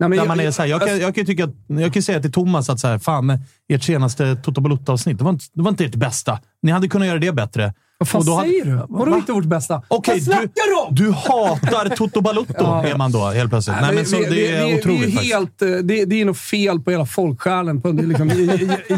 Nej, 0.00 0.08
men 0.08 0.10
där 0.10 0.16
jag- 0.16 0.28
man 0.28 0.40
är 0.40 0.50
så 0.50 0.62
här, 0.62 0.68
jag, 0.68 0.80
kan, 0.80 0.88
alltså- 0.88 1.02
jag, 1.02 1.14
kan 1.14 1.22
ju 1.22 1.26
tycka 1.26 1.44
att, 1.44 1.54
jag 1.66 1.92
kan 1.92 2.02
säga 2.02 2.20
till 2.22 2.32
Thomas 2.32 2.70
att 2.70 2.80
så 2.80 2.88
här, 2.88 2.98
fan, 2.98 3.38
ert 3.68 3.82
senaste 3.82 4.36
Toto 4.36 4.60
Balutta-avsnitt, 4.60 5.18
det, 5.18 5.24
var 5.24 5.30
inte- 5.30 5.44
det 5.54 5.62
var 5.62 5.70
inte 5.70 5.84
ert 5.84 5.94
bästa. 5.94 6.38
Ni 6.62 6.72
hade 6.72 6.88
kunnat 6.88 7.08
göra 7.08 7.18
det 7.18 7.32
bättre. 7.32 7.74
Vad 8.00 8.08
fan 8.08 8.18
Och 8.20 8.24
då 8.26 8.34
hade- 8.34 8.48
säger 8.48 8.64
du? 8.64 8.74
Vadå 8.88 9.10
Va? 9.10 9.16
inte 9.16 9.32
vårt 9.32 9.44
bästa? 9.44 9.82
Okej, 9.88 10.20
snackar 10.20 10.90
du 10.90 11.04
du, 11.04 11.12
hatar 11.12 11.96
Toto 11.96 12.20
Balutto, 12.20 12.54
Ja. 12.58 12.86
är 12.86 12.96
man 12.96 13.12
då 13.12 13.26
helt 13.26 13.50
plötsligt. 13.50 13.76
Nej, 13.80 13.94
men 13.94 14.06
så, 14.06 14.16
vi- 14.16 14.24
det 14.24 14.30
vi- 14.30 14.46
är 14.46 14.66
vi- 14.66 14.78
otroligt 14.78 15.08
vi 15.08 15.16
är 15.16 15.34
helt, 15.34 15.62
eh, 15.62 15.68
det, 15.68 16.04
det 16.04 16.20
är 16.20 16.24
nog 16.24 16.36
fel 16.36 16.80
på 16.80 16.90
hela 16.90 17.06
folksjälen, 17.06 17.80
på 17.80 17.88
liksom, 17.92 18.28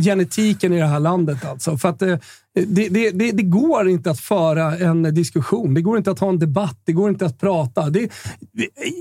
genetiken 0.03 0.73
i 0.73 0.79
det 0.81 0.87
här 0.87 1.01
landet. 1.01 1.45
Alltså. 1.45 1.77
För 1.79 1.89
att, 1.89 2.03
eh, 2.03 2.17
det, 2.55 2.89
det, 2.89 3.11
det, 3.11 3.33
det 3.33 3.43
går 3.43 3.89
inte 3.89 4.11
att 4.11 4.21
föra 4.21 4.77
en 4.77 5.15
diskussion. 5.15 5.75
Det 5.75 5.83
går 5.83 5.99
inte 5.99 6.11
att 6.11 6.19
ha 6.19 6.29
en 6.29 6.39
debatt. 6.39 6.79
Det 6.85 6.93
går 6.93 7.11
inte 7.11 7.27
att 7.27 7.39
prata. 7.41 7.91
Det, 7.91 8.09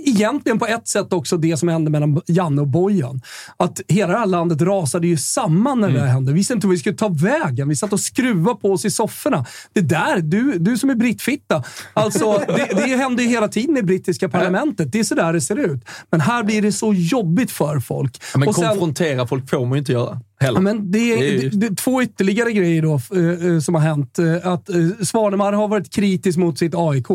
egentligen 0.05 0.59
på 0.59 0.65
ett 0.65 0.87
sätt 0.87 1.13
också 1.13 1.37
det 1.37 1.57
som 1.57 1.69
hände 1.69 1.91
mellan 1.91 2.21
Janne 2.27 2.61
och 2.61 2.67
Bojan. 2.67 3.21
Att 3.57 3.81
hela 3.87 4.13
det 4.13 4.19
här 4.19 4.25
landet 4.25 4.61
rasade 4.61 5.07
ju 5.07 5.17
samman 5.17 5.79
när 5.79 5.87
det 5.87 5.93
Mm. 5.93 6.05
här 6.07 6.13
hände. 6.13 6.31
Vi 6.31 6.37
visste 6.37 6.53
inte 6.53 6.67
hur 6.67 6.71
vi 6.73 6.79
skulle 6.79 6.95
ta 6.95 7.07
vägen. 7.09 7.69
Vi 7.69 7.75
satt 7.75 7.93
och 7.93 7.99
skruvade 7.99 8.59
på 8.59 8.71
oss 8.71 8.85
i 8.85 8.91
sofforna. 8.91 9.45
Det 9.73 9.81
där, 9.81 10.19
du, 10.21 10.57
du 10.59 10.77
som 10.77 10.89
är 10.89 10.95
brittfitta. 10.95 11.63
Alltså, 11.93 12.41
det, 12.47 12.67
det 12.75 12.95
händer 12.97 13.23
ju 13.23 13.29
hela 13.29 13.47
tiden 13.47 13.77
i 13.77 13.83
brittiska 13.83 14.29
parlamentet. 14.29 14.91
Det 14.91 14.99
är 14.99 15.03
sådär 15.03 15.33
det 15.33 15.41
ser 15.41 15.55
ut. 15.59 15.81
Men 16.11 16.21
här 16.21 16.43
blir 16.43 16.61
det 16.61 16.71
så 16.71 16.93
jobbigt 16.93 17.51
för 17.51 17.79
folk. 17.79 18.17
Ja, 18.33 18.39
men 18.39 18.47
Och 18.49 18.55
sen- 18.55 18.67
konfrontera 18.69 19.27
folk 19.27 19.49
får 19.49 19.59
man 19.65 19.71
ju 19.71 19.79
inte 19.79 19.91
göra. 19.91 20.21
Heller. 20.41 20.57
Ja, 20.57 20.61
men 20.61 20.91
det, 20.91 20.99
är, 21.13 21.17
Det 21.17 21.45
är 21.45 21.69
det, 21.69 21.75
två 21.75 22.03
ytterligare 22.03 22.51
grejer 22.51 22.81
då, 22.81 22.93
eh, 23.15 23.47
eh, 23.53 23.59
som 23.59 23.75
har 23.75 23.81
hänt. 23.81 24.19
Eh, 24.19 24.47
Att 24.47 24.69
eh, 24.69 24.75
Svanemar 25.01 25.53
har 25.53 25.67
varit 25.67 25.93
kritisk 25.93 26.37
mot 26.37 26.59
sitt 26.59 26.73
AIK. 26.75 27.09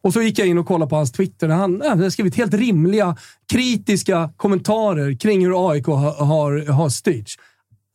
Och 0.00 0.12
så 0.12 0.22
gick 0.22 0.38
jag 0.38 0.48
in 0.48 0.58
och 0.58 0.66
kollade 0.66 0.90
på 0.90 0.96
hans 0.96 1.12
Twitter. 1.12 1.48
Han, 1.48 1.82
eh, 1.82 1.88
han 1.88 2.02
har 2.02 2.10
skrivit 2.10 2.36
helt 2.36 2.54
rimliga, 2.54 3.16
kritiska 3.52 4.30
kommentarer 4.36 5.14
kring 5.18 5.44
hur 5.46 5.70
AIK 5.70 5.86
har, 5.86 6.24
har, 6.24 6.66
har 6.72 6.88
styrts. 6.88 7.36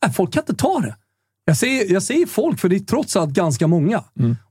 Äh, 0.06 0.12
folk 0.12 0.32
kan 0.32 0.42
inte 0.42 0.54
ta 0.54 0.80
det. 0.80 0.96
Jag 1.46 1.56
säger, 1.56 1.92
jag 1.92 2.02
säger 2.02 2.26
folk, 2.26 2.60
för 2.60 2.68
det 2.68 2.76
är 2.76 2.80
trots 2.80 3.16
allt 3.16 3.30
ganska 3.30 3.66
många. 3.66 4.04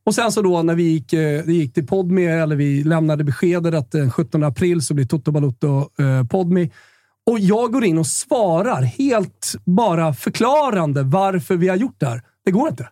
Och 0.03 0.15
sen 0.15 0.31
så 0.31 0.41
då 0.41 0.63
när 0.63 0.75
vi 0.75 0.83
gick, 0.83 1.13
eh, 1.13 1.43
det 1.45 1.53
gick 1.53 1.73
till 1.73 1.87
Podme, 1.87 2.25
eller 2.25 2.55
vi 2.55 2.83
lämnade 2.83 3.23
beskedet 3.23 3.73
att 3.73 3.91
den 3.91 4.11
17 4.11 4.43
april 4.43 4.81
så 4.81 4.93
blir 4.93 5.05
Toto 5.05 5.31
Balotto 5.31 5.89
eh, 5.99 6.27
Podme. 6.27 6.69
Och 7.31 7.39
jag 7.39 7.71
går 7.73 7.83
in 7.83 7.97
och 7.97 8.07
svarar 8.07 8.81
helt 8.81 9.53
bara 9.65 10.13
förklarande 10.13 11.03
varför 11.03 11.55
vi 11.55 11.67
har 11.69 11.75
gjort 11.75 11.95
det 11.99 12.05
här. 12.05 12.21
Det 12.45 12.51
går 12.51 12.69
inte. 12.69 12.89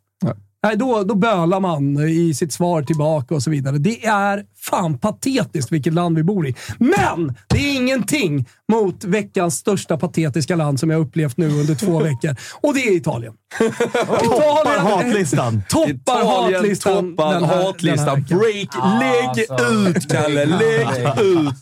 Nej, 0.64 0.78
då, 0.78 1.04
då 1.04 1.16
bölar 1.16 1.60
man 1.60 1.98
i 2.10 2.34
sitt 2.34 2.54
svar 2.54 2.82
tillbaka 2.84 3.36
och 3.36 3.44
så 3.44 3.50
vidare. 3.50 3.78
Det 3.78 4.06
är 4.06 4.44
fan 4.60 4.98
patetiskt 4.98 5.72
vilket 5.72 5.94
land 5.94 6.18
vi 6.18 6.24
bor 6.24 6.48
i. 6.48 6.56
Men 6.80 7.36
det 7.50 7.58
är 7.58 7.76
ingenting 7.76 8.46
mot 8.72 9.04
veckans 9.04 9.56
största 9.56 9.98
patetiska 9.98 10.56
land 10.56 10.80
som 10.80 10.90
jag 10.90 10.98
har 10.98 11.06
upplevt 11.06 11.38
nu 11.38 11.50
under 11.60 11.76
två 11.76 12.00
veckor. 12.04 12.36
Och 12.62 12.74
det 12.74 12.80
är 12.88 12.96
Italien. 12.96 13.34
Toppar 14.20 14.80
hatlistan. 14.80 15.62
Toppar 15.70 16.26
hatlistan. 16.54 17.10
toppar 17.18 17.34
den 17.34 17.44
här- 17.44 17.50
den 17.50 17.60
här 17.60 17.66
hatlistan. 17.66 18.24
Break, 18.24 18.70
lägg 19.00 19.48
ut 19.96 20.12
Kalle, 20.12 20.46
lägg 20.46 20.88
ut! 21.22 21.54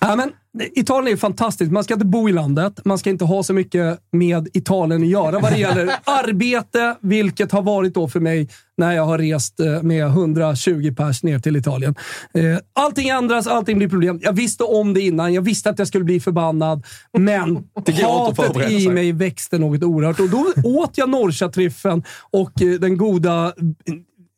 Ja, 0.00 0.16
men 0.16 0.30
Italien 0.60 1.12
är 1.12 1.16
fantastiskt. 1.16 1.72
Man 1.72 1.84
ska 1.84 1.94
inte 1.94 2.06
bo 2.06 2.28
i 2.28 2.32
landet. 2.32 2.80
Man 2.84 2.98
ska 2.98 3.10
inte 3.10 3.24
ha 3.24 3.42
så 3.42 3.52
mycket 3.52 3.98
med 4.12 4.48
Italien 4.52 5.02
att 5.02 5.08
göra 5.08 5.38
vad 5.38 5.52
det 5.52 5.58
gäller 5.58 5.90
arbete, 6.04 6.96
vilket 7.00 7.52
har 7.52 7.62
varit 7.62 7.94
då 7.94 8.08
för 8.08 8.20
mig 8.20 8.48
när 8.76 8.92
jag 8.92 9.04
har 9.04 9.18
rest 9.18 9.60
eh, 9.60 9.82
med 9.82 10.06
120 10.06 10.94
pers 10.96 11.22
ner 11.22 11.38
till 11.38 11.56
Italien. 11.56 11.94
Eh, 12.34 12.58
Allting 12.72 13.08
ändras, 13.08 13.46
allting 13.46 13.78
blir 13.78 13.88
problem. 13.88 14.20
Jag 14.22 14.32
visste 14.32 14.64
om 14.64 14.94
det 14.94 15.00
innan. 15.00 15.34
Jag 15.34 15.42
visste 15.42 15.70
att 15.70 15.78
jag 15.78 15.88
skulle 15.88 16.04
bli 16.04 16.20
förbannad, 16.20 16.86
men 17.18 17.56
hatet 18.02 18.70
i 18.70 18.88
mig 18.88 19.12
växte 19.12 19.58
något 19.58 19.82
oerhört. 19.82 20.20
Och 20.20 20.28
då 20.30 20.52
åt 20.64 20.98
jag 20.98 21.08
norrköttryffeln 21.08 22.02
och 22.30 22.62
eh, 22.62 22.68
den 22.68 22.96
goda 22.96 23.52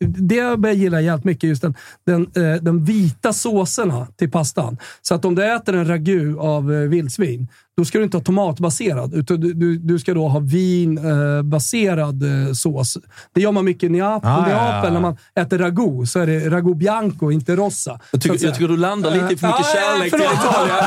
det 0.00 0.34
jag 0.34 0.60
börjar 0.60 0.76
gilla 0.76 1.00
jävligt 1.00 1.24
mycket 1.24 1.48
just 1.48 1.62
den, 1.62 1.74
den, 2.06 2.22
eh, 2.22 2.62
den 2.62 2.84
vita 2.84 3.32
såserna 3.32 4.06
till 4.16 4.30
pastan. 4.30 4.78
Så 5.02 5.14
att 5.14 5.24
om 5.24 5.34
du 5.34 5.54
äter 5.54 5.74
en 5.74 5.88
ragu 5.88 6.38
av 6.38 6.72
eh, 6.72 6.80
vildsvin, 6.80 7.48
då 7.78 7.84
ska 7.84 7.98
du 7.98 8.04
inte 8.04 8.16
ha 8.16 8.24
tomatbaserad, 8.24 9.14
utan 9.14 9.40
du, 9.40 9.52
du, 9.54 9.78
du 9.78 9.98
ska 9.98 10.14
då 10.14 10.28
ha 10.28 10.38
vinbaserad 10.40 12.22
eh, 12.22 12.52
sås. 12.52 12.98
Det 13.34 13.40
gör 13.40 13.52
man 13.52 13.64
mycket 13.64 13.90
i 13.90 14.00
Ah, 14.00 14.20
ja, 14.22 14.40
Neapel. 14.40 14.50
ja, 14.50 14.80
ja. 14.84 14.90
När 14.90 15.00
man 15.00 15.16
äter 15.34 15.58
ragu 15.58 16.06
så 16.06 16.18
är 16.18 16.26
det 16.26 16.50
ragu 16.50 16.74
bianco, 16.74 17.30
inte 17.30 17.56
rossa. 17.56 18.00
Jag 18.12 18.20
tycker, 18.22 18.46
jag 18.46 18.54
tycker 18.54 18.68
du 18.68 18.76
landar 18.76 19.10
lite 19.10 19.26
för 19.36 19.46
mycket 19.46 19.46
ja, 19.46 19.64
kärlek 19.74 20.10
till. 20.12 20.20
Italien. 20.20 20.84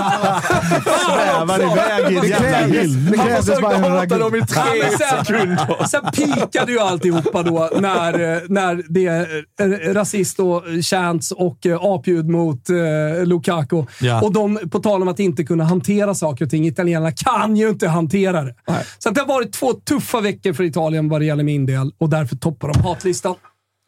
Svävar 1.05 1.59
iväg 1.59 2.13
i 2.13 2.15
ett 2.15 2.21
Det 2.21 2.27
jävla 2.27 2.67
det 2.67 3.17
Han 3.17 3.27
krävdes 3.27 3.45
försökte 3.45 3.61
bara 3.61 3.75
en 3.75 3.83
hata 3.91 4.17
dem 4.17 4.35
i 4.35 4.41
tre 4.41 4.97
sekunder. 4.97 5.87
sen 5.87 6.01
pikade 6.13 6.71
ju 6.71 6.79
alltihopa 6.79 7.43
då 7.43 7.69
när, 7.79 8.33
eh, 8.33 8.41
när 8.49 8.83
det 8.89 9.05
är 9.05 9.27
eh, 9.61 9.93
rasist 9.93 10.39
och 10.39 10.63
chants 10.81 11.31
och 11.31 11.65
eh, 11.65 11.79
apljud 11.81 12.29
mot 12.29 12.69
eh, 12.69 13.25
Lukaku. 13.25 13.83
Ja. 14.01 14.21
Och 14.21 14.33
de, 14.33 14.59
på 14.71 14.79
tal 14.79 15.01
om 15.01 15.07
att 15.07 15.19
inte 15.19 15.43
kunna 15.43 15.63
hantera 15.63 16.13
saker 16.15 16.45
och 16.45 16.51
ting. 16.51 16.65
Italienarna 16.81 17.11
kan 17.11 17.55
ju 17.55 17.69
inte 17.69 17.87
hantera 17.87 18.43
det. 18.43 18.55
Så 18.99 19.09
att 19.09 19.15
det 19.15 19.21
har 19.21 19.27
varit 19.27 19.53
två 19.53 19.73
tuffa 19.73 20.21
veckor 20.21 20.53
för 20.53 20.63
Italien 20.63 21.09
vad 21.09 21.21
det 21.21 21.25
gäller 21.25 21.43
min 21.43 21.65
del 21.65 21.91
och 21.97 22.09
därför 22.09 22.35
toppar 22.35 22.73
de 22.73 22.81
hatlistan. 22.83 23.35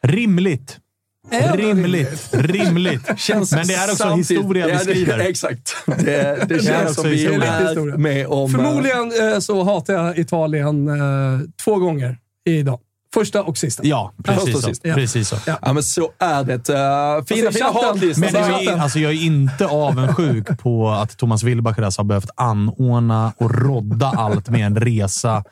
Rimligt. 0.04 0.78
Det 1.30 1.56
Rimligt. 1.56 2.28
Rimligt. 2.32 3.02
Känns 3.18 3.52
Men 3.52 3.66
det 3.66 3.74
är 3.74 3.84
också 3.84 3.96
samtidigt- 3.96 4.30
historia 4.30 4.66
vi 4.66 4.72
Ja, 4.72 4.78
det- 4.78 4.84
skriver. 4.84 5.18
Exakt. 5.28 5.76
Det, 5.86 5.94
det 6.48 6.54
är 6.54 6.58
känns 6.62 6.94
som 6.94 7.10
vi 7.10 7.24
är 7.26 7.96
med 7.98 8.26
om... 8.26 8.50
eh, 8.54 8.56
Förmodligen 8.56 9.32
eh, 9.32 9.38
så 9.38 9.62
hatar 9.64 9.94
jag 9.94 10.18
Italien 10.18 10.88
eh, 10.88 11.40
två 11.64 11.76
gånger 11.78 12.18
idag. 12.46 12.78
Första 13.14 13.42
och 13.42 13.58
sista. 13.58 13.82
Ja, 13.86 14.12
precis 14.24 14.54
och 14.54 14.60
så. 14.60 14.68
sist. 14.68 14.80
Ja. 14.84 14.94
Precis 14.94 15.28
så. 15.28 15.36
Ja. 15.46 15.58
Ja, 15.62 15.72
men 15.72 15.82
så 15.82 16.10
är 16.18 16.44
det. 16.44 16.54
Uh, 16.54 17.24
fina, 17.24 17.48
Och 17.48 17.54
så 17.54 17.58
fina 17.58 17.70
hatlistor. 17.70 18.20
Men 18.20 18.34
jag 18.34 18.64
är, 18.64 18.78
alltså, 18.78 18.98
jag 18.98 19.12
är 19.12 19.22
inte 19.24 19.66
avundsjuk 19.66 20.58
på 20.58 20.88
att 20.88 21.16
Thomas 21.16 21.42
Wilbacher 21.42 21.82
har 21.82 22.04
behövt 22.04 22.30
anordna 22.36 23.32
och 23.36 23.50
rodda 23.54 24.06
allt 24.06 24.48
med 24.48 24.66
en 24.66 24.76
resa 24.76 25.44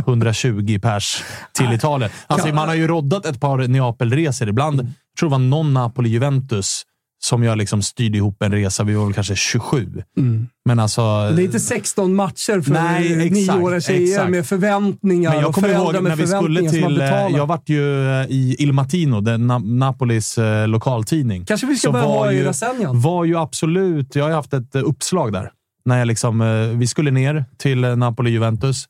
120 0.00 0.78
pers 0.82 1.22
till 1.52 1.72
Italien. 1.72 2.10
Alltså, 2.26 2.48
man 2.48 2.68
har 2.68 2.74
ju 2.74 2.88
roddat 2.88 3.26
ett 3.26 3.40
par 3.40 3.68
Neapelresor 3.68 4.48
ibland. 4.48 4.80
Jag 4.80 5.20
tror 5.20 5.28
det 5.28 5.32
var 5.32 5.38
någon 5.38 5.76
Napoli-Juventus 5.76 6.82
som 7.20 7.42
jag 7.42 7.58
liksom 7.58 7.82
styrde 7.82 8.18
ihop 8.18 8.42
en 8.42 8.52
resa. 8.52 8.84
Vi 8.84 8.94
var 8.94 9.04
väl 9.04 9.14
kanske 9.14 9.36
27. 9.36 10.02
Mm. 10.18 10.48
Men 10.64 10.78
alltså... 10.78 11.02
Det 11.36 11.42
är 11.42 11.44
inte 11.44 11.60
16 11.60 12.14
matcher 12.14 12.60
för 12.60 12.70
Nej, 12.70 13.12
exakt, 13.12 13.32
nioåriga 13.56 13.80
tjejer 13.80 14.12
exakt. 14.12 14.30
med 14.30 14.46
förväntningar 14.46 15.30
Men 15.30 15.40
jag 15.40 15.48
och 15.48 15.54
kommer 15.54 15.68
ihåg 15.68 16.02
när 16.02 16.16
vi 16.16 16.26
skulle 16.26 16.70
till... 16.70 17.00
eh. 17.00 17.08
Jag 17.36 17.46
vart 17.46 17.68
ju 17.68 18.08
eh, 18.20 18.26
i 18.28 18.56
Il 18.58 18.72
Mattino, 18.72 19.20
den 19.20 19.50
Na- 19.50 19.78
Napolis 19.78 20.38
eh, 20.38 20.68
lokaltidning. 20.68 21.44
Kanske 21.44 21.66
vi 21.66 21.76
ska 21.76 21.92
börja 21.92 22.04
ha 22.04 22.32
i 22.32 22.44
Rasenjan. 22.44 23.00
var 23.00 23.24
ju 23.24 23.36
absolut... 23.36 24.14
Jag 24.16 24.24
har 24.24 24.30
haft 24.30 24.52
ett 24.52 24.74
uppslag 24.74 25.32
där. 25.32 25.50
När 25.84 25.98
jag 25.98 26.06
liksom, 26.06 26.40
eh, 26.40 26.78
vi 26.78 26.86
skulle 26.86 27.10
ner 27.10 27.44
till 27.58 27.84
Napoli-Juventus. 27.84 28.84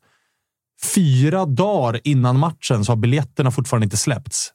Fyra 0.95 1.45
dagar 1.45 1.99
innan 2.03 2.39
matchen 2.39 2.85
så 2.85 2.91
har 2.91 2.97
biljetterna 2.97 3.51
fortfarande 3.51 3.83
inte 3.83 3.97
släppts. 3.97 4.51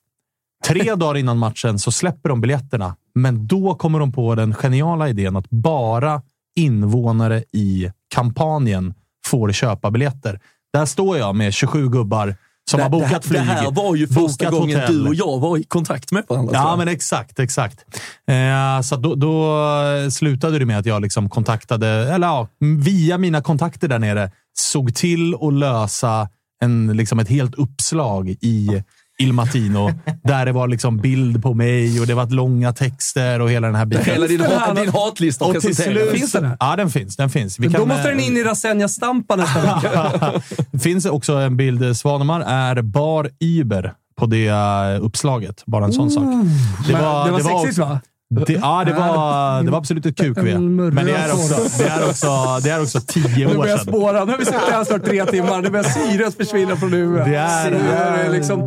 Tre 0.66 0.94
dagar 0.94 1.16
innan 1.16 1.38
matchen 1.38 1.78
så 1.78 1.92
släpper 1.92 2.28
de 2.28 2.40
biljetterna, 2.40 2.96
men 3.14 3.46
då 3.46 3.74
kommer 3.74 3.98
de 3.98 4.12
på 4.12 4.34
den 4.34 4.54
geniala 4.54 5.08
idén 5.08 5.36
att 5.36 5.50
bara 5.50 6.22
invånare 6.56 7.44
i 7.52 7.90
kampanjen 8.14 8.94
får 9.26 9.52
köpa 9.52 9.90
biljetter. 9.90 10.40
Där 10.72 10.86
står 10.86 11.18
jag 11.18 11.34
med 11.34 11.54
27 11.54 11.88
gubbar 11.88 12.36
som 12.70 12.80
har 12.80 12.88
bokat 12.90 13.08
det, 13.10 13.14
här- 13.14 13.20
flyg. 13.20 13.40
Det 13.40 13.46
här 13.46 13.70
var 13.70 13.96
ju 13.96 14.08
första 14.08 14.50
gången 14.50 14.80
hotell. 14.80 15.02
du 15.04 15.08
och 15.08 15.14
jag 15.14 15.38
var 15.38 15.58
i 15.58 15.62
kontakt 15.64 16.12
med 16.12 16.24
varandra. 16.28 16.52
Ja, 16.54 16.76
men 16.76 16.88
exakt, 16.88 17.38
exakt. 17.38 17.84
Eh, 18.28 18.80
så 18.82 18.96
då, 18.96 19.14
då 19.14 20.10
slutade 20.10 20.58
det 20.58 20.66
med 20.66 20.78
att 20.78 20.86
jag 20.86 21.02
liksom 21.02 21.28
kontaktade, 21.28 21.88
eller 21.88 22.26
ja, 22.26 22.48
via 22.78 23.18
mina 23.18 23.42
kontakter 23.42 23.88
där 23.88 23.98
nere, 23.98 24.30
såg 24.58 24.94
till 24.94 25.34
att 25.40 25.52
lösa 25.54 26.28
en, 26.62 26.96
liksom 26.96 27.18
ett 27.18 27.28
helt 27.28 27.54
uppslag 27.54 28.28
i 28.28 28.82
Il 29.18 29.32
Mattino. 29.32 29.90
där 30.24 30.46
det 30.46 30.52
var 30.52 30.68
liksom 30.68 30.96
bild 30.96 31.42
på 31.42 31.54
mig 31.54 32.00
och 32.00 32.06
det 32.06 32.14
var 32.14 32.26
långa 32.26 32.72
texter 32.72 33.40
och 33.40 33.50
hela 33.50 33.66
den 33.66 33.76
här 33.76 33.86
biten. 33.86 34.04
Hela 34.04 34.26
din, 34.26 34.40
hat, 34.40 34.76
din 34.76 34.88
hatlista 34.88 35.44
Och 35.44 35.60
till 35.60 35.76
slut... 35.76 36.10
Finns 36.10 36.32
den 36.32 36.44
här? 36.44 36.56
Ja, 36.60 36.76
den 36.76 36.90
finns. 36.90 37.16
Den 37.16 37.30
finns. 37.30 37.58
Vi 37.58 37.68
Då 37.68 37.78
kan, 37.78 37.88
måste 37.88 38.02
eh, 38.02 38.16
den 38.16 38.20
in 38.20 38.36
i 38.36 38.42
Rasenja-stampa 38.42 39.36
nästa 39.36 39.60
vecka. 39.60 40.32
det 40.72 40.78
finns 40.78 41.06
också 41.06 41.32
en 41.32 41.56
bild. 41.56 41.96
Svanemar 41.96 42.40
är 42.40 42.82
bar 42.82 43.30
Uber 43.40 43.94
på 44.16 44.26
det 44.26 44.46
eh, 44.46 45.04
uppslaget. 45.04 45.62
Bara 45.66 45.84
en 45.84 45.92
sån 45.92 46.10
sak. 46.10 46.24
Men 46.24 46.46
det 46.86 47.30
var 47.30 47.60
sexigt, 47.60 47.78
va? 47.78 48.00
Det, 48.46 48.52
ja, 48.52 48.84
det 48.84 48.92
var, 48.92 49.62
det 49.62 49.70
var 49.70 49.78
absolut 49.78 50.06
ett 50.06 50.16
QQ. 50.16 50.36
Murra 50.36 50.90
Men 50.94 51.06
det 51.06 51.12
är, 51.12 51.32
också, 51.32 51.54
det, 51.78 51.84
är 51.88 52.08
också, 52.08 52.26
det 52.62 52.70
är 52.70 52.82
också 52.82 53.00
tio 53.06 53.48
Nu 53.48 53.54
år 53.54 53.58
börjar 53.58 53.70
jag 53.70 53.80
sedan. 53.80 53.94
spåra. 53.94 54.24
Nu 54.24 54.30
har 54.30 54.38
vi 54.38 54.44
suttit 54.44 54.60
här 54.70 54.84
snart 54.84 55.04
tre 55.04 55.24
timmar. 55.26 55.62
Nu 55.62 55.70
börjar 55.70 55.84
syret 55.84 56.36
försvinna 56.36 56.76
från 56.76 56.92
huvudet. 56.92 57.24
Det 57.26 57.36
är- 57.36 57.70
Nu 57.70 57.76
är 57.78 58.24
det 58.24 58.32
liksom 58.32 58.66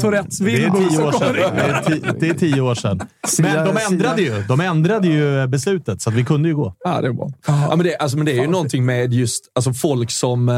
är 0.56 0.70
tio 0.80 0.96
som 0.96 1.06
år 1.06 1.12
sedan. 1.12 1.28
kommer 1.28 1.34
Det 1.56 1.62
är, 1.62 1.82
ti, 1.82 2.02
det 2.20 2.30
är 2.30 2.34
tio 2.34 2.62
år 2.62 2.76
sedan. 2.76 3.02
Men 3.40 3.66
de 3.66 3.78
ändrade 3.92 4.22
ju, 4.22 4.44
de 4.48 4.60
ändrade 4.62 5.08
ju 5.08 5.48
beslutet, 5.48 6.02
så 6.02 6.10
att 6.10 6.16
vi 6.16 6.24
kunde 6.26 6.50
ju 6.50 6.56
gå. 6.56 6.74
Ja, 6.84 7.02
det 7.02 7.08
är 7.08 7.14
bra. 7.14 7.30
Ja, 7.48 7.74
men, 7.76 7.86
det, 7.86 7.96
alltså, 7.98 8.18
men 8.18 8.26
det 8.26 8.32
är 8.32 8.42
ju 8.42 8.48
någonting 8.48 8.86
med 8.86 9.14
just 9.14 9.44
alltså, 9.56 9.74
folk 9.74 10.12
som 10.12 10.50
äh, 10.50 10.56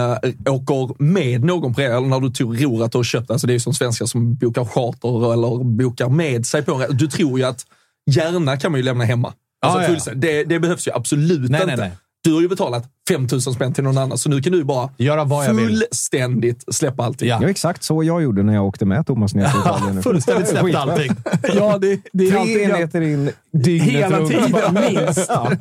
åker 0.53 1.03
med 1.03 1.43
någon 1.43 1.73
på 1.73 1.81
det, 1.81 1.87
eller 1.87 2.07
när 2.07 2.19
du 2.19 2.29
tror 2.29 2.83
att 2.83 2.91
du 2.91 2.97
har 2.97 3.03
köpt, 3.03 3.31
alltså 3.31 3.47
det 3.47 3.51
är 3.51 3.55
ju 3.55 3.59
som 3.59 3.73
svenskar 3.73 4.05
som 4.05 4.35
bokar 4.35 4.65
charter 4.65 5.33
eller 5.33 5.63
bokar 5.63 6.09
med 6.09 6.45
sig 6.45 6.61
på 6.63 6.73
en. 6.73 6.97
Du 6.97 7.07
tror 7.07 7.39
ju 7.39 7.45
att 7.45 7.65
gärna 8.09 8.57
kan 8.57 8.71
man 8.71 8.79
ju 8.79 8.83
lämna 8.83 9.03
hemma. 9.03 9.33
Alltså, 9.61 9.79
Ja, 9.79 9.83
ja. 9.83 9.89
fullständigt. 9.89 10.21
det, 10.21 10.43
det 10.43 10.59
behövs 10.59 10.87
ju 10.87 10.91
absolut 10.93 11.49
Nej, 11.51 11.61
inte. 11.61 11.75
nej, 11.75 11.77
nej. 11.77 11.91
Du 12.23 12.33
har 12.33 12.41
ju 12.41 12.47
betalat 12.47 12.85
5 13.09 13.27
000 13.31 13.41
spänn 13.41 13.73
till 13.73 13.83
någon 13.83 13.97
annan, 13.97 14.17
så 14.17 14.29
nu 14.29 14.41
kan 14.41 14.51
du 14.53 14.63
bara 14.63 14.89
Göra 14.97 15.23
vad 15.23 15.45
jag 15.45 15.53
vill. 15.53 15.67
fullständigt 15.79 16.63
släppa 16.75 17.03
allting. 17.03 17.27
Ja. 17.29 17.39
Ja, 17.41 17.49
exakt 17.49 17.83
så 17.83 18.03
jag 18.03 18.21
gjorde 18.21 18.43
när 18.43 18.53
jag 18.53 18.65
åkte 18.65 18.85
med 18.85 19.05
Thomas 19.07 19.33
ner 19.35 19.49
till 19.49 19.59
Italien. 19.59 19.95
nu. 19.95 20.01
Fullständigt 20.01 20.47
släppt 20.49 20.75
allting. 20.75 21.11
Ja, 21.55 21.77
det, 21.77 21.99
det 22.13 22.23
är 22.27 22.31
Tre 22.31 22.39
alltid 22.39 22.61
enheter 22.61 23.01
in, 23.01 23.31
dygnet 23.53 23.89
Hela 23.91 24.19
runt. 24.19 24.29
tiden, 24.29 24.73
minst. 24.73 25.25
Ja. 25.29 25.51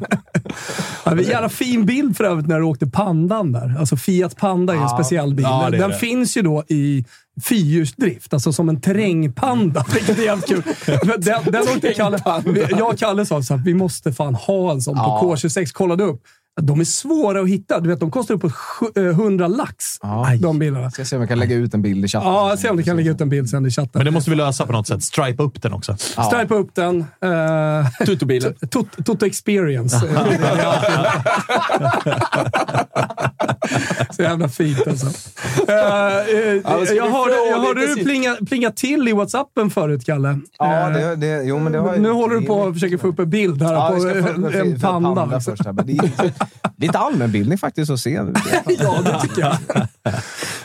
Ja, 1.05 1.13
en 1.13 1.23
jävla 1.23 1.49
fin 1.49 1.87
bild 1.87 2.17
för 2.17 2.25
övrigt 2.25 2.47
när 2.47 2.57
du 2.59 2.65
åkte 2.65 2.87
Pandan 2.87 3.53
där. 3.53 3.77
Alltså 3.79 3.97
Fiat 3.97 4.37
Panda 4.37 4.73
är 4.73 4.77
en 4.77 4.83
Ja. 4.83 4.89
speciell 4.89 5.35
bil. 5.35 5.43
Ja, 5.49 5.69
det 5.71 5.77
är 5.77 5.81
Den 5.81 5.91
det. 5.91 5.97
finns 5.97 6.37
ju 6.37 6.43
då 6.43 6.65
i 6.69 7.05
fyrhjulsdrift, 7.41 8.33
alltså 8.33 8.53
som 8.53 8.69
en 8.69 8.81
terrängpanda, 8.81 9.85
vilket 9.95 10.19
är 10.19 10.23
jävligt 10.23 10.47
kul. 10.47 10.63
Den, 11.19 11.45
den 11.45 11.63
åkte 11.63 11.95
Kalle, 11.95 12.19
jag 12.71 12.93
och 12.93 12.99
Kalle 12.99 13.27
sa 13.27 13.43
så 13.43 13.57
här, 13.57 13.65
vi 13.65 13.75
måste 13.75 14.13
fan 14.13 14.35
ha 14.35 14.73
en 14.73 14.81
sån 14.81 14.95
på 14.95 15.03
K26. 15.03 15.73
Kollade 15.73 16.05
upp. 16.05 16.23
De 16.61 16.81
är 16.81 16.85
svåra 16.85 17.41
att 17.41 17.49
hitta. 17.49 17.81
Du 17.81 17.89
vet, 17.89 18.01
de 18.01 18.11
kostar 18.11 18.35
uppåt 18.35 18.53
sju- 18.55 18.87
eh, 18.97 19.03
100 19.05 19.49
lax, 19.49 19.85
Ja. 20.03 20.29
de 20.41 20.59
bilarna. 20.59 20.91
Ska 20.91 21.05
se 21.05 21.17
om 21.17 21.23
jag 21.23 21.29
kan 21.29 21.39
lägga 21.39 21.57
ut 21.57 21.75
en 21.75 21.83
bild 21.83 22.05
i 22.05 22.09
chatten. 22.09 22.29
Ja, 22.33 22.57
se 22.59 22.69
om 22.71 22.77
du 22.77 22.83
kan 22.83 22.97
lägga 22.97 23.11
ut 23.11 23.21
en 23.21 23.29
bild 23.29 23.51
sen 23.51 23.67
i 23.67 23.71
chatten. 23.71 23.91
Men 23.95 24.05
det 24.05 24.11
måste 24.11 24.31
vi 24.31 24.37
lösa 24.37 24.67
på 24.67 24.73
något 24.73 24.87
sätt. 24.87 25.03
Stripa 25.03 25.43
upp 25.43 25.63
den 25.63 25.73
också. 25.73 25.97
Ja. 26.17 26.23
Stripa 26.23 26.55
upp 26.55 26.75
den. 26.75 26.97
Uh, 27.25 28.07
Tuttobilen. 28.07 28.55
Toto, 29.05 29.27
Experience. 29.27 30.01
Så 34.11 34.23
jävla 34.23 34.49
fint 34.49 34.87
alltså. 34.89 35.07
Eh, 35.07 35.13
men 36.65 36.87
ska 36.87 36.95
jag 36.95 37.11
hörde, 37.11 37.35
jag 37.51 37.61
hörde 37.61 37.87
du 37.87 37.95
plinga, 38.05 38.37
plinga 38.49 38.71
till 38.71 39.09
i 39.09 39.13
WhatsAppen 39.13 39.71
förut, 39.71 40.05
Kalle. 40.07 40.39
Ja, 40.59 40.89
Eh, 40.89 40.93
det, 40.93 41.17
det, 41.17 41.43
jo, 41.45 41.59
men 41.59 41.73
det 41.73 41.79
har 41.79 41.97
nu 41.97 42.11
håller 42.11 42.35
du 42.35 42.47
på 42.47 42.67
att 42.67 42.75
försöka 42.75 42.99
få 42.99 43.07
upp 43.09 43.19
en 43.19 43.31
bild 43.31 43.63
här 43.63 43.73
Ja, 43.75 43.89
på 43.89 44.09
en, 44.09 44.45
en, 44.55 44.81
panda. 44.81 45.15
panda 45.15 45.41
först. 45.41 45.65
Här. 45.65 45.73
Men 46.63 46.73
Det 46.77 46.87
är 46.87 46.89
lite 46.89 46.99
allmänbildning 46.99 47.59
faktiskt 47.59 47.91
att 47.91 48.01
se. 48.01 48.11
ja, 48.81 49.01
det 49.05 49.21
tycker 49.21 49.41
jag. 49.41 49.57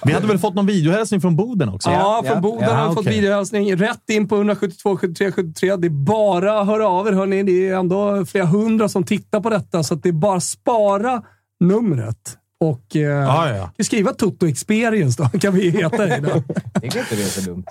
Vi 0.05 0.13
hade 0.13 0.27
väl 0.27 0.39
fått 0.39 0.55
någon 0.55 0.65
videohälsning 0.65 1.21
från 1.21 1.35
Boden 1.35 1.69
också? 1.69 1.89
Ja, 1.89 2.21
från 2.25 2.35
ja. 2.35 2.41
Boden 2.41 2.69
Ja, 2.69 2.75
har 2.75 2.89
vi 2.89 2.95
fått 2.95 3.05
okej. 3.05 3.15
videohälsning. 3.21 3.75
Rätt 3.75 4.09
in 4.09 4.27
på 4.27 4.35
172 4.35 4.97
73 4.97 5.31
73. 5.31 5.75
Det 5.75 5.87
är 5.87 5.89
bara 5.89 6.59
att 6.59 6.67
höra 6.67 6.87
av 6.87 7.07
er. 7.07 7.11
Hörni. 7.11 7.43
Det 7.43 7.69
är 7.69 7.75
ändå 7.75 8.25
flera 8.25 8.45
hundra 8.45 8.89
som 8.89 9.03
tittar 9.03 9.39
på 9.39 9.49
detta, 9.49 9.83
så 9.83 9.93
att 9.93 10.03
det 10.03 10.09
är 10.09 10.13
bara 10.13 10.39
spara 10.39 11.21
numret. 11.59 12.37
Och 12.59 12.95
eh, 12.95 13.01
Ja, 13.01 13.49
ja, 13.77 13.83
skriva 13.83 14.13
Toto 14.13 14.47
Experience 14.47 15.23
då, 15.23 15.39
kan 15.39 15.53
vi 15.53 15.69
heta 15.69 15.97
det. 16.05 16.43
Det 16.81 16.87
är 16.87 16.97
inte 16.97 17.15
det 17.15 17.23
så 17.25 17.41
dumt. 17.41 17.63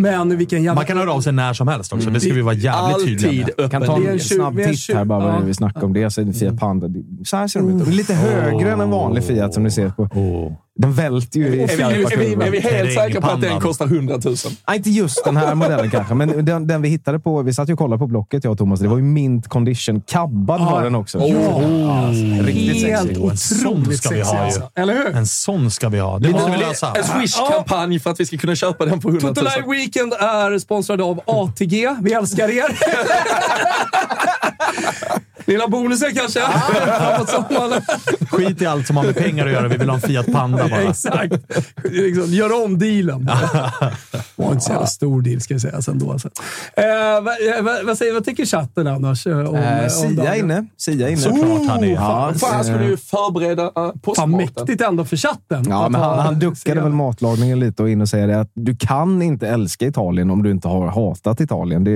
Men 0.00 0.36
vilken 0.36 0.62
jävla... 0.62 0.74
Man 0.74 0.86
kan 0.86 0.98
höra 0.98 1.12
av 1.12 1.20
sig 1.20 1.32
när 1.32 1.52
som 1.52 1.68
helst 1.68 1.92
också. 1.92 2.10
Det 2.10 2.20
ska 2.20 2.34
vi 2.34 2.42
vara 2.42 2.54
jävligt 2.54 3.06
tydliga 3.06 3.48
med. 3.58 3.70
Kan 3.70 3.82
ta 3.86 3.96
en 3.96 4.06
en 4.06 4.20
snabb 4.20 4.58
en 4.58 4.72
titt 4.72 4.94
här 4.94 5.04
bara 5.04 5.34
ja. 5.34 5.40
vi 5.40 5.54
snackar 5.54 5.84
om 5.84 5.92
det. 5.92 6.10
Så 6.10 6.20
är 6.20 6.24
det 6.24 6.32
Fiat 6.32 6.58
Panda. 6.58 6.88
Så 7.24 7.36
här 7.36 7.46
ser 7.46 7.60
de 7.60 7.68
ut. 7.68 7.84
De 7.84 7.90
är 7.90 7.94
lite 7.94 8.14
högre 8.14 8.72
än 8.72 8.80
en 8.80 8.90
vanlig 8.90 9.24
Fiat 9.24 9.54
som 9.54 9.62
ni 9.62 9.70
ser 9.70 9.90
på. 9.90 10.08
Den 10.80 10.92
välter 10.92 11.40
ju 11.40 11.46
i 11.46 11.62
Är 11.62 11.66
vi, 11.66 11.74
skarpa 11.74 11.92
är, 11.92 12.16
vi, 12.16 12.46
är 12.46 12.50
vi 12.50 12.60
helt 12.60 12.94
säkra 12.94 13.20
på 13.20 13.26
att 13.26 13.40
den 13.40 13.60
kostar 13.60 13.86
100 13.86 14.18
000? 14.24 14.36
Nej, 14.68 14.76
inte 14.76 14.90
just 14.90 15.24
den 15.24 15.36
här 15.36 15.54
modellen 15.54 15.90
kanske, 15.90 16.14
men 16.14 16.44
den, 16.44 16.66
den 16.66 16.82
vi 16.82 16.88
hittade 16.88 17.20
på... 17.20 17.42
Vi 17.42 17.54
satt 17.54 17.68
ju 17.68 17.72
och 17.72 17.78
kollade 17.78 17.98
på 17.98 18.06
Blocket, 18.06 18.44
jag 18.44 18.50
och 18.50 18.58
Thomas. 18.58 18.80
Det 18.80 18.88
var 18.88 18.96
ju 18.96 19.02
mint 19.02 19.48
condition. 19.48 20.00
Kabbad 20.00 20.60
var 20.60 20.82
den 20.82 20.94
också. 20.94 21.18
Ja, 21.18 22.10
Riktigt 22.40 22.86
helt 22.86 23.08
sexig. 23.08 23.24
Och 23.24 23.30
en 23.30 23.36
sån 23.36 23.66
otroligt 23.66 23.98
ska 23.98 24.08
vi 24.08 24.16
sexig 24.16 24.36
ha 24.36 24.38
ju. 24.38 24.44
alltså. 24.44 24.70
Eller 24.74 24.94
hur? 24.94 25.16
En 25.16 25.26
sån 25.26 25.70
ska 25.70 25.88
vi 25.88 25.98
ha. 25.98 26.18
Det 26.18 26.28
måste 26.28 26.50
vi 26.50 26.56
lösa. 26.56 26.94
En 26.94 27.04
Swish-kampanj 27.04 28.00
för 28.00 28.10
att 28.10 28.20
vi 28.20 28.26
ska 28.26 28.36
kunna 28.36 28.54
köpa 28.54 28.86
den 28.86 29.00
för 29.00 29.08
100 29.08 29.26
000. 29.26 29.34
Toto 29.34 29.48
Live 29.56 29.68
Weekend 29.78 30.12
är 30.12 30.58
sponsrad 30.58 31.00
av 31.00 31.20
ATG. 31.26 31.96
Vi 32.02 32.12
älskar 32.12 32.48
er! 32.48 32.78
Lilla 35.46 35.68
bonusen 35.68 36.14
kanske? 36.14 36.40
Skit 38.30 38.62
i 38.62 38.66
allt 38.66 38.86
som 38.86 38.96
har 38.96 39.04
med 39.04 39.16
pengar 39.16 39.46
att 39.46 39.52
göra. 39.52 39.68
Vi 39.68 39.76
vill 39.76 39.88
ha 39.88 39.96
en 39.96 40.00
Fiat 40.02 40.26
Panda 40.32 40.68
bara. 40.68 40.80
Exakt. 40.82 41.32
Liksom, 41.84 42.26
gör 42.32 42.64
om 42.64 42.78
dealen. 42.78 43.24
Det 43.24 44.20
var 44.36 44.52
inte 44.52 44.60
så 44.64 44.72
jävla 44.72 44.86
stor 44.86 45.22
deal 45.22 45.40
ska 45.40 45.54
jag 45.54 45.60
säga 45.60 45.80
ändå. 45.88 46.12
Alltså. 46.12 46.28
Eh, 46.76 46.84
vad, 47.22 47.26
eh, 47.56 47.62
vad, 47.62 47.86
vad, 47.86 47.98
säger, 47.98 48.12
vad 48.14 48.24
tycker 48.24 48.46
chatten 48.46 48.86
annars? 48.86 49.26
eh, 49.26 49.38
Om, 49.48 49.54
Eh, 49.56 49.82
om 49.84 49.90
Sia 49.90 50.10
dagen? 50.24 50.34
inne. 50.38 50.66
Sia 50.76 51.08
inne. 51.08 51.20
Såklart 51.20 51.66
han 51.68 51.84
är. 51.84 51.94
Ja, 51.94 52.32
Fan, 52.36 52.64
ska 52.64 52.72
eh, 52.74 52.80
du 52.80 52.96
förbereda 52.96 53.62
uh, 53.64 54.14
Fan, 54.16 54.30
mäktigt 54.30 54.80
ändå 54.82 55.04
för 55.04 55.16
chatten. 55.16 55.64
Ja, 55.68 55.88
men 55.88 56.00
ha- 56.00 56.10
han, 56.16 56.18
han 56.24 56.38
duckade 56.38 56.80
väl 56.80 56.92
matlagningen 56.92 57.60
lite 57.60 57.82
och 57.82 57.90
in 57.90 58.00
och 58.00 58.08
säger 58.08 58.28
det 58.28 58.40
att 58.40 58.50
du 58.54 58.76
kan 58.76 59.22
inte 59.22 59.48
älska 59.48 59.86
Italien 59.86 60.30
om 60.30 60.42
du 60.42 60.50
inte 60.50 60.68
har 60.68 60.86
hatat 60.88 61.40
Italien. 61.40 61.84
Det, 61.84 61.90
är 61.90 61.94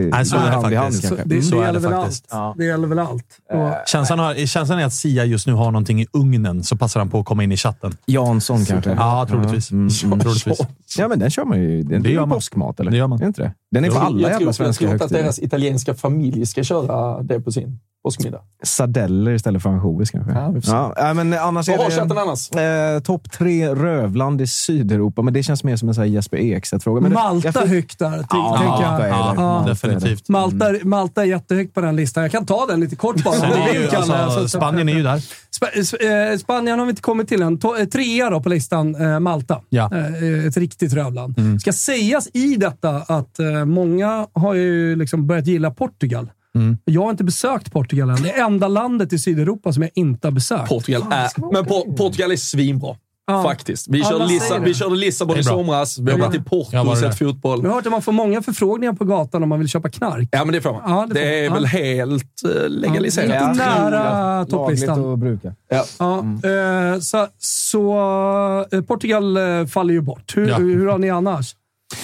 det 0.71 0.77
hand. 0.77 0.95
Så, 0.95 1.01
kanske. 1.09 1.17
det, 1.17 1.23
det 1.25 1.37
är 1.57 1.63
gäller 1.65 1.81
väl. 1.81 2.11
Det 2.57 2.65
gäller 2.65 2.87
väl 2.89 2.99
allt. 2.99 3.34
Och, 3.53 3.89
Känslan, 3.89 4.19
har, 4.19 4.47
känslan 4.47 4.79
är 4.79 4.85
att 4.85 4.93
Sia 4.93 5.25
just 5.25 5.47
nu 5.47 5.53
har 5.53 5.71
någonting 5.71 6.03
i 6.03 6.07
ugnen, 6.13 6.65
så 6.65 6.77
passar 6.77 7.01
han 7.01 7.11
på 7.11 7.19
att 7.19 7.27
komma 7.27 7.45
in 7.45 7.53
i 7.53 7.57
chatten. 7.57 7.97
Jansson 8.07 8.65
kanske? 8.65 8.91
Ja, 8.91 9.27
troligtvis. 9.29 9.71
Mm, 9.71 9.89
mm. 10.05 10.21
troligtvis. 10.21 10.59
Ja, 10.99 11.09
men 11.09 11.19
den 11.19 11.31
kör 11.31 11.45
man 11.45 11.63
ju. 11.63 11.83
Den, 11.83 12.03
det 12.03 12.09
är 12.09 12.13
gör 12.13 12.21
ju 12.21 12.27
man. 12.27 12.37
påskmat, 12.37 12.81
eller? 12.81 12.91
Det 12.91 12.97
gör 12.97 13.07
man. 13.07 13.23
Är 13.23 13.27
inte 13.27 13.43
det? 13.43 13.53
Den 13.71 13.85
är 13.85 13.89
på 13.89 13.95
Jag, 13.95 14.03
alla 14.03 14.21
jag, 14.21 14.21
jävla 14.21 14.37
tror, 14.39 14.47
jag 14.47 14.55
svenska 14.55 14.85
tror 14.85 14.93
inte 14.93 15.05
att 15.05 15.11
deras 15.11 15.39
italienska 15.39 15.95
familj 15.95 16.47
ska 16.47 16.65
köra 16.65 17.23
det 17.23 17.41
på 17.41 17.53
sin 17.53 17.81
påskmiddag. 18.05 18.41
Sardeller 18.63 19.33
istället 19.33 19.63
för 19.63 19.71
ansjovis 19.71 20.11
kanske. 20.11 20.33
Ja, 20.33 20.49
vi 20.51 20.61
får 20.61 20.71
se. 20.95 21.01
Ja, 21.03 21.15
men 21.15 21.33
annars 21.33 21.69
Vad 21.69 21.79
har 21.79 21.85
är 21.87 21.91
chatten 21.91 22.09
det 22.09 22.21
annars? 22.21 22.51
eh, 22.97 23.01
topp 23.03 23.31
tre 23.31 23.75
rövland 23.75 24.41
i 24.41 24.47
Sydeuropa, 24.47 25.23
men 25.23 25.35
det 25.35 25.43
känns 25.43 25.65
mer 25.65 25.77
som 25.77 25.89
en 25.89 25.95
här 25.95 26.05
Jesper 26.05 26.37
Ekstedt-fråga. 26.37 27.01
Men 27.01 27.11
det- 27.11 27.15
Malta 27.15 27.49
jag 27.49 27.55
fick- 27.55 27.71
högt 27.73 27.99
där, 27.99 28.11
Ja, 28.31 28.57
tänker 28.59 28.67
Malta 28.67 28.85
är 28.87 28.93
jag. 28.93 29.01
det. 29.01 29.09
Ja. 29.09 29.35
Malta 29.35 29.41
är 29.43 29.65
det. 29.65 29.71
Definitivt. 29.71 30.29
Malta, 30.29 30.67
Malta 30.85 31.23
är 31.23 31.27
jättehögt 31.27 31.75
på 31.75 31.81
den 31.81 31.97
listan. 31.97 32.23
Jag 32.23 32.33
kan 32.33 32.47
ta 32.47 32.67
den 32.67 32.81
lite 32.81 32.97
kort 32.97 33.25
bara. 33.25 33.35
Sen 33.35 33.53
är 33.53 33.75
ju, 33.75 33.89
alltså, 33.97 34.31
Så- 34.31 34.41
så- 34.41 34.49
Spanien 34.59 34.89
är 34.89 34.95
ju 34.95 35.03
där. 35.03 35.17
Sp- 35.17 35.75
Sp- 35.77 36.31
eh, 36.33 36.39
Spanien 36.39 36.79
har 36.79 36.87
vi 36.87 36.91
inte 36.91 37.03
kommit 37.03 37.29
till 37.29 37.43
än. 37.43 37.59
To- 37.59 37.81
eh, 37.81 37.85
Trea 37.87 38.31
då 38.31 38.41
på 38.41 38.49
listan, 38.49 38.95
eh, 38.95 39.21
Malta. 39.21 39.61
Ja. 39.69 39.91
Eh, 39.95 40.47
Ett 40.47 40.57
riktigt 40.57 40.93
rövland. 40.93 41.35
Ska 41.61 41.73
sägas 41.73 42.29
i 42.33 42.57
detta 42.57 42.91
att 42.91 43.39
eh, 43.39 43.65
många 43.65 44.27
har 44.33 44.55
ju 44.55 44.97
liksom 44.97 45.27
börjat 45.27 45.47
gilla 45.47 45.71
Portugal. 45.71 46.31
Jag 46.85 47.03
har 47.03 47.11
inte 47.11 47.25
besökt 47.25 47.73
Portugal 47.73 48.11
än. 48.11 48.23
Det 48.23 48.31
är 48.31 48.45
enda 48.45 48.69
landet 48.69 49.13
i 49.13 49.19
Sydeuropa 49.19 49.73
som 49.73 49.83
jag 49.83 49.91
inte 49.95 50.27
har 50.27 50.33
besökt. 50.33 50.69
Portugal 50.69 51.03
är, 51.11 51.53
men 51.53 51.65
por, 51.65 51.97
Portugal 51.97 52.33
är 52.33 52.37
svinbra. 52.37 52.97
Ja. 53.27 53.43
Faktiskt. 53.43 53.87
Vi 53.89 54.03
körde, 54.03 54.27
Lissa, 54.27 54.59
det. 54.59 54.65
vi 54.65 54.75
körde 54.75 54.97
Lissabon 54.97 55.35
Det 55.35 55.41
i 55.41 55.45
somras. 55.45 55.99
Vi 55.99 56.11
har 56.13 56.19
Ja. 56.19 56.27
varit 56.27 56.41
i 56.41 56.43
Porto 56.45 56.79
och 56.91 56.99
sett 56.99 57.19
fotboll. 57.19 57.61
Jag 57.63 57.69
har 57.71 57.75
hört 57.75 57.87
att 57.87 57.93
man 57.93 58.03
får 58.03 58.13
många 58.13 58.43
förfrågningar 58.43 58.93
på 58.93 59.05
gatan 59.05 59.43
om 59.43 59.49
man 59.49 59.59
vill 59.59 59.69
köpa 59.69 59.89
knark. 59.89 60.29
Ja, 60.33 60.45
men 60.45 60.53
det 60.55 60.61
får 60.61 60.73
man. 60.73 60.83
Ja, 60.87 61.07
det 61.09 61.15
det, 61.15 61.21
får 61.21 61.25
man. 61.25 61.35
är 61.35 61.45
Ja. 61.45 61.55
väl 61.55 61.67
helt 61.67 62.25
eh, 62.45 62.69
legaliserat. 62.69 63.27
Lite 63.29 63.35
Jag 63.45 63.57
tror 63.57 63.91
nära 63.91 64.45
topplistan. 64.47 65.03
Lagligt 65.03 65.13
att 65.13 65.19
bruka. 65.19 65.55
Ja. 65.69 65.85
Ja, 65.99 66.19
eh, 66.95 67.01
så 67.01 67.27
så 67.39 68.67
eh, 68.73 68.81
Portugal 68.81 69.37
eh, 69.37 69.67
faller 69.67 69.95
ju 69.95 70.01
bort. 70.01 70.33
Hur, 70.37 70.49
Ja. 70.49 70.57
hur 70.57 70.87
har 70.87 70.99
ni 70.99 71.11
annars? 71.11 71.55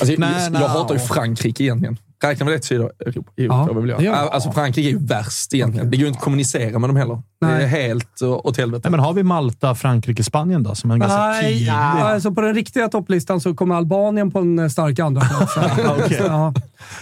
Alltså, 0.01 0.15
Nej, 0.19 0.43
jag, 0.43 0.53
nej. 0.53 0.63
jag 0.63 0.69
hatar 0.69 0.95
ju 0.95 1.01
Frankrike 1.01 1.65
egentligen. 1.65 1.97
Räknar 2.25 2.47
vi 2.47 2.53
det 2.53 2.59
till 2.59 2.69
Sydeuropa? 2.69 3.31
Ja, 3.35 3.67
får 3.67 3.75
vi 3.75 3.81
väl 3.81 3.87
det 3.89 4.05
gör 4.05 4.13
göra. 4.13 4.23
vi. 4.25 4.31
Alltså, 4.31 4.53
Frankrike 4.53 4.89
är 4.89 4.93
ju 4.93 4.99
värst 5.07 5.55
egentligen. 5.55 5.91
Det 5.91 5.97
går 5.97 6.03
ju 6.03 6.09
inte 6.09 6.19
att 6.19 6.25
kommunicera 6.25 6.79
med 6.79 6.89
dem 6.91 6.97
heller. 6.97 7.15
Det 7.41 7.47
Nej. 7.47 7.63
är 7.65 7.69
helt 7.69 8.23
uh, 8.23 8.31
åt 8.33 8.57
helvete. 8.57 8.81
Nej, 8.85 8.91
men 8.91 9.01
har 9.01 9.13
vi 9.13 9.23
Malta, 9.23 9.75
Frankrike, 9.75 10.25
Spanien 10.25 10.63
då? 10.63 10.75
Som 10.75 10.91
är 10.91 10.95
en 10.95 11.01
ganska 11.01 11.19
Nej, 11.27 11.53
tydlig... 11.53 11.71
alltså 11.71 12.33
på 12.33 12.41
den 12.41 12.55
riktiga 12.55 12.89
topplistan 12.89 13.41
så 13.41 13.55
kommer 13.55 13.75
Albanien 13.75 14.31
på 14.31 14.39
en 14.39 14.59
eh, 14.59 14.69
stark 14.69 14.99
andra 14.99 15.21
plats. 15.21 15.55
ja. 16.19 16.55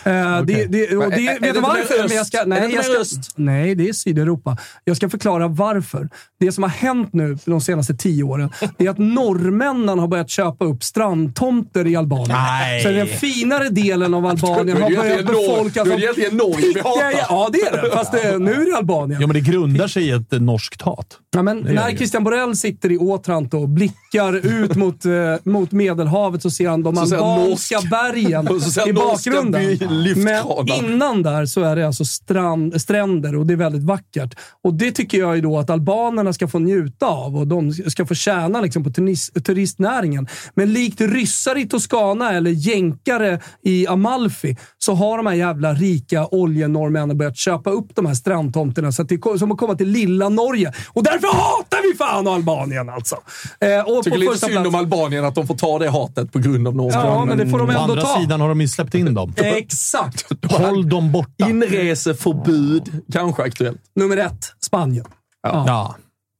Eh, 0.04 0.42
det, 0.42 0.64
det, 0.66 0.96
och 0.96 0.98
Men 0.98 1.10
det, 1.10 1.26
är- 1.28 1.36
är 1.36 1.40
vet 1.40 1.42
det 1.42 1.52
du 1.52 1.60
varför? 1.60 2.14
jag 2.14 2.26
ska, 2.26 2.38
det 2.38 2.46
nej, 2.46 2.74
jag 2.74 3.06
ska, 3.06 3.20
nej, 3.36 3.74
det 3.74 3.88
är 3.88 3.92
Sydeuropa. 3.92 4.56
Jag 4.84 4.96
ska 4.96 5.08
förklara 5.08 5.48
varför. 5.48 6.08
Det 6.40 6.52
som 6.52 6.62
har 6.62 6.70
hänt 6.70 7.12
nu 7.12 7.38
de 7.44 7.60
senaste 7.60 7.94
tio 7.94 8.22
åren 8.24 8.50
det 8.76 8.86
är 8.86 8.90
att 8.90 8.98
norrmännen 8.98 9.98
har 9.98 10.08
börjat 10.08 10.30
köpa 10.30 10.64
upp 10.64 10.84
strandtomter 10.84 11.86
i 11.86 11.96
Albanien. 11.96 12.28
Nej. 12.28 12.82
Så 12.82 12.88
den 12.90 13.06
finare 13.06 13.68
delen 13.68 14.14
av 14.14 14.26
Albanien 14.26 14.82
har 14.82 14.90
det 14.90 14.96
börjat 14.96 15.07
egentligen 15.12 15.42
Nor- 15.42 15.52
befolkas 15.56 15.84
då 15.88 15.92
är 15.92 15.96
det 15.96 16.02
egentligen 16.02 16.36
Norge 16.36 16.72
vi 16.74 16.80
hatar. 16.80 17.10
Ja, 17.12 17.26
ja, 17.28 17.48
det 17.52 17.60
är 17.60 17.82
det. 17.82 17.90
Fast 17.96 18.12
det, 18.12 18.38
nu 18.38 18.52
är 18.52 18.70
det 18.70 18.76
Albanien. 18.76 19.20
Ja, 19.20 19.26
men 19.26 19.34
det 19.34 19.40
grundar 19.52 19.88
sig 19.88 20.02
i 20.06 20.10
ett 20.10 20.32
eh, 20.32 20.40
norskt 20.40 20.82
hat. 20.82 21.18
Ja, 21.30 21.42
men 21.42 21.58
när 21.58 21.90
det. 21.90 21.96
Christian 21.96 22.24
Borell 22.24 22.56
sitter 22.56 22.92
i 22.92 22.98
Åtranto 22.98 23.58
och 23.58 23.68
blickar 23.68 24.46
ut 24.46 24.76
mot, 24.76 25.04
eh, 25.04 25.12
mot 25.44 25.72
Medelhavet 25.72 26.42
så 26.42 26.50
ser 26.50 26.68
han 26.68 26.82
de 26.82 26.98
albanska 26.98 27.76
norsk- 27.78 27.90
bergen 27.90 28.48
i 28.88 28.92
bakgrunden. 28.92 29.78
Men 30.16 30.68
innan 30.84 31.22
där 31.22 31.46
så 31.46 31.60
är 31.62 31.76
det 31.76 31.86
alltså 31.86 32.04
strand, 32.04 32.80
stränder 32.80 33.36
och 33.36 33.46
det 33.46 33.52
är 33.54 33.56
väldigt 33.56 33.82
vackert. 33.84 34.34
Och 34.64 34.74
Det 34.74 34.92
tycker 34.92 35.18
jag 35.18 35.36
ju 35.36 35.42
då 35.42 35.58
att 35.58 35.70
albanerna 35.70 36.32
ska 36.32 36.48
få 36.48 36.58
njuta 36.58 37.06
av 37.06 37.36
och 37.36 37.46
de 37.46 37.72
ska 37.72 38.06
få 38.06 38.14
tjäna 38.14 38.60
liksom 38.60 38.84
på 38.84 38.90
turist, 38.90 39.44
turistnäringen. 39.44 40.28
Men 40.54 40.72
likt 40.72 41.00
ryssar 41.00 41.58
i 41.58 41.66
Toscana 41.68 42.32
eller 42.32 42.50
jänkare 42.50 43.40
i 43.62 43.86
Amalfi 43.86 44.56
så 44.78 44.94
har 44.98 45.16
de 45.16 45.26
här 45.26 45.34
jävla 45.34 45.74
rika 45.74 46.26
oljenorrmännen 46.26 47.18
börjat 47.18 47.36
köpa 47.36 47.70
upp 47.70 47.86
de 47.94 48.06
här 48.06 48.14
strandtomterna 48.14 48.92
så 48.92 49.02
att 49.02 49.08
det 49.08 49.18
ko- 49.18 49.38
som 49.38 49.52
att 49.52 49.58
komma 49.58 49.74
till 49.74 49.88
lilla 49.88 50.28
Norge. 50.28 50.72
Och 50.92 51.02
därför 51.02 51.26
hatar 51.26 51.92
vi 51.92 51.98
fan 51.98 52.26
Albanien 52.28 52.88
alltså! 52.88 53.16
Eh, 53.60 53.80
och 53.96 54.04
tycker 54.04 54.16
på 54.16 54.32
lite 54.32 54.38
synd 54.46 54.56
om 54.58 54.64
plats- 54.64 54.76
Albanien 54.78 55.24
att 55.24 55.34
de 55.34 55.46
får 55.46 55.54
ta 55.54 55.78
det 55.78 55.90
hatet 55.90 56.32
på 56.32 56.38
grund 56.38 56.68
av 56.68 56.76
Norge. 56.76 56.92
Ja, 56.98 57.24
men 57.24 57.38
det 57.38 57.48
får 57.48 57.58
de 57.58 57.64
Å 57.68 57.70
ändå 57.70 57.80
andra 57.82 58.02
ta. 58.02 58.20
sidan 58.20 58.40
har 58.40 58.48
de 58.48 58.60
ju 58.60 58.68
släppt 58.68 58.94
in 58.94 59.14
dem. 59.14 59.34
Exakt! 59.36 60.26
Håll 60.52 60.88
dem 60.88 61.12
borta. 61.12 61.48
Inreseförbud, 61.48 63.02
kanske 63.12 63.42
aktuellt. 63.42 63.80
Nummer 63.96 64.16
ett, 64.16 64.52
Spanien. 64.64 65.04
Ja. 65.42 65.64
Ja. 65.66 65.96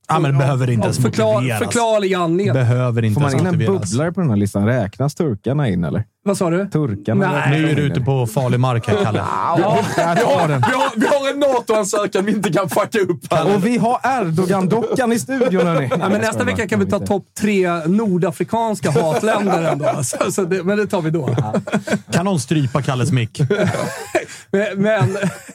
ja, 0.08 0.18
men 0.18 0.32
det 0.32 0.38
behöver 0.38 0.70
inte 0.70 0.84
ens 0.84 0.98
Förklar, 0.98 1.34
motiveras. 1.34 1.58
förklarlig 1.58 2.14
anledning. 2.14 2.54
Behöver 2.54 3.04
inte 3.04 3.14
Får 3.14 3.20
man 3.20 3.38
in 3.40 3.46
en 3.46 3.58
bubblare 3.58 4.12
på 4.12 4.20
den 4.20 4.30
här 4.30 4.36
listan? 4.36 4.66
Räknas 4.66 5.14
turkarna 5.14 5.68
in 5.68 5.84
eller? 5.84 6.04
Vad 6.28 6.38
sa 6.38 6.50
du? 6.50 6.68
Turkarna? 6.68 7.32
Nej. 7.32 7.60
Nu 7.60 7.70
är 7.70 7.74
du 7.74 7.82
ute 7.82 8.00
på 8.00 8.26
farlig 8.26 8.60
mark 8.60 8.88
här, 8.88 9.04
Kalle. 9.04 9.18
Ja, 9.18 9.78
tar 9.96 10.48
den. 10.48 10.60
Vi 10.60 10.74
har, 10.74 11.00
vi 11.00 11.06
har 11.06 11.30
en 11.30 11.38
NATO-ansökan 11.40 12.24
vi 12.24 12.32
inte 12.32 12.52
kan 12.52 12.68
fucka 12.68 12.98
upp 12.98 13.32
här. 13.32 13.54
Och 13.56 13.66
vi 13.66 13.78
har 13.78 14.00
Erdogan-dockan 14.04 15.12
i 15.12 15.18
studion 15.18 15.66
hörni. 15.66 15.88
Ja, 15.90 16.08
men 16.08 16.20
nästa 16.20 16.44
vecka 16.44 16.68
kan 16.68 16.80
vi 16.80 16.86
ta 16.86 16.98
topp 16.98 17.24
tre 17.40 17.86
nordafrikanska 17.86 18.90
hatländer 18.90 19.62
ändå. 19.62 19.90
Så, 20.02 20.32
så 20.32 20.44
det, 20.44 20.62
men 20.62 20.78
det 20.78 20.86
tar 20.86 21.02
vi 21.02 21.10
då. 21.10 21.36
Kan 22.10 22.24
någon 22.24 22.40
strypa 22.40 22.82
Kalles 22.82 23.12
mick? 23.12 23.40
Men, 24.50 24.78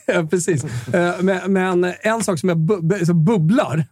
men, 0.08 0.28
precis. 0.28 0.64
Eh, 0.94 1.12
Men, 1.20 1.54
men 1.54 1.94
en 2.02 2.24
sak 2.24 2.40
som 2.40 2.50
jag 2.50 2.58
bu, 2.58 3.14
bubblar 3.14 3.86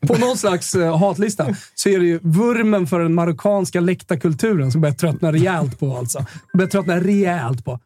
på 0.06 0.14
någon 0.18 0.36
slags 0.36 0.74
eh, 0.74 0.98
hatlista 0.98 1.46
så 1.74 1.88
är 1.88 1.98
det 1.98 2.04
ju 2.04 2.20
vurmen 2.22 2.86
för 2.86 3.00
den 3.00 3.14
marockanska 3.14 3.80
läktarkulturen 3.80 4.72
som 4.72 4.80
börjar 4.80 4.94
tröttna 4.94 5.32
rejält 5.32 5.80
på. 5.80 6.06
Alltså. 6.16 6.32
Börjar 6.54 6.68
tröttna 6.70 7.00
rejält 7.00 7.64
på. 7.64 7.72
Uh, 7.72 7.78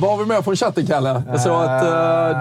har 0.10 0.16
vi 0.18 0.24
mer 0.26 0.42
från 0.42 0.56
chatten, 0.56 0.86
Kalle? 0.86 1.22
Jag 1.28 1.40
såg 1.40 1.52
att 1.62 1.82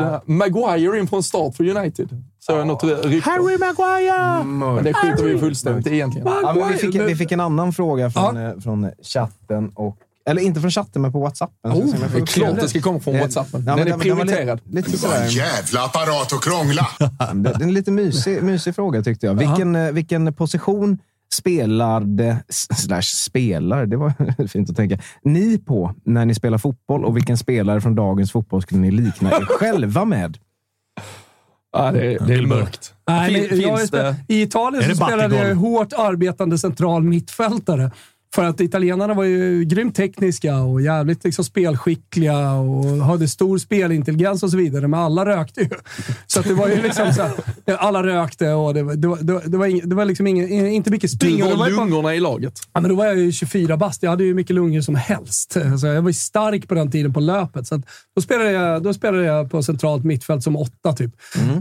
uh, 0.01 0.19
Maguire 0.25 0.99
in 0.99 1.07
från 1.07 1.23
start 1.23 1.55
för 1.55 1.77
United. 1.77 2.09
Så 2.39 2.51
jag 2.51 2.67
något 2.67 2.83
rykte. 2.83 3.29
Harry 3.29 3.57
Maguire! 3.57 4.43
Men 4.43 4.83
det 4.83 4.93
skiter 4.93 5.23
vi 5.23 5.39
fullständigt 5.39 5.87
i 5.87 5.93
egentligen. 5.93 6.27
Ja, 6.27 6.53
men 6.55 6.67
vi, 6.71 6.77
fick, 6.77 6.95
vi 6.95 7.15
fick 7.15 7.31
en 7.31 7.39
annan 7.39 7.73
fråga 7.73 8.09
från, 8.11 8.37
eh, 8.37 8.59
från 8.63 8.91
chatten. 9.13 9.69
Och, 9.75 9.97
eller 10.29 10.41
inte 10.41 10.61
från 10.61 10.71
chatten, 10.71 11.01
men 11.01 11.11
på 11.11 11.19
WhatsApp. 11.19 11.51
Jag 11.63 11.71
ska 11.77 11.85
Oh, 11.85 11.91
får 11.91 12.09
det 12.17 12.21
är 12.21 12.25
klart 12.25 12.55
det. 12.55 12.67
ska 12.69 12.81
komma 12.81 12.99
från 12.99 13.15
Eh, 13.15 13.21
WhatsAppen. 13.21 13.63
ja, 13.67 13.71
Den 13.75 13.79
är 13.79 13.85
den 13.85 13.93
var 13.93 13.99
prioriterad. 13.99 14.59
Lite, 14.71 14.91
lite 14.91 15.07
Det 15.07 15.13
var 15.13 15.23
en 15.23 15.29
jävla 15.29 15.85
apparat 15.85 16.33
att 16.33 16.41
krångla. 16.43 16.87
det, 17.33 17.49
det 17.49 17.49
är 17.49 17.63
en 17.63 17.73
lite 17.73 17.91
mysig, 17.91 18.43
mysig 18.43 18.75
fråga 18.75 19.01
tyckte 19.01 19.25
jag. 19.25 19.33
Vilken, 19.33 19.95
vilken 19.95 20.33
position 20.33 20.97
spelade, 21.37 22.43
slash 22.49 23.01
spelar, 23.01 23.85
det 23.85 23.97
var 23.97 24.47
fint 24.47 24.69
att 24.69 24.75
tänka, 24.75 24.97
ni 25.23 25.57
på 25.57 25.95
när 26.05 26.25
ni 26.25 26.35
spelar 26.35 26.57
fotboll 26.57 27.05
och 27.05 27.17
vilken 27.17 27.37
spelare 27.37 27.81
från 27.81 27.95
dagens 27.95 28.31
fotboll 28.31 28.61
skulle 28.61 28.81
ni 28.81 28.91
likna 28.91 29.29
er 29.31 29.45
själva 29.59 30.05
med? 30.05 30.37
Ja, 31.73 31.91
det, 31.91 32.13
är, 32.13 32.19
det 32.19 32.33
är 32.33 32.41
mörkt. 32.41 32.93
Nej, 33.07 33.47
men 33.49 33.61
jag 33.61 33.89
det... 33.91 34.15
I 34.27 34.41
Italien 34.41 34.83
Är 34.83 34.87
så 34.87 34.89
det 34.89 35.05
spelade 35.05 35.47
jag 35.47 35.55
hårt 35.55 35.93
arbetande 35.93 36.57
central 36.57 37.03
mittfältare. 37.03 37.91
För 38.35 38.43
att 38.43 38.61
italienarna 38.61 39.13
var 39.13 39.23
ju 39.23 39.63
grymt 39.65 39.95
tekniska 39.95 40.57
och 40.57 40.81
jävligt 40.81 41.23
liksom 41.23 41.45
spelskickliga 41.45 42.51
och 42.53 42.85
hade 42.85 43.27
stor 43.27 43.57
spelintelligens 43.57 44.43
och 44.43 44.49
så 44.51 44.57
vidare, 44.57 44.87
men 44.87 44.99
alla 44.99 45.25
rökte 45.25 45.61
ju. 45.61 45.69
Så 46.27 46.41
det 46.41 46.53
var 46.53 46.67
ju 46.67 46.81
liksom 46.81 47.13
så 47.13 47.21
här, 47.21 47.31
alla 47.77 48.03
rökte 48.03 48.49
och 48.51 48.73
det 48.73 48.83
var, 48.83 48.95
det 48.95 49.07
var, 49.07 49.17
det 49.21 49.33
var, 49.33 49.41
det 49.45 49.57
var, 49.57 49.65
ing, 49.67 49.81
det 49.89 49.95
var 49.95 50.05
liksom 50.05 50.27
ingen, 50.27 50.67
inte 50.67 50.91
mycket 50.91 51.11
Du 51.11 51.17
spring. 51.17 51.37
Det 51.37 51.43
var 51.43 51.55
var 51.55 51.67
ju 51.69 51.75
bara- 51.75 51.85
lungorna 51.85 52.15
i 52.15 52.19
laget. 52.19 52.53
Ja, 52.73 52.81
men 52.81 52.89
då 52.89 52.95
var 52.95 53.05
jag 53.05 53.17
ju 53.17 53.31
24 53.31 53.77
bast. 53.77 54.03
Jag 54.03 54.09
hade 54.09 54.23
ju 54.23 54.33
mycket 54.33 54.55
lungor 54.55 54.81
som 54.81 54.95
helst. 54.95 55.57
Så 55.79 55.87
jag 55.87 56.01
var 56.01 56.09
ju 56.09 56.13
stark 56.13 56.67
på 56.67 56.73
den 56.75 56.91
tiden 56.91 57.13
på 57.13 57.19
löpet. 57.19 57.67
Så 57.67 57.81
då, 58.15 58.21
spelade 58.21 58.51
jag, 58.51 58.83
då 58.83 58.93
spelade 58.93 59.23
jag 59.23 59.51
på 59.51 59.63
centralt 59.63 60.03
mittfält 60.03 60.43
som 60.43 60.55
åtta, 60.57 60.93
typ. 60.93 61.11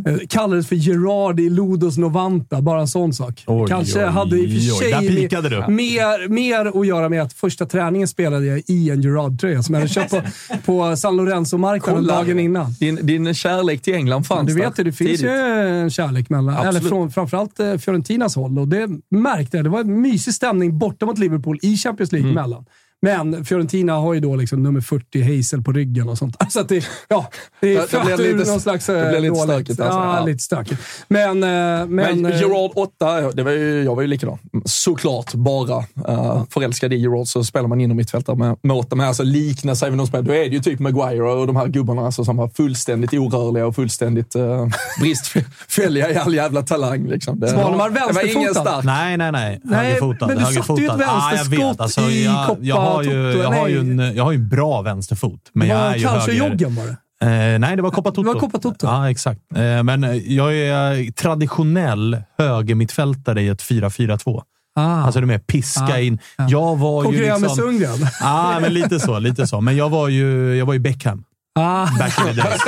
Eh, 0.07 0.17
Kallades 0.29 0.69
för 0.69 0.77
Gerard 0.77 1.41
i 1.41 1.51
Lodos 1.51 1.99
Novanta. 1.99 2.61
Bara 2.63 2.81
en 2.81 2.89
sån 2.89 3.13
sak. 3.13 3.45
Oj, 3.47 3.69
Kanske 3.69 3.99
oj, 4.05 4.11
hade 4.11 4.39
i 4.39 4.47
och 4.47 4.51
för 4.51 4.59
oj. 4.75 4.79
sig 4.79 4.91
Där 4.93 5.01
mer- 5.01 5.67
du. 5.67 5.73
Mer, 5.73 6.29
mer 6.65 6.81
att 6.81 6.87
göra 6.87 7.09
med 7.09 7.23
att 7.23 7.33
första 7.33 7.67
träningen 7.67 8.09
spelade 8.09 8.47
jag 8.47 8.63
i 8.67 8.91
en 8.91 9.01
Gerard-tröja 9.03 9.63
som 9.63 9.75
jag 9.75 9.81
hade 9.81 9.93
köpt 9.93 10.11
på, 10.11 10.23
på 10.91 10.97
San 10.97 11.17
Lorenzo-marknaden 11.17 12.07
dagen 12.07 12.39
innan. 12.39 12.73
Din, 12.81 12.99
din 13.03 13.35
kärlek 13.35 13.83
till 13.83 13.95
England 13.95 14.25
fanns 14.27 14.49
Du 14.49 14.55
där 14.59 14.65
vet 14.69 14.79
ju, 14.79 14.85
det 14.85 14.93
finns 14.93 15.11
tidigt. 15.11 15.25
ju 15.25 15.79
en 15.81 15.91
kärlek 15.91 16.29
mellan, 16.31 16.57
Absolut. 16.57 16.77
eller 16.77 16.89
från 16.89 17.11
framförallt 17.11 17.61
eh, 17.61 17.77
Fiorentinas 17.77 18.37
håll 18.37 18.59
och 18.59 18.69
det 18.69 18.89
märkte 19.11 19.57
jag. 19.57 19.65
Det 19.67 19.71
var 19.71 19.81
en 19.81 20.01
mysig 20.01 20.35
stämning 20.35 20.79
borta 20.79 21.07
mot 21.07 21.19
Liverpool 21.19 21.59
i 21.63 21.77
Champions 21.77 22.13
League 22.13 22.31
Mm. 22.31 22.43
mellan. 22.43 22.65
Men 23.03 23.45
Fiorentina 23.45 23.93
har 23.93 24.15
ju 24.15 24.21
då 24.21 24.37
liksom 24.37 24.63
nummer 24.63 24.81
40 24.81 25.23
Hazel 25.37 25.63
på 25.63 25.73
ryggen 25.73 26.09
och 26.09 26.19
sånt. 26.19 26.37
Så 26.49 26.61
att 26.61 26.69
det, 26.69 26.85
ja, 27.09 27.27
det 27.61 27.77
är 27.77 28.17
Det- 28.17 28.23
ur 28.25 28.39
lite- 28.39 28.51
någon 28.51 28.61
slags 28.61 28.87
det 28.87 28.93
blir 28.93 29.15
eh, 29.15 29.21
lite 29.21 29.35
stökigt 29.37 29.81
alltså. 29.81 29.99
Ja, 29.99 30.17
Ja. 30.19 30.25
lite 30.25 30.43
stökigt. 30.43 30.81
Men, 31.09 31.43
eh, 31.43 31.49
men, 31.49 31.89
Men 31.89 32.27
eh, 32.27 32.41
Gerard 32.41 32.71
8, 32.75 33.33
det 33.33 33.43
var 33.43 33.51
ju, 33.51 33.83
jag 33.85 33.95
var 33.95 34.03
ju 34.03 34.09
likadan. 34.09 34.39
Såklart 34.65 35.35
bara 35.35 35.79
uh, 36.09 36.43
förälskad 36.51 36.93
i 36.93 36.97
Gerard 36.97 37.27
så 37.27 37.45
spelar 37.45 37.69
man 37.69 37.81
inom 37.81 37.97
mittfältare 37.97 38.37
med, 38.37 38.57
med 38.63 38.77
8. 38.77 38.97
Men 38.97 39.09
alltså 39.09 39.23
likna 39.23 39.75
sig 39.75 39.91
med 39.91 39.97
någon 39.97 40.07
spelare, 40.07 40.27
då 40.27 40.33
är 40.35 40.39
det 40.51 40.57
ju 40.57 40.61
typ 40.61 40.79
Maguire 40.81 41.23
och 41.33 41.47
de 41.47 41.57
här 41.57 41.67
gubbarna 41.67 42.03
alltså, 42.07 42.25
som 42.25 42.37
var 42.37 42.49
fullständigt 42.49 43.13
orörliga 43.13 43.67
och 43.67 43.75
fullständigt 43.75 44.37
uh, 44.37 44.67
bristfälliga 45.01 46.11
i 46.11 46.17
all 46.17 46.35
jävla 46.35 46.63
talang. 46.63 47.07
Liksom. 47.09 47.41
Det, 47.41 47.49
Svanemar 47.49 47.91
det 47.91 48.01
var 48.01 48.23
ingen 48.23 48.35
vänsterfotad. 48.45 48.71
stark. 48.71 48.85
Nej, 48.85 49.17
nej, 49.17 49.33
nej. 49.33 49.61
Nej, 49.65 49.85
Högerfotad. 49.87 50.27
men 50.27 50.37
du 50.39 50.45
satte 50.45 50.81
ju 50.81 50.87
ett 50.87 50.93
högerfotad. 50.93 51.05
Ja, 51.05 51.31
jag 51.31 51.37
vänsterskott 51.37 51.71
vet. 51.75 51.81
Alltså, 51.81 52.01
i 52.01 52.25
jag, 52.25 52.57
har 52.93 53.03
ju, 53.03 53.39
jag, 53.39 53.51
har 53.53 53.69
ju 53.69 53.79
en, 53.79 54.17
jag 54.17 54.25
har 54.25 54.33
ju 54.33 54.37
en 54.39 54.49
bra 54.49 54.83
vänsterfot, 54.83 55.41
men 55.53 55.69
jag 55.69 55.79
är 55.79 55.97
ju 55.97 56.03
kanske 56.05 56.33
höger. 56.33 56.49
joggen 56.49 56.75
det. 56.75 56.97
Eh, 57.23 57.59
nej, 57.59 57.77
det 57.77 57.83
var 57.83 57.91
Coppa. 57.91 58.11
Det 58.11 58.23
var 58.23 58.35
Coppa. 58.35 58.75
Ja, 58.83 59.11
exakt. 59.11 59.41
Eh, 59.55 59.83
men 59.83 60.05
eh, 60.05 60.17
jag 60.33 60.55
är 60.57 61.13
traditionell 61.13 62.23
högermittfältare 62.39 63.43
i 63.43 63.49
ett 63.49 63.63
4-4-2. 63.63 64.43
Ah. 64.75 64.83
Alltså 65.03 65.21
det 65.21 65.27
med 65.27 65.47
piska 65.47 65.83
Ah, 65.83 65.99
in. 65.99 66.19
ja. 66.39 66.47
Jag 66.49 66.77
var 66.79 67.03
ju 67.03 67.05
Konkurrera 67.05 67.33
med 67.33 67.41
liksom... 67.43 67.57
Sundgren. 67.57 68.09
Ja, 68.21 68.59
men 68.61 68.75
lite 68.75 69.01
så. 69.01 69.19
Lite 69.19 69.47
så. 69.47 69.61
Men 69.61 69.77
jag 69.77 69.89
var 69.89 70.09
ju, 70.09 70.55
jag 70.57 70.67
var 70.67 70.73
ju 70.75 70.79
Beckham 70.81 71.25
Ah. 71.55 71.87
back 71.99 72.19
in 72.19 72.25
the 72.35 72.43
days. 72.43 72.61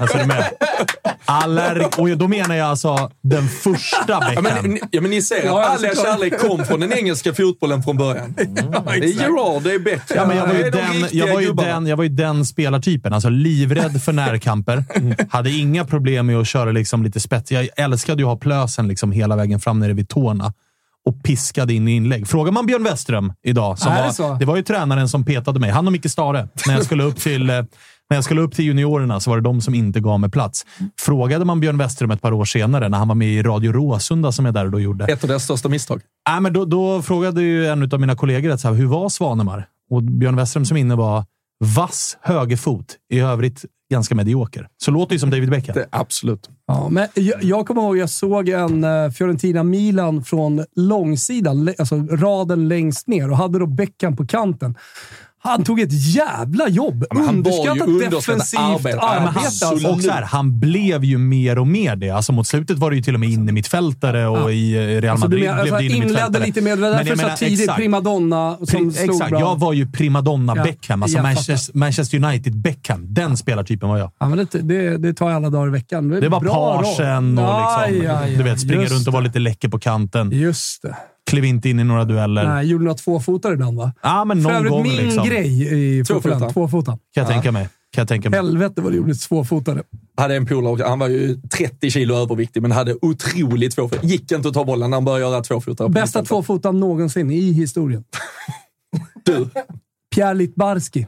Alltså 0.00 0.18
det 0.18 0.26
med. 0.26 0.44
Allerg 1.24 1.84
och 1.84 2.18
då 2.18 2.28
menar 2.28 2.54
jag 2.54 2.68
alltså 2.68 3.10
den 3.22 3.48
första 3.48 3.96
Ja 4.08 4.20
Beckham. 4.28 4.44
men, 4.44 4.70
ni- 4.70 4.80
ja, 4.90 5.00
men 5.00 5.10
ni 5.10 5.22
ser 5.22 5.38
att 5.38 5.44
Ja, 5.44 5.60
ja, 5.62 5.64
all 5.68 5.84
er 5.84 5.94
kärlek 5.94 6.38
kom 6.40 6.64
från 6.64 6.80
den 6.80 6.92
engelska 6.92 7.34
fotbollen 7.34 7.82
från 7.82 7.96
början. 7.96 8.34
Det 8.36 8.42
är 8.42 9.20
Gerard, 9.20 9.62
det 9.62 9.72
är 9.74 9.78
Beckham. 9.78 10.16
Ja, 10.16 10.26
men 10.26 10.36
jag, 10.36 10.46
var 10.46 10.54
ju 10.54 10.62
det 10.62 10.70
den, 10.70 11.08
jag, 11.12 11.34
var 11.34 11.40
ju 11.40 11.52
den, 11.52 11.86
jag 11.86 11.96
var 11.96 12.04
ju 12.04 12.10
den 12.10 12.46
spelartypen. 12.46 13.12
Alltså 13.12 13.28
livrädd 13.28 14.02
för 14.02 14.12
närkamper. 14.12 14.84
Hade 15.30 15.50
inga 15.50 15.84
problem 15.84 16.26
med 16.26 16.36
att 16.36 16.46
köra 16.48 16.70
liksom 16.72 17.02
lite 17.02 17.20
spets. 17.20 17.52
Jag 17.52 17.68
älskade 17.76 18.22
ju 18.22 18.26
att 18.28 18.32
ha 18.34 18.36
plösen 18.38 18.88
liksom 18.88 19.12
hela 19.12 19.36
vägen 19.36 19.60
fram 19.60 19.78
nere 19.78 19.92
vid 19.92 20.08
tårna 20.08 20.52
och 21.06 21.22
piskade 21.22 21.74
in 21.74 21.88
inlägg. 21.88 22.28
Frågar 22.28 22.52
man 22.52 22.66
Björn 22.66 22.84
Westström 22.84 23.32
idag, 23.42 23.78
som 23.78 23.94
det 23.94 24.02
var, 24.02 24.12
så? 24.12 24.34
det 24.34 24.44
var 24.44 24.56
ju 24.56 24.62
tränaren 24.62 25.08
som 25.08 25.24
petade 25.24 25.60
mig. 25.60 25.70
Han 25.70 25.86
och 25.86 25.92
Micke 25.92 26.10
Stare. 26.10 26.48
När 26.66 26.74
jag 26.74 26.84
skulle 26.84 27.02
upp 27.04 27.16
till, 27.20 27.50
eh, 27.50 27.62
när 28.10 28.16
jag 28.16 28.24
skulle 28.24 28.40
upp 28.40 28.54
till 28.54 28.64
juniorerna 28.64 29.20
så 29.20 29.30
var 29.30 29.36
det 29.36 29.42
de 29.42 29.60
som 29.60 29.74
inte 29.74 30.00
gav 30.00 30.20
mig 30.20 30.30
plats. 30.30 30.66
Frågade 31.00 31.44
man 31.44 31.60
Björn 31.60 31.78
Westström 31.78 32.10
ett 32.10 32.22
par 32.22 32.32
år 32.32 32.44
senare, 32.44 32.88
när 32.88 32.98
han 32.98 33.08
var 33.08 33.14
med 33.14 33.28
i 33.28 33.42
Radio 33.42 33.72
Råsunda 33.72 34.32
som 34.32 34.44
jag 34.44 34.54
där 34.54 34.64
och 34.64 34.70
då 34.70 34.80
gjorde. 34.80 35.04
Ett 35.04 35.24
av 35.24 35.28
deras 35.28 35.44
största 35.44 35.68
misstag. 35.68 36.00
Nej, 36.28 36.40
men 36.40 36.52
då, 36.52 36.64
då 36.64 37.02
frågade 37.02 37.42
ju 37.42 37.66
en 37.66 37.92
av 37.92 38.00
mina 38.00 38.16
kollegor 38.16 38.50
att 38.50 38.60
så 38.60 38.68
här, 38.68 38.74
hur 38.74 38.86
var 38.86 39.08
Svanemar? 39.08 39.66
Och 39.90 40.02
Björn 40.02 40.36
Westström 40.36 40.66
som 40.66 40.76
inne 40.76 40.94
var 40.94 41.24
vass 41.64 42.18
högerfot. 42.22 42.96
I 43.12 43.20
övrigt 43.20 43.64
ganska 43.90 44.14
medioker. 44.14 44.68
Så 44.76 44.90
låter 44.90 45.12
ju 45.12 45.18
som 45.18 45.30
David 45.30 45.50
Beckham. 45.50 45.74
Det, 45.74 45.86
absolut. 45.90 46.50
Ja, 46.66 46.88
men 46.88 47.08
jag, 47.14 47.42
jag 47.42 47.66
kommer 47.66 47.82
ihåg 47.82 47.98
jag 47.98 48.10
såg 48.10 48.48
en 48.48 48.84
uh, 48.84 49.10
Fiorentina-Milan 49.10 50.24
från 50.24 50.64
långsidan, 50.76 51.74
alltså 51.78 51.96
raden 51.96 52.68
längst 52.68 53.06
ner 53.06 53.30
och 53.30 53.36
hade 53.36 53.58
då 53.58 53.66
Beckham 53.66 54.16
på 54.16 54.26
kanten. 54.26 54.74
Han 55.42 55.64
tog 55.64 55.80
ett 55.80 56.14
jävla 56.14 56.68
jobb. 56.68 57.04
ju 57.14 57.20
Underskattat 57.20 58.10
defensivt 58.10 58.60
arbete. 58.60 58.88
arbete. 58.88 58.98
Ja, 59.00 59.06
han- 59.34 59.44
alltså. 59.44 59.88
Och 59.88 60.02
så 60.02 60.10
här, 60.10 60.22
han 60.22 60.60
blev 60.60 61.04
ju 61.04 61.18
mer 61.18 61.58
och 61.58 61.66
mer 61.66 61.96
det. 61.96 62.10
Alltså 62.10 62.32
mot 62.32 62.46
slutet 62.46 62.78
var 62.78 62.90
det 62.90 62.96
ju 62.96 63.02
till 63.02 63.14
och 63.14 63.20
med 63.20 63.28
inne 63.28 63.52
mittfältare 63.52 64.26
och 64.28 64.52
i 64.52 64.74
eh, 64.74 64.78
Real 65.00 65.10
Alltså, 65.12 65.26
Madrid 65.26 65.42
menar, 65.44 65.62
blev 65.62 65.74
alltså, 65.74 65.76
det 65.78 65.84
inne 65.84 65.94
inledde 65.96 66.12
mittfältare. 66.12 66.46
lite 66.46 66.60
mer, 66.60 66.76
det 66.76 66.82
därför 66.82 67.06
jag 67.08 67.18
så 67.18 67.22
menar, 67.24 67.36
tidigt 67.36 67.60
exakt. 67.60 67.76
primadonna 67.78 68.56
som 68.56 68.66
Pri- 68.66 68.90
slog 68.92 69.10
Exakt, 69.14 69.30
bra. 69.30 69.40
jag 69.40 69.58
var 69.58 69.72
ju 69.72 69.86
primadonna 69.92 70.52
Ja, 70.56 70.62
Beckham. 70.62 71.02
Alltså 71.02 71.22
Manchester, 71.22 71.78
Manchester 71.78 72.24
United 72.24 72.56
Beckham. 72.60 73.14
Den 73.14 73.36
spelartypen 73.36 73.88
var 73.88 73.98
jag. 73.98 74.10
Ja, 74.20 74.28
men 74.28 74.38
det, 74.52 74.58
det, 74.62 74.96
det 74.98 75.14
tar 75.14 75.28
jag 75.28 75.36
alla 75.36 75.50
dagar 75.50 75.66
i 75.66 75.70
veckan. 75.70 76.08
Det 76.08 76.28
var 76.28 76.40
bra 76.40 76.78
parsen 76.82 77.38
och 77.38 77.80
Aj, 77.82 77.92
liksom, 77.92 78.10
aj, 78.16 78.22
aj. 78.24 78.36
du 78.36 78.42
vet, 78.42 78.60
springa 78.60 78.84
runt 78.86 79.06
och 79.06 79.12
vara 79.12 79.22
det. 79.22 79.28
lite 79.28 79.38
läcker 79.38 79.68
på 79.68 79.78
kanten. 79.78 80.30
Just 80.32 80.82
det. 80.82 80.96
Klev 81.30 81.44
inte 81.44 81.68
in 81.68 81.80
i 81.80 81.84
några 81.84 82.04
dueller. 82.04 82.48
Nej, 82.48 82.66
gjorde 82.66 82.84
några 82.84 82.96
tvåfotare 82.96 83.54
ibland 83.54 83.76
va? 83.78 83.92
Ja, 84.02 84.24
men 84.24 84.42
För 84.42 84.48
någon 84.48 84.56
övrigt 84.56 84.70
gång 84.70 84.82
min 84.82 84.96
liksom. 84.96 85.24
grej 85.26 85.98
i 85.98 86.04
fotbollen. 86.04 86.52
Tvåfotan. 86.52 86.98
Kan 87.14 87.20
jag 87.24 87.28
tänka 87.28 87.52
mig. 87.52 87.68
Kan 87.92 88.02
jag 88.02 88.08
tänka 88.08 88.30
mig. 88.30 88.36
Helvete 88.38 88.80
vad 88.80 88.92
det 88.92 88.96
gjordes 88.96 89.28
tvåfotare. 89.28 89.82
hade 90.16 90.36
en 90.36 90.46
polare, 90.46 90.72
också. 90.72 90.86
han 90.86 90.98
var 90.98 91.08
ju 91.08 91.36
30 91.40 91.90
kilo 91.90 92.14
överviktig, 92.14 92.62
men 92.62 92.72
hade 92.72 92.96
otroligt 93.02 93.74
tvåfotare. 93.74 94.06
Gick 94.06 94.32
inte 94.32 94.48
att 94.48 94.54
ta 94.54 94.64
bollen 94.64 94.90
när 94.90 94.96
han 94.96 95.04
började 95.04 95.32
göra 95.32 95.42
tvåfotare. 95.42 95.88
Bästa 95.88 96.24
tvåfotan 96.24 96.80
någonsin 96.80 97.30
i 97.30 97.52
historien. 97.52 98.04
Du. 99.24 99.48
Pierre 100.14 100.34
Littbarski. 100.34 101.06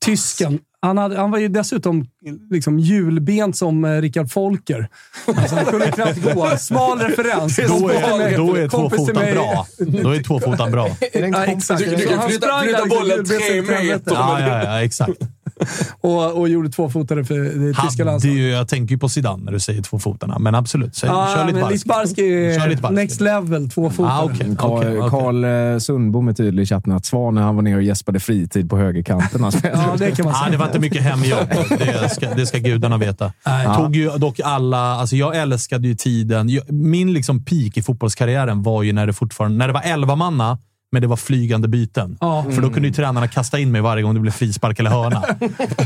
Tysken. 0.00 0.58
Han, 0.82 0.98
hade, 0.98 1.16
han 1.16 1.30
var 1.30 1.38
ju 1.38 1.48
dessutom 1.48 2.06
liksom 2.50 2.78
hjulbent 2.78 3.56
som 3.56 3.84
eh, 3.84 4.00
Rickard 4.00 4.30
Folker. 4.32 4.88
Alltså, 5.26 5.54
han 5.56 5.64
kunde 5.64 5.86
knappt 5.92 6.34
gå. 6.34 6.56
Smal 6.58 6.98
referens. 6.98 7.56
Då 7.56 7.88
är, 7.88 8.36
då 8.36 8.54
är 8.56 8.68
tvåfotan 8.68 9.14
bra. 9.34 9.66
Då 10.02 10.10
är 10.10 10.22
tvåfotan 10.22 10.70
bra. 10.70 10.88
Ja, 11.12 11.44
exakt. 11.44 11.80
Du- 11.84 11.96
du 11.96 12.06
kan 12.06 12.18
flytta- 12.28 12.46
bollen 12.88 13.24
tre 13.24 13.62
meter. 13.62 14.12
Ja, 14.14 14.40
ja, 14.40 14.64
ja 14.64 14.82
exakt. 14.84 15.12
Och, 16.00 16.38
och 16.40 16.48
gjorde 16.48 16.68
tvåfotare 16.70 17.24
för 17.24 17.38
det 17.38 17.74
tyska 17.82 18.04
landslaget. 18.04 18.38
ju, 18.38 18.48
jag 18.50 18.68
tänker 18.68 18.92
ju 18.94 18.98
på 18.98 19.08
Zidane 19.08 19.44
när 19.44 19.52
du 19.52 19.60
säger 19.60 19.82
tvåfotarna, 19.82 20.38
men 20.38 20.54
absolut. 20.54 20.94
Så, 20.96 21.06
Ja, 21.06 21.28
kör 21.34 21.44
lite 21.44 21.52
men 21.52 21.60
barsk. 21.62 21.72
Littbarski 21.72 22.22
Kör 22.58 22.64
är 22.64 22.68
lite 22.68 22.82
barsk. 22.82 22.94
next 22.94 23.20
level 23.20 23.70
tvåfotare. 23.70 24.12
Ah, 24.12 24.24
Okej, 24.24 24.56
okej. 24.58 25.10
Karl, 25.10 25.44
eh, 25.74 25.78
Sundbom 25.78 26.28
är 26.28 26.32
tydlig 26.32 26.62
i 26.62 26.66
chatten 26.66 26.92
att 26.92 27.06
Svanen 27.06 27.44
han 27.44 27.54
var 27.56 27.62
nere 27.62 27.76
och 27.76 27.82
gäspade 27.82 28.20
fritid 28.20 28.70
på 28.70 28.76
högerkanten. 28.76 29.44
Alltså. 29.44 29.60
Ja, 29.66 29.94
det 29.98 30.10
kan 30.10 30.24
man 30.24 30.34
säga. 30.34 30.46
Ah, 30.46 30.50
det 30.50 30.56
var 30.56 30.66
inte 30.66 30.78
mycket 30.78 31.02
hemjobb. 31.02 31.48
Det 31.78 32.08
ska, 32.10 32.34
det 32.34 32.46
ska 32.46 32.58
gudarna 32.58 32.96
veta. 32.98 33.32
Nej. 33.46 33.76
Tog 33.76 33.96
ju 33.96 34.10
dock 34.10 34.40
alla... 34.44 34.78
Alltså 34.94 35.16
jag 35.16 35.36
älskade 35.36 35.88
ju 35.88 35.94
tiden. 35.94 36.48
Jag- 36.48 36.72
Min 36.72 37.12
liksom 37.12 37.44
peak 37.44 37.76
i 37.76 37.82
fotbollskarriären 37.82 38.62
var 38.62 38.82
ju 38.82 38.92
när 38.92 39.06
det 39.06 39.12
fortfarande... 39.12 39.58
När 39.58 39.66
det 39.66 39.72
var 39.72 39.82
elva 39.82 40.14
manna 40.16 40.58
men 40.92 41.02
det 41.02 41.08
var 41.08 41.16
flygande 41.16 41.68
byten. 41.68 42.16
Ja. 42.20 42.44
För 42.54 42.62
då 42.62 42.70
kunde 42.70 42.88
ju 42.88 42.94
tränarna 42.94 43.28
kasta 43.28 43.58
in 43.58 43.72
mig 43.72 43.80
varje 43.80 44.02
gång 44.02 44.14
det 44.14 44.20
blev 44.20 44.32
frispark 44.32 44.78
eller 44.78 44.90
hörna. 44.90 45.24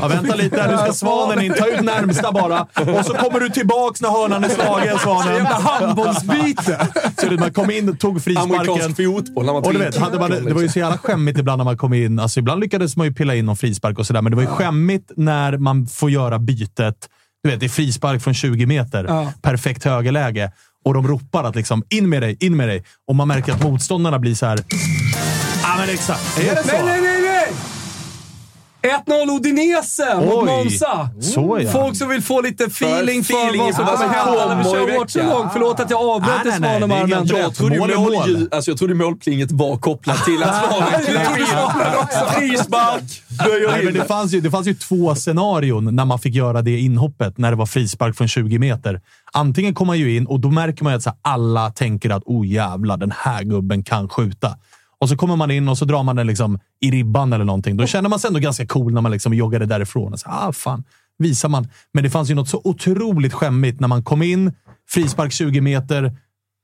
Ja, 0.00 0.08
vänta 0.08 0.34
lite, 0.34 0.62
här, 0.62 0.72
nu 0.72 0.78
ska 0.78 0.92
Svanen 0.92 1.44
in. 1.44 1.54
Ta 1.58 1.66
ut 1.66 1.84
närmsta 1.84 2.32
bara. 2.32 2.60
Och 2.60 3.06
så 3.06 3.14
kommer 3.14 3.40
du 3.40 3.48
tillbaks 3.48 4.00
när 4.00 4.08
hörnan 4.08 4.44
är 4.44 4.48
slagen, 4.48 4.98
Svanen. 4.98 5.34
Jävla 5.34 5.58
handbollsbyte! 5.58 6.88
Så 7.18 7.30
man 7.30 7.52
kom 7.52 7.70
in, 7.70 7.96
tog 7.96 8.22
frisparken. 8.22 8.54
Amerikansk 8.54 8.96
fotboll 8.96 9.48
Och 9.48 9.62
du 9.62 9.72
tog 9.72 9.82
vet, 9.82 9.96
hade 9.96 10.18
man, 10.18 10.30
det 10.30 10.36
var 10.36 10.46
ju 10.46 10.52
liksom. 10.52 10.68
så 10.68 10.78
jävla 10.78 10.98
skämmigt 10.98 11.38
ibland 11.38 11.58
när 11.58 11.64
man 11.64 11.76
kom 11.76 11.92
in. 11.94 12.18
Alltså, 12.18 12.40
ibland 12.40 12.60
lyckades 12.60 12.96
man 12.96 13.06
ju 13.06 13.14
pilla 13.14 13.34
in 13.34 13.46
någon 13.46 13.56
frispark 13.56 13.98
och 13.98 14.06
sådär, 14.06 14.22
men 14.22 14.32
det 14.32 14.36
var 14.36 14.42
ju 14.42 14.48
skämmigt 14.48 15.10
när 15.16 15.58
man 15.58 15.86
får 15.86 16.10
göra 16.10 16.38
bytet. 16.38 17.08
Du 17.42 17.50
vet, 17.50 17.60
det 17.60 17.66
är 17.66 17.70
frispark 17.70 18.22
från 18.22 18.34
20 18.34 18.66
meter. 18.66 19.04
Ja. 19.08 19.32
Perfekt 19.42 19.84
högerläge. 19.84 20.52
Och 20.84 20.94
de 20.94 21.08
ropar 21.08 21.44
att 21.44 21.56
liksom, 21.56 21.82
in 21.90 22.08
med 22.08 22.22
dig, 22.22 22.36
in 22.40 22.56
med 22.56 22.68
dig. 22.68 22.84
Och 23.08 23.16
man 23.16 23.28
märker 23.28 23.52
att 23.52 23.62
motståndarna 23.62 24.18
blir 24.18 24.34
så 24.34 24.46
här. 24.46 24.58
Ja, 25.62 25.74
men 25.78 25.88
exakt. 25.88 26.38
Är 26.38 26.54
det 26.54 26.62
så? 26.64 26.72
Nej, 26.72 26.84
nej, 26.84 27.00
nej! 27.00 27.13
1-0 28.84 29.36
Udinese 29.36 30.16
mot. 30.16 30.44
Monza. 30.44 31.08
Så 31.20 31.58
ja. 31.62 31.70
Folk 31.70 31.96
som 31.96 32.08
vill 32.08 32.22
få 32.22 32.40
lite 32.40 32.64
feeling 32.64 33.24
för, 33.24 33.34
feeling 33.34 33.62
vad 33.62 33.74
som 33.74 33.86
för 33.86 33.92
vad 33.92 33.98
kommer 33.98 34.14
som 34.14 34.28
hända 34.28 34.48
när 34.48 34.56
vi 34.56 34.64
kommer 34.64 34.86
kör 34.86 34.98
vårt 34.98 35.14
långt. 35.14 35.52
Förlåt 35.52 35.80
att 35.80 35.90
jag 35.90 36.00
avbröt 36.00 36.42
dig 36.42 36.60
nej, 36.60 36.60
nej, 36.60 36.80
det 36.80 36.84
är 36.84 36.88
Svanemar, 36.88 36.96
helt 36.96 37.10
men... 37.10 37.26
rätt. 37.26 37.42
Jag 37.42 37.54
trodde, 37.54 37.78
Mål 37.78 37.94
mål. 37.94 38.48
alltså 38.50 38.70
jag 38.70 38.78
trodde 38.78 38.94
målplinget 38.94 39.52
var 39.52 39.76
kopplat 39.76 40.24
till 40.24 40.42
att 40.42 40.64
Svanen 40.70 41.00
in. 41.00 41.48
Frispark! 42.50 43.22
Nej, 43.70 43.84
men 43.84 43.94
det, 43.94 44.04
fanns 44.04 44.32
ju, 44.32 44.40
det 44.40 44.50
fanns 44.50 44.66
ju 44.66 44.74
två 44.74 45.14
scenarion 45.14 45.96
när 45.96 46.04
man 46.04 46.18
fick 46.18 46.34
göra 46.34 46.62
det 46.62 46.78
inhoppet 46.78 47.38
när 47.38 47.50
det 47.50 47.56
var 47.56 47.66
frispark 47.66 48.16
från 48.16 48.28
20 48.28 48.58
meter. 48.58 49.00
Antingen 49.32 49.74
kom 49.74 49.86
man 49.86 49.98
ju 49.98 50.16
in 50.16 50.26
och 50.26 50.40
då 50.40 50.50
märker 50.50 50.84
man 50.84 50.92
ju 50.92 50.96
att 50.96 51.02
så 51.02 51.10
här, 51.10 51.18
alla 51.22 51.70
tänker 51.70 52.10
att 52.10 52.22
oh 52.26 52.46
jävlar, 52.46 52.96
den 52.96 53.12
här 53.16 53.42
gubben 53.42 53.84
kan 53.84 54.08
skjuta. 54.08 54.56
Och 55.04 55.08
så 55.08 55.16
kommer 55.16 55.36
man 55.36 55.50
in 55.50 55.68
och 55.68 55.78
så 55.78 55.84
drar 55.84 56.02
man 56.02 56.16
den 56.16 56.26
liksom 56.26 56.58
i 56.80 56.90
ribban 56.90 57.32
eller 57.32 57.44
någonting. 57.44 57.76
Då 57.76 57.86
känner 57.86 58.08
man 58.08 58.18
sig 58.18 58.28
ändå 58.28 58.40
ganska 58.40 58.66
cool 58.66 58.92
när 58.92 59.00
man 59.00 59.12
liksom 59.12 59.34
joggade 59.34 59.66
därifrån. 59.66 60.12
Och 60.12 60.20
så, 60.20 60.28
ah, 60.28 60.52
fan, 60.52 60.84
visar 61.18 61.48
man. 61.48 61.68
Men 61.92 62.04
det 62.04 62.10
fanns 62.10 62.30
ju 62.30 62.34
något 62.34 62.48
så 62.48 62.60
otroligt 62.64 63.32
skämmigt 63.32 63.80
när 63.80 63.88
man 63.88 64.04
kom 64.04 64.22
in, 64.22 64.52
frispark 64.88 65.32
20 65.32 65.60
meter, 65.60 66.16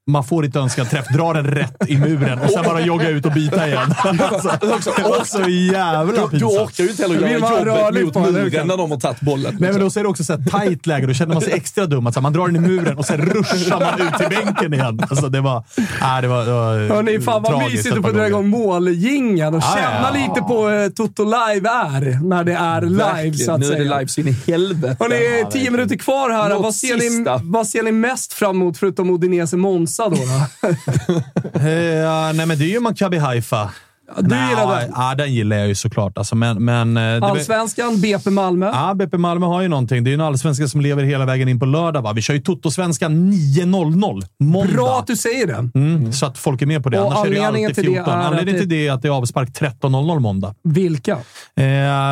man 0.06 0.24
får 0.24 0.44
inte 0.44 0.58
önskad 0.58 0.90
träff, 0.90 1.06
drar 1.08 1.34
den 1.34 1.44
rätt 1.44 1.76
i 1.88 1.98
muren 1.98 2.38
och 2.38 2.50
sen 2.50 2.64
bara 2.64 2.80
jogga 2.80 3.08
ut 3.08 3.26
och 3.26 3.32
byta 3.32 3.66
igen. 3.68 3.94
Alltså, 4.20 4.58
det 4.96 5.02
var 5.02 5.24
så 5.24 5.48
jävla 5.50 6.04
Du, 6.04 6.12
du 6.12 6.28
pinsamt. 6.28 6.52
orkar 6.52 6.84
ju 6.84 6.90
inte 6.90 7.02
heller 7.02 7.28
göra 7.28 8.00
jobbet 8.00 8.14
mot 8.14 8.26
hur? 8.26 8.32
muren 8.32 8.66
när 8.66 8.76
de 8.76 8.90
har 8.90 8.98
tagit 8.98 9.20
bollen. 9.20 9.56
Nej, 9.60 9.72
men 9.72 9.80
då 9.80 9.86
är 9.86 10.02
det 10.02 10.08
också 10.08 10.24
så 10.24 10.32
här 10.32 10.44
tajt 10.50 10.86
läge. 10.86 11.06
Då 11.06 11.14
känner 11.14 11.34
man 11.34 11.42
sig 11.42 11.52
extra 11.52 11.86
dum. 11.86 12.06
Att 12.06 12.14
så 12.14 12.20
här, 12.20 12.22
man 12.22 12.32
drar 12.32 12.48
den 12.48 12.56
i 12.56 12.68
muren 12.68 12.98
och 12.98 13.04
sen 13.04 13.20
ruschar 13.20 13.80
man 13.80 14.08
ut 14.08 14.14
till 14.14 14.28
bänken 14.28 14.74
igen. 14.74 15.00
Alltså, 15.10 15.28
det 15.28 15.40
var... 15.40 15.64
Nej, 16.00 16.22
det 16.22 16.28
var, 16.28 16.44
det 16.44 16.52
var 16.52 16.88
Hörni, 16.88 17.20
fan 17.20 17.42
vad 17.42 17.58
mysigt 17.62 17.96
att 17.96 18.02
få 18.02 18.12
dra 18.12 18.26
igång 18.26 18.48
måljingeln 18.48 19.54
och 19.54 19.62
ja, 19.62 19.76
känna 19.76 20.18
ja. 20.18 20.28
lite 20.28 20.40
på 20.40 20.70
eh, 20.70 20.88
Toto 20.88 21.24
Live 21.24 21.68
är, 21.68 22.28
när 22.28 22.44
det 22.44 22.52
är 22.52 22.80
live 22.80 23.36
så 23.36 23.52
att 23.52 23.60
nu 23.60 23.66
är 23.66 23.70
säga. 23.70 23.84
det 23.84 23.98
live 23.98 24.08
så 24.08 24.20
in 24.20 24.28
i 24.28 24.36
helvete. 24.46 24.96
Hörni, 25.00 25.50
tio 25.50 25.70
minuter 25.70 25.96
kvar 25.96 26.30
här. 26.30 26.58
Vad 26.58 26.74
ser, 26.74 26.96
ni, 26.96 27.40
vad 27.42 27.66
ser 27.66 27.82
ni 27.82 27.92
mest 27.92 28.32
fram 28.32 28.56
emot 28.56 28.78
förutom 28.78 29.10
Udinese 29.10 29.56
Monza 29.98 30.08
då? 30.08 30.16
då? 30.16 31.20
Ja, 32.02 32.32
nej, 32.32 32.46
men 32.46 32.58
det 32.58 32.64
är 32.64 32.68
ju 32.68 32.80
Maccabi 32.80 33.18
Haifa 33.18 33.70
du 34.18 34.22
gillar 34.22 34.80
den? 34.80 34.90
Ja, 34.96 35.14
den 35.14 35.34
gillar 35.34 35.56
jag 35.56 35.68
ju 35.68 35.74
såklart. 35.74 36.18
Alltså, 36.18 36.34
men, 36.36 36.64
men, 36.64 36.96
eh, 36.96 37.22
Allsvenskan, 37.30 38.00
BP 38.00 38.30
Malmö. 38.30 38.66
Ja, 38.66 38.94
BP 38.94 39.18
Malmö 39.18 39.46
har 39.46 39.62
ju 39.62 39.68
någonting. 39.68 40.04
Det 40.04 40.08
är 40.08 40.12
ju 40.12 40.14
en 40.14 40.20
allsvenska 40.20 40.68
som 40.68 40.80
lever 40.80 41.02
hela 41.04 41.24
vägen 41.24 41.48
in 41.48 41.58
på 41.60 41.66
lördag. 41.66 42.02
Va? 42.02 42.12
Vi 42.12 42.22
kör 42.22 42.34
ju 42.34 42.40
Toto-svenskan 42.40 43.30
9.00 43.32 44.22
måndag. 44.40 44.72
Bra 44.72 44.98
att 44.98 45.06
du 45.06 45.16
säger 45.16 45.46
det. 45.46 45.70
Mm, 45.80 46.12
så 46.12 46.26
att 46.26 46.38
folk 46.38 46.62
är 46.62 46.66
med 46.66 46.82
på 46.82 46.88
det. 46.88 47.00
Och 47.00 47.12
Annars 47.12 47.26
är 47.26 47.30
det 47.30 47.36
ju 47.36 47.42
alltid 47.42 47.74
till 47.74 47.84
det 47.84 47.90
14. 47.90 48.14
är 48.14 48.18
att 48.18 48.24
Anledningen 48.26 48.54
det- 48.54 48.60
till 48.60 48.68
det 48.68 48.86
är 48.88 48.92
att 48.92 49.02
det 49.02 49.08
är 49.08 49.12
avspark 49.12 49.48
13.00 49.52 50.18
måndag. 50.20 50.54
Vilka? 50.64 51.12
Eh, 51.12 51.16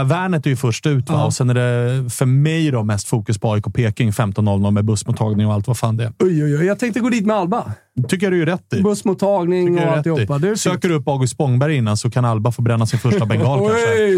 Värnet 0.05 0.47
är 0.47 0.51
ju 0.51 0.57
först 0.57 0.87
ut 0.87 1.11
va? 1.11 1.25
Och 1.25 1.35
sen 1.35 1.51
är 1.51 1.55
det 1.55 2.11
för 2.11 2.27
mig 2.27 2.71
då 2.71 2.83
mest 2.83 3.09
fokus 3.09 3.39
på 3.39 3.53
AIK 3.53 3.65
Peking 3.75 4.11
15.00 4.13 4.71
med 4.71 4.85
bussmottagning 4.85 5.47
och 5.47 5.53
allt 5.55 5.67
vad 5.67 5.79
fan 5.79 5.97
det 5.97 6.05
är. 6.05 6.13
Oj, 6.19 6.45
oj, 6.45 6.57
oj. 6.59 6.65
Jag 6.65 6.79
tänkte 6.79 7.01
gå 7.01 7.09
dit 7.11 7.27
med 7.27 7.37
Alba. 7.37 7.73
Tycker 8.09 8.27
jag 8.27 8.33
du 8.33 8.43
är 8.43 8.47
rätt 8.47 8.73
i. 8.75 8.83
Bussmottagning 8.83 9.79
och 9.79 9.85
är 9.85 9.87
alltihopa. 9.97 10.39
Det 10.39 10.49
är. 10.49 10.55
Söker 10.55 10.89
du 10.89 10.95
upp 10.95 11.09
August 11.09 11.33
Spångberg 11.33 11.77
innan 11.77 11.97
så 11.97 12.11
kan 12.11 12.25
Alba 12.25 12.53
få 12.53 12.63
bränna 12.63 12.87
sin 12.87 12.99
första 12.99 13.27
bengal 13.27 13.59
kanske. 13.69 14.09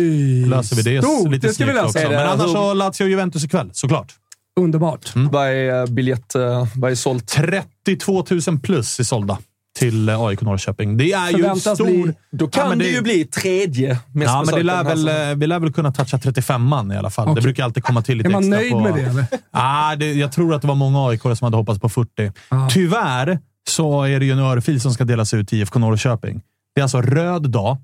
Löser 0.47 0.77
vi 0.77 0.82
det 0.82 1.02
Stort, 1.02 1.31
lite 1.31 1.47
det 1.47 1.55
ska 1.55 1.65
vi 1.66 1.73
lösa. 1.73 1.85
också. 1.86 1.98
Är 1.98 2.11
det 2.11 2.16
Men 2.16 2.27
annars 2.28 2.51
så 2.52 2.74
Lazio 2.74 3.05
och 3.05 3.11
Juventus 3.11 3.44
ikväll, 3.44 3.70
såklart. 3.73 4.12
Underbart. 4.61 5.15
Mm. 5.16 5.28
Vad 5.32 5.47
är 5.48 5.81
eh, 5.81 5.86
biljett... 5.86 6.35
eh, 6.35 6.66
Vad 6.77 6.90
är 6.90 6.94
sålt? 6.94 7.27
32 7.27 8.24
000 8.47 8.59
plus 8.62 9.01
i 9.01 9.05
sålda 9.05 9.39
till 9.78 10.09
eh, 10.09 10.20
AIK 10.23 10.40
Norrköping. 10.40 10.97
Det 10.97 11.12
är 11.12 11.27
ju 11.31 11.32
Förväntas 11.36 11.74
stor... 11.74 11.86
bli- 11.86 12.15
Då 12.31 12.48
kan 12.48 12.62
Ja, 12.62 12.69
men 12.69 12.78
det, 12.78 12.85
ju 12.89 13.02
bli 13.02 13.24
tredje 13.24 13.89
mest 14.12 14.27
Ja, 14.32 14.43
men 14.47 14.55
det 14.55 14.62
lär 14.62 14.85
väl, 14.85 15.36
vi 15.39 15.47
lär 15.47 15.59
väl 15.59 15.73
kunna 15.73 15.93
toucha 15.93 16.16
35an 16.16 16.94
i 16.94 16.97
alla 16.97 17.11
fall. 17.11 17.27
Det 17.27 17.32
Okej. 17.32 17.43
brukar 17.43 17.65
alltid 17.65 17.82
komma 17.85 18.02
till 18.02 18.16
lite 18.19 18.28
Är 18.28 18.32
man 18.32 18.43
extra 18.43 18.57
nöjd 18.59 18.73
på... 18.73 18.81
med 18.81 18.94
det, 18.94 19.01
eller? 19.02 19.24
Ah, 19.51 19.97
det, 19.97 20.12
jag 20.12 20.32
tror 20.32 20.55
att 20.55 20.62
det 20.62 20.69
var 20.69 20.74
många 20.74 21.09
AIK 21.09 21.23
som 21.23 21.39
hade 21.40 21.57
hoppats 21.57 21.81
på 21.81 21.89
40. 21.89 22.32
Ja. 22.48 22.69
Tyvärr 22.73 23.39
så 23.70 24.02
är 24.02 24.20
det 24.20 24.26
ju 24.26 24.32
en 24.32 24.38
örfil 24.38 24.80
som 24.80 24.92
ska 24.92 25.05
delas 25.05 25.34
ut 25.34 25.48
till 25.48 25.59
IFK 25.59 25.78
Norrköping. 25.78 26.42
Det 26.74 26.80
är 26.80 26.82
alltså 26.82 27.01
röd 27.02 27.51
dag. 27.51 27.76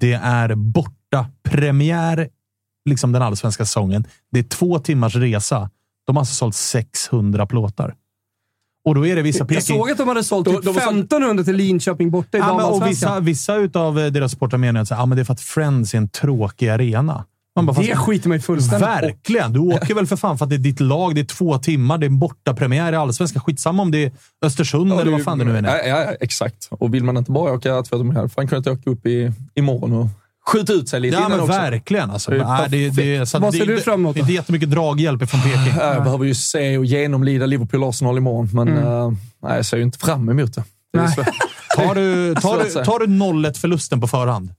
Det 0.00 0.12
är 0.12 0.54
borta 0.54 1.26
premiär, 1.42 2.28
liksom 2.84 3.12
den 3.12 3.22
allsvenska 3.22 3.64
säsongen. 3.64 4.04
Det 4.32 4.38
är 4.38 4.42
två 4.42 4.78
timmars 4.78 5.16
resa. 5.16 5.70
De 6.06 6.16
har 6.16 6.20
alltså 6.20 6.34
sålt 6.34 6.54
600 6.54 7.46
plåtar. 7.46 7.94
Och 8.84 8.94
då 8.94 9.06
är 9.06 9.16
det 9.16 9.22
vissa 9.22 9.46
Jag 9.48 9.62
såg 9.62 9.90
att 9.90 9.98
de 9.98 10.08
hade 10.08 10.24
sålt 10.24 10.46
typ 10.46 10.62
de 10.62 10.74
har 10.74 10.80
sålt- 10.80 10.98
1500 10.98 11.44
till 11.44 11.56
Linköping 11.56 12.10
borta 12.10 12.38
i 12.38 12.40
Ja, 12.40 12.56
men, 12.56 12.66
och 12.66 12.86
vissa, 12.86 13.20
vissa 13.20 13.56
utav 13.56 13.98
eh, 13.98 14.06
deras 14.06 14.32
supportrar 14.32 14.58
menar 14.58 14.80
att 14.80 14.90
ja, 14.90 15.06
men 15.06 15.16
det 15.16 15.22
är 15.22 15.24
för 15.24 15.32
att 15.32 15.40
Friends 15.40 15.94
är 15.94 15.98
en 15.98 16.08
tråkig 16.08 16.68
arena. 16.68 17.24
Man 17.66 17.74
bara, 17.74 17.82
Det 17.82 17.88
fast- 17.88 18.00
skiter 18.06 18.28
man 18.28 18.36
ju 18.38 18.42
fullständigt. 18.42 18.88
Verkligen! 18.88 19.52
Du 19.52 19.58
åker 19.58 19.94
väl 19.94 20.06
för 20.06 20.16
fan 20.16 20.38
för 20.38 20.44
att 20.44 20.50
det 20.50 20.56
är 20.56 20.58
ditt 20.58 20.80
lag. 20.80 21.14
Det 21.14 21.20
är 21.20 21.24
två 21.24 21.58
timmar. 21.58 21.98
Det 21.98 22.06
är 22.06 22.08
en 22.08 22.18
bortapremiär 22.18 22.92
i 22.92 22.96
Allsvenskan. 22.96 23.42
Skitsamma 23.42 23.82
om 23.82 23.90
det 23.90 24.04
är 24.04 24.12
Östersund 24.44 24.92
eller 24.92 25.12
vad 25.12 25.22
fan 25.24 25.38
det 25.38 25.44
nu 25.44 25.56
är. 25.56 25.62
Ja, 25.62 25.76
ja, 25.76 26.00
ja, 26.04 26.12
exakt. 26.20 26.68
Och 26.70 26.94
vill 26.94 27.04
man 27.04 27.16
inte 27.16 27.30
bara 27.32 27.52
åka 27.52 27.82
två 27.82 27.98
timmar, 27.98 28.28
fan 28.28 28.48
kan 28.48 28.58
inte 28.58 28.70
åka 28.70 28.90
upp 28.90 29.06
i, 29.06 29.32
imorgon 29.54 29.92
och 29.92 30.06
skjuta 30.52 30.72
ut 30.72 30.88
sig 30.88 31.00
lite 31.00 31.16
Ja, 31.16 31.28
men 31.28 31.40
också. 31.40 31.52
verkligen. 31.52 32.10
Alltså. 32.10 32.30
Det 32.30 32.36
är 32.40 32.68
det, 32.68 32.88
det, 32.90 33.26
så 33.26 33.38
Vad 33.38 33.52
det, 33.52 33.58
ser 33.58 33.66
du 33.66 33.74
det- 33.76 33.80
fram 33.82 34.00
emot 34.00 34.14
Det 34.14 34.18
är 34.18 34.22
då? 34.22 34.24
inte 34.24 34.32
jättemycket 34.32 34.70
draghjälp 34.70 35.30
från 35.30 35.40
Peking. 35.40 35.72
Ja, 35.78 35.94
Jag 35.94 36.02
behöver 36.04 36.24
ju 36.24 36.34
se 36.34 36.78
och 36.78 36.84
genomlida 36.84 37.46
Liverpool-Arsenal 37.46 38.16
imorgon, 38.16 38.48
men 38.52 38.68
eh, 38.78 39.12
nej, 39.42 39.56
jag 39.56 39.66
ser 39.66 39.76
ju 39.76 39.82
inte 39.82 39.98
fram 39.98 40.28
emot 40.28 40.54
det. 40.54 40.64
det 40.92 40.98
är. 40.98 41.06
Tar 41.76 41.94
du, 41.94 42.34
tar 42.40 42.64
du, 42.64 42.84
tar 42.84 42.98
du 42.98 43.06
0-1 43.06 43.58
förlusten 43.58 44.00
på 44.00 44.08
förhand? 44.08 44.50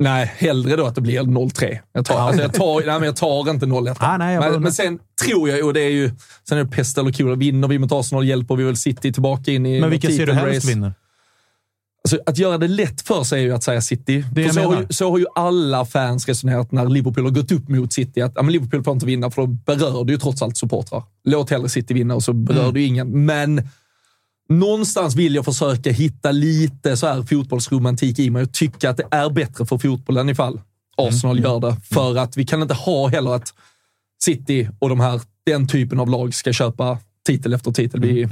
Nej, 0.00 0.32
hellre 0.36 0.76
då 0.76 0.86
att 0.86 0.94
det 0.94 1.00
blir 1.00 1.20
0-3. 1.20 1.78
Jag 1.92 2.04
tar, 2.06 2.18
alltså 2.18 2.42
jag 2.42 2.54
tar, 2.54 2.86
nej, 2.86 2.94
men 2.98 3.02
jag 3.02 3.16
tar 3.16 3.50
inte 3.50 3.66
0-1. 3.66 3.96
Ah, 3.98 4.16
nej, 4.16 4.34
jag 4.34 4.42
bara 4.42 4.52
men, 4.52 4.62
men 4.62 4.72
sen 4.72 4.98
tror 5.24 5.48
jag, 5.48 5.66
och 5.66 5.74
det 5.74 5.80
är 5.80 5.90
ju, 5.90 6.10
sen 6.48 6.58
är 6.58 6.64
det 6.64 6.70
pest 6.70 6.98
eller 6.98 7.12
kul, 7.12 7.36
vinner 7.36 7.68
vi 7.68 7.78
mot 7.78 7.92
Arsenal 7.92 8.26
hjälper 8.26 8.56
vi 8.56 8.64
väl 8.64 8.76
City 8.76 9.12
tillbaka 9.12 9.50
in 9.50 9.66
i 9.66 9.80
Men 9.80 9.90
vilka 9.90 10.08
ser 10.08 10.26
du 10.26 10.32
helst 10.32 10.68
vinner? 10.68 10.92
Alltså, 12.04 12.18
att 12.26 12.38
göra 12.38 12.58
det 12.58 12.68
lätt 12.68 13.00
för 13.00 13.24
sig 13.24 13.40
är 13.40 13.44
ju 13.44 13.52
att 13.52 13.62
säga 13.62 13.80
City. 13.80 14.24
Det 14.32 14.44
För 14.44 14.52
så, 14.52 14.60
har 14.60 14.80
ju, 14.80 14.86
så 14.90 15.10
har 15.10 15.18
ju 15.18 15.26
alla 15.34 15.84
fans 15.84 16.28
resonerat 16.28 16.72
när 16.72 16.86
Liverpool 16.86 17.24
har 17.24 17.30
gått 17.30 17.52
upp 17.52 17.68
mot 17.68 17.92
City. 17.92 18.20
Att 18.20 18.32
ja, 18.36 18.42
men 18.42 18.52
Liverpool 18.52 18.84
får 18.84 18.92
inte 18.92 19.06
vinna, 19.06 19.30
för 19.30 19.42
då 19.42 19.46
berör 19.48 20.04
det 20.04 20.12
ju 20.12 20.18
trots 20.18 20.42
allt 20.42 20.56
supportrar. 20.56 21.02
Låt 21.24 21.50
hellre 21.50 21.68
City 21.68 21.94
vinna 21.94 22.14
och 22.14 22.22
så 22.22 22.32
berör 22.32 22.60
Mm. 22.60 22.74
det 22.74 22.80
ju 22.80 22.86
ingen. 22.86 23.24
Men 23.24 23.68
någonstans 24.50 25.14
vill 25.14 25.34
jag 25.34 25.44
försöka 25.44 25.90
hitta 25.90 26.32
lite 26.32 26.96
så 26.96 27.06
här 27.06 27.22
fotbollsromantik 27.22 28.18
i 28.18 28.30
mig 28.30 28.42
och 28.42 28.52
tycka 28.52 28.90
att 28.90 28.96
det 28.96 29.06
är 29.10 29.30
bättre 29.30 29.66
för 29.66 29.78
fotbollen 29.78 30.28
ifall 30.28 30.60
Arsenal 30.96 31.38
Mm. 31.38 31.50
gör 31.50 31.60
det. 31.60 31.76
För 31.92 32.18
att 32.18 32.36
vi 32.36 32.44
kan 32.44 32.62
inte 32.62 32.74
ha 32.74 33.08
heller 33.08 33.34
att 33.34 33.54
City 34.22 34.68
och 34.78 34.88
de 34.88 35.00
här, 35.00 35.20
den 35.46 35.68
typen 35.68 36.00
av 36.00 36.08
lag 36.08 36.34
ska 36.34 36.52
köpa 36.52 36.98
titel 37.26 37.54
efter 37.54 37.70
titel. 37.72 38.00
Vi, 38.00 38.28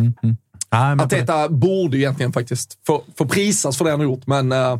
Nej, 0.71 0.97
men 0.97 1.01
Arteta 1.01 1.49
borde 1.49 1.97
ju 1.97 2.03
egentligen 2.03 2.33
faktiskt 2.33 2.79
få, 2.87 3.03
få 3.19 3.27
prisas 3.27 3.77
för 3.79 3.85
det 3.85 3.91
han 3.91 4.01
har 4.01 4.05
gjort, 4.05 4.27
men 4.27 4.53
uh, 4.53 4.79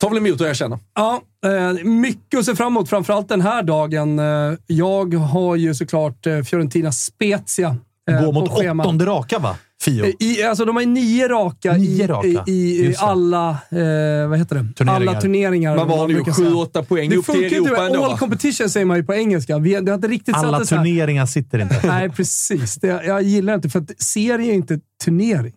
tar 0.00 0.10
väl 0.10 0.18
emot 0.26 0.40
och 0.40 0.46
erkänner. 0.46 0.78
Ja, 0.94 1.22
eh, 1.46 1.84
mycket 1.84 2.38
att 2.38 2.44
se 2.44 2.54
fram 2.56 2.66
emot, 2.66 2.88
framförallt 2.88 3.28
den 3.28 3.40
här 3.40 3.62
dagen. 3.62 4.18
Eh, 4.18 4.58
jag 4.66 5.14
har 5.14 5.56
ju 5.56 5.74
såklart 5.74 6.26
eh, 6.26 6.42
Fiorentina 6.42 6.92
Spezia 6.92 7.76
eh, 8.10 8.24
Gå 8.24 8.32
mot 8.32 8.50
åttonde 8.50 9.06
raka, 9.06 9.38
va? 9.38 9.56
Fio. 9.84 10.12
I, 10.18 10.42
alltså 10.42 10.64
de 10.64 10.76
har 10.76 10.82
ju 10.82 10.88
nio 10.88 11.28
raka, 11.28 11.72
Nio 11.72 12.04
i, 12.04 12.06
raka. 12.06 12.44
i, 12.46 12.86
i, 12.86 12.94
alla, 12.98 13.48
eh, 13.50 14.28
vad 14.28 14.38
heter 14.38 14.56
det? 14.56 14.72
Turneringar. 14.76 15.12
alla 15.12 15.20
turneringar. 15.20 15.76
Har 15.76 15.86
man 15.86 16.08
brukar 16.08 16.32
säga. 16.32 16.48
Sju, 16.48 16.54
åtta 16.54 16.82
poäng 16.82 17.10
Det 17.10 17.16
upp 17.16 17.24
till 17.24 17.34
funkar 17.34 17.50
ju 17.50 17.56
inte. 17.58 17.70
Europa 17.70 17.86
ändå, 17.86 18.04
All 18.04 18.18
competition 18.18 18.70
säger 18.70 18.86
man 18.86 18.96
ju 18.96 19.04
på 19.04 19.14
engelska. 19.14 19.58
Vi, 19.58 19.80
det 19.80 19.90
har 19.90 19.94
inte 19.94 20.08
riktigt 20.08 20.34
Alla 20.34 20.60
turneringar 20.60 21.26
sitter 21.26 21.58
inte. 21.58 21.80
Nej, 21.86 22.10
precis. 22.10 22.74
Det, 22.74 22.86
jag 22.86 23.22
gillar 23.22 23.54
inte, 23.54 23.68
för 23.68 23.78
att 23.78 24.02
serie 24.02 24.52
är 24.52 24.54
inte 24.54 24.80
turnering. 25.04 25.52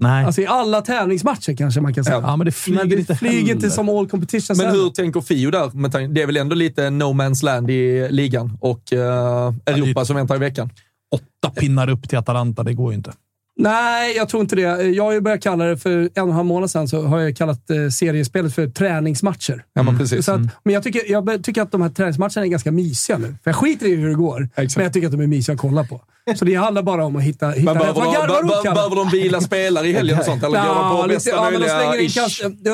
Nej. 0.00 0.24
Alltså 0.24 0.40
i 0.40 0.46
alla 0.46 0.82
tävlingsmatcher 0.82 1.56
kanske 1.56 1.80
man 1.80 1.94
kan 1.94 2.04
säga. 2.04 2.20
ja, 2.22 2.36
men 2.36 2.44
det 2.44 2.52
flyger 2.52 2.80
Men 2.80 2.88
det 2.88 2.96
inte 2.96 3.14
flyger 3.14 3.54
inte 3.54 3.70
som 3.70 3.88
all 3.88 4.08
competition. 4.08 4.56
Men 4.56 4.70
hur 4.70 4.90
tänker 4.90 5.20
Fio 5.20 5.50
där? 5.50 6.08
Det 6.08 6.22
är 6.22 6.26
väl 6.26 6.36
ändå 6.36 6.54
lite 6.54 6.90
no 6.90 7.04
man's 7.04 7.44
land 7.44 7.70
i 7.70 8.08
ligan 8.10 8.58
och 8.60 8.92
eh, 8.92 9.54
Europa 9.66 10.04
som 10.04 10.16
väntar 10.16 10.36
i 10.36 10.38
veckan. 10.38 10.70
Åtta 11.10 11.50
pinnar 11.50 11.88
upp 11.88 12.08
till 12.08 12.18
Atalanta, 12.18 12.62
det 12.62 12.72
går 12.72 12.92
ju 12.92 12.96
inte. 12.96 13.12
Nej, 13.58 14.16
jag 14.16 14.28
tror 14.28 14.40
inte 14.42 14.56
det. 14.56 14.82
Jag 14.82 15.04
har 15.04 15.12
ju 15.12 15.20
börjat 15.20 15.42
kalla 15.42 15.64
det, 15.64 15.76
för 15.78 15.90
en 15.90 16.08
och 16.22 16.28
en 16.28 16.30
halv 16.32 16.46
månad 16.46 16.70
sedan, 16.70 16.88
så 16.88 17.02
har 17.02 17.20
jag 17.20 17.36
kallat 17.36 17.70
eh, 17.70 17.88
seriespelet 17.88 18.54
för 18.54 18.66
träningsmatcher. 18.68 19.64
Ja, 19.72 19.82
men 19.82 19.98
precis. 19.98 20.24
Så 20.24 20.32
att, 20.32 20.36
Mm. 20.36 20.50
Men 20.64 20.74
jag 20.74 20.82
tycker, 20.82 21.10
jag 21.10 21.44
tycker 21.44 21.62
att 21.62 21.72
de 21.72 21.82
här 21.82 21.88
träningsmatcherna 21.88 22.46
är 22.46 22.50
ganska 22.50 22.72
mysiga 22.72 23.18
nu. 23.18 23.26
För 23.44 23.50
jag 23.50 23.56
skiter 23.56 23.86
i 23.86 23.94
hur 23.94 24.08
det 24.08 24.14
går, 24.14 24.48
Exakt. 24.56 24.76
men 24.76 24.84
jag 24.84 24.92
tycker 24.92 25.06
att 25.06 25.12
de 25.12 25.20
är 25.20 25.26
mysiga 25.26 25.54
att 25.54 25.60
kolla 25.60 25.84
på. 25.84 26.00
Så 26.36 26.44
det 26.44 26.54
handlar 26.54 26.82
bara 26.82 27.04
om 27.04 27.16
att 27.16 27.22
hitta, 27.22 27.50
hitta 27.50 27.74
Men 27.74 27.82
rätt. 27.82 27.94
behöver 27.94 28.00
Vad 28.00 28.14
de, 28.14 28.20
garvar 28.20 28.42
du 28.42 28.48
be, 28.48 28.54
åt, 28.54 28.62
Kalle? 28.64 28.74
behöver 28.74 28.96
de 28.96 29.08
vila 29.08 29.40
spelare 29.40 29.88
i 29.88 29.92
helgen 29.92 30.18
och 30.18 30.24
sånt? 30.24 30.42
Eller 30.42 30.60
går 30.62 30.74
de 30.74 31.02
på 31.02 31.08
bästa 31.08 31.30
ja, 31.30 31.42
men 31.42 31.52
de 31.52 31.58
möjliga 31.58 32.28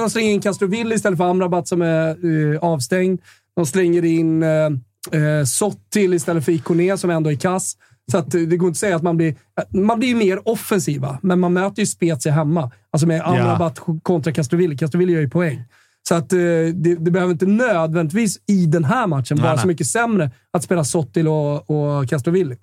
slänger 0.09 0.29
in, 0.29 0.35
in 0.35 0.41
Castrovilli 0.41 0.95
istället 0.95 1.17
för 1.19 1.31
Amrabat 1.31 1.69
som 1.69 1.83
är 1.83 2.09
eh, 2.55 2.59
avstängd. 2.61 3.21
De 3.57 3.67
slänger 3.67 4.05
in 4.05 4.43
eh, 4.43 4.49
eh, 4.49 5.45
Sottil 5.47 6.15
istället 6.15 6.45
för 6.45 6.53
Ikoné 6.53 6.97
som 6.99 7.11
ändå 7.11 7.31
är 7.33 7.37
kass. 7.37 7.77
Så 8.13 8.19
att, 8.19 8.31
det 8.31 8.57
går 8.57 8.69
inte 8.69 8.77
att 8.77 8.77
säga 8.77 8.97
att 8.97 9.03
man 9.03 9.17
blir... 9.17 9.35
Man 9.71 9.99
blir 9.99 10.09
ju 10.09 10.15
mer 10.15 10.49
offensiva, 10.49 11.19
men 11.23 11.41
man 11.41 11.53
möter 11.53 11.83
ju 11.83 11.87
Spezia 11.87 12.33
hemma. 12.33 12.71
Alltså 12.91 13.07
med 13.07 13.23
Amrabat 13.23 13.81
kontra 14.03 14.33
Castrovilli. 14.33 14.77
Castrovilli 14.77 15.13
gör 15.13 15.21
ju 15.21 15.31
poäng. 15.31 15.65
Så 16.09 16.15
att 16.15 16.33
eh, 16.33 16.39
det, 16.75 16.95
det 16.95 17.11
behöver 17.11 17.33
inte 17.33 17.47
nödvändigtvis 17.47 18.39
i 18.47 18.67
den 18.67 18.85
här 18.85 19.07
matchen 19.07 19.43
vara 19.43 19.59
så 19.59 19.67
mycket 19.67 19.87
sämre 19.87 20.31
att 20.51 20.65
spela 20.65 20.85
Sottil 20.85 21.29
och, 21.29 21.71
och 21.71 22.09
Castrovilli. 22.09 22.57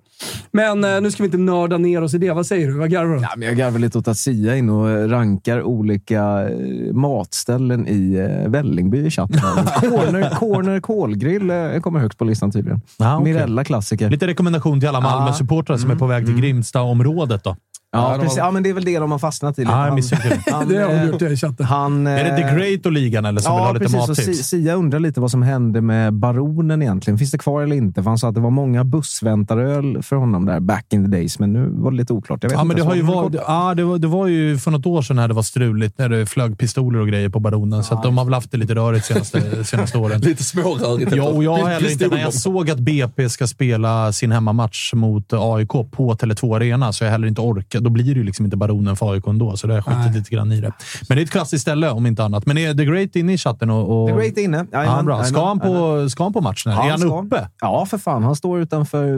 Men 0.50 0.84
eh, 0.84 1.00
nu 1.00 1.10
ska 1.10 1.22
vi 1.22 1.26
inte 1.26 1.38
nörda 1.38 1.78
ner 1.78 2.02
oss 2.02 2.14
i 2.14 2.18
det. 2.18 2.30
Vad 2.30 2.46
säger 2.46 2.66
du? 2.66 2.78
Vad 2.78 2.90
garvar 2.90 3.14
du? 3.14 3.22
Ja, 3.22 3.28
men 3.36 3.48
jag 3.48 3.56
garvar 3.56 3.78
lite 3.78 3.98
åt 3.98 4.08
att 4.08 4.18
Sia 4.18 4.56
in 4.56 4.70
och 4.70 5.10
rankar 5.10 5.62
olika 5.62 6.48
eh, 6.48 6.92
matställen 6.92 7.88
i 7.88 8.14
eh, 8.14 8.50
Vällingby 8.50 9.06
i 9.06 9.10
chatten. 9.10 9.40
corner, 9.80 10.30
corner 10.30 10.80
kolgrill 10.80 11.50
eh, 11.50 11.80
kommer 11.80 12.00
högst 12.00 12.18
på 12.18 12.24
listan 12.24 12.52
tydligen. 12.52 12.80
Ja, 12.96 13.16
okej. 13.18 13.32
Mirella 13.32 13.64
klassiker. 13.64 14.10
Lite 14.10 14.26
rekommendation 14.26 14.80
till 14.80 14.88
alla 14.88 15.00
Malmö-supportrar 15.00 15.76
som 15.76 15.90
är 15.90 15.96
på 15.96 16.06
väg 16.06 16.26
till 16.26 16.36
Grimsta-området. 16.36 17.44
Då. 17.44 17.56
Ja, 17.92 18.16
precis. 18.20 18.38
ja, 18.38 18.50
men 18.50 18.62
det 18.62 18.68
är 18.70 18.74
väl 18.74 18.84
det 18.84 18.98
de 18.98 19.10
har 19.12 19.18
fastnat 19.18 19.58
i. 19.58 19.60
lite. 19.60 19.72
Ja, 19.72 19.78
jag 19.78 19.84
Han- 19.86 19.94
misstänker 19.94 20.28
det. 20.46 20.52
han, 20.52 20.68
Det 20.68 20.78
har 20.78 20.88
de 20.88 20.94
eh, 20.94 21.04
gjort 21.06 21.18
det 21.18 21.30
i 21.30 21.36
chatten. 21.36 21.66
han, 21.66 22.06
Är 22.06 22.24
det 22.24 22.30
eh, 22.30 22.36
The 22.50 22.56
Great 22.56 22.86
och 22.86 22.92
ligan 22.92 23.24
eller 23.24 23.40
som 23.40 23.54
vill 23.56 23.64
ha 23.64 23.72
lite 23.72 23.84
precis. 23.84 24.08
Mattips? 24.08 24.24
Si- 24.38 24.42
Sia 24.42 24.74
undrar 24.74 25.00
lite 25.00 25.20
vad 25.20 25.30
som 25.30 25.42
hände 25.42 25.80
med 25.80 26.12
Baronen 26.14 26.82
egentligen. 26.82 27.18
Finns 27.18 27.30
det 27.30 27.38
kvar 27.38 27.62
eller 27.62 27.76
inte? 27.76 28.02
För 28.02 28.10
han 28.10 28.18
sa 28.18 28.28
att 28.28 28.34
det 28.34 28.40
var 28.40 28.50
många 28.50 28.84
bussväntaröl 28.84 30.02
för 30.02 30.16
honom 30.16 30.46
där 30.46 30.60
back 30.60 30.86
in 30.92 31.04
the 31.04 31.10
days, 31.10 31.38
men 31.38 31.52
nu 31.52 31.68
var 31.72 31.90
det 31.90 31.96
lite 31.96 32.12
oklart. 32.12 32.44
Ja, 32.50 32.64
men 32.64 32.76
det, 32.76 32.82
har 32.82 32.94
ju 32.94 33.06
Så- 33.06 33.12
varit, 33.22 33.34
ja, 33.46 33.74
det, 33.74 33.84
var, 33.84 33.98
det 33.98 34.06
var 34.06 34.26
ju 34.26 34.58
för 34.58 34.70
något 34.70 34.86
år 34.86 35.02
sedan 35.02 35.16
när 35.16 35.28
det 35.28 35.34
var 35.34 35.42
struligt, 35.42 35.98
när 35.98 36.08
det 36.08 36.26
flög 36.26 36.58
pistoler 36.58 36.98
och 37.00 37.08
grejer 37.08 37.28
på 37.28 37.40
Baronen. 37.40 37.84
Så 37.84 37.94
att 37.94 38.02
de 38.02 38.18
har 38.18 38.24
väl 38.24 38.34
haft 38.34 38.50
det 38.50 38.56
lite 38.58 38.74
rörigt 38.74 39.04
senaste, 39.06 39.64
senaste 39.64 39.98
åren. 39.98 40.20
Lite 40.20 40.44
smårörigt. 40.44 41.12
Ja, 41.16 41.24
och 41.28 41.44
jag 41.44 41.56
heller 41.56 41.90
inte, 41.92 42.08
när 42.08 42.18
jag 42.20 42.34
såg 42.34 42.70
att 42.70 42.78
BP 42.78 43.28
ska 43.28 43.46
spela 43.46 44.12
sin 44.12 44.32
hemmamatch 44.32 44.94
mot 44.94 45.32
AIK 45.32 45.68
på 45.68 46.14
Tele2 46.14 46.56
Arena, 46.56 46.92
så 46.92 47.04
jag 47.04 47.10
heller 47.10 47.28
inte 47.28 47.40
orkat. 47.40 47.79
Då 47.80 47.90
blir 47.90 48.04
det 48.04 48.10
ju 48.20 48.24
liksom 48.24 48.44
inte 48.44 48.56
Baronen 48.56 48.96
för 48.96 49.12
AIK 49.12 49.26
ändå, 49.26 49.56
så 49.56 49.66
det 49.66 49.72
har 49.72 49.78
jag 49.78 49.84
skitit 50.02 50.16
lite 50.16 50.30
grann 50.30 50.52
i 50.52 50.60
det. 50.60 50.72
Men 51.08 51.16
det 51.16 51.20
är 51.22 51.24
ett 51.24 51.30
klassiskt 51.30 51.62
ställe, 51.62 51.90
om 51.90 52.06
inte 52.06 52.24
annat. 52.24 52.46
Men 52.46 52.58
är 52.58 52.74
The 52.74 52.84
Great 52.84 53.16
inne 53.16 53.32
i 53.32 53.38
chatten? 53.38 53.70
Och, 53.70 54.02
och... 54.02 54.08
The 54.08 54.14
Great 54.14 54.38
är 54.38 54.42
inne. 54.44 54.66
Ja, 54.70 54.78
Jajamän, 54.78 55.04
bra. 55.04 55.24
Ska, 55.24 55.46
han 55.46 55.60
på, 55.60 56.08
ska 56.10 56.22
han 56.22 56.32
på 56.32 56.40
matchen? 56.40 56.72
Ja, 56.72 56.84
är 56.86 56.90
han 56.90 56.98
ska. 56.98 57.22
uppe? 57.22 57.48
Ja, 57.60 57.86
för 57.86 57.98
fan. 57.98 58.22
Han 58.22 58.36
står 58.36 58.60
utanför 58.60 59.16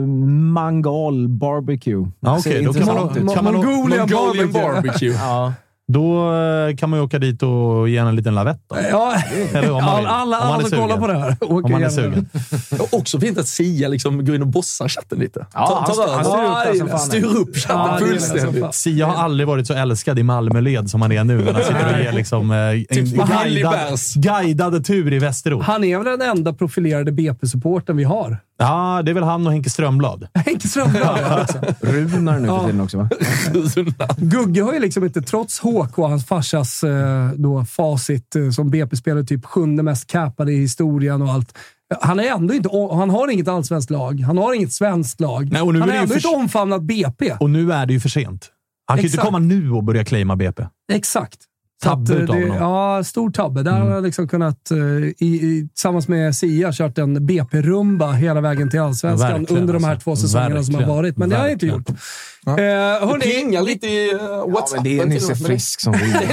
Mangal 0.53 1.27
Barbecue. 1.27 2.07
Ja, 2.19 2.37
okej, 2.39 2.41
Ser 2.41 2.65
då 2.65 2.73
kan 2.73 2.85
man- 2.85 3.09
kan 3.33 3.43
man- 3.43 3.53
Mongolian 3.53 4.09
Mongolian 4.09 4.51
barbecue. 4.51 4.73
barbecue. 4.73 5.13
Ja. 5.19 5.53
Då 5.87 6.33
eh, 6.33 6.75
kan 6.75 6.89
man 6.89 6.99
ju 6.99 7.05
åka 7.05 7.19
dit 7.19 7.43
och 7.43 7.89
ge 7.89 7.97
en 7.97 8.15
liten 8.15 8.35
lavett. 8.35 8.59
Då. 8.69 8.75
Ja, 8.91 9.15
Eller 9.53 9.71
om 9.71 9.83
man 9.83 9.97
vill. 9.99 10.07
alla, 10.07 10.37
alla, 10.37 10.41
Om 10.41 10.47
man 10.47 10.49
är 10.49 10.53
alla 10.59 10.69
som 10.69 10.79
kollar 10.79 10.97
på 10.97 11.07
det 11.07 11.17
här. 11.19 11.37
åker 11.41 11.65
Om 11.65 11.71
man 11.71 11.83
är 11.83 11.89
sugen. 11.89 12.29
Också 12.91 13.19
fint 13.19 13.37
att 13.37 13.47
Sia 13.47 13.87
liksom 13.87 14.25
går 14.25 14.35
in 14.35 14.41
och 14.41 14.47
bossar 14.47 14.87
chatten 14.87 15.19
lite. 15.19 15.45
Ja, 15.53 15.83
han 15.87 15.95
styr- 15.95 16.11
han 16.11 16.69
styr 16.69 16.83
upp 16.83 16.89
fan. 16.89 16.99
styr 16.99 17.25
upp 17.25 17.55
chatten 17.57 17.77
Ja, 17.79 17.97
fullständigt. 17.99 18.75
Sia 18.75 19.05
har 19.05 19.23
aldrig 19.23 19.47
varit 19.47 19.67
så 19.67 19.73
älskad 19.73 20.19
i 20.19 20.23
Malmöled 20.23 20.89
som 20.89 21.01
han 21.01 21.11
är 21.11 21.23
nu. 21.23 21.37
När 21.37 21.53
han 21.53 21.63
sitter 21.63 21.93
och 21.93 21.99
ger 22.03 22.11
liksom, 22.11 22.51
eh, 22.51 22.57
en 22.57 22.85
Typ 22.85 23.05
guidad, 23.15 23.99
guidad 24.15 24.85
tur 24.85 25.13
i 25.13 25.19
Västerås. 25.19 25.65
Han 25.65 25.83
är 25.83 25.97
väl 25.97 26.19
den 26.19 26.29
enda 26.29 26.53
profilerade 26.53 27.11
BP-supporten 27.11 27.97
vi 27.97 28.03
har. 28.03 28.37
Ja, 28.63 29.01
det 29.05 29.11
är 29.11 29.13
väl 29.13 29.23
han 29.23 29.45
och 29.47 29.53
Henke 29.53 29.69
Strömblad. 29.69 30.27
Henke 30.45 30.67
Strömblad 30.67 31.41
också. 31.41 31.59
Runar 31.81 32.39
nu 32.39 32.47
för 32.47 32.65
tiden 32.65 32.81
också, 32.81 32.97
va? 32.97 33.09
Gugge 34.17 34.61
har 34.61 34.73
ju 34.73 34.79
liksom 34.79 35.03
inte, 35.03 35.21
trots 35.21 35.59
HK, 35.59 35.97
hans 35.97 36.25
farsas 36.25 36.83
eh, 36.83 37.29
då, 37.35 37.65
facit 37.65 38.35
eh, 38.35 38.49
som 38.49 38.69
BP-spelare, 38.69 39.23
typ 39.23 39.45
sjunde 39.45 39.83
mest 39.83 40.07
capade 40.07 40.51
i 40.53 40.57
historien 40.57 41.21
och 41.21 41.29
allt. 41.29 41.57
Han, 42.01 42.19
är 42.19 42.23
ändå 42.23 42.53
inte, 42.53 42.69
han 42.91 43.09
har 43.09 43.31
inget 43.31 43.47
allsvenskt 43.47 43.89
lag. 43.91 44.19
Han 44.19 44.37
har 44.37 44.53
inget 44.53 44.73
svenskt 44.73 45.19
lag. 45.19 45.49
Nej, 45.51 45.61
och 45.61 45.73
nu 45.73 45.79
han 45.79 45.89
är 45.89 45.93
har 45.93 46.01
ändå 46.01 46.13
för- 46.13 46.29
inte 46.29 46.37
omfamnat 46.39 46.81
BP. 46.81 47.31
Och 47.39 47.49
nu 47.49 47.73
är 47.73 47.85
det 47.85 47.93
ju 47.93 47.99
för 47.99 48.09
sent. 48.09 48.49
Han 48.87 48.97
kan 48.97 49.03
ju 49.03 49.07
inte 49.09 49.17
komma 49.17 49.39
nu 49.39 49.71
och 49.71 49.83
börja 49.83 50.05
claima 50.05 50.35
BP. 50.35 50.63
Exakt. 50.93 51.39
Tabbe 51.83 52.13
utav 52.13 52.35
det, 52.35 52.41
honom. 52.41 52.57
Ja, 52.57 53.03
stor 53.03 53.29
tabbe. 53.31 53.63
Där 53.63 53.71
har 53.71 53.89
jag 53.89 54.03
liksom 54.03 54.27
kunnat, 54.27 54.71
eh, 54.71 54.77
i, 54.77 55.13
i, 55.19 55.67
tillsammans 55.73 56.07
med 56.07 56.35
Sia, 56.35 56.71
kört 56.73 56.97
en 56.97 57.25
BP-rumba 57.25 58.11
hela 58.11 58.41
vägen 58.41 58.69
till 58.69 58.79
allsvenskan 58.79 59.31
Verkligen, 59.31 59.61
under 59.61 59.73
de 59.73 59.83
här 59.83 59.91
alltså. 59.91 60.03
två 60.03 60.15
säsongerna 60.15 60.63
som 60.63 60.75
har 60.75 60.81
Verkligen. 60.81 60.95
varit. 60.97 61.17
Men 61.17 61.29
det 61.29 61.35
har 61.35 61.43
jag 61.43 61.53
inte 61.53 61.65
gjort. 61.67 61.89
Ja. 62.45 62.51
Eh, 62.51 63.07
hörni, 63.07 63.21
Plingar 63.21 63.61
lite 63.61 63.87
i 63.87 64.13
uh, 64.13 64.19
Ja, 64.21 64.45
WhatsApp. 64.47 64.75
men 64.75 64.83
det 64.83 64.99
är 64.99 65.05
Nisse 65.05 65.35
Frisk 65.35 65.81
som 65.81 65.93
vill. 65.93 66.13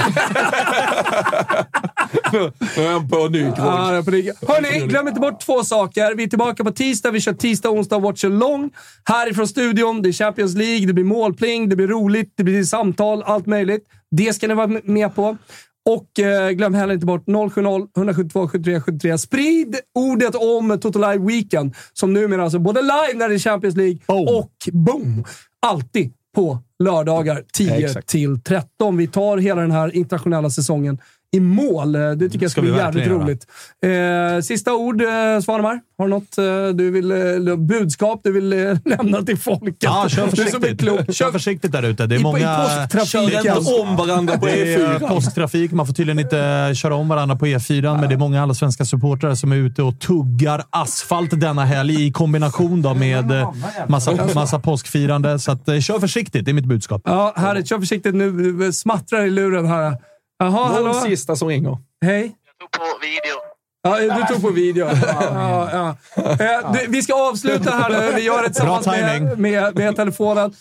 Nu 2.77 2.83
är 2.83 2.91
han 2.91 3.09
på 3.09 3.27
ny. 3.27 3.39
Ja, 3.57 4.01
det. 4.05 4.47
Hörni, 4.47 4.87
glöm 4.87 5.07
inte 5.07 5.19
bort 5.19 5.39
två 5.45 5.63
saker. 5.63 6.15
Vi 6.15 6.23
är 6.23 6.27
tillbaka 6.27 6.63
på 6.63 6.71
tisdag. 6.71 7.11
Vi 7.11 7.21
kör 7.21 7.33
tisdag, 7.33 7.69
onsdag, 7.69 7.99
watch 7.99 8.23
along. 8.25 8.69
Härifrån 9.05 9.47
studion. 9.47 10.01
Det 10.01 10.09
är 10.09 10.13
Champions 10.13 10.55
League, 10.55 10.87
det 10.87 10.93
blir 10.93 11.03
målpling, 11.03 11.69
det 11.69 11.75
blir 11.75 11.87
roligt, 11.87 12.33
det 12.37 12.43
blir 12.43 12.63
samtal, 12.63 13.23
allt 13.23 13.45
möjligt. 13.45 13.87
Det 14.11 14.33
ska 14.33 14.47
ni 14.47 14.53
vara 14.53 14.81
med 14.83 15.15
på. 15.15 15.37
Och 15.85 16.19
eh, 16.19 16.49
glöm 16.49 16.73
heller 16.73 16.93
inte 16.93 17.05
bort 17.05 17.25
070 17.25 17.87
172 17.97 18.47
73 18.47 18.81
73. 18.81 19.17
Sprid 19.17 19.75
ordet 19.95 20.35
om 20.35 20.79
Total 20.81 21.11
Live 21.11 21.25
Weekend, 21.25 21.75
som 21.93 22.13
numera 22.13 22.43
alltså 22.43 22.59
både 22.59 22.81
live 22.81 23.13
när 23.15 23.29
det 23.29 23.35
är 23.35 23.39
Champions 23.39 23.75
League 23.75 23.99
och 24.07 24.51
boom! 24.71 25.25
Alltid 25.61 26.13
på 26.35 26.59
lördagar 26.83 27.43
10 27.53 27.85
Exakt. 27.85 28.07
till 28.07 28.41
13. 28.41 28.97
Vi 28.97 29.07
tar 29.07 29.37
hela 29.37 29.61
den 29.61 29.71
här 29.71 29.95
internationella 29.95 30.49
säsongen 30.49 30.97
i 31.33 31.39
mål. 31.39 31.95
Eh, 31.95 32.11
Det 32.11 32.29
tycker 32.29 32.43
jag 32.45 32.51
ska 32.51 32.61
bli 32.61 32.71
jävligt 32.75 33.07
roligt. 33.07 33.47
Eh, 33.85 34.41
sista 34.41 34.73
ord, 34.73 35.01
eh, 35.01 35.07
Svanemar. 35.43 35.79
Har 35.97 36.05
du 36.05 36.09
något 36.09 36.37
eh, 36.37 36.75
du 36.75 36.91
vill, 36.91 37.11
eh, 37.49 37.55
budskap 37.55 38.21
du 38.23 38.31
vill 38.31 38.53
eh, 38.53 38.77
lämna 38.85 39.21
till 39.21 39.37
folket? 39.37 39.75
Ja, 39.79 40.05
kör 40.09 40.27
försiktigt. 40.27 40.79
klok. 40.81 41.13
Kör 41.13 41.31
försiktigt 41.31 41.71
där 41.71 41.83
ute. 41.83 42.05
Det 42.07 42.15
är 42.15 42.17
I- 42.17 42.19
i 42.19 42.23
många... 42.23 42.57
påsktrafiken. 42.57 43.43
Kör 43.43 43.57
inte 43.57 43.71
om 43.81 43.95
varandra 43.95 44.37
på 44.37 44.45
Det 44.45 44.73
är 44.73 44.99
E4. 44.99 45.07
påsktrafik. 45.07 45.71
Man 45.71 45.87
får 45.87 45.93
tydligen 45.93 46.19
inte 46.19 46.71
köra 46.75 46.95
om 46.95 47.07
varandra 47.09 47.35
på 47.35 47.45
E4, 47.45 47.99
men 47.99 48.09
det 48.09 48.15
är 48.15 48.19
många 48.19 48.43
allsvenska 48.43 48.85
supportrar 48.85 49.35
som 49.35 49.51
är 49.51 49.55
ute 49.55 49.83
och 49.83 49.99
tuggar 49.99 50.63
asfalt 50.69 51.39
denna 51.39 51.65
helg 51.65 52.07
i 52.07 52.11
kombination 52.11 52.81
då 52.81 52.93
med 52.93 53.31
eh, 53.31 53.53
massa, 53.87 54.11
massa 54.35 54.59
påskfirande. 54.59 55.39
Så 55.39 55.51
att, 55.51 55.67
eh, 55.67 55.79
kör 55.79 55.99
försiktigt, 55.99 56.45
det 56.45 56.51
är 56.51 56.53
mitt 56.53 56.65
budskap. 56.65 57.01
Ja, 57.05 57.33
härligt. 57.37 57.67
Kör 57.69 57.79
försiktigt 57.79 58.15
nu. 58.15 58.71
Smattrar 58.73 59.25
i 59.25 59.29
luren 59.29 59.65
här. 59.65 59.97
Jaha, 60.41 60.49
Någon 60.51 60.73
hallå? 60.73 60.93
sista 60.93 61.35
som 61.35 61.47
ringer. 61.47 61.77
Hej. 62.05 62.35
på 62.71 62.83
video. 63.01 63.37
Ja, 63.83 64.15
du 64.17 64.33
tog 64.33 64.41
på 64.41 64.49
video. 64.49 64.87
Ja, 65.03 65.69
ja. 65.71 66.23
Eh, 66.23 66.71
du, 66.73 66.87
vi 66.87 67.01
ska 67.01 67.13
avsluta 67.29 67.71
här 67.71 67.89
nu. 67.89 68.15
Vi 68.15 68.21
gör 68.21 68.41
det 68.41 68.47
tillsammans 68.49 68.85
med, 68.87 69.39
med, 69.39 69.75
med 69.75 69.95
telefonen. 69.95 70.53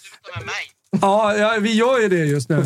Ja, 1.01 1.37
ja, 1.37 1.55
vi 1.61 1.73
gör 1.75 1.99
ju 2.01 2.09
det 2.09 2.17
just 2.25 2.49
nu. 2.49 2.65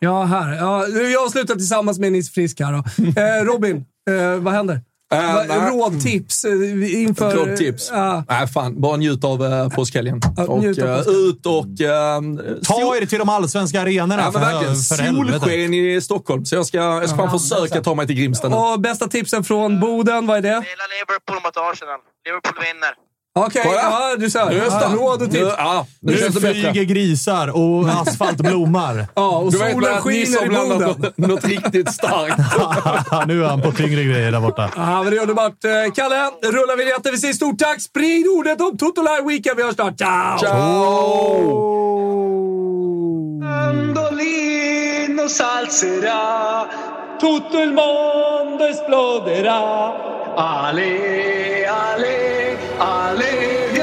Ja, 0.00 0.24
här. 0.24 0.54
Ja, 0.56 0.86
vi 0.92 1.16
avslutar 1.16 1.54
tillsammans 1.54 1.98
med 1.98 2.12
Nisse 2.12 2.32
Frisk 2.32 2.60
här 2.60 2.72
då. 2.72 2.82
Eh, 3.20 3.44
Robin, 3.44 3.84
eh, 4.10 4.36
vad 4.36 4.54
händer? 4.54 4.80
Äh, 5.12 5.18
nej. 5.48 5.70
Rådtips 5.70 6.44
eh, 6.44 7.02
inför... 7.02 7.30
Rådtips? 7.34 7.90
Ja. 7.92 8.24
Nej, 8.28 8.48
fan. 8.48 8.80
Bara 8.80 8.96
njut 8.96 9.24
av 9.24 9.42
uh, 9.42 9.68
påskhelgen. 9.68 10.20
Ja, 10.36 10.44
och 10.44 10.58
njut 10.58 10.78
av 10.82 10.88
eh, 10.88 10.96
påskhelgen. 10.96 11.28
ut 11.28 11.46
och... 11.46 11.64
Uh, 11.64 12.58
Ta 12.62 12.96
er 12.96 13.06
till 13.06 13.18
de 13.18 13.28
allsvenska 13.28 13.80
arenorna. 13.80 14.22
Ja, 14.22 14.30
verkligen. 14.30 14.76
för, 14.76 14.94
för. 14.94 15.38
Solsken 15.38 15.74
i 15.74 16.00
Stockholm. 16.00 16.44
Så 16.44 16.54
jag 16.54 16.66
ska, 16.66 16.78
jag 16.78 17.08
ska 17.08 17.18
fan 17.18 17.40
försöka 17.40 17.82
ta 17.82 17.94
mig 17.94 18.06
till 18.06 18.16
Grimsta 18.16 18.48
nu. 18.48 18.56
Och 18.56 18.80
bästa 18.80 19.08
tipsen 19.08 19.44
från 19.44 19.80
Boden, 19.80 20.26
vad 20.26 20.38
är 20.38 20.42
det? 20.42 20.48
Hela 20.48 20.86
Liverpool 20.98 21.36
mot 21.44 21.56
Arsenal. 21.56 22.00
Liverpool 22.26 22.54
vinner. 22.64 23.11
Okej, 23.34 23.62
Kolla. 23.64 23.80
ja, 23.82 24.16
du 24.18 24.30
sa. 24.30 24.48
Nu 24.48 24.58
är 24.58 24.96
råd 24.96 25.22
och 25.22 25.28
Nu, 25.32 25.38
tips. 25.38 25.54
ja, 25.58 25.86
nu 26.00 26.12
Nu 26.12 26.18
känns 26.18 26.34
det 26.34 26.40
flyger 26.40 26.62
bättre. 26.72 26.84
grisar 26.84 27.48
och 27.56 27.88
asfalt 27.88 28.36
blommar. 28.36 29.06
Ja, 29.14 29.28
och 29.38 29.52
Du 29.52 29.58
solen 29.58 30.00
skiner 30.02 30.44
i 30.44 30.48
Boden. 30.48 30.78
något, 30.78 31.16
något 31.18 31.44
riktigt 31.44 31.92
starkt. 31.92 32.38
nu 33.26 33.44
är 33.44 33.48
han 33.48 33.62
på 33.62 33.72
tyngre 33.72 34.04
grejer 34.04 34.32
där 34.32 34.40
borta. 34.40 34.70
Ja, 34.76 35.02
men 35.02 35.10
det 35.12 35.16
är 35.18 35.20
underbart. 35.22 35.64
Eh, 35.64 35.92
Kalle, 35.94 36.30
rulla 36.42 36.76
vignetten. 36.76 37.12
Vi 37.12 37.18
säger 37.18 37.34
stort 37.34 37.58
tack. 37.58 37.80
Sprid 37.80 38.26
ordet 38.28 38.60
om 38.60 38.78
Total 38.78 39.26
Weekend. 39.28 39.56
Vi 39.56 39.62
hörs 39.62 39.74
snart. 39.74 39.98
Ciao! 39.98 40.42
Mandolino 43.42 45.28
s'alzerà, 45.28 46.66
tutto 47.22 47.60
il 47.60 47.70
mondo 47.70 48.66
esploderà. 48.66 50.34
Ale, 50.34 51.64
ale, 51.64 52.58
ale. 52.78 53.81